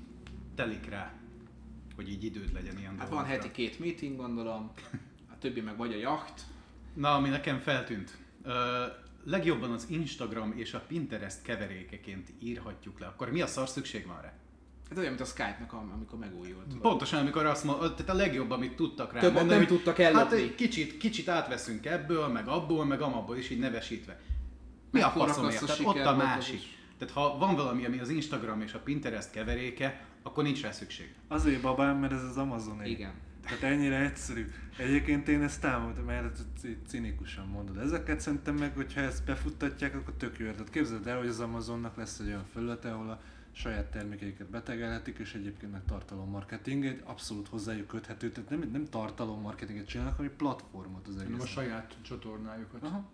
telik 0.56 0.90
rá, 0.90 1.14
hogy 1.96 2.10
így 2.10 2.24
időd 2.24 2.54
legyen 2.54 2.78
ilyen 2.78 3.00
Hát 3.00 3.10
van 3.10 3.26
heti 3.26 3.52
két 3.52 3.80
meeting, 3.80 4.18
gondolom, 4.18 4.72
a 5.32 5.38
többi 5.40 5.62
meg 5.62 5.78
vagy 5.78 5.94
a 5.94 5.98
jacht. 5.98 6.42
Na, 6.94 7.16
ami 7.16 7.30
nekem 7.30 7.60
feltűnt. 7.60 8.18
Uh, 8.46 8.54
legjobban 9.24 9.72
az 9.72 9.86
Instagram 9.90 10.54
és 10.56 10.74
a 10.74 10.84
Pinterest 10.88 11.42
keverékeként 11.42 12.30
írhatjuk 12.40 13.00
le. 13.00 13.06
Akkor 13.06 13.32
mi 13.32 13.42
a 13.42 13.48
szar 13.48 13.68
szükség 13.68 14.08
van 14.08 14.22
rá? 14.22 14.34
Hát 14.94 15.02
olyan, 15.02 15.14
mint 15.14 15.28
a 15.28 15.32
Skype-nak, 15.32 15.74
amikor 15.74 16.20
megújult. 16.20 16.78
Pontosan, 16.82 17.20
amikor 17.20 17.46
azt 17.46 17.64
mondod, 17.64 17.96
tehát 17.96 18.12
a 18.12 18.14
legjobb, 18.14 18.52
amit 18.52 18.76
tudtak 18.76 19.14
rá 19.14 19.20
Többet 19.20 19.36
mondani, 19.36 19.60
nem 19.60 19.68
tudtak 19.68 20.00
ellopni. 20.00 20.22
Hát 20.22 20.32
egy 20.32 20.56
kicsit, 20.56 20.98
kicsit 20.98 21.30
átveszünk 21.30 21.86
ebből, 21.86 22.28
meg 22.28 22.48
abból, 22.48 22.86
meg 22.86 23.02
amabból 23.02 23.38
is 23.38 23.50
így 23.50 23.60
nevesítve. 23.60 24.20
Mi 24.92 25.02
a 25.02 25.10
faszomért? 25.10 25.66
Tehát 25.66 25.82
ott 25.84 26.06
a 26.06 26.16
másik. 26.16 26.62
Tehát 26.98 27.14
ha 27.14 27.38
van 27.38 27.56
valami, 27.56 27.86
ami 27.86 28.00
az 28.00 28.10
Instagram 28.10 28.62
és 28.62 28.74
a 28.74 28.80
Pinterest 28.80 29.32
keveréke, 29.32 30.06
akkor 30.24 30.44
nincs 30.44 30.62
rá 30.62 30.72
szükség. 30.72 31.14
Azért 31.28 31.62
babám, 31.62 31.98
mert 31.98 32.14
ez 32.14 32.24
az 32.24 32.38
Amazon. 32.38 32.86
Igen. 32.86 33.14
Tehát 33.44 33.64
ennyire 33.64 34.00
egyszerű. 34.00 34.52
Egyébként 34.78 35.28
én 35.28 35.42
ezt 35.42 35.62
támogatom, 35.62 36.06
mert 36.06 36.40
cinikusan 36.88 37.48
mondod. 37.48 37.78
Ezeket 37.78 38.20
szerintem 38.20 38.56
meg, 38.56 38.76
hogyha 38.76 39.02
ezt 39.02 39.26
befuttatják, 39.26 39.96
akkor 39.96 40.14
tök 40.14 40.40
jó. 40.40 40.52
Tehát 40.52 40.70
képzeld 40.70 41.08
el, 41.08 41.18
hogy 41.18 41.28
az 41.28 41.40
Amazonnak 41.40 41.98
lesz 41.98 42.20
egy 42.20 42.28
olyan 42.28 42.46
felülete, 42.54 42.92
ahol 42.92 43.10
a 43.10 43.22
saját 43.54 43.92
termékeiket 43.92 44.50
betegelhetik, 44.50 45.18
és 45.18 45.34
egyébként 45.34 45.72
meg 45.72 45.82
tartalommarketing, 45.86 46.86
egy 46.86 47.02
abszolút 47.04 47.48
hozzájuk 47.48 47.88
köthető, 47.88 48.32
tehát 48.32 48.50
nem, 48.50 48.70
nem 48.72 48.86
tartalommarketinget 48.90 49.88
csinálnak, 49.88 50.16
hanem 50.16 50.36
platformot 50.36 51.08
az 51.08 51.18
egész. 51.18 51.42
A 51.42 51.46
saját 51.46 51.96
csatornájukat. 52.02 52.84
Aha. 52.84 53.12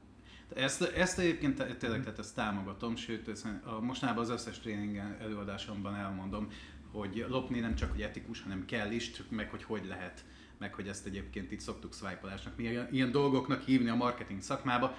Ezt, 0.55 0.81
ezt 0.81 1.19
egyébként 1.19 1.77
tényleg 1.77 2.03
tehát 2.03 2.19
ezt 2.19 2.35
támogatom, 2.35 2.95
sőt 2.95 3.27
ezt, 3.27 3.47
a, 3.63 3.79
mostanában 3.81 4.23
az 4.23 4.29
összes 4.29 4.59
tréningen 4.59 5.17
előadásomban 5.21 5.95
elmondom, 5.95 6.47
hogy 6.91 7.25
lopni 7.29 7.59
nem 7.59 7.75
csak 7.75 7.91
hogy 7.91 8.01
etikus, 8.01 8.41
hanem 8.41 8.65
kell 8.65 8.91
is, 8.91 9.11
csak 9.11 9.29
meg 9.29 9.49
hogy 9.49 9.63
hogy 9.63 9.85
lehet, 9.85 10.25
meg 10.57 10.73
hogy 10.73 10.87
ezt 10.87 11.05
egyébként 11.05 11.51
itt 11.51 11.59
szoktuk 11.59 11.93
swipe 11.93 12.39
mi 12.55 12.63
ilyen, 12.63 12.87
ilyen 12.91 13.11
dolgoknak 13.11 13.61
hívni 13.61 13.89
a 13.89 13.95
marketing 13.95 14.41
szakmába. 14.41 14.95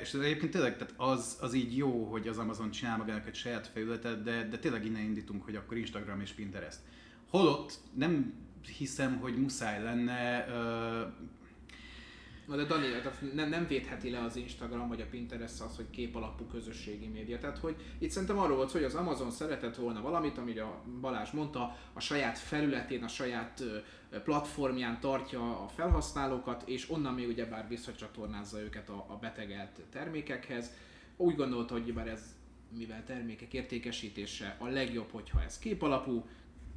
És 0.00 0.12
ez 0.12 0.20
egyébként 0.20 0.52
tényleg 0.52 0.76
tehát 0.76 0.94
az, 0.96 1.36
az 1.40 1.54
így 1.54 1.76
jó, 1.76 2.04
hogy 2.04 2.28
az 2.28 2.38
Amazon 2.38 2.70
csinál 2.70 2.96
magának 2.96 3.26
egy 3.26 3.34
saját 3.34 3.66
felületet, 3.66 4.22
de, 4.22 4.48
de 4.48 4.58
tényleg 4.58 4.84
innen 4.84 5.02
indítunk, 5.02 5.44
hogy 5.44 5.56
akkor 5.56 5.76
Instagram 5.76 6.20
és 6.20 6.30
Pinterest. 6.30 6.78
Holott 7.30 7.78
nem 7.94 8.34
hiszem, 8.78 9.18
hogy 9.18 9.38
muszáj 9.38 9.82
lenne 9.82 10.46
Na 12.48 12.56
de 12.56 12.64
Dani, 12.64 12.86
nem, 13.34 13.48
nem 13.48 13.66
védheti 13.66 14.10
le 14.10 14.22
az 14.22 14.36
Instagram 14.36 14.88
vagy 14.88 15.00
a 15.00 15.06
Pinterest 15.10 15.60
az, 15.60 15.76
hogy 15.76 15.90
kép 15.90 16.16
alapú 16.16 16.44
közösségi 16.44 17.06
média. 17.06 17.38
Tehát, 17.38 17.58
hogy 17.58 17.76
itt 17.98 18.10
szerintem 18.10 18.38
arról 18.38 18.56
volt, 18.56 18.70
hogy 18.70 18.84
az 18.84 18.94
Amazon 18.94 19.30
szeretett 19.30 19.76
volna 19.76 20.00
valamit, 20.00 20.38
amit 20.38 20.58
a 20.58 20.82
Balázs 21.00 21.30
mondta, 21.30 21.76
a 21.92 22.00
saját 22.00 22.38
felületén, 22.38 23.04
a 23.04 23.08
saját 23.08 23.62
platformján 24.24 25.00
tartja 25.00 25.62
a 25.62 25.68
felhasználókat, 25.68 26.62
és 26.66 26.90
onnan 26.90 27.14
még 27.14 27.28
ugyebár 27.28 27.68
visszacsatornázza 27.68 28.60
őket 28.60 28.88
a, 28.88 29.04
a 29.08 29.16
betegelt 29.16 29.80
termékekhez. 29.90 30.70
Úgy 31.16 31.36
gondolta, 31.36 31.72
hogy 31.72 31.94
bár 31.94 32.08
ez 32.08 32.36
mivel 32.76 33.04
termékek 33.04 33.54
értékesítése 33.54 34.56
a 34.58 34.66
legjobb, 34.66 35.10
hogyha 35.10 35.42
ez 35.42 35.58
kép 35.58 35.82
alapú. 35.82 36.26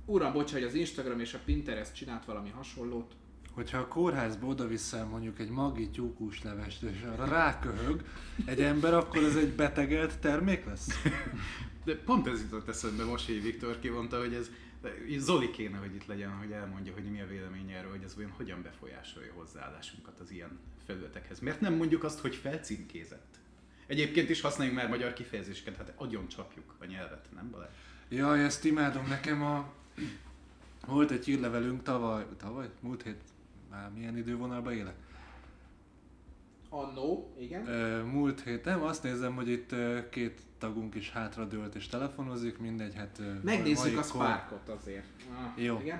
Uram, 0.06 0.34
bocs, 0.34 0.52
hogy 0.52 0.64
az 0.64 0.74
Instagram 0.74 1.20
és 1.20 1.34
a 1.34 1.40
Pinterest 1.46 1.96
csinált 1.96 2.26
valami 2.26 2.50
hasonlót, 2.50 3.14
hogyha 3.52 3.78
a 3.78 3.88
kórházba 3.88 4.48
oda 4.48 4.68
vissza 4.68 5.06
mondjuk 5.06 5.40
egy 5.40 5.50
magi 5.50 5.90
tyúkús 5.90 6.44
levest, 6.44 6.82
és 6.82 7.02
arra 7.02 7.26
ráköhög 7.26 8.04
egy 8.46 8.62
ember, 8.62 8.94
akkor 8.94 9.24
ez 9.24 9.36
egy 9.36 9.54
betegelt 9.54 10.20
termék 10.20 10.66
lesz? 10.66 10.90
De 11.84 11.96
pont 11.96 12.28
ez 12.28 12.42
jutott 12.42 12.68
eszembe 12.68 13.04
most, 13.04 13.26
hogy 13.26 13.42
Viktor 13.42 13.80
kimondta, 13.80 14.20
hogy 14.20 14.34
ez 14.34 14.50
Zoli 15.18 15.52
kéne, 15.52 15.78
hogy 15.78 15.96
itt 15.96 16.06
legyen, 16.06 16.32
hogy 16.32 16.52
elmondja, 16.52 16.94
hogy 16.94 17.04
mi 17.04 17.22
a 17.22 17.28
véleménye 17.28 17.78
erről, 17.78 17.92
hogy 17.92 18.04
ez 18.04 18.16
olyan 18.18 18.34
hogyan 18.38 18.62
befolyásolja 18.62 19.34
hozzáállásunkat 19.34 20.20
az 20.20 20.32
ilyen 20.32 20.60
felületekhez. 20.86 21.40
Miért 21.40 21.62
nem 21.62 21.74
mondjuk 21.74 22.04
azt, 22.04 22.20
hogy 22.20 22.36
felcímkézett? 22.36 23.40
Egyébként 23.88 24.30
is 24.30 24.42
használjunk 24.42 24.80
már 24.80 24.90
magyar 24.90 25.14
kifejezéseket, 25.14 25.78
hát 25.78 25.94
agyon 25.96 26.28
csapjuk 26.28 26.76
a 26.80 26.86
nyelvet, 26.86 27.28
nem 27.36 27.50
Balázs? 27.52 27.70
Jaj, 28.10 28.44
ezt 28.44 28.66
imádom. 28.66 29.08
Nekem 29.08 29.44
a... 29.44 29.74
Volt 30.86 31.12
egy 31.12 31.26
hírlevelünk 31.26 31.84
tavaly, 31.84 32.26
tavaly, 32.38 32.70
múlt 32.80 33.04
hét, 33.04 33.22
már 33.72 33.92
milyen 33.96 34.18
idővonalban 34.18 34.74
élek? 34.74 34.96
Annó, 36.74 37.34
igen. 37.40 37.62
múlt 38.06 38.42
héten 38.42 38.80
azt 38.80 39.04
nézem, 39.04 39.36
hogy 39.36 39.50
itt 39.50 39.76
két 40.10 40.42
tagunk 40.58 40.96
is 40.96 41.12
hátradőlt 41.12 41.76
és 41.76 41.88
telefonozik, 41.88 42.58
mindegy, 42.58 42.96
hát... 42.96 43.22
Megnézzük 43.44 43.98
a 43.98 44.04
Sparkot 44.04 44.70
azért. 44.70 45.06
Ah, 45.30 45.64
Jó. 45.64 45.80
Igen, 45.82 46.00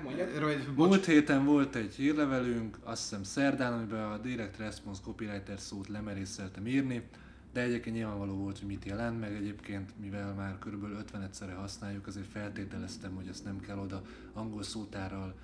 Múlt 0.76 1.04
héten 1.04 1.44
volt 1.44 1.74
egy 1.74 1.94
hírlevelünk, 1.94 2.78
azt 2.82 3.02
hiszem 3.02 3.22
szerdán, 3.22 3.72
amiben 3.72 4.10
a 4.10 4.18
Direct 4.18 4.58
Response 4.58 5.00
Copywriter 5.04 5.58
szót 5.58 5.88
lemerészeltem 5.88 6.66
írni, 6.66 7.08
de 7.52 7.60
egyébként 7.60 7.96
nyilvánvaló 7.96 8.34
volt, 8.34 8.58
hogy 8.58 8.68
mit 8.68 8.84
jelent, 8.84 9.20
meg 9.20 9.34
egyébként, 9.34 9.92
mivel 10.00 10.34
már 10.34 10.58
kb. 10.58 10.84
50 10.98 11.22
egyszerre 11.22 11.54
használjuk, 11.54 12.06
azért 12.06 12.26
feltételeztem, 12.26 13.14
hogy 13.14 13.26
ezt 13.28 13.44
nem 13.44 13.60
kell 13.60 13.78
oda 13.78 14.02
angol 14.32 14.62
szótárral 14.62 15.34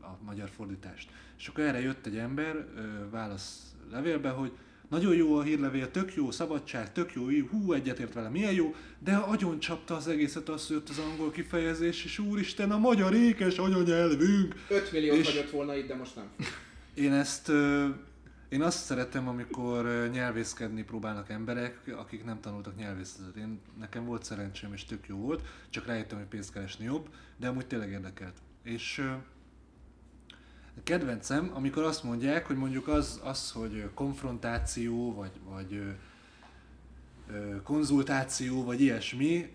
a 0.00 0.24
magyar 0.24 0.48
fordítást. 0.48 1.10
És 1.38 1.48
akkor 1.48 1.64
erre 1.64 1.80
jött 1.80 2.06
egy 2.06 2.16
ember 2.16 2.66
válasz 3.10 3.74
levélbe, 3.90 4.28
hogy 4.28 4.52
nagyon 4.92 5.14
jó 5.14 5.36
a 5.36 5.42
hírlevél, 5.42 5.90
tök 5.90 6.14
jó, 6.14 6.30
szabadság, 6.30 6.92
tök 6.92 7.12
jó, 7.12 7.26
hú, 7.50 7.72
egyetért 7.72 8.12
vele, 8.12 8.28
milyen 8.28 8.52
jó, 8.52 8.74
de 8.98 9.14
agyon 9.14 9.58
csapta 9.58 9.96
az 9.96 10.08
egészet, 10.08 10.48
az 10.48 10.70
jött 10.70 10.88
az 10.88 10.98
angol 10.98 11.30
kifejezés, 11.30 12.04
és 12.04 12.18
úristen, 12.18 12.70
a 12.70 12.78
magyar 12.78 13.14
ékes 13.14 13.58
anyanyelvünk. 13.58 14.54
5 14.68 14.92
millió 14.92 15.14
és 15.14 15.26
hagyott 15.26 15.50
volna 15.50 15.76
itt, 15.76 15.88
de 15.88 15.94
most 15.94 16.16
nem. 16.16 16.30
Én 16.94 17.12
ezt, 17.12 17.48
én 18.48 18.62
azt 18.62 18.84
szeretem, 18.84 19.28
amikor 19.28 20.08
nyelvészkedni 20.12 20.82
próbálnak 20.84 21.30
emberek, 21.30 21.80
akik 21.96 22.24
nem 22.24 22.40
tanultak 22.40 22.76
nyelvészetet. 22.76 23.36
Én, 23.36 23.60
nekem 23.78 24.04
volt 24.04 24.24
szerencsém, 24.24 24.72
és 24.72 24.84
tök 24.84 25.06
jó 25.06 25.16
volt, 25.16 25.42
csak 25.70 25.86
rájöttem, 25.86 26.18
hogy 26.18 26.26
pénzt 26.26 26.52
keresni 26.52 26.84
jobb, 26.84 27.08
de 27.36 27.48
amúgy 27.48 27.66
tényleg 27.66 27.90
érdekelt. 27.90 28.36
És 28.62 29.04
kedvencem, 30.84 31.50
amikor 31.54 31.82
azt 31.82 32.04
mondják, 32.04 32.46
hogy 32.46 32.56
mondjuk 32.56 32.88
az, 32.88 33.20
az 33.24 33.50
hogy 33.50 33.90
konfrontáció, 33.94 35.14
vagy, 35.14 35.32
vagy 35.44 35.82
konzultáció, 37.62 38.64
vagy 38.64 38.80
ilyesmi 38.80 39.52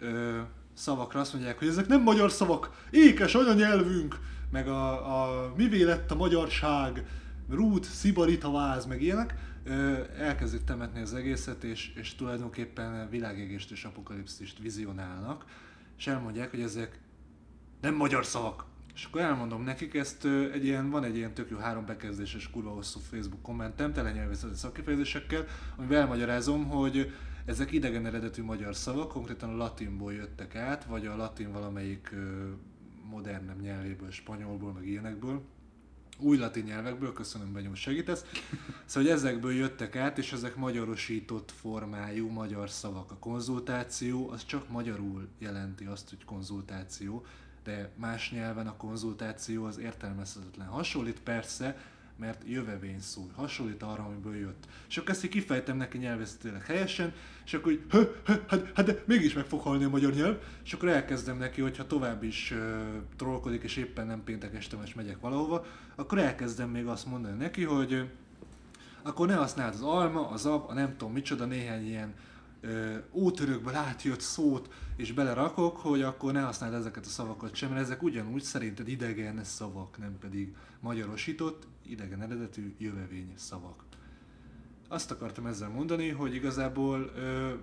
szavakra 0.74 1.20
azt 1.20 1.34
mondják, 1.34 1.60
hogy 1.60 1.68
ezek 1.68 1.88
nem 1.88 2.02
magyar 2.02 2.32
szavak, 2.32 2.86
ékes 2.92 3.36
anyanyelvünk, 3.36 4.20
meg 4.52 4.68
a, 4.68 5.22
a 5.22 5.54
mivé 5.56 5.84
lett 5.84 6.12
a 6.12 6.16
magyarság, 6.16 7.06
rút, 7.50 7.84
szibarita 7.84 8.52
váz, 8.52 8.86
meg 8.86 9.02
ilyenek, 9.02 9.36
elkezdik 10.18 10.64
temetni 10.64 11.02
az 11.02 11.14
egészet, 11.14 11.64
és, 11.64 11.94
és 11.96 12.16
tulajdonképpen 12.16 13.10
világégést 13.10 13.72
és 13.72 13.84
apokalipszist 13.84 14.60
vizionálnak, 14.60 15.46
és 15.98 16.08
elmondják, 16.08 16.50
hogy 16.50 16.62
ezek 16.62 17.00
nem 17.82 17.96
magyar 17.96 18.26
szavak, 18.26 18.66
és 18.98 19.06
akkor 19.06 19.22
elmondom 19.22 19.64
nekik, 19.64 19.94
ezt 19.94 20.26
egy 20.54 20.66
ilyen, 20.66 20.90
van 20.90 21.04
egy 21.04 21.16
ilyen 21.16 21.34
tök 21.34 21.50
jó 21.50 21.58
három 21.58 21.86
bekezdéses 21.86 22.50
kurva 22.50 22.70
hosszú 22.70 23.00
Facebook 23.00 23.42
kommentem, 23.42 23.94
tele 23.94 24.12
nyelvészeti 24.12 24.56
szakifejezésekkel, 24.56 25.46
amivel 25.76 26.02
elmagyarázom, 26.02 26.66
hogy 26.66 27.14
ezek 27.46 27.72
idegen 27.72 28.06
eredetű 28.06 28.44
magyar 28.44 28.76
szavak, 28.76 29.12
konkrétan 29.12 29.50
a 29.50 29.56
latinból 29.56 30.14
jöttek 30.14 30.56
át, 30.56 30.86
vagy 30.86 31.06
a 31.06 31.16
latin 31.16 31.52
valamelyik 31.52 32.16
modernebb 33.10 33.62
nyelvéből, 33.62 34.12
spanyolból, 34.12 34.72
meg 34.74 34.88
ilyenekből 34.88 35.42
új 36.20 36.38
latin 36.38 36.64
nyelvekből, 36.64 37.14
köszönöm 37.14 37.54
Benyó, 37.54 37.74
segítesz. 37.74 38.26
Szóval, 38.86 39.10
hogy 39.10 39.20
ezekből 39.20 39.54
jöttek 39.54 39.96
át, 39.96 40.18
és 40.18 40.34
ezek 40.34 40.56
magyarosított 40.56 41.52
formájú 41.52 42.30
magyar 42.30 42.70
szavak. 42.70 43.12
A 43.12 43.18
konzultáció 43.18 44.30
az 44.30 44.46
csak 44.46 44.70
magyarul 44.70 45.28
jelenti 45.40 45.86
azt, 45.86 46.10
hogy 46.10 46.26
konzultáció, 46.26 47.26
de 47.68 47.90
más 47.96 48.32
nyelven 48.32 48.68
a 48.68 48.76
konzultáció 48.76 49.66
az 49.66 49.78
értelmezhetetlen. 49.78 50.68
Hasonlít 50.68 51.20
persze, 51.22 51.78
mert 52.16 52.42
jövevény 52.46 53.00
szó, 53.00 53.30
hasonlít 53.36 53.84
arra, 53.84 54.04
amiből 54.04 54.36
jött. 54.36 54.68
És 54.90 54.98
akkor 54.98 55.10
ezt 55.10 55.24
így 55.24 55.30
kifejtem 55.30 55.78
neki 55.78 55.98
nyelvészetileg 55.98 56.66
helyesen, 56.66 57.14
és 57.46 57.54
akkor 57.54 57.72
így, 57.72 57.82
hö, 57.90 58.04
hö, 58.26 58.34
hát, 58.48 58.72
hát 58.76 58.86
de 58.86 59.04
mégis 59.06 59.34
meg 59.34 59.46
fog 59.46 59.62
halni 59.62 59.84
a 59.84 59.90
magyar 59.90 60.14
nyelv, 60.14 60.38
és 60.64 60.74
akkor 60.74 60.90
elkezdem 60.90 61.38
neki, 61.38 61.62
hogyha 61.62 61.88
tovább 61.88 62.24
is 62.24 62.52
uh, 62.52 62.58
trollkodik, 63.16 63.64
és 63.64 63.76
éppen 63.76 64.08
nem 64.08 64.24
péntek 64.24 64.56
este, 64.56 64.78
és 64.84 64.94
megyek 64.94 65.20
valahova, 65.20 65.66
akkor 65.96 66.18
elkezdem 66.18 66.70
még 66.70 66.86
azt 66.86 67.06
mondani 67.06 67.38
neki, 67.38 67.64
hogy 67.64 67.94
uh, 67.94 68.04
akkor 69.02 69.28
ne 69.28 69.36
használd 69.36 69.74
az 69.74 69.82
alma, 69.82 70.30
az 70.30 70.46
ab, 70.46 70.70
a 70.70 70.74
nem 70.74 70.98
tudom 70.98 71.14
micsoda, 71.14 71.46
néhány 71.46 71.88
ilyen 71.88 72.14
ótörökből 73.12 73.76
átjött 73.76 74.20
szót, 74.20 74.74
és 74.96 75.12
belerakok, 75.12 75.78
hogy 75.78 76.02
akkor 76.02 76.34
ne 76.34 76.42
használd 76.42 76.74
ezeket 76.74 77.06
a 77.06 77.10
szavakat 77.10 77.56
sem, 77.56 77.70
mert 77.70 77.82
ezek 77.82 78.04
ugyanúgy 78.04 78.42
szerinted 78.42 78.88
idegen 78.88 79.44
szavak, 79.44 79.98
nem 79.98 80.18
pedig 80.20 80.56
magyarosított, 80.80 81.68
idegen 81.86 82.22
eredetű 82.22 82.76
jövevény 82.78 83.34
szavak. 83.36 83.84
Azt 84.88 85.12
akartam 85.12 85.46
ezzel 85.46 85.70
mondani, 85.70 86.10
hogy 86.10 86.36
igazából 86.36 87.12
ö, 87.16 87.54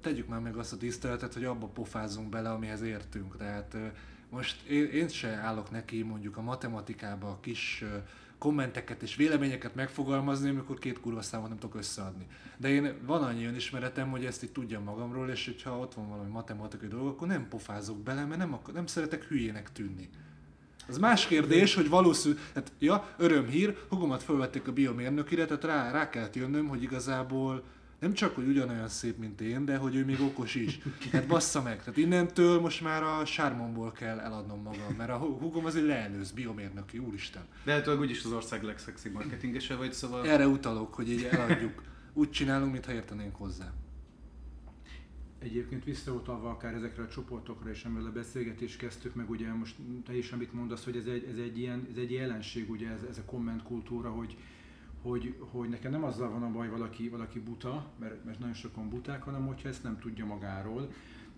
tegyük 0.00 0.28
már 0.28 0.40
meg 0.40 0.56
azt 0.56 0.72
a 0.72 0.76
tiszteletet, 0.76 1.34
hogy 1.34 1.44
abba 1.44 1.66
pofázunk 1.66 2.28
bele, 2.28 2.50
amihez 2.50 2.82
értünk. 2.82 3.36
Tehát 3.36 3.74
ö, 3.74 3.86
most 4.30 4.62
én, 4.62 4.84
én 4.84 5.08
se 5.08 5.28
állok 5.28 5.70
neki 5.70 6.02
mondjuk 6.02 6.36
a 6.36 6.42
matematikába 6.42 7.28
a 7.28 7.40
kis 7.40 7.82
ö, 7.82 7.96
kommenteket 8.44 9.02
és 9.02 9.16
véleményeket 9.16 9.74
megfogalmazni, 9.74 10.48
amikor 10.48 10.78
két 10.78 11.00
kurva 11.00 11.22
számot 11.22 11.48
nem 11.48 11.58
tudok 11.58 11.76
összeadni. 11.76 12.26
De 12.56 12.68
én 12.68 12.94
van 13.06 13.22
annyi 13.22 13.44
önismeretem, 13.44 14.10
hogy 14.10 14.24
ezt 14.24 14.42
itt 14.42 14.52
tudjam 14.52 14.82
magamról, 14.82 15.28
és 15.28 15.44
hogyha 15.44 15.78
ott 15.78 15.94
van 15.94 16.08
valami 16.08 16.30
matematikai 16.30 16.88
dolog, 16.88 17.06
akkor 17.06 17.28
nem 17.28 17.48
pofázok 17.48 17.98
bele, 17.98 18.24
mert 18.24 18.38
nem, 18.38 18.54
akar, 18.54 18.74
nem 18.74 18.86
szeretek 18.86 19.24
hülyének 19.24 19.72
tűnni. 19.72 20.08
Az 20.88 20.98
más 20.98 21.26
kérdés, 21.26 21.74
hogy 21.74 21.88
valószínű, 21.88 22.34
hát 22.54 22.72
ja, 22.78 23.14
örömhír, 23.16 23.76
hugomat 23.88 24.22
felvették 24.22 24.68
a 24.68 24.72
biomérnökire, 24.72 25.44
tehát 25.44 25.64
rá, 25.64 25.90
rá 25.90 26.08
kellett 26.08 26.34
jönnöm, 26.34 26.68
hogy 26.68 26.82
igazából 26.82 27.62
nem 28.04 28.12
csak, 28.14 28.34
hogy 28.34 28.46
ugyanolyan 28.46 28.88
szép, 28.88 29.18
mint 29.18 29.40
én, 29.40 29.64
de 29.64 29.76
hogy 29.76 29.94
ő 29.94 30.04
még 30.04 30.20
okos 30.20 30.54
is. 30.54 30.78
Hát 31.12 31.26
bassza 31.26 31.62
meg. 31.62 31.78
Tehát 31.78 31.96
innentől 31.96 32.60
most 32.60 32.80
már 32.80 33.02
a 33.02 33.24
sármomból 33.24 33.92
kell 33.92 34.18
eladnom 34.18 34.62
magam, 34.62 34.94
mert 34.96 35.10
a 35.10 35.16
húgom 35.16 35.64
az 35.64 35.76
egy 35.76 35.84
leelőz, 35.84 36.30
biomérnöki, 36.30 36.98
úristen. 36.98 37.42
De 37.64 37.72
hát 37.72 37.88
úgyis 37.88 38.24
az 38.24 38.32
ország 38.32 38.62
legszexi 38.62 39.08
marketingese 39.08 39.76
vagy, 39.76 39.92
szóval... 39.92 40.26
Erre 40.26 40.46
utalok, 40.46 40.94
hogy 40.94 41.10
így 41.10 41.22
eladjuk. 41.22 41.82
Úgy 42.12 42.30
csinálunk, 42.30 42.72
mintha 42.72 42.92
értenénk 42.92 43.36
hozzá. 43.36 43.72
Egyébként 45.38 45.84
visszautalva 45.84 46.50
akár 46.50 46.74
ezekre 46.74 47.02
a 47.02 47.08
csoportokra 47.08 47.70
is, 47.70 47.84
amivel 47.84 48.06
a 48.06 48.12
beszélgetést 48.12 48.78
kezdtük, 48.78 49.14
meg 49.14 49.30
ugye 49.30 49.52
most 49.52 49.76
te 50.06 50.16
is, 50.16 50.32
amit 50.32 50.52
mondasz, 50.52 50.84
hogy 50.84 50.96
ez 50.96 51.06
egy, 51.06 51.24
ez 51.30 51.36
egy, 51.36 51.58
ilyen, 51.58 51.86
ez 51.90 51.96
egy 51.96 52.12
jelenség, 52.12 52.70
ugye 52.70 52.88
ez, 52.88 53.02
ez 53.10 53.18
a 53.18 53.24
kommentkultúra, 53.24 54.10
hogy, 54.10 54.36
hogy, 55.04 55.34
hogy 55.38 55.68
nekem 55.68 55.90
nem 55.90 56.04
azzal 56.04 56.30
van 56.30 56.42
a 56.42 56.50
baj, 56.50 56.68
valaki, 56.68 57.08
valaki 57.08 57.40
buta, 57.40 57.92
mert, 57.98 58.24
mert 58.24 58.38
nagyon 58.38 58.54
sokan 58.54 58.88
buták, 58.88 59.22
hanem 59.22 59.46
hogyha 59.46 59.68
ezt 59.68 59.82
nem 59.82 59.98
tudja 59.98 60.24
magáról, 60.24 60.92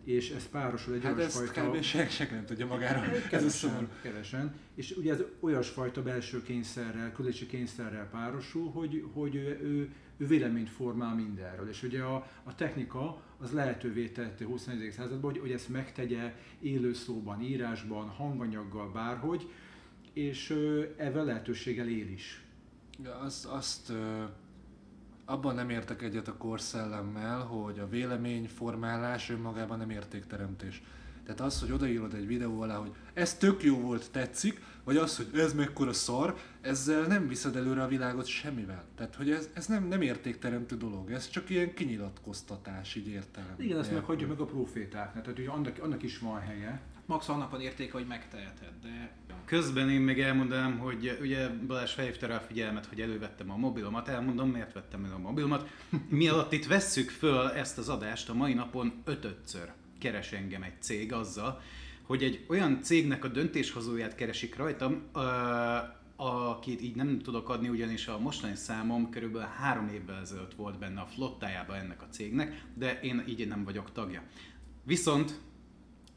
és 0.04 0.30
ez 0.30 0.48
párosul 0.48 0.94
egy 0.94 1.02
Hát 1.02 1.18
ezt 1.18 1.38
olyasfajta... 1.38 1.70
kb. 1.70 1.82
senki 1.82 2.34
nem 2.34 2.44
tudja 2.44 2.66
magáról. 2.66 3.04
Ez 3.04 3.24
a 3.24 3.28
Kevesen, 3.28 3.50
szomorú. 3.50 3.86
kevesen. 4.02 4.54
És 4.74 4.94
ugye 4.96 5.12
ez 5.12 5.22
olyasfajta 5.40 6.02
belső 6.02 6.42
kényszerrel, 6.42 7.12
küldési 7.12 7.46
kényszerrel 7.46 8.08
párosul, 8.08 8.70
hogy, 8.70 9.04
hogy 9.12 9.34
ő, 9.34 9.58
ő, 9.62 9.90
ő 10.16 10.26
véleményt 10.26 10.70
formál 10.70 11.14
mindenről. 11.14 11.68
És 11.68 11.82
ugye 11.82 12.02
a, 12.02 12.26
a 12.42 12.54
technika 12.54 13.22
az 13.38 13.52
lehetővé 13.52 14.08
tette 14.08 14.44
a 14.44 14.48
21. 14.48 14.90
században, 14.90 15.30
hogy, 15.30 15.40
hogy 15.40 15.50
ezt 15.50 15.68
megtegye 15.68 16.34
élő 16.60 16.92
szóban, 16.92 17.40
írásban, 17.40 18.08
hanganyaggal, 18.08 18.90
bárhogy, 18.90 19.50
és 20.12 20.54
ezzel 20.96 21.24
lehetőséggel 21.24 21.88
él 21.88 22.08
is. 22.08 22.45
Ja, 23.04 23.18
azt, 23.18 23.44
azt 23.44 23.90
ö, 23.90 24.24
abban 25.24 25.54
nem 25.54 25.70
értek 25.70 26.02
egyet 26.02 26.28
a 26.28 26.36
korszellemmel, 26.36 27.38
hogy 27.40 27.78
a 27.78 27.88
véleményformálás 27.88 29.30
önmagában 29.30 29.78
nem 29.78 29.90
értékteremtés. 29.90 30.82
Tehát 31.24 31.40
az, 31.40 31.60
hogy 31.60 31.72
odaírod 31.72 32.14
egy 32.14 32.26
videó 32.26 32.60
alá, 32.60 32.76
hogy 32.76 32.92
ez 33.14 33.34
tök 33.34 33.62
jó 33.62 33.80
volt, 33.80 34.10
tetszik, 34.10 34.62
vagy 34.84 34.96
az, 34.96 35.16
hogy 35.16 35.40
ez 35.40 35.54
mekkora 35.54 35.92
szar, 35.92 36.36
ezzel 36.60 37.06
nem 37.06 37.28
viszed 37.28 37.56
előre 37.56 37.82
a 37.82 37.88
világot 37.88 38.26
semmivel. 38.26 38.84
Tehát, 38.96 39.14
hogy 39.14 39.30
ez, 39.30 39.48
ez 39.52 39.66
nem, 39.66 39.84
nem 39.84 40.02
értékteremtő 40.02 40.76
dolog, 40.76 41.10
ez 41.10 41.28
csak 41.28 41.50
ilyen 41.50 41.74
kinyilatkoztatás, 41.74 42.94
így 42.94 43.08
értelem. 43.08 43.54
Igen, 43.56 43.78
ezt 43.78 43.90
nélkül. 43.90 43.96
meghagyjuk 43.98 44.28
meg 44.28 44.40
a 44.40 44.44
profétáknak, 44.44 45.22
tehát 45.24 45.38
ugye 45.38 45.48
annak, 45.48 45.78
annak 45.82 46.02
is 46.02 46.18
van 46.18 46.40
helye. 46.40 46.80
Max 47.06 47.28
annak 47.28 47.50
van 47.50 47.60
értéke, 47.60 47.92
hogy 47.92 48.06
megteheted, 48.06 48.72
de 48.82 49.16
Közben 49.46 49.90
én 49.90 50.00
még 50.00 50.20
elmondanám, 50.20 50.78
hogy 50.78 51.18
ugye 51.20 51.48
Balázs 51.48 51.92
felhívta 51.92 52.26
rá 52.26 52.36
a 52.36 52.40
figyelmet, 52.40 52.86
hogy 52.86 53.00
elővettem 53.00 53.50
a 53.50 53.56
mobilomat, 53.56 54.08
elmondom 54.08 54.50
miért 54.50 54.72
vettem 54.72 55.04
el 55.04 55.12
a 55.12 55.18
mobilomat. 55.18 55.68
Mi 56.08 56.28
alatt 56.28 56.52
itt 56.52 56.66
vesszük 56.66 57.10
föl 57.10 57.48
ezt 57.48 57.78
az 57.78 57.88
adást, 57.88 58.28
a 58.28 58.34
mai 58.34 58.54
napon 58.54 58.92
ötödször 59.04 59.72
keres 59.98 60.32
engem 60.32 60.62
egy 60.62 60.82
cég 60.82 61.12
azzal, 61.12 61.60
hogy 62.02 62.22
egy 62.22 62.44
olyan 62.48 62.82
cégnek 62.82 63.24
a 63.24 63.28
döntéshozóját 63.28 64.14
keresik 64.14 64.56
rajtam, 64.56 65.02
ö, 65.14 65.20
akit 66.16 66.82
így 66.82 66.96
nem 66.96 67.18
tudok 67.18 67.48
adni, 67.48 67.68
ugyanis 67.68 68.08
a 68.08 68.18
mostani 68.18 68.54
számom 68.54 69.10
körülbelül 69.10 69.48
három 69.58 69.88
évvel 69.88 70.20
ezelőtt 70.20 70.54
volt 70.54 70.78
benne 70.78 71.00
a 71.00 71.06
flottájában 71.06 71.76
ennek 71.76 72.02
a 72.02 72.08
cégnek, 72.10 72.64
de 72.74 73.00
én 73.00 73.24
így 73.28 73.48
nem 73.48 73.64
vagyok 73.64 73.92
tagja. 73.92 74.22
Viszont 74.82 75.40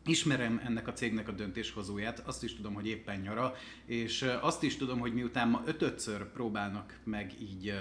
Ismerem 0.09 0.61
ennek 0.65 0.87
a 0.87 0.93
cégnek 0.93 1.27
a 1.27 1.31
döntéshozóját, 1.31 2.19
azt 2.19 2.43
is 2.43 2.55
tudom, 2.55 2.73
hogy 2.73 2.87
éppen 2.87 3.19
nyara, 3.19 3.55
és 3.85 4.21
azt 4.41 4.63
is 4.63 4.77
tudom, 4.77 4.99
hogy 4.99 5.13
miután 5.13 5.49
ma 5.49 5.61
ötödször 5.65 6.25
próbálnak 6.31 6.99
meg 7.03 7.33
így 7.41 7.73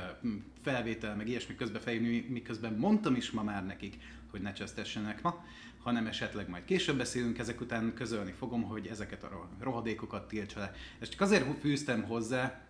felvétel, 0.62 1.16
meg 1.16 1.28
ilyesmi 1.28 1.54
közbe 1.54 1.78
felhívni, 1.78 2.26
miközben 2.28 2.72
mondtam 2.72 3.14
is 3.14 3.30
ma 3.30 3.42
már 3.42 3.66
nekik, 3.66 3.96
hogy 4.30 4.40
ne 4.40 4.52
csesztessenek 4.52 5.22
ma, 5.22 5.44
hanem 5.82 6.06
esetleg 6.06 6.48
majd 6.48 6.64
később 6.64 6.96
beszélünk, 6.96 7.38
ezek 7.38 7.60
után 7.60 7.94
közölni 7.94 8.32
fogom, 8.32 8.62
hogy 8.62 8.86
ezeket 8.86 9.22
a 9.22 9.28
ro- 9.28 9.52
rohadékokat 9.60 10.28
tiltsa 10.28 10.58
le. 10.58 10.72
Ezt 10.98 11.10
csak 11.10 11.20
azért 11.20 11.58
fűztem 11.60 12.02
hozzá, 12.02 12.67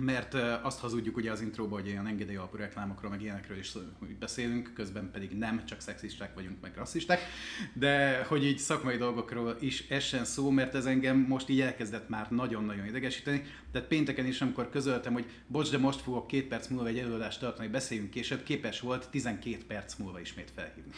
mert 0.00 0.34
azt 0.62 0.80
hazudjuk 0.80 1.16
ugye 1.16 1.30
az 1.30 1.40
intróban, 1.40 1.80
hogy 1.80 1.88
ilyen 1.88 2.06
engedély 2.06 2.36
alapú 2.36 2.56
reklámokról, 2.56 3.10
meg 3.10 3.22
ilyenekről 3.22 3.58
is 3.58 3.72
beszélünk, 4.18 4.72
közben 4.74 5.10
pedig 5.10 5.30
nem, 5.30 5.64
csak 5.66 5.80
szexisták 5.80 6.34
vagyunk, 6.34 6.60
meg 6.60 6.72
rasszisták, 6.76 7.20
de 7.72 8.24
hogy 8.24 8.44
így 8.44 8.58
szakmai 8.58 8.96
dolgokról 8.96 9.56
is 9.60 9.88
essen 9.88 10.24
szó, 10.24 10.50
mert 10.50 10.74
ez 10.74 10.84
engem 10.84 11.16
most 11.16 11.48
így 11.48 11.60
elkezdett 11.60 12.08
már 12.08 12.30
nagyon-nagyon 12.30 12.86
idegesíteni. 12.86 13.42
Tehát 13.72 13.88
pénteken 13.88 14.26
is, 14.26 14.40
amikor 14.40 14.70
közöltem, 14.70 15.12
hogy 15.12 15.26
bocs, 15.46 15.70
de 15.70 15.78
most 15.78 16.00
fogok 16.00 16.26
két 16.26 16.48
perc 16.48 16.68
múlva 16.68 16.86
egy 16.86 16.98
előadást 16.98 17.40
tartani, 17.40 17.68
beszéljünk 17.68 18.10
később, 18.10 18.42
képes 18.42 18.80
volt 18.80 19.08
12 19.10 19.58
perc 19.66 19.96
múlva 19.96 20.20
ismét 20.20 20.52
felhívni. 20.54 20.92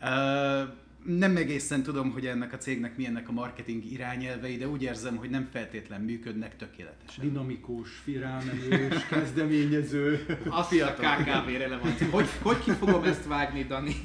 Uh, 0.00 0.74
nem 1.04 1.36
egészen 1.36 1.82
tudom, 1.82 2.10
hogy 2.10 2.26
ennek 2.26 2.52
a 2.52 2.56
cégnek 2.56 2.96
milyennek 2.96 3.28
a 3.28 3.32
marketing 3.32 3.92
irányelvei, 3.92 4.56
de 4.56 4.68
úgy 4.68 4.82
érzem, 4.82 5.16
hogy 5.16 5.30
nem 5.30 5.48
feltétlen 5.52 6.00
működnek 6.00 6.56
tökéletesen. 6.56 7.24
Dinamikus, 7.24 7.88
firálmenős, 8.04 9.06
kezdeményező. 9.10 10.26
a 10.48 10.64
KKV 10.64 11.48
relevancia. 11.58 12.06
Hogy, 12.10 12.28
hogy 12.42 12.58
ki 12.58 12.70
fogom 12.70 13.04
ezt 13.04 13.26
vágni, 13.26 13.64
Dani? 13.64 14.02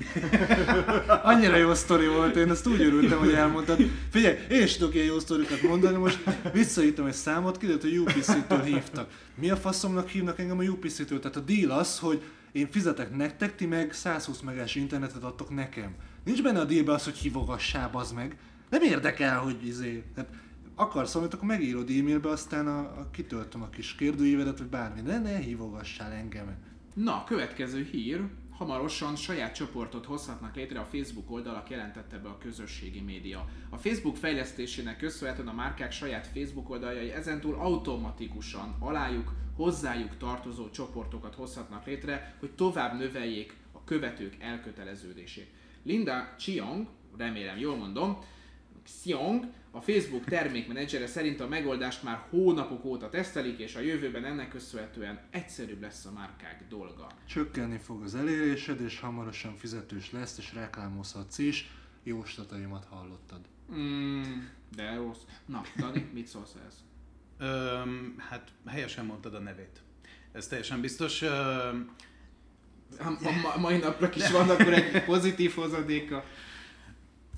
Annyira 1.23 1.55
jó 1.55 1.73
sztori 1.73 2.07
volt, 2.07 2.35
én 2.35 2.49
ezt 2.49 2.67
úgy 2.67 2.81
örültem, 2.81 3.17
hogy 3.19 3.33
elmondtad. 3.33 3.79
Figyelj, 4.09 4.37
én 4.49 4.63
is 4.63 4.77
tudok 4.77 4.93
ilyen 4.93 5.05
jó 5.05 5.19
sztorikat 5.19 5.61
mondani, 5.61 5.97
most 5.97 6.23
visszaírtam 6.53 7.05
egy 7.05 7.13
számot, 7.13 7.57
kiderült, 7.57 7.81
hogy 7.81 7.97
UPC-től 7.97 8.63
hívtak. 8.63 9.09
Mi 9.35 9.49
a 9.49 9.55
faszomnak 9.55 10.09
hívnak 10.09 10.39
engem 10.39 10.59
a 10.59 10.63
UPC-től? 10.63 11.19
Tehát 11.19 11.37
a 11.37 11.39
deal 11.39 11.71
az, 11.71 11.99
hogy 11.99 12.21
én 12.51 12.67
fizetek 12.71 13.15
nektek, 13.15 13.55
ti 13.55 13.65
meg 13.65 13.93
120 13.93 14.39
megás 14.39 14.75
internetet 14.75 15.23
adtok 15.23 15.49
nekem. 15.49 15.95
Nincs 16.27 16.43
benne 16.43 16.59
a 16.59 16.65
dealbe 16.65 16.93
az, 16.93 17.03
hogy 17.03 17.17
hívogassál, 17.17 17.89
az 17.93 18.11
meg. 18.11 18.37
Nem 18.69 18.81
érdekel, 18.81 19.39
hogy 19.39 19.65
izé. 19.65 20.03
Tehát 20.15 20.33
akarsz 20.75 21.13
valamit, 21.13 21.33
akkor 21.33 21.47
megírod 21.47 21.89
e-mailbe, 21.89 22.29
aztán 22.29 22.67
a, 22.67 22.79
a, 22.79 23.09
kitöltöm 23.11 23.61
a 23.61 23.69
kis 23.69 23.95
kérdőívedet, 23.95 24.57
vagy 24.57 24.67
bármi. 24.67 25.01
De 25.01 25.19
ne 25.19 25.37
hívogassál 25.37 26.11
engem. 26.11 26.55
Na, 26.93 27.23
következő 27.23 27.83
hír. 27.91 28.21
Hamarosan 28.49 29.15
saját 29.15 29.55
csoportot 29.55 30.05
hozhatnak 30.05 30.55
létre 30.55 30.79
a 30.79 30.87
Facebook 30.91 31.31
oldalak, 31.31 31.69
jelentette 31.69 32.17
be 32.17 32.29
a 32.29 32.37
közösségi 32.37 33.01
média. 33.01 33.49
A 33.69 33.77
Facebook 33.77 34.15
fejlesztésének 34.15 34.97
köszönhetően 34.97 35.47
a 35.47 35.53
márkák 35.53 35.91
saját 35.91 36.27
Facebook 36.27 36.69
oldaljai 36.69 37.11
ezentúl 37.11 37.55
automatikusan 37.55 38.75
alájuk, 38.79 39.33
hozzájuk 39.55 40.17
tartozó 40.17 40.69
csoportokat 40.69 41.35
hozhatnak 41.35 41.85
létre, 41.85 42.35
hogy 42.39 42.51
tovább 42.51 42.97
növeljék 42.97 43.55
a 43.71 43.83
követők 43.83 44.35
elköteleződését. 44.39 45.56
Linda 45.87 46.35
Chiong, 46.37 46.87
remélem 47.17 47.57
jól 47.57 47.75
mondom, 47.75 48.17
Xiong, 48.83 49.45
a 49.71 49.81
Facebook 49.81 50.23
termékmenedzsere 50.23 51.07
szerint 51.07 51.39
a 51.39 51.47
megoldást 51.47 52.03
már 52.03 52.25
hónapok 52.29 52.85
óta 52.85 53.09
tesztelik, 53.09 53.59
és 53.59 53.75
a 53.75 53.79
jövőben 53.79 54.25
ennek 54.25 54.49
köszönhetően 54.49 55.19
egyszerűbb 55.29 55.81
lesz 55.81 56.05
a 56.05 56.11
márkák 56.11 56.63
dolga. 56.69 57.07
Csökkenni 57.27 57.77
fog 57.77 58.03
az 58.03 58.15
elérésed, 58.15 58.81
és 58.81 58.99
hamarosan 58.99 59.55
fizetős 59.55 60.11
lesz, 60.11 60.37
és 60.37 60.53
reklámozhatsz 60.53 61.37
is. 61.37 61.69
Jóslataimat 62.03 62.85
hallottad. 62.85 63.41
Mm, 63.73 64.21
de 64.75 64.95
rossz. 64.95 65.21
Na, 65.45 65.61
Dani, 65.77 66.09
mit 66.13 66.27
szólsz 66.27 66.55
ez? 66.67 66.83
Öm, 67.37 68.15
hát 68.17 68.51
helyesen 68.65 69.05
mondtad 69.05 69.33
a 69.33 69.39
nevét. 69.39 69.81
Ez 70.31 70.47
teljesen 70.47 70.81
biztos. 70.81 71.21
Öm, 71.21 71.95
A, 72.99 73.03
a, 73.07 73.31
ma- 73.43 73.57
mai 73.59 73.77
napra 73.77 74.09
is 74.15 74.31
van 74.31 74.49
akkor 74.49 74.73
egy 74.73 75.03
pozitív 75.03 75.53
hozadéka. 75.53 76.23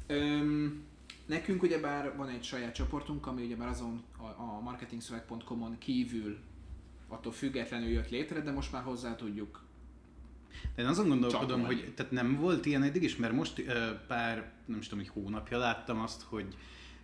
Öm, 0.08 0.82
nekünk 1.26 1.64
ugyebár 1.64 2.16
van 2.16 2.30
egy 2.30 2.43
saját 2.43 2.74
csoportunk, 2.74 3.28
ami 3.28 3.43
ugyebár 3.45 3.68
azon 3.68 4.04
a, 4.18 4.24
a 4.41 4.60
marketingszöveg.com-on 4.64 5.78
kívül 5.78 6.38
attól 7.08 7.32
függetlenül 7.32 7.89
jött 7.89 8.10
létre, 8.10 8.39
de 8.41 8.52
most 8.52 8.72
már 8.72 8.84
hozzá 8.84 9.16
tudjuk. 9.16 9.64
De 10.76 10.82
én 10.82 10.88
azon 10.88 11.08
gondolkodom, 11.08 11.47
Csatolni. 11.47 11.66
hogy 11.66 11.93
tehát 11.93 12.12
nem 12.12 12.36
volt 12.39 12.66
ilyen 12.66 12.84
eddig 12.84 13.04
is, 13.04 13.16
mert 13.16 13.34
most 13.34 13.60
ö, 13.60 13.89
pár, 14.08 14.52
nem 14.66 14.80
is 14.80 14.88
tudom, 14.88 15.04
hogy 15.06 15.24
hónapja 15.24 15.58
láttam 15.58 16.00
azt, 16.00 16.22
hogy, 16.22 16.45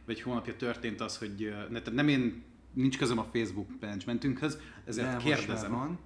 vagy 0.06 0.22
hónapja 0.22 0.56
történt 0.56 1.02
az, 1.02 1.18
hogy 1.18 1.44
ö, 1.44 1.50
ne, 1.50 1.80
tehát 1.82 1.94
nem 1.94 2.08
én, 2.08 2.44
nincs 2.74 2.98
közöm 2.98 3.20
a 3.20 3.28
Facebook 3.34 3.68
managementünkhöz, 3.82 4.60
ezért 4.86 5.08
De 5.08 5.14
most 5.14 5.26
kérdezem. 5.26 5.72
már 5.72 5.80
van. 5.80 6.00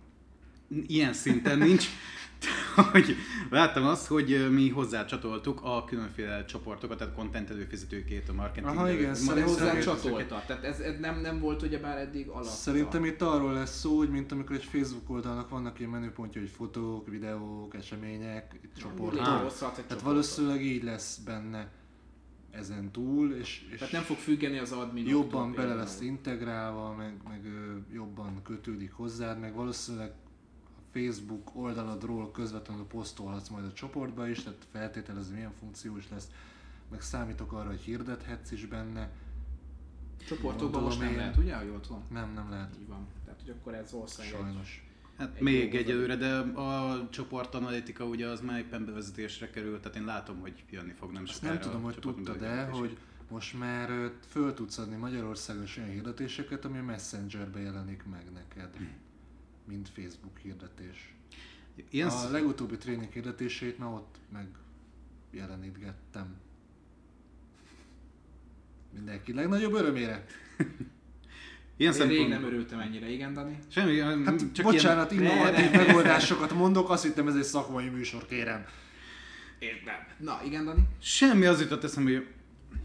Ilyen 0.87 1.13
szinten 1.13 1.57
nincs, 1.57 1.85
hogy 2.91 3.15
láttam 3.49 3.85
azt, 3.85 4.07
hogy 4.07 4.47
mi 4.51 4.69
hozzácsatoltuk 4.69 5.59
a 5.63 5.83
különféle 5.83 6.45
csoportokat, 6.45 6.97
tehát 6.97 7.13
content 7.13 7.49
előfizetőkét, 7.49 8.29
a 8.29 8.33
marketing 8.33 8.65
Aha, 8.65 8.91
igen, 8.91 9.07
De 9.09 9.13
Szerintem- 9.13 9.47
hozzá 9.49 9.65
Szerintem- 9.65 9.95
csatolta. 10.01 10.43
Tehát 10.47 10.63
ez, 10.63 10.79
ez 10.79 10.99
nem, 10.99 11.19
nem 11.19 11.39
volt 11.39 11.61
ugyebár 11.61 11.97
eddig 11.97 12.27
alatta. 12.27 12.49
Szerintem 12.49 13.05
itt 13.05 13.21
arról 13.21 13.53
lesz 13.53 13.79
szó, 13.79 13.97
hogy 13.97 14.09
mint 14.09 14.31
amikor 14.31 14.55
egy 14.55 14.63
Facebook 14.63 15.09
oldalnak 15.09 15.49
vannak 15.49 15.79
ilyen 15.79 15.91
menüpontja, 15.91 16.41
hogy 16.41 16.49
fotók, 16.49 17.07
videók, 17.07 17.75
események, 17.75 18.59
csoportok. 18.77 19.19
Egy 19.77 19.85
Tehát 19.85 20.03
valószínűleg 20.03 20.63
így 20.65 20.83
lesz 20.83 21.17
benne 21.17 21.71
ezen 22.51 22.91
túl, 22.91 23.31
és, 23.31 23.65
és 23.71 23.77
Tehát 23.77 23.93
nem 23.93 24.03
fog 24.03 24.17
függeni 24.17 24.57
az 24.57 24.71
admin. 24.71 25.07
jobban 25.07 25.53
bele 25.53 25.73
lesz 25.73 26.01
integrálva, 26.01 26.93
meg, 26.93 27.13
meg 27.27 27.41
jobban 27.93 28.41
kötődik 28.43 28.91
hozzád, 28.91 29.39
meg 29.39 29.53
valószínűleg 29.53 30.11
Facebook 30.91 31.55
oldaladról 31.55 32.31
közvetlenül 32.31 32.85
posztolhatsz 32.85 33.49
majd 33.49 33.65
a 33.65 33.73
csoportba 33.73 34.27
is, 34.27 34.43
tehát 34.43 34.67
feltételezem 34.71 35.33
milyen 35.33 35.53
funkciós 35.59 36.09
lesz, 36.09 36.31
meg 36.89 37.01
számítok 37.01 37.51
arra, 37.53 37.67
hogy 37.67 37.79
hirdethetsz 37.81 38.51
is 38.51 38.65
benne. 38.65 39.09
Csoportokban 40.27 40.83
most 40.83 40.99
nem 40.99 41.09
én. 41.09 41.17
lehet, 41.17 41.37
ugye, 41.37 41.65
jól 41.65 41.79
tudom? 41.79 42.03
Nem, 42.11 42.33
nem 42.33 42.49
lehet. 42.49 42.75
Így 42.79 42.87
van. 42.87 43.07
Tehát, 43.25 43.39
hogy 43.39 43.49
akkor 43.59 43.73
ez 43.73 43.91
valószínűleg 43.91 44.35
egy- 44.35 44.41
Sajnos. 44.41 44.83
Hát 45.17 45.35
egy 45.35 45.41
még 45.41 45.75
egyelőre, 45.75 46.15
de 46.15 46.35
a 46.39 47.07
csoportanalitika 47.09 48.05
ugye 48.05 48.27
az 48.27 48.41
már 48.41 48.59
éppen 48.59 48.85
bevezetésre 48.85 49.49
került, 49.49 49.81
tehát 49.81 49.97
én 49.97 50.05
látom, 50.05 50.39
hogy 50.39 50.63
jönni 50.69 50.91
fog 50.91 51.11
nem 51.11 51.25
sokára. 51.25 51.53
nem 51.53 51.61
tudom, 51.61 51.81
hogy 51.81 51.95
tudtad 51.99 52.37
de 52.37 52.63
hogy 52.63 52.97
most 53.29 53.57
már 53.59 54.11
föl 54.27 54.53
tudsz 54.53 54.77
adni 54.77 54.95
Magyarországon 54.95 55.65
olyan 55.77 55.89
hirdetéseket, 55.89 56.65
ami 56.65 56.77
a 56.77 56.83
Messengerbe 56.83 57.59
jelenik 57.59 58.03
meg 58.11 58.31
neked, 58.33 58.75
hmm. 58.77 58.91
Mint 59.69 59.89
Facebook 59.89 60.37
hirdetés. 60.37 61.13
Ilyen 61.89 62.07
a 62.07 62.11
sz... 62.11 62.31
legutóbbi 62.31 62.77
tréning 62.77 63.11
hirdetését 63.11 63.77
már 63.77 63.89
ott 63.89 64.17
megjelenítgettem. 65.31 66.35
Mindenki 68.93 69.33
legnagyobb 69.33 69.73
örömére. 69.73 70.25
Ilyen 71.77 71.93
Én 71.93 72.07
rég 72.07 72.27
nem 72.27 72.43
örültem 72.43 72.79
ennyire, 72.79 73.09
igen, 73.09 73.33
Dani? 73.33 73.59
Semmi, 73.67 73.99
hát 73.99 74.51
csak 74.51 74.65
bocsánat, 74.65 75.11
ilyen... 75.11 75.23
innovatív 75.23 75.71
megoldásokat 75.71 76.53
mondok, 76.53 76.89
azt 76.89 77.03
hittem 77.03 77.27
ez 77.27 77.35
egy 77.35 77.43
szakmai 77.43 77.89
műsor, 77.89 78.25
kérem. 78.25 78.65
Értem. 79.59 80.07
Na, 80.17 80.41
igen, 80.45 80.65
Dani? 80.65 80.81
Semmi 81.01 81.45
az 81.45 81.61
jutott 81.61 81.83
eszembe, 81.83 82.11
hogy 82.11 82.27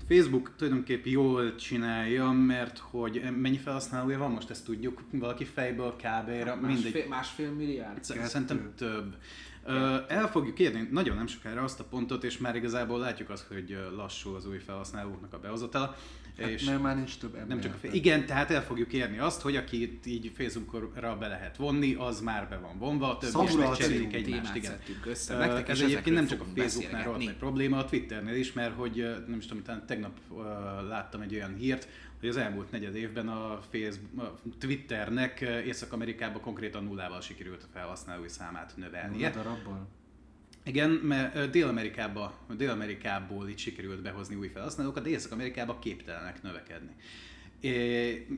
Facebook 0.09 0.53
tulajdonképpen 0.57 1.13
jól 1.13 1.55
csinálja, 1.55 2.31
mert 2.31 2.79
hogy 2.79 3.23
mennyi 3.41 3.59
felhasználója 3.59 4.19
van 4.19 4.31
most, 4.31 4.51
ezt 4.51 4.65
tudjuk 4.65 5.03
valaki 5.11 5.45
fejből 5.45 5.93
kb. 5.93 6.31
Hát 6.31 6.61
mindegy. 6.61 7.07
Másfél 7.09 7.51
milliárd? 7.51 8.05
Szerintem 8.05 8.73
több. 8.77 9.17
El 10.09 10.29
fogjuk 10.31 10.59
érni 10.59 10.89
nagyon 10.91 11.17
nem 11.17 11.27
sokára 11.27 11.63
azt 11.63 11.81
a 11.81 11.85
pontot, 11.85 12.25
és 12.25 12.39
már 12.39 12.57
igazából 12.57 12.99
látjuk 12.99 13.31
azt, 13.31 13.47
hogy 13.47 13.79
lassú 13.97 14.35
az 14.35 14.47
új 14.47 14.59
felhasználóknak 14.59 15.33
a 15.33 15.39
behozatala, 15.39 15.97
Hát 16.39 16.49
és 16.49 16.65
mert 16.65 16.83
már 16.83 16.97
nincs 16.97 17.17
több 17.19 17.35
ember. 17.35 17.49
Nem 17.49 17.61
csak 17.61 17.75
a 17.75 17.77
fél. 17.77 17.93
Igen, 17.93 18.27
tehát 18.27 18.51
el 18.51 18.65
fogjuk 18.65 18.93
érni 18.93 19.19
azt, 19.19 19.41
hogy 19.41 19.57
akit 19.57 20.07
így 20.07 20.33
Facebookra 20.37 21.17
be 21.19 21.29
lehet 21.29 21.57
vonni, 21.57 21.95
az 21.95 22.21
már 22.21 22.49
be 22.49 22.59
van 22.59 22.79
vonva, 22.79 23.19
több 23.19 23.43
is 23.45 23.53
megcserélik 23.57 24.15
egymást. 24.15 24.55
Igen. 24.55 24.79
Össze. 25.05 25.37
Nektek 25.37 25.69
ez 25.69 25.81
egyébként 25.81 26.17
nem 26.17 26.27
csak 26.27 26.41
a 26.41 26.45
Facebooknál 26.55 27.05
rohadt 27.05 27.29
egy 27.29 27.37
probléma, 27.37 27.79
a 27.79 27.85
Twitternél 27.85 28.35
is, 28.35 28.53
mert 28.53 28.75
hogy 28.75 29.25
nem 29.27 29.39
is 29.39 29.47
tudom, 29.47 29.63
talán 29.63 29.87
tegnap 29.87 30.19
uh, 30.29 30.45
láttam 30.89 31.21
egy 31.21 31.35
olyan 31.35 31.55
hírt, 31.55 31.89
hogy 32.21 32.29
az 32.29 32.37
elmúlt 32.37 32.71
negyed 32.71 32.95
évben 32.95 33.29
a, 33.29 33.61
Facebook, 33.71 34.19
a 34.19 34.57
Twitternek 34.59 35.41
Észak-Amerikában 35.41 36.41
konkrétan 36.41 36.85
nullával 36.85 37.21
sikerült 37.21 37.63
a 37.63 37.67
felhasználói 37.73 38.29
számát 38.29 38.73
növelnie. 38.77 39.29
Nulla 39.29 39.43
darabból? 39.43 39.89
Igen, 40.67 40.91
mert 40.91 41.51
Dél-Amerikába, 41.51 42.39
Dél-Amerikából 42.57 43.49
itt 43.49 43.59
sikerült 43.59 44.03
behozni 44.03 44.35
új 44.35 44.49
felhasználókat, 44.49 45.03
de 45.03 45.09
Észak-Amerikába 45.09 45.79
képtelenek 45.79 46.43
növekedni. 46.43 46.95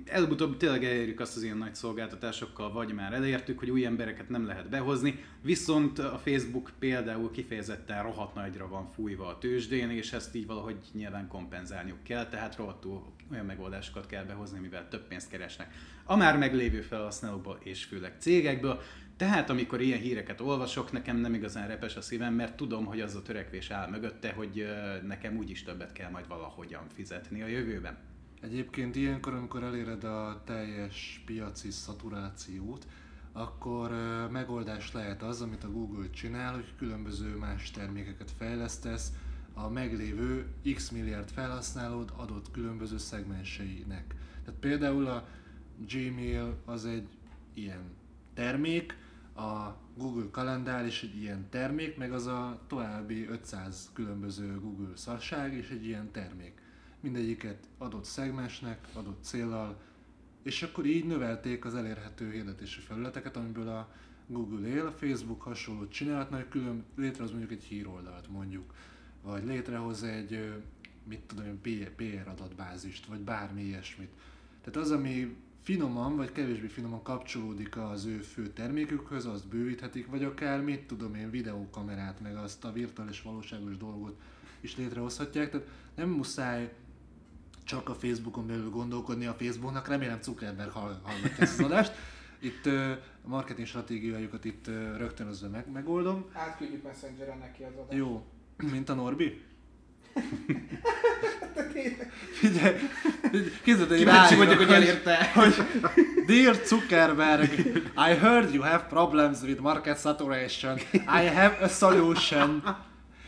Előbb-utóbb 0.04 0.56
tényleg 0.56 0.84
elérjük 0.84 1.20
azt 1.20 1.36
az 1.36 1.42
ilyen 1.42 1.56
nagy 1.56 1.74
szolgáltatásokkal, 1.74 2.72
vagy 2.72 2.92
már 2.92 3.12
elértük, 3.12 3.58
hogy 3.58 3.70
új 3.70 3.84
embereket 3.84 4.28
nem 4.28 4.46
lehet 4.46 4.68
behozni, 4.68 5.24
viszont 5.42 5.98
a 5.98 6.20
Facebook 6.24 6.72
például 6.78 7.30
kifejezetten 7.30 8.02
rohadt 8.02 8.34
nagyra 8.34 8.68
van 8.68 8.88
fújva 8.88 9.26
a 9.26 9.38
tőzsdén, 9.38 9.90
és 9.90 10.12
ezt 10.12 10.34
így 10.34 10.46
valahogy 10.46 10.76
nyilván 10.92 11.28
kompenzálniuk 11.28 12.02
kell, 12.02 12.28
tehát 12.28 12.56
rohadtul 12.56 13.12
olyan 13.32 13.46
megoldásokat 13.46 14.06
kell 14.06 14.24
behozni, 14.24 14.58
mivel 14.58 14.88
több 14.88 15.06
pénzt 15.08 15.30
keresnek. 15.30 15.74
A 16.04 16.16
már 16.16 16.38
meglévő 16.38 16.80
felhasználókból 16.80 17.58
és 17.62 17.84
főleg 17.84 18.16
cégekből, 18.18 18.80
tehát 19.16 19.50
amikor 19.50 19.80
ilyen 19.80 20.00
híreket 20.00 20.40
olvasok, 20.40 20.92
nekem 20.92 21.16
nem 21.16 21.34
igazán 21.34 21.68
repes 21.68 21.96
a 21.96 22.00
szívem, 22.00 22.34
mert 22.34 22.56
tudom, 22.56 22.84
hogy 22.84 23.00
az 23.00 23.14
a 23.14 23.22
törekvés 23.22 23.70
áll 23.70 23.90
mögötte, 23.90 24.32
hogy 24.32 24.66
nekem 25.06 25.36
úgyis 25.36 25.62
többet 25.62 25.92
kell 25.92 26.10
majd 26.10 26.28
valahogyan 26.28 26.88
fizetni 26.94 27.42
a 27.42 27.46
jövőben. 27.46 27.96
Egyébként 28.40 28.96
ilyenkor, 28.96 29.34
amikor 29.34 29.62
eléred 29.62 30.04
a 30.04 30.42
teljes 30.44 31.22
piaci 31.26 31.70
szaturációt, 31.70 32.86
akkor 33.32 33.90
megoldás 34.30 34.92
lehet 34.92 35.22
az, 35.22 35.40
amit 35.40 35.64
a 35.64 35.70
Google 35.70 36.10
csinál, 36.10 36.54
hogy 36.54 36.72
különböző 36.78 37.36
más 37.36 37.70
termékeket 37.70 38.30
fejlesztesz 38.38 39.12
a 39.54 39.68
meglévő 39.68 40.46
x 40.74 40.90
milliárd 40.90 41.30
felhasználód 41.30 42.12
adott 42.16 42.50
különböző 42.50 42.98
szegmenseinek. 42.98 44.14
Tehát 44.44 44.60
például 44.60 45.06
a 45.06 45.28
Gmail 45.88 46.56
az 46.64 46.86
egy 46.86 47.08
ilyen 47.54 47.82
termék, 48.34 48.96
a 49.36 49.76
Google 49.96 50.30
kalendár 50.30 50.86
is 50.86 51.02
egy 51.02 51.16
ilyen 51.16 51.48
termék, 51.50 51.96
meg 51.96 52.12
az 52.12 52.26
a 52.26 52.60
további 52.66 53.26
500 53.26 53.90
különböző 53.92 54.60
Google 54.60 54.96
szarság 54.96 55.54
és 55.54 55.70
egy 55.70 55.84
ilyen 55.84 56.10
termék. 56.10 56.60
Mindegyiket 57.00 57.68
adott 57.78 58.04
szegmensnek, 58.04 58.86
adott 58.92 59.24
célral, 59.24 59.80
és 60.42 60.62
akkor 60.62 60.86
így 60.86 61.06
növelték 61.06 61.64
az 61.64 61.74
elérhető 61.74 62.30
hirdetési 62.30 62.80
felületeket, 62.80 63.36
amiből 63.36 63.68
a 63.68 63.88
Google 64.26 64.68
él, 64.68 64.86
a 64.86 64.92
Facebook 64.92 65.42
hasonlót 65.42 65.92
csinálhatna, 65.92 66.36
hogy 66.36 66.48
külön 66.48 66.84
létrehoz 66.96 67.30
mondjuk 67.30 67.52
egy 67.52 67.64
híroldalt 67.64 68.28
mondjuk, 68.28 68.74
vagy 69.22 69.44
létrehoz 69.44 70.02
egy, 70.02 70.54
mit 71.04 71.20
tudom 71.20 71.60
PR 71.96 72.28
adatbázist, 72.28 73.06
vagy 73.06 73.20
bármi 73.20 73.62
ilyesmit. 73.62 74.10
Tehát 74.60 74.80
az, 74.80 74.90
ami 74.90 75.36
finoman 75.66 76.16
vagy 76.16 76.32
kevésbé 76.32 76.66
finoman 76.66 77.02
kapcsolódik 77.02 77.76
az 77.76 78.04
ő 78.04 78.16
fő 78.18 78.48
termékükhöz, 78.48 79.26
azt 79.26 79.48
bővíthetik, 79.48 80.06
vagy 80.06 80.24
akár 80.24 80.60
mit 80.60 80.86
tudom 80.86 81.14
én, 81.14 81.30
videókamerát, 81.30 82.20
meg 82.20 82.36
azt 82.36 82.64
a 82.64 82.72
virtuális 82.72 83.22
valóságos 83.22 83.76
dolgot 83.76 84.20
is 84.60 84.76
létrehozhatják. 84.76 85.50
Tehát 85.50 85.66
nem 85.94 86.08
muszáj 86.08 86.72
csak 87.64 87.88
a 87.88 87.94
Facebookon 87.94 88.46
belül 88.46 88.70
gondolkodni 88.70 89.26
a 89.26 89.32
Facebooknak, 89.32 89.88
remélem 89.88 90.22
Zuckerberg 90.22 90.70
hallgatja 90.70 91.36
ezt 91.38 91.58
az 91.58 91.64
adást. 91.64 91.92
Itt 92.38 92.66
a 92.66 93.28
marketing 93.28 93.66
stratégiájukat 93.66 94.44
itt 94.44 94.66
rögtönözve 94.96 95.48
meg, 95.48 95.70
megoldom. 95.72 96.24
Átküldjük 96.32 96.82
Messengeren 96.82 97.38
neki 97.38 97.62
az 97.62 97.72
adást. 97.76 97.98
Jó, 97.98 98.26
mint 98.56 98.88
a 98.88 98.94
Norbi? 98.94 99.42
Figyelj, 102.32 102.76
képzeld, 103.62 103.88
hogy 103.88 103.98
Kíváncsi 103.98 104.34
vagyok, 104.34 104.56
hogy 104.56 104.72
elérte. 104.72 105.30
Hogy, 105.34 105.54
Dear 106.26 106.56
Zuckerberg, 106.64 107.52
I 107.96 108.14
heard 108.20 108.54
you 108.54 108.62
have 108.62 108.86
problems 108.88 109.40
with 109.42 109.60
market 109.60 110.00
saturation. 110.00 110.78
I 110.92 111.26
have 111.34 111.58
a 111.60 111.68
solution. 111.68 112.62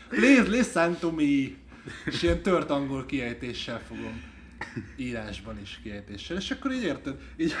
Please 0.09 0.49
listen 0.49 0.97
to 0.99 1.11
me. 1.11 1.57
És 2.05 2.21
ilyen 2.21 2.41
tört 2.41 2.69
angol 2.69 3.05
kiejtéssel 3.05 3.81
fogom 3.87 4.21
írásban 4.97 5.59
is 5.61 5.79
kiejtéssel. 5.83 6.37
És 6.37 6.51
akkor 6.51 6.71
így 6.71 6.83
érted, 6.83 7.15
így 7.37 7.55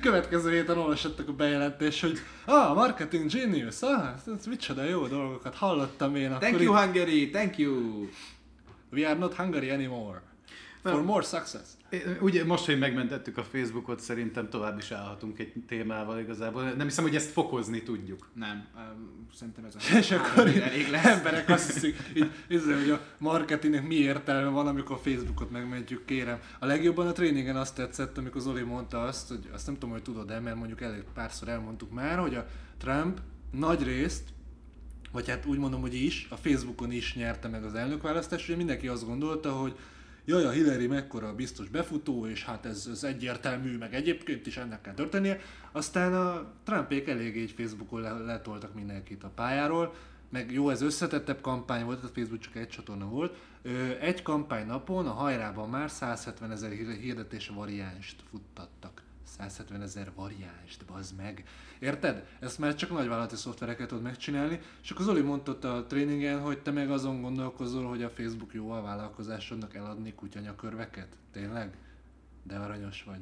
következő 0.00 0.52
héten 0.52 0.78
olvasottak 0.78 1.28
a 1.28 1.32
bejelentés, 1.32 2.00
hogy 2.00 2.18
ah, 2.44 2.74
marketing 2.74 3.32
genius, 3.32 3.82
ah, 3.82 4.08
ez 4.38 4.46
micsoda 4.46 4.84
jó 4.84 5.06
dolgokat 5.06 5.54
hallottam 5.54 6.16
én. 6.16 6.36
Thank 6.38 6.60
you 6.60 6.74
így... 6.74 6.80
Hungary, 6.80 7.30
thank 7.30 7.58
you. 7.58 8.06
We 8.92 9.08
are 9.08 9.18
not 9.18 9.34
Hungary 9.34 9.70
anymore. 9.70 10.22
For 10.90 11.02
more 11.02 11.22
success. 11.22 11.76
Ugye 12.20 12.44
most, 12.44 12.64
hogy 12.66 12.78
megmentettük 12.78 13.38
a 13.38 13.44
Facebookot, 13.44 14.00
szerintem 14.00 14.48
tovább 14.48 14.78
is 14.78 14.90
állhatunk 14.90 15.38
egy 15.38 15.52
témával 15.66 16.18
igazából. 16.18 16.62
Nem 16.62 16.86
hiszem, 16.86 17.04
hogy 17.04 17.14
ezt 17.14 17.30
fokozni 17.30 17.82
tudjuk. 17.82 18.30
Nem, 18.34 18.66
szerintem 19.34 19.64
ez 19.64 19.74
a 19.74 19.78
És 19.98 20.10
akkor 20.10 20.46
elég 20.46 20.90
lesz. 20.90 21.04
emberek 21.04 21.48
azt 21.48 21.72
hiszik, 21.72 21.96
így, 22.16 22.30
így, 22.48 22.62
hogy 22.64 22.90
a 22.90 23.00
marketingnek 23.18 23.86
mi 23.86 23.94
értelme 23.94 24.48
van, 24.48 24.66
amikor 24.66 24.98
Facebookot 25.02 25.50
megmentjük, 25.50 26.04
kérem. 26.04 26.38
A 26.58 26.66
legjobban 26.66 27.06
a 27.06 27.12
tréningen 27.12 27.56
azt 27.56 27.74
tetszett, 27.74 28.18
amikor 28.18 28.40
Zoli 28.40 28.62
mondta 28.62 29.02
azt, 29.02 29.28
hogy 29.28 29.48
azt 29.52 29.66
nem 29.66 29.74
tudom, 29.74 29.90
hogy 29.90 30.02
tudod-e, 30.02 30.40
mert 30.40 30.56
mondjuk 30.56 30.80
elég 30.80 31.04
párszor 31.14 31.48
elmondtuk 31.48 31.92
már, 31.92 32.18
hogy 32.18 32.34
a 32.34 32.46
Trump 32.78 33.20
nagy 33.50 33.82
részt 33.82 34.22
vagy 35.16 35.28
hát 35.28 35.46
úgy 35.46 35.58
mondom, 35.58 35.80
hogy 35.80 35.94
is, 35.94 36.26
a 36.30 36.36
Facebookon 36.36 36.90
is 36.90 37.14
nyerte 37.14 37.48
meg 37.48 37.64
az 37.64 37.74
elnökválasztást, 37.74 38.48
ugye 38.48 38.56
mindenki 38.56 38.88
azt 38.88 39.06
gondolta, 39.06 39.52
hogy 39.52 39.76
jaj, 40.24 40.44
a 40.44 40.50
Hillary 40.50 40.86
mekkora 40.86 41.34
biztos 41.34 41.68
befutó, 41.68 42.26
és 42.26 42.44
hát 42.44 42.66
ez, 42.66 42.88
ez 42.90 43.04
egyértelmű, 43.04 43.76
meg 43.76 43.94
egyébként 43.94 44.46
is 44.46 44.56
ennek 44.56 44.80
kell 44.80 44.94
történnie. 44.94 45.40
Aztán 45.72 46.14
a 46.14 46.52
Trumpék 46.64 47.08
elég 47.08 47.36
egy 47.36 47.54
Facebookon 47.56 48.00
le, 48.00 48.12
letoltak 48.12 48.74
mindenkit 48.74 49.24
a 49.24 49.32
pályáról, 49.34 49.94
meg 50.28 50.52
jó, 50.52 50.70
ez 50.70 50.82
összetettebb 50.82 51.40
kampány 51.40 51.84
volt, 51.84 52.04
a 52.04 52.08
Facebook 52.14 52.40
csak 52.40 52.56
egy 52.56 52.68
csatorna 52.68 53.08
volt. 53.08 53.36
Egy 54.00 54.22
kampány 54.22 54.66
napon 54.66 55.06
a 55.06 55.12
hajrában 55.12 55.68
már 55.68 55.90
170 55.90 56.50
ezer 56.50 56.70
hirdetés 57.00 57.48
variánst 57.48 58.22
futtattak. 58.30 59.05
170 59.38 59.82
ezer 59.82 60.12
variánst, 60.14 60.84
bazd 60.84 61.16
meg. 61.16 61.44
Érted? 61.78 62.26
Ezt 62.40 62.58
már 62.58 62.74
csak 62.74 62.90
nagyvállalati 62.90 63.36
szoftvereket 63.36 63.88
tud 63.88 64.02
megcsinálni, 64.02 64.60
és 64.82 64.90
akkor 64.90 65.04
Zoli 65.04 65.20
mondta 65.20 65.74
a 65.74 65.86
tréningen, 65.86 66.40
hogy 66.40 66.58
te 66.58 66.70
meg 66.70 66.90
azon 66.90 67.20
gondolkozol, 67.20 67.88
hogy 67.88 68.02
a 68.02 68.10
Facebook 68.10 68.54
jó 68.54 68.70
a 68.70 68.82
vállalkozásodnak 68.82 69.74
eladni 69.74 70.14
kutyanyakörveket. 70.14 71.08
Tényleg? 71.32 71.76
De 72.42 72.56
aranyos 72.56 73.02
vagy. 73.02 73.20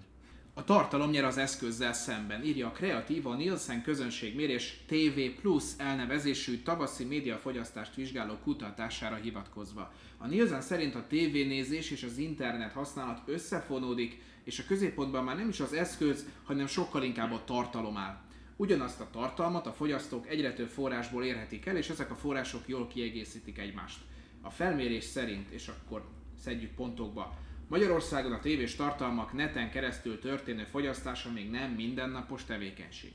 A 0.56 0.64
tartalom 0.64 1.10
nyer 1.10 1.24
az 1.24 1.38
eszközzel 1.38 1.92
szemben, 1.92 2.44
írja 2.44 2.66
a 2.66 2.70
kreatív 2.70 3.26
a 3.26 3.34
Nielsen 3.34 3.82
közönségmérés 3.82 4.84
TV 4.86 5.40
Plus 5.40 5.64
elnevezésű 5.76 6.62
tavaszi 6.62 7.04
médiafogyasztást 7.04 7.94
vizsgáló 7.94 8.34
kutatására 8.42 9.14
hivatkozva. 9.14 9.92
A 10.18 10.26
Nielsen 10.26 10.60
szerint 10.60 10.94
a 10.94 11.06
tévénézés 11.08 11.90
és 11.90 12.02
az 12.02 12.16
internet 12.16 12.72
használat 12.72 13.22
összefonódik, 13.26 14.22
és 14.44 14.58
a 14.58 14.64
középpontban 14.66 15.24
már 15.24 15.36
nem 15.36 15.48
is 15.48 15.60
az 15.60 15.72
eszköz, 15.72 16.26
hanem 16.44 16.66
sokkal 16.66 17.02
inkább 17.02 17.32
a 17.32 17.44
tartalom 17.44 17.96
áll. 17.96 18.20
Ugyanazt 18.56 19.00
a 19.00 19.08
tartalmat 19.12 19.66
a 19.66 19.72
fogyasztók 19.72 20.28
egyre 20.28 20.52
több 20.52 20.68
forrásból 20.68 21.24
érhetik 21.24 21.66
el, 21.66 21.76
és 21.76 21.88
ezek 21.88 22.10
a 22.10 22.14
források 22.14 22.62
jól 22.66 22.86
kiegészítik 22.86 23.58
egymást. 23.58 23.98
A 24.40 24.50
felmérés 24.50 25.04
szerint, 25.04 25.50
és 25.50 25.68
akkor 25.68 26.04
szedjük 26.42 26.74
pontokba, 26.74 27.36
Magyarországon 27.68 28.32
a 28.32 28.40
tévés 28.40 28.74
tartalmak 28.74 29.32
neten 29.32 29.70
keresztül 29.70 30.18
történő 30.18 30.64
fogyasztása 30.64 31.32
még 31.32 31.50
nem 31.50 31.70
mindennapos 31.70 32.44
tevékenység. 32.44 33.12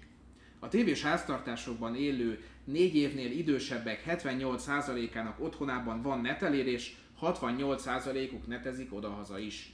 A 0.59 0.67
tévés 0.67 1.01
háztartásokban 1.01 1.95
élő 1.95 2.43
4 2.63 2.95
évnél 2.95 3.31
idősebbek 3.31 4.03
78%-ának 4.07 5.39
otthonában 5.39 6.01
van 6.01 6.21
netelérés, 6.21 6.97
68%-uk 7.21 8.47
netezik 8.47 8.93
odahaza 8.93 9.39
is. 9.39 9.73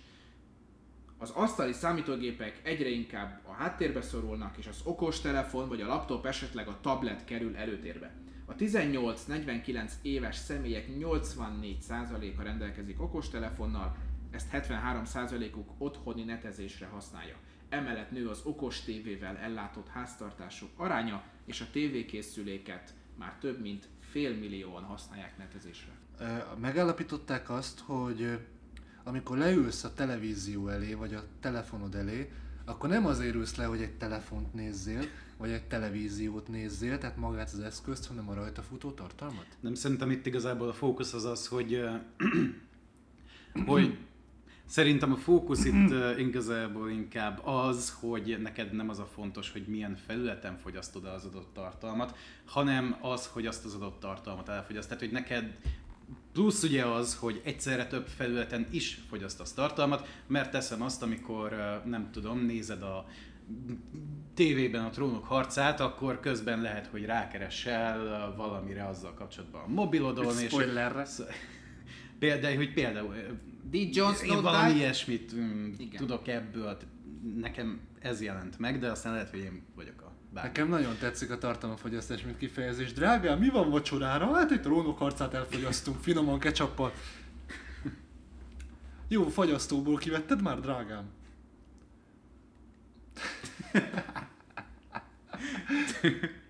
Az 1.26 1.32
asztali 1.32 1.74
számítógépek 1.74 2.60
egyre 2.64 2.90
inkább 2.90 3.42
a 3.46 3.52
háttérbe 3.52 4.02
szorulnak, 4.02 4.58
és 4.58 4.68
az 4.68 4.82
okostelefon 4.84 5.68
vagy 5.68 5.82
a 5.82 5.88
laptop, 5.88 6.26
esetleg 6.26 6.68
a 6.68 6.78
tablet 6.82 7.26
kerül 7.26 7.56
előtérbe. 7.56 8.14
A 8.46 8.56
18-49 8.56 9.92
éves 10.02 10.36
személyek 10.36 10.88
84%-a 11.00 12.42
rendelkezik 12.42 13.02
okostelefonnal, 13.02 13.96
ezt 14.32 14.48
73%-uk 14.52 15.70
otthoni 15.78 16.24
netezésre 16.24 16.86
használja. 16.86 17.36
Emellett 17.70 18.12
nő 18.12 18.30
az 18.30 18.42
okos 18.44 18.82
tévével 18.82 19.38
ellátott 19.38 19.88
háztartások 19.88 20.70
aránya, 20.76 21.24
és 21.46 21.62
a 21.62 21.70
tévékészüléket 21.72 22.94
már 23.18 23.38
több 23.40 23.62
mint 23.62 23.88
fél 24.00 24.34
millióan 24.38 24.84
használják 24.84 25.38
netezésre. 25.38 25.92
Megállapították 26.60 27.50
azt, 27.50 27.80
hogy 27.80 28.40
amikor 29.08 29.38
leülsz 29.38 29.84
a 29.84 29.94
televízió 29.94 30.68
elé, 30.68 30.94
vagy 30.94 31.14
a 31.14 31.24
telefonod 31.40 31.96
elé, 31.96 32.32
akkor 32.66 32.90
nem 32.90 33.06
azért 33.06 33.36
ülsz 33.36 33.56
le, 33.56 33.66
hogy 33.66 33.82
egy 33.82 33.98
telefont 33.98 34.54
nézzél, 34.54 35.06
vagy 35.38 35.50
egy 35.50 35.64
televíziót 35.64 36.48
nézzél, 36.48 36.98
tehát 36.98 37.18
magát 37.18 37.52
az 37.54 37.60
eszközt, 37.60 38.08
hanem 38.08 38.30
a 38.30 38.34
rajta 38.34 38.62
futó 38.62 38.92
tartalmat? 38.92 39.46
Nem, 39.60 39.74
szerintem 39.74 40.12
itt 40.12 40.26
igazából 40.26 40.68
a 40.68 40.74
fókusz 40.74 41.14
az 41.14 41.26
az, 41.26 41.48
hogy, 41.48 41.84
hogy 43.66 43.98
Szerintem 44.68 45.12
a 45.12 45.16
fókusz 45.16 45.66
itt 45.66 45.92
uh, 45.92 46.20
igazából 46.20 46.90
inkább 46.90 47.46
az, 47.46 47.98
hogy 48.00 48.38
neked 48.42 48.74
nem 48.74 48.90
az 48.90 49.00
a 49.00 49.06
fontos, 49.06 49.52
hogy 49.52 49.68
milyen 49.68 49.96
felületen 49.96 50.58
fogyasztod 50.58 51.06
az 51.06 51.26
adott 51.26 51.54
tartalmat, 51.54 52.18
hanem 52.46 52.98
az, 53.02 53.28
hogy 53.28 53.46
azt 53.46 53.66
az 53.66 53.74
adott 53.74 54.00
tartalmat 54.00 54.50
elfogyaszt. 54.50 54.88
Tehát, 54.88 55.04
hogy 55.04 55.12
neked 55.12 55.58
Plusz 56.34 56.64
ugye 56.64 56.86
az, 56.86 57.16
hogy 57.16 57.42
egyszerre 57.44 57.88
több 57.88 58.08
felületen 58.08 58.68
is 58.72 59.00
fogyasztasz 59.10 59.54
tartalmat, 59.54 60.08
mert 60.28 60.52
teszem 60.52 60.82
azt, 60.82 61.02
amikor 61.02 61.82
nem 61.86 62.10
tudom, 62.12 62.46
nézed 62.46 62.82
a 62.82 63.06
tévében 64.34 64.86
a 64.86 64.90
trónok 64.90 65.26
harcát, 65.26 65.80
akkor 65.80 66.20
közben 66.20 66.62
lehet, 66.62 66.88
hogy 66.88 67.06
rákeressel 67.06 68.34
valamire 68.38 68.88
azzal 68.88 69.14
kapcsolatban 69.14 69.62
a 69.62 69.68
mobilodon. 69.68 70.40
És 70.40 70.50
spoilerre. 70.50 71.06
Például, 72.20 72.56
hogy 72.56 72.74
például 72.74 73.16
Did 73.70 73.96
Jon 73.96 74.14
Snow 74.14 74.36
Én 74.36 74.42
valami 74.44 74.72
die? 74.72 74.78
ilyesmit 74.78 75.36
mm, 75.36 75.72
tudok 75.98 76.28
ebből, 76.28 76.78
nekem 77.36 77.82
ez 78.00 78.22
jelent 78.22 78.60
meg, 78.60 78.80
de 78.80 78.92
aztán 78.92 79.14
lehet, 79.14 79.30
hogy 79.30 79.40
én 79.40 79.64
vagyok 79.76 80.02
bármi. 80.36 80.50
Nekem 80.50 80.68
nagyon 80.68 80.98
tetszik 80.98 81.32
a 81.32 81.38
tartalomfogyasztás, 81.38 82.22
mint 82.22 82.38
kifejezés. 82.38 82.94
Drágám, 82.94 83.40
mi 83.40 83.50
van 83.50 83.70
vacsorára? 83.70 84.34
Hát 84.34 84.52
egy 84.52 84.62
trónok 84.62 84.98
harcát 84.98 85.34
elfogyasztunk, 85.34 86.02
finoman 86.02 86.40
ketchuppal. 86.40 86.94
Jó, 89.08 89.28
fagyasztóból 89.28 89.98
kivetted 89.98 90.42
már, 90.42 90.60
drágám? 90.60 91.10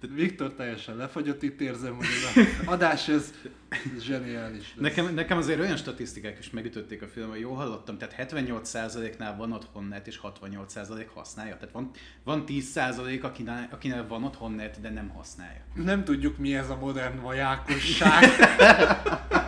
Viktor 0.00 0.54
teljesen 0.54 0.96
lefagyott, 0.96 1.42
itt 1.42 1.60
érzem, 1.60 1.94
hogy 1.94 2.06
ez 2.06 2.46
a 2.66 2.70
adás 2.72 3.08
ez, 3.08 3.32
ez 3.68 4.02
zseniális. 4.02 4.74
Nekem, 4.74 5.14
nekem 5.14 5.38
azért 5.38 5.60
olyan 5.60 5.76
statisztikák 5.76 6.38
is 6.38 6.50
megütötték 6.50 7.02
a 7.02 7.06
filmet, 7.06 7.38
jól 7.38 7.54
hallottam, 7.54 7.98
tehát 7.98 8.32
78%-nál 8.32 9.36
van 9.36 9.52
otthon 9.52 9.84
net, 9.84 10.06
és 10.06 10.20
68% 10.22 11.06
használja. 11.14 11.56
Tehát 11.56 11.74
van, 11.74 11.90
van 12.24 12.44
10% 12.46 13.22
akinél, 13.22 13.68
akinél 13.70 14.06
van 14.06 14.24
otthon 14.24 14.52
net, 14.52 14.80
de 14.80 14.90
nem 14.90 15.08
használja. 15.08 15.60
Nem 15.74 16.04
tudjuk 16.04 16.38
mi 16.38 16.56
ez 16.56 16.70
a 16.70 16.76
modern 16.76 17.20
vajákosság. 17.20 18.24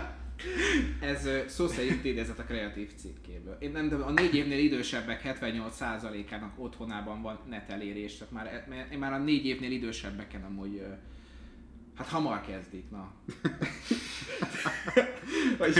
Ez 1.00 1.28
szó 1.46 1.66
szerint 1.66 2.04
idézett 2.04 2.38
a 2.38 2.44
kreatív 2.44 2.90
cikkéből. 2.96 3.56
Én 3.60 3.70
nem 3.70 3.88
tudom, 3.88 4.06
a 4.06 4.10
négy 4.10 4.34
évnél 4.34 4.58
idősebbek 4.58 5.22
78%-ának 5.24 6.58
otthonában 6.58 7.22
van 7.22 7.38
net 7.48 7.70
elérés, 7.70 8.16
tehát 8.16 8.34
már, 8.34 8.66
én 8.92 8.98
már 8.98 9.12
a 9.12 9.18
négy 9.18 9.46
évnél 9.46 9.70
idősebbeken 9.70 10.44
amúgy 10.44 10.82
Hát 11.98 12.08
hamar 12.08 12.40
kezdik, 12.40 12.90
na. 12.90 13.08
vagy, 15.58 15.74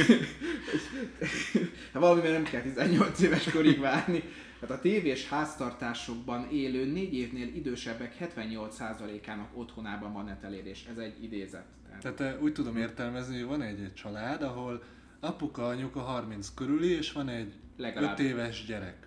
hát 1.92 2.02
valamivel 2.02 2.32
nem 2.32 2.42
kell 2.42 2.62
18 2.62 3.20
éves 3.20 3.50
korig 3.50 3.80
várni. 3.80 4.22
Hát 4.60 4.70
a 4.70 4.80
tévés 4.80 5.28
háztartásokban 5.28 6.50
élő 6.50 6.92
négy 6.92 7.14
évnél 7.14 7.54
idősebbek 7.54 8.16
78%-ának 8.20 9.50
otthonában 9.54 10.12
van 10.12 10.24
netelérés. 10.24 10.84
Ez 10.90 10.96
egy 10.96 11.22
idézet. 11.22 11.66
Tehát, 12.00 12.16
Tehát 12.16 12.42
úgy 12.42 12.52
tudom 12.52 12.76
értelmezni, 12.76 13.38
hogy 13.38 13.48
van 13.48 13.62
egy, 13.62 13.80
egy 13.80 13.94
család, 13.94 14.42
ahol 14.42 14.82
apuka, 15.20 15.66
anyuka 15.66 16.00
30 16.00 16.54
körüli, 16.54 16.88
és 16.88 17.12
van 17.12 17.28
egy 17.28 17.52
Legalább 17.76 18.18
5 18.18 18.26
éves 18.26 18.64
gyerek. 18.66 19.06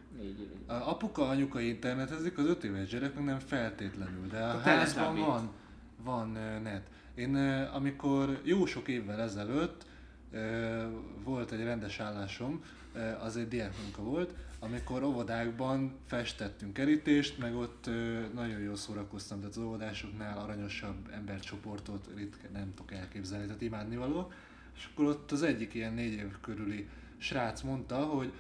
A 0.68 0.74
apuka, 0.74 1.28
anyuka 1.28 1.60
internetezik, 1.60 2.38
az 2.38 2.46
5 2.46 2.64
éves 2.64 2.90
gyerek 2.90 3.16
meg 3.16 3.24
nem 3.24 3.40
feltétlenül, 3.40 4.28
de 4.28 4.38
a, 4.38 4.56
a 4.56 4.60
házban 4.60 5.20
van, 5.20 5.52
van 6.04 6.38
net. 6.64 6.88
Én 7.16 7.36
amikor 7.74 8.40
jó 8.44 8.66
sok 8.66 8.88
évvel 8.88 9.22
ezelőtt 9.22 9.86
volt 11.24 11.52
egy 11.52 11.64
rendes 11.64 12.00
állásom, 12.00 12.64
az 13.24 13.38
egy 13.38 13.48
diákmunka 13.48 14.02
volt, 14.02 14.34
amikor 14.64 15.04
óvodákban 15.04 15.94
festettünk 16.06 16.74
kerítést, 16.74 17.38
meg 17.38 17.56
ott 17.56 17.90
nagyon 18.34 18.60
jól 18.60 18.76
szórakoztam, 18.76 19.40
tehát 19.40 19.56
az 19.56 19.64
óvodásoknál 19.64 20.38
aranyosabb 20.38 21.10
embercsoportot 21.14 22.10
ritka, 22.16 22.48
nem 22.54 22.74
tudok 22.76 22.92
elképzelni, 22.92 23.46
tehát 23.46 23.62
imádni 23.62 23.96
való. 23.96 24.32
És 24.76 24.90
akkor 24.92 25.06
ott 25.06 25.32
az 25.32 25.44
egyik 25.44 25.74
ilyen 25.74 25.94
négy 25.94 26.14
év 26.14 26.32
körüli 26.42 26.88
srác 27.18 27.62
mondta, 27.62 27.96
hogy 27.96 28.34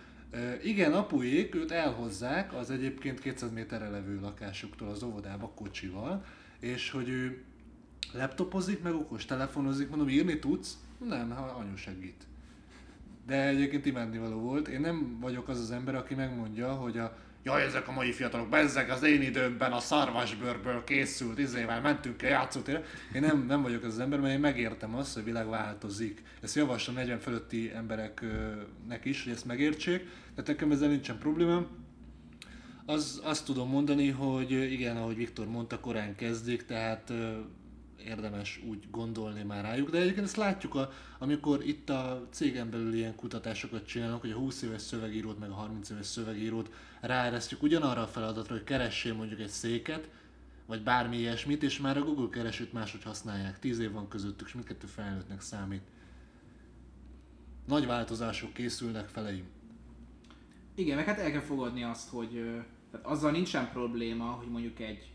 igen, 0.64 0.94
apuék 0.94 1.56
őt 1.56 1.72
elhozzák 1.72 2.54
az 2.54 2.72
egyébként 2.72 3.20
200 3.20 3.52
méterre 3.52 3.90
levő 3.90 4.20
lakásuktól 4.20 4.90
az 4.90 5.04
óvodába 5.04 5.50
kocsival, 5.50 6.26
és 6.60 6.92
hogy 6.92 7.10
ő 7.10 7.44
laptopozik, 8.14 8.82
meg 8.82 8.94
okos 8.94 9.26
telefonozik, 9.26 9.90
mondom, 9.90 10.10
írni 10.10 10.40
tudsz? 10.40 10.78
Nem, 11.08 11.30
ha 11.30 11.44
anyu 11.44 11.76
segít. 11.76 12.24
De 13.26 13.48
egyébként 13.48 13.86
imádni 13.86 14.18
való 14.18 14.40
volt. 14.40 14.68
Én 14.68 14.80
nem 14.80 15.18
vagyok 15.20 15.48
az 15.48 15.60
az 15.60 15.72
ember, 15.72 15.96
aki 15.96 16.14
megmondja, 16.16 16.74
hogy 16.74 16.98
a 16.98 17.18
Jaj, 17.44 17.64
ezek 17.64 17.88
a 17.88 17.92
mai 17.92 18.12
fiatalok, 18.12 18.50
bezzeg 18.50 18.90
az 18.90 19.04
én 19.04 19.22
időmben 19.22 19.72
a 19.72 19.80
szarvasbőrből 19.80 20.84
készült 20.84 21.40
izével 21.40 21.82
mentünk 21.82 22.22
el 22.22 22.30
játszótérre. 22.30 22.84
Én 23.14 23.22
nem, 23.22 23.46
nem 23.46 23.62
vagyok 23.62 23.84
az 23.84 23.94
az 23.94 24.00
ember, 24.00 24.20
mert 24.20 24.34
én 24.34 24.40
megértem 24.40 24.96
azt, 24.96 25.14
hogy 25.14 25.22
a 25.22 25.26
világ 25.26 25.50
változik. 25.50 26.24
Ezt 26.42 26.56
javaslom 26.56 26.96
40 26.96 27.20
fölötti 27.20 27.72
embereknek 27.76 29.06
is, 29.06 29.24
hogy 29.24 29.34
ezt 29.34 29.46
megértsék. 29.46 30.00
Tehát 30.36 30.48
nekem 30.48 30.72
ezzel 30.72 30.90
nincsen 30.90 31.18
problémám. 31.18 31.68
Az, 32.86 33.22
azt 33.24 33.46
tudom 33.46 33.70
mondani, 33.70 34.10
hogy 34.10 34.52
igen, 34.52 34.98
ahogy 34.98 35.16
Viktor 35.16 35.48
mondta, 35.48 35.80
korán 35.80 36.16
kezdik, 36.16 36.66
tehát 36.66 37.14
érdemes 38.06 38.62
úgy 38.68 38.88
gondolni 38.92 39.44
már 39.44 39.64
rájuk, 39.64 39.90
de 39.90 39.98
egyébként 39.98 40.26
ezt 40.26 40.36
látjuk, 40.36 40.76
a, 40.76 40.92
amikor 41.20 41.68
itt 41.68 41.90
a 41.90 42.28
cégen 42.32 42.70
belül 42.70 42.94
ilyen 42.94 43.16
kutatásokat 43.16 43.86
csinálnak, 43.86 44.22
hogy 44.22 44.32
a 44.32 44.38
20 44.38 44.62
éves 44.62 44.82
szövegírót 44.82 45.40
meg 45.40 45.50
a 45.50 45.54
30 45.54 45.90
éves 45.90 46.06
szövegírót 46.06 46.70
ráeresztjük 47.02 47.64
ugyanarra 47.64 48.02
a 48.02 48.08
feladatra, 48.08 48.54
hogy 48.54 48.64
keressél 48.64 49.14
mondjuk 49.14 49.40
egy 49.40 49.50
széket, 49.50 50.10
vagy 50.66 50.84
bármi 50.84 51.18
ilyesmit, 51.18 51.64
és 51.64 51.80
már 51.80 51.98
a 51.98 52.04
Google 52.04 52.30
keresőt 52.30 52.74
máshogy 52.74 53.04
használják. 53.04 53.60
10 53.60 53.80
év 53.80 53.92
van 53.92 54.08
közöttük, 54.08 54.48
és 54.48 54.54
mindkettő 54.54 54.88
felnőttnek 54.88 55.42
számít. 55.42 55.82
Nagy 57.68 57.86
változások 57.86 58.54
készülnek 58.54 59.08
feleim. 59.08 59.46
Igen, 60.76 60.96
meg 60.96 61.06
hát 61.06 61.20
el 61.20 61.32
kell 61.32 61.42
fogadni 61.42 61.84
azt, 61.84 62.10
hogy 62.10 62.30
tehát 62.92 63.06
azzal 63.06 63.32
nincsen 63.32 63.70
probléma, 63.72 64.26
hogy 64.26 64.48
mondjuk 64.48 64.80
egy 64.80 65.11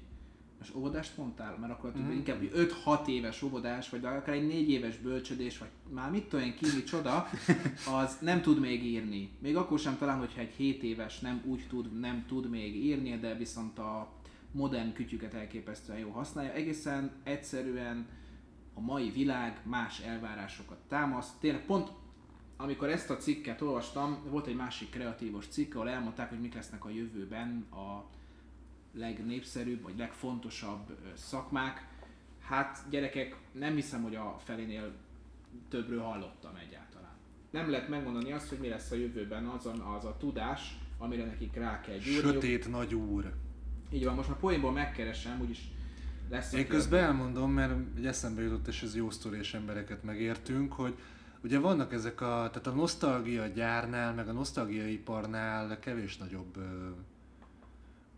most 0.59 0.75
óvodást 0.75 1.17
mondtál? 1.17 1.57
Mert 1.61 1.73
akkor 1.73 1.93
mm. 1.99 2.11
inkább 2.11 2.41
5-6 2.85 3.07
éves 3.07 3.43
óvodás, 3.43 3.89
vagy 3.89 4.05
akár 4.05 4.35
egy 4.35 4.47
4 4.47 4.71
éves 4.71 4.97
bölcsödés, 4.97 5.59
vagy 5.59 5.69
már 5.91 6.11
mit 6.11 6.25
tudom 6.29 6.45
én 6.45 6.55
ki, 6.55 6.83
csoda, 6.83 7.29
az 8.01 8.19
nem 8.21 8.43
tud 8.43 8.61
még 8.61 8.85
írni. 8.85 9.31
Még 9.39 9.57
akkor 9.57 9.79
sem 9.79 9.99
talán, 9.99 10.19
hogyha 10.19 10.41
egy 10.41 10.55
7 10.57 10.83
éves 10.83 11.19
nem 11.19 11.43
úgy 11.45 11.67
tud, 11.69 11.99
nem 12.01 12.25
tud 12.29 12.51
még 12.51 12.77
írni, 12.77 13.19
de 13.19 13.35
viszont 13.35 13.79
a 13.79 14.13
modern 14.53 14.93
kütyüket 14.93 15.35
elképesztően 15.35 15.99
jó 15.99 16.11
használja. 16.11 16.53
Egészen 16.53 17.11
egyszerűen 17.23 18.07
a 18.75 18.81
mai 18.81 19.11
világ 19.11 19.61
más 19.65 20.01
elvárásokat 20.01 20.79
támaszt. 20.89 21.39
Tényleg 21.41 21.65
pont 21.65 21.91
amikor 22.57 22.89
ezt 22.89 23.11
a 23.11 23.17
cikket 23.17 23.61
olvastam, 23.61 24.19
volt 24.29 24.47
egy 24.47 24.57
másik 24.57 24.91
kreatívos 24.91 25.47
cikk, 25.47 25.75
ahol 25.75 25.89
elmondták, 25.89 26.29
hogy 26.29 26.41
mik 26.41 26.55
lesznek 26.55 26.85
a 26.85 26.91
jövőben 26.91 27.67
a 27.71 28.05
legnépszerűbb, 28.99 29.83
vagy 29.83 29.99
legfontosabb 29.99 30.97
szakmák. 31.15 31.89
Hát 32.41 32.85
gyerekek, 32.91 33.37
nem 33.53 33.75
hiszem, 33.75 34.03
hogy 34.03 34.15
a 34.15 34.41
felénél 34.45 34.93
többről 35.69 36.01
hallottam 36.01 36.57
egyáltalán. 36.57 37.15
Nem 37.51 37.71
lehet 37.71 37.89
megmondani 37.89 38.33
azt, 38.33 38.49
hogy 38.49 38.59
mi 38.59 38.69
lesz 38.69 38.91
a 38.91 38.95
jövőben 38.95 39.47
az 39.47 39.67
a, 39.67 39.95
az 39.97 40.05
a 40.05 40.17
tudás, 40.19 40.79
amire 40.99 41.25
nekik 41.25 41.55
rá 41.55 41.81
kell 41.81 41.97
gyúrniuk. 41.97 42.33
Sötét 42.33 42.69
nagy 42.69 42.95
úr. 42.95 43.33
Így 43.93 44.05
van, 44.05 44.15
most 44.15 44.29
már 44.29 44.39
poénból 44.39 44.73
megkeresem, 44.73 45.41
úgyis 45.41 45.71
lesz. 46.31 46.53
Én 46.53 46.69
közben 46.69 47.05
elmondom, 47.05 47.53
mert 47.53 47.73
egy 47.97 48.07
eszembe 48.07 48.43
jutott, 48.43 48.67
és 48.67 48.83
ez 48.83 48.97
jó 48.97 49.11
sztori, 49.11 49.39
és 49.39 49.55
embereket 49.55 50.03
megértünk, 50.03 50.73
hogy 50.73 50.99
ugye 51.43 51.59
vannak 51.59 51.93
ezek 51.93 52.21
a, 52.21 52.49
tehát 52.53 52.67
a 52.67 52.71
nosztalgia 52.71 53.47
gyárnál, 53.47 54.15
meg 54.15 54.29
a 54.29 54.33
nosztalgia 54.33 54.89
iparnál 54.89 55.79
kevés 55.79 56.17
nagyobb 56.17 56.59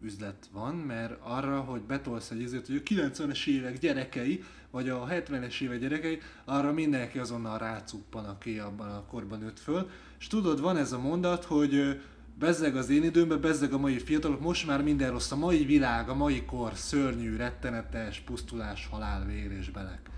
üzlet 0.01 0.49
van, 0.53 0.75
mert 0.75 1.19
arra, 1.23 1.61
hogy 1.61 1.81
betolsz 1.81 2.31
egy 2.31 2.41
izét, 2.41 2.67
hogy 2.67 2.77
a 2.77 2.89
90-es 2.89 3.47
évek 3.47 3.79
gyerekei, 3.79 4.45
vagy 4.71 4.89
a 4.89 5.07
70-es 5.07 5.61
évek 5.61 5.81
gyerekei, 5.81 6.19
arra 6.45 6.73
mindenki 6.73 7.19
azonnal 7.19 7.59
rácuppan, 7.59 8.25
aki 8.25 8.59
abban 8.59 8.89
a 8.89 9.05
korban 9.05 9.39
nőtt 9.39 9.59
föl. 9.59 9.91
És 10.19 10.27
tudod, 10.27 10.61
van 10.61 10.77
ez 10.77 10.93
a 10.93 10.99
mondat, 10.99 11.45
hogy 11.45 12.01
bezzeg 12.39 12.77
az 12.77 12.91
én 12.91 13.05
időmben, 13.05 13.41
bezzeg 13.41 13.73
a 13.73 13.79
mai 13.79 13.99
fiatalok, 13.99 14.41
most 14.41 14.67
már 14.67 14.83
minden 14.83 15.11
rossz, 15.11 15.31
a 15.31 15.37
mai 15.37 15.65
világ, 15.65 16.09
a 16.09 16.15
mai 16.15 16.45
kor 16.45 16.75
szörnyű, 16.75 17.37
rettenetes, 17.37 18.21
pusztulás, 18.21 18.89
halál, 18.91 19.27
vér 19.27 19.53
és 19.53 19.71
belek. 19.71 20.11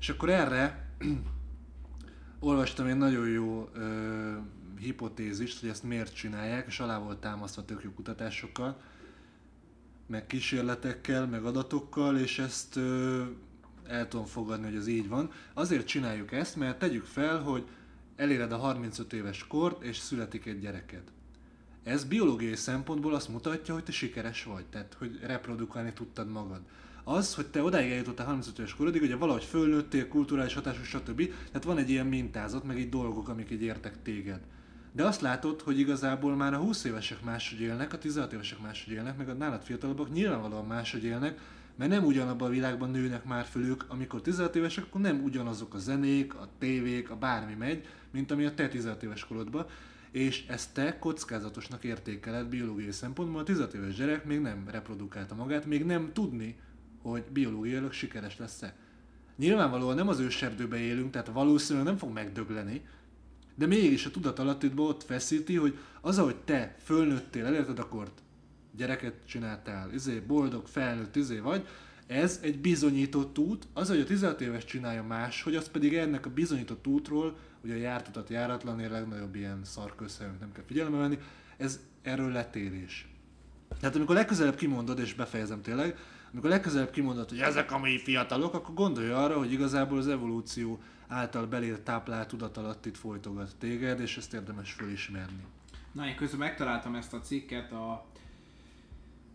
És 0.00 0.08
akkor 0.08 0.28
erre 0.28 0.88
olvastam 2.40 2.86
egy 2.86 2.96
nagyon 2.96 3.28
jó 3.28 3.68
ö, 3.74 4.36
hipotézist, 4.78 5.60
hogy 5.60 5.68
ezt 5.68 5.82
miért 5.82 6.14
csinálják, 6.14 6.66
és 6.66 6.80
alá 6.80 6.98
volt 6.98 7.18
támasztva 7.18 7.64
tök 7.64 7.82
jó 7.84 7.90
kutatásokkal, 7.90 8.80
meg 10.08 10.26
kísérletekkel, 10.26 11.26
meg 11.26 11.44
adatokkal, 11.44 12.18
és 12.18 12.38
ezt 12.38 12.76
ö, 12.76 13.22
el 13.86 14.08
tudom 14.08 14.26
fogadni, 14.26 14.66
hogy 14.66 14.76
ez 14.76 14.86
így 14.86 15.08
van. 15.08 15.30
Azért 15.54 15.86
csináljuk 15.86 16.32
ezt, 16.32 16.56
mert 16.56 16.78
tegyük 16.78 17.04
fel, 17.04 17.38
hogy 17.40 17.64
eléred 18.16 18.52
a 18.52 18.56
35 18.56 19.12
éves 19.12 19.46
kort, 19.46 19.82
és 19.82 19.96
születik 19.96 20.46
egy 20.46 20.60
gyereked. 20.60 21.02
Ez 21.82 22.04
biológiai 22.04 22.56
szempontból 22.56 23.14
azt 23.14 23.28
mutatja, 23.28 23.74
hogy 23.74 23.84
te 23.84 23.92
sikeres 23.92 24.44
vagy, 24.44 24.66
tehát 24.66 24.96
hogy 24.98 25.18
reprodukálni 25.22 25.92
tudtad 25.92 26.30
magad. 26.30 26.60
Az, 27.04 27.34
hogy 27.34 27.46
te 27.46 27.62
odáig 27.62 27.90
eljutottál 27.90 28.26
35 28.26 28.58
éves 28.58 28.74
korodig, 28.74 29.02
ugye 29.02 29.16
valahogy 29.16 29.44
fölnőttél, 29.44 30.08
kulturális 30.08 30.54
hatású, 30.54 30.82
stb. 30.82 31.26
Tehát 31.46 31.64
van 31.64 31.78
egy 31.78 31.90
ilyen 31.90 32.06
mintázat, 32.06 32.64
meg 32.64 32.78
egy 32.78 32.88
dolgok, 32.88 33.28
amik 33.28 33.50
így 33.50 33.62
értek 33.62 34.02
téged. 34.02 34.40
De 34.92 35.04
azt 35.04 35.20
látod, 35.20 35.60
hogy 35.60 35.78
igazából 35.78 36.36
már 36.36 36.54
a 36.54 36.58
20 36.58 36.84
évesek 36.84 37.22
máshogy 37.22 37.60
élnek, 37.60 37.92
a 37.92 37.98
16 37.98 38.32
évesek 38.32 38.60
máshogy 38.60 38.92
élnek, 38.92 39.16
meg 39.16 39.28
a 39.28 39.32
nálad 39.32 39.62
fiatalabbak 39.62 40.12
nyilvánvalóan 40.12 40.66
máshogy 40.66 41.04
élnek, 41.04 41.40
mert 41.76 41.90
nem 41.90 42.04
ugyanabban 42.04 42.48
a 42.48 42.50
világban 42.50 42.90
nőnek 42.90 43.24
már 43.24 43.44
föl 43.44 43.64
ők, 43.64 43.82
amikor 43.88 44.20
16 44.20 44.56
évesek, 44.56 44.84
akkor 44.84 45.00
nem 45.00 45.22
ugyanazok 45.22 45.74
a 45.74 45.78
zenék, 45.78 46.34
a 46.34 46.48
tévék, 46.58 47.10
a 47.10 47.16
bármi 47.16 47.54
megy, 47.54 47.86
mint 48.10 48.30
ami 48.30 48.44
a 48.44 48.54
te 48.54 48.68
16 48.68 49.02
éves 49.02 49.24
korodban, 49.24 49.66
és 50.10 50.46
ezt 50.46 50.74
te 50.74 50.98
kockázatosnak 50.98 51.84
értékeled 51.84 52.46
biológiai 52.46 52.92
szempontból, 52.92 53.40
a 53.40 53.44
16 53.44 53.74
éves 53.74 53.94
gyerek 53.94 54.24
még 54.24 54.40
nem 54.40 54.64
reprodukálta 54.70 55.34
magát, 55.34 55.66
még 55.66 55.84
nem 55.84 56.10
tudni, 56.12 56.56
hogy 57.02 57.24
biológiailag 57.32 57.92
sikeres 57.92 58.38
lesz-e. 58.38 58.74
Nyilvánvalóan 59.36 59.96
nem 59.96 60.08
az 60.08 60.18
őserdőbe 60.18 60.76
élünk, 60.76 61.10
tehát 61.10 61.28
valószínűleg 61.28 61.86
nem 61.86 61.96
fog 61.96 62.12
megdögleni, 62.12 62.82
de 63.58 63.66
mégis 63.66 64.06
a 64.06 64.10
tudatalattidban 64.10 64.86
ott 64.86 65.02
feszíti, 65.02 65.56
hogy 65.56 65.78
az, 66.00 66.18
ahogy 66.18 66.36
te 66.36 66.76
fölnőttél, 66.84 67.44
elérted 67.44 67.78
a 67.78 67.88
kort, 67.88 68.22
gyereket 68.76 69.14
csináltál, 69.26 69.92
izé, 69.92 70.18
boldog, 70.18 70.66
felnőtt, 70.66 71.16
izé 71.16 71.38
vagy, 71.38 71.66
ez 72.06 72.40
egy 72.42 72.58
bizonyított 72.58 73.38
út, 73.38 73.66
az, 73.72 73.88
hogy 73.88 74.00
a 74.00 74.04
16 74.04 74.40
éves 74.40 74.64
csinálja 74.64 75.02
más, 75.02 75.42
hogy 75.42 75.56
az 75.56 75.68
pedig 75.68 75.94
ennek 75.94 76.26
a 76.26 76.30
bizonyított 76.30 76.86
útról, 76.86 77.36
ugye 77.64 77.74
a 77.74 77.78
jártutat 77.78 78.28
járatlan, 78.28 78.78
a 78.78 78.90
legnagyobb 78.90 79.34
ilyen 79.34 79.60
szarkőszerűen 79.64 80.36
nem 80.40 80.52
kell 80.52 80.64
figyelembe 80.66 80.98
venni, 80.98 81.18
ez 81.56 81.80
erről 82.02 82.32
letérés. 82.32 83.08
Tehát 83.80 83.96
amikor 83.96 84.14
legközelebb 84.14 84.54
kimondod, 84.54 84.98
és 84.98 85.14
befejezem 85.14 85.62
tényleg, 85.62 85.96
amikor 86.32 86.50
legközelebb 86.50 86.90
kimondod, 86.90 87.28
hogy 87.28 87.38
ezek 87.38 87.72
a 87.72 87.78
mi 87.78 87.98
fiatalok, 87.98 88.54
akkor 88.54 88.74
gondolj 88.74 89.10
arra, 89.10 89.38
hogy 89.38 89.52
igazából 89.52 89.98
az 89.98 90.08
evolúció 90.08 90.80
által 91.08 91.46
belér 91.46 91.80
táplált 91.80 92.28
tudat 92.28 92.86
itt 92.86 92.96
folytogat 92.96 93.56
téged, 93.58 94.00
és 94.00 94.16
ezt 94.16 94.34
érdemes 94.34 94.72
fölismerni. 94.72 95.44
Na, 95.92 96.06
én 96.06 96.16
közben 96.16 96.38
megtaláltam 96.38 96.94
ezt 96.94 97.12
a 97.12 97.20
cikket, 97.20 97.72
a 97.72 98.06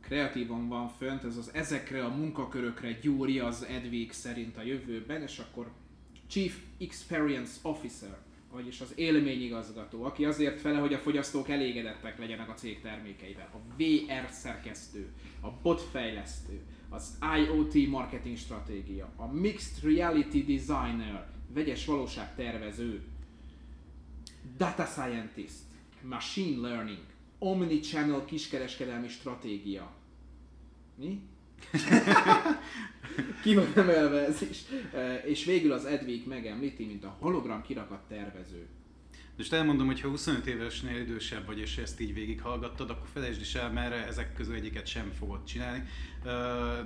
kreatívon 0.02 0.68
van 0.68 0.90
fönt, 0.90 1.24
ez 1.24 1.38
az 1.38 1.50
ezekre 1.54 2.06
a 2.06 2.16
munkakörökre 2.16 2.92
gyúri 2.92 3.40
az 3.40 3.64
Edvig 3.64 4.12
szerint 4.12 4.58
a 4.58 4.62
jövőben, 4.62 5.22
és 5.22 5.40
akkor 5.40 5.72
Chief 6.28 6.58
Experience 6.80 7.60
Officer, 7.62 8.18
vagyis 8.52 8.82
az 8.82 8.94
élményigazgató, 8.96 10.04
aki 10.04 10.26
azért 10.26 10.60
fele, 10.60 10.78
hogy 10.78 10.94
a 10.94 10.98
fogyasztók 10.98 11.50
elégedettek 11.50 12.20
legyenek 12.20 12.50
a 12.50 12.54
cég 12.54 12.82
termékeivel, 12.82 13.50
a 13.54 13.74
VR 13.78 14.32
szerkesztő, 14.32 15.12
a 15.42 15.48
bot 15.62 15.82
fejlesztő, 15.82 16.62
az 16.90 17.18
IoT 17.38 17.88
marketing 17.88 18.38
stratégia, 18.38 19.10
a 19.16 19.26
Mixed 19.26 19.84
Reality 19.96 20.46
Designer, 20.46 21.28
vegyes 21.54 21.86
valóság 21.86 22.36
tervező, 22.36 23.02
Data 24.58 24.86
Scientist, 24.86 25.64
Machine 26.02 26.68
Learning, 26.68 27.04
Omnichannel 27.38 28.26
kiskereskedelmi 28.26 29.08
stratégia. 29.08 29.92
Mi? 30.96 31.22
Ki 33.44 33.56
van 33.56 33.72
emelve 33.76 34.26
ez 34.26 34.42
is. 34.42 34.62
E, 34.94 35.16
és 35.16 35.46
végül 35.46 35.72
az 35.72 35.86
Edvig 35.86 36.28
megemlíti, 36.28 36.86
mint 36.86 37.04
a 37.04 37.16
hologram 37.20 37.62
kirakat 37.62 38.08
tervező. 38.08 38.68
Most 39.38 39.54
elmondom, 39.54 39.86
hogy 39.86 40.02
ha 40.02 40.10
25 40.10 40.46
évesnél 40.46 41.00
idősebb 41.00 41.46
vagy, 41.46 41.60
és 41.60 41.78
ezt 41.78 42.00
így 42.00 42.14
végighallgattad, 42.14 42.90
akkor 42.90 43.08
felejtsd 43.14 43.42
is 43.42 43.56
el, 43.56 43.72
mert 43.72 44.08
ezek 44.08 44.34
közül 44.34 44.56
egyiket 44.56 44.88
sem 44.88 45.12
fogod 45.12 45.44
csinálni. 45.44 45.84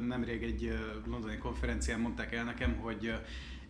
Nemrég 0.08 0.44
egy 0.44 0.74
londoni 1.06 1.38
konferencián 1.38 2.00
mondták 2.00 2.34
el 2.34 2.44
nekem, 2.44 2.76
hogy 2.76 3.14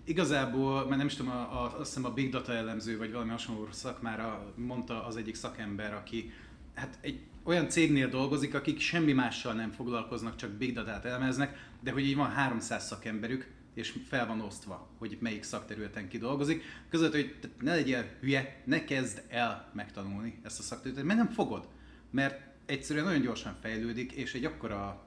igazából, 0.08 0.86
mert 0.86 0.98
nem 0.98 1.06
is 1.06 1.16
tudom, 1.16 1.32
a, 1.32 1.64
a, 1.64 1.80
azt 1.80 1.94
hiszem 1.94 2.06
a 2.12 2.14
big 2.14 2.30
data 2.30 2.54
elemző, 2.54 2.98
vagy 2.98 3.12
valami 3.12 3.30
hasonló 3.30 3.68
szakmára 3.72 4.54
mondta 4.56 5.06
az 5.06 5.16
egyik 5.16 5.36
szakember, 5.36 5.94
aki 5.94 6.32
hát 6.74 6.98
egy 7.02 7.20
olyan 7.44 7.70
cégnél 7.70 8.10
dolgozik, 8.10 8.54
akik 8.54 8.80
semmi 8.80 9.14
mással 9.14 9.54
nem 9.54 9.72
foglalkoznak, 9.72 10.36
csak 10.36 10.50
big 10.50 10.74
data-t 10.74 11.06
elemeznek, 11.06 11.70
de 11.80 11.92
hogy 11.92 12.06
így 12.06 12.16
van 12.16 12.30
300 12.30 12.86
szakemberük, 12.86 13.52
és 13.74 13.94
fel 14.08 14.28
van 14.28 14.42
osztva, 14.42 14.90
hogy 14.98 15.18
melyik 15.20 15.44
szakterületen 15.44 16.08
ki 16.08 16.18
dolgozik. 16.18 16.64
Között, 16.90 17.12
hogy 17.12 17.36
ne 17.60 17.76
legyél 17.76 18.06
hülye, 18.20 18.62
ne 18.66 18.84
kezd 18.84 19.22
el 19.30 19.72
megtanulni 19.74 20.40
ezt 20.44 20.60
a 20.60 20.64
szakterületet, 20.64 21.06
mert 21.06 21.20
nem 21.20 21.30
fogod. 21.30 21.68
Mert 22.12 22.42
egyszerűen 22.66 23.06
nagyon 23.06 23.22
gyorsan 23.22 23.56
fejlődik, 23.62 24.12
és 24.12 24.34
egy 24.34 24.46
akkora 24.46 25.07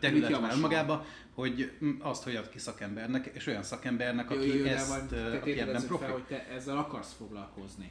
terület 0.00 0.36
van 0.36 0.58
magába, 0.58 1.04
hogy 1.34 1.72
azt 2.00 2.22
hogy 2.22 2.36
ad 2.36 2.48
ki 2.48 2.58
szakembernek, 2.58 3.30
és 3.34 3.46
olyan 3.46 3.62
szakembernek, 3.62 4.30
aki 4.30 4.48
jó, 4.48 4.54
jó, 4.54 4.64
ezt, 4.64 5.08
te 5.08 5.36
aki 5.36 5.60
ebben 5.60 5.86
profi. 5.86 6.04
Fel, 6.04 6.12
hogy 6.12 6.22
te 6.22 6.46
ezzel 6.46 6.76
akarsz 6.76 7.14
foglalkozni. 7.18 7.90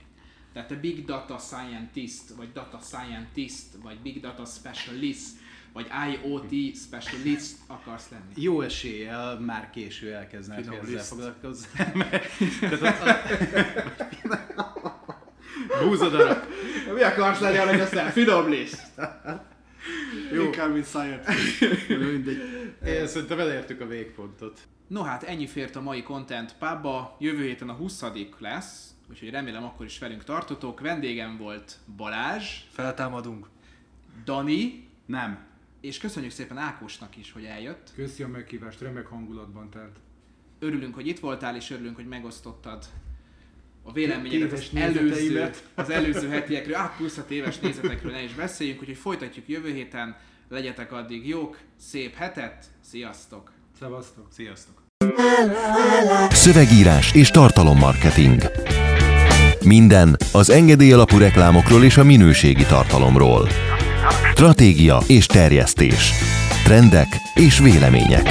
Tehát 0.54 0.68
te 0.68 0.76
Big 0.76 1.06
Data 1.06 1.38
Scientist, 1.38 2.30
vagy 2.38 2.52
Data 2.54 2.80
Scientist, 2.82 3.66
vagy 3.84 4.00
Big 4.00 4.22
Data 4.22 4.46
Specialist, 4.46 5.28
vagy 5.74 5.88
IoT 6.12 6.76
Specialist 6.76 7.56
akarsz 7.68 8.10
lenni. 8.10 8.34
Jó 8.36 8.62
eséllyel 8.62 9.40
már 9.40 9.70
késő 9.70 10.14
elkezdeni 10.14 10.68
ezzel 10.78 11.04
foglalkozni. 11.04 11.68
Búzadarab. 15.84 16.38
Mi 16.94 17.02
akarsz 17.02 17.40
lenni, 17.40 17.58
arra 17.58 17.72
ezt 17.72 18.12
Finom 18.12 18.50
list. 18.50 18.82
Jó. 20.32 20.44
Inkább, 20.44 20.74
mint 20.74 20.86
scientist. 20.86 21.62
Én 22.86 23.08
szerintem 23.08 23.40
elértük 23.40 23.82
a 23.82 23.88
végpontot. 23.88 24.60
No 24.88 25.02
hát 25.02 25.24
ennyi 25.24 25.48
fért 25.48 25.76
a 25.76 25.82
mai 25.82 26.04
Content 26.04 26.56
Pubba. 26.60 27.18
Jövő 27.20 27.44
héten 27.44 27.70
a 27.70 27.74
20 27.74 28.04
lesz, 28.40 28.90
úgyhogy 29.10 29.30
remélem 29.30 29.64
akkor 29.64 29.86
is 29.86 30.00
velünk 30.00 30.24
tartotok. 30.24 30.80
Vendégem 30.80 31.38
volt 31.38 31.78
Balázs. 31.96 32.46
Feltámadunk. 32.72 33.48
Dani. 34.26 34.88
Nem. 35.06 35.48
És 35.82 35.98
köszönjük 35.98 36.32
szépen 36.32 36.58
Ákosnak 36.58 37.18
is, 37.18 37.32
hogy 37.32 37.44
eljött. 37.44 37.92
Köszi 37.96 38.24
a 38.24 38.28
meghívást, 38.28 38.82
remek 38.82 39.06
hangulatban 39.06 39.70
telt. 39.70 39.98
Örülünk, 40.60 40.96
hogy 40.96 41.08
itt 41.08 41.20
voltál, 41.20 41.56
és 41.56 41.70
örülünk, 41.70 41.96
hogy 41.96 42.08
megosztottad 42.08 42.86
a 43.84 43.92
véleményedet 43.92 44.52
az 44.52 44.70
előző, 44.74 45.50
az 45.76 45.90
előző 45.90 46.30
hetiekről, 46.30 46.76
át 46.76 46.96
plusz 46.98 47.18
a 47.18 47.26
téves 47.26 47.60
nézetekről 47.60 48.12
ne 48.12 48.24
is 48.24 48.34
beszéljünk, 48.34 48.80
úgyhogy 48.80 48.98
folytatjuk 48.98 49.48
jövő 49.48 49.74
héten. 49.74 50.16
Legyetek 50.50 50.92
addig 50.92 51.28
jók, 51.28 51.60
szép 51.80 52.16
hetet, 52.16 52.66
sziasztok! 52.90 53.52
Szevasztok! 53.80 54.28
Sziasztok! 54.36 54.84
Szövegírás 56.30 57.14
és 57.14 57.30
tartalommarketing. 57.30 58.42
Minden 59.66 60.18
az 60.32 60.50
engedély 60.50 60.92
alapú 60.92 61.18
reklámokról 61.18 61.84
és 61.84 61.98
a 61.98 62.04
minőségi 62.04 62.66
tartalomról. 62.66 63.48
stratégia 64.32 65.00
és 65.08 65.26
terjesztés, 65.26 66.12
trendek 66.64 67.08
és 67.34 67.60
vélemények. 67.60 68.28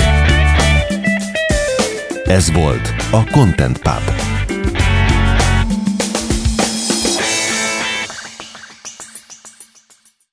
Ez 2.24 2.52
volt 2.52 2.94
a 3.10 3.30
Content 3.30 3.78
Pub. 3.78 4.27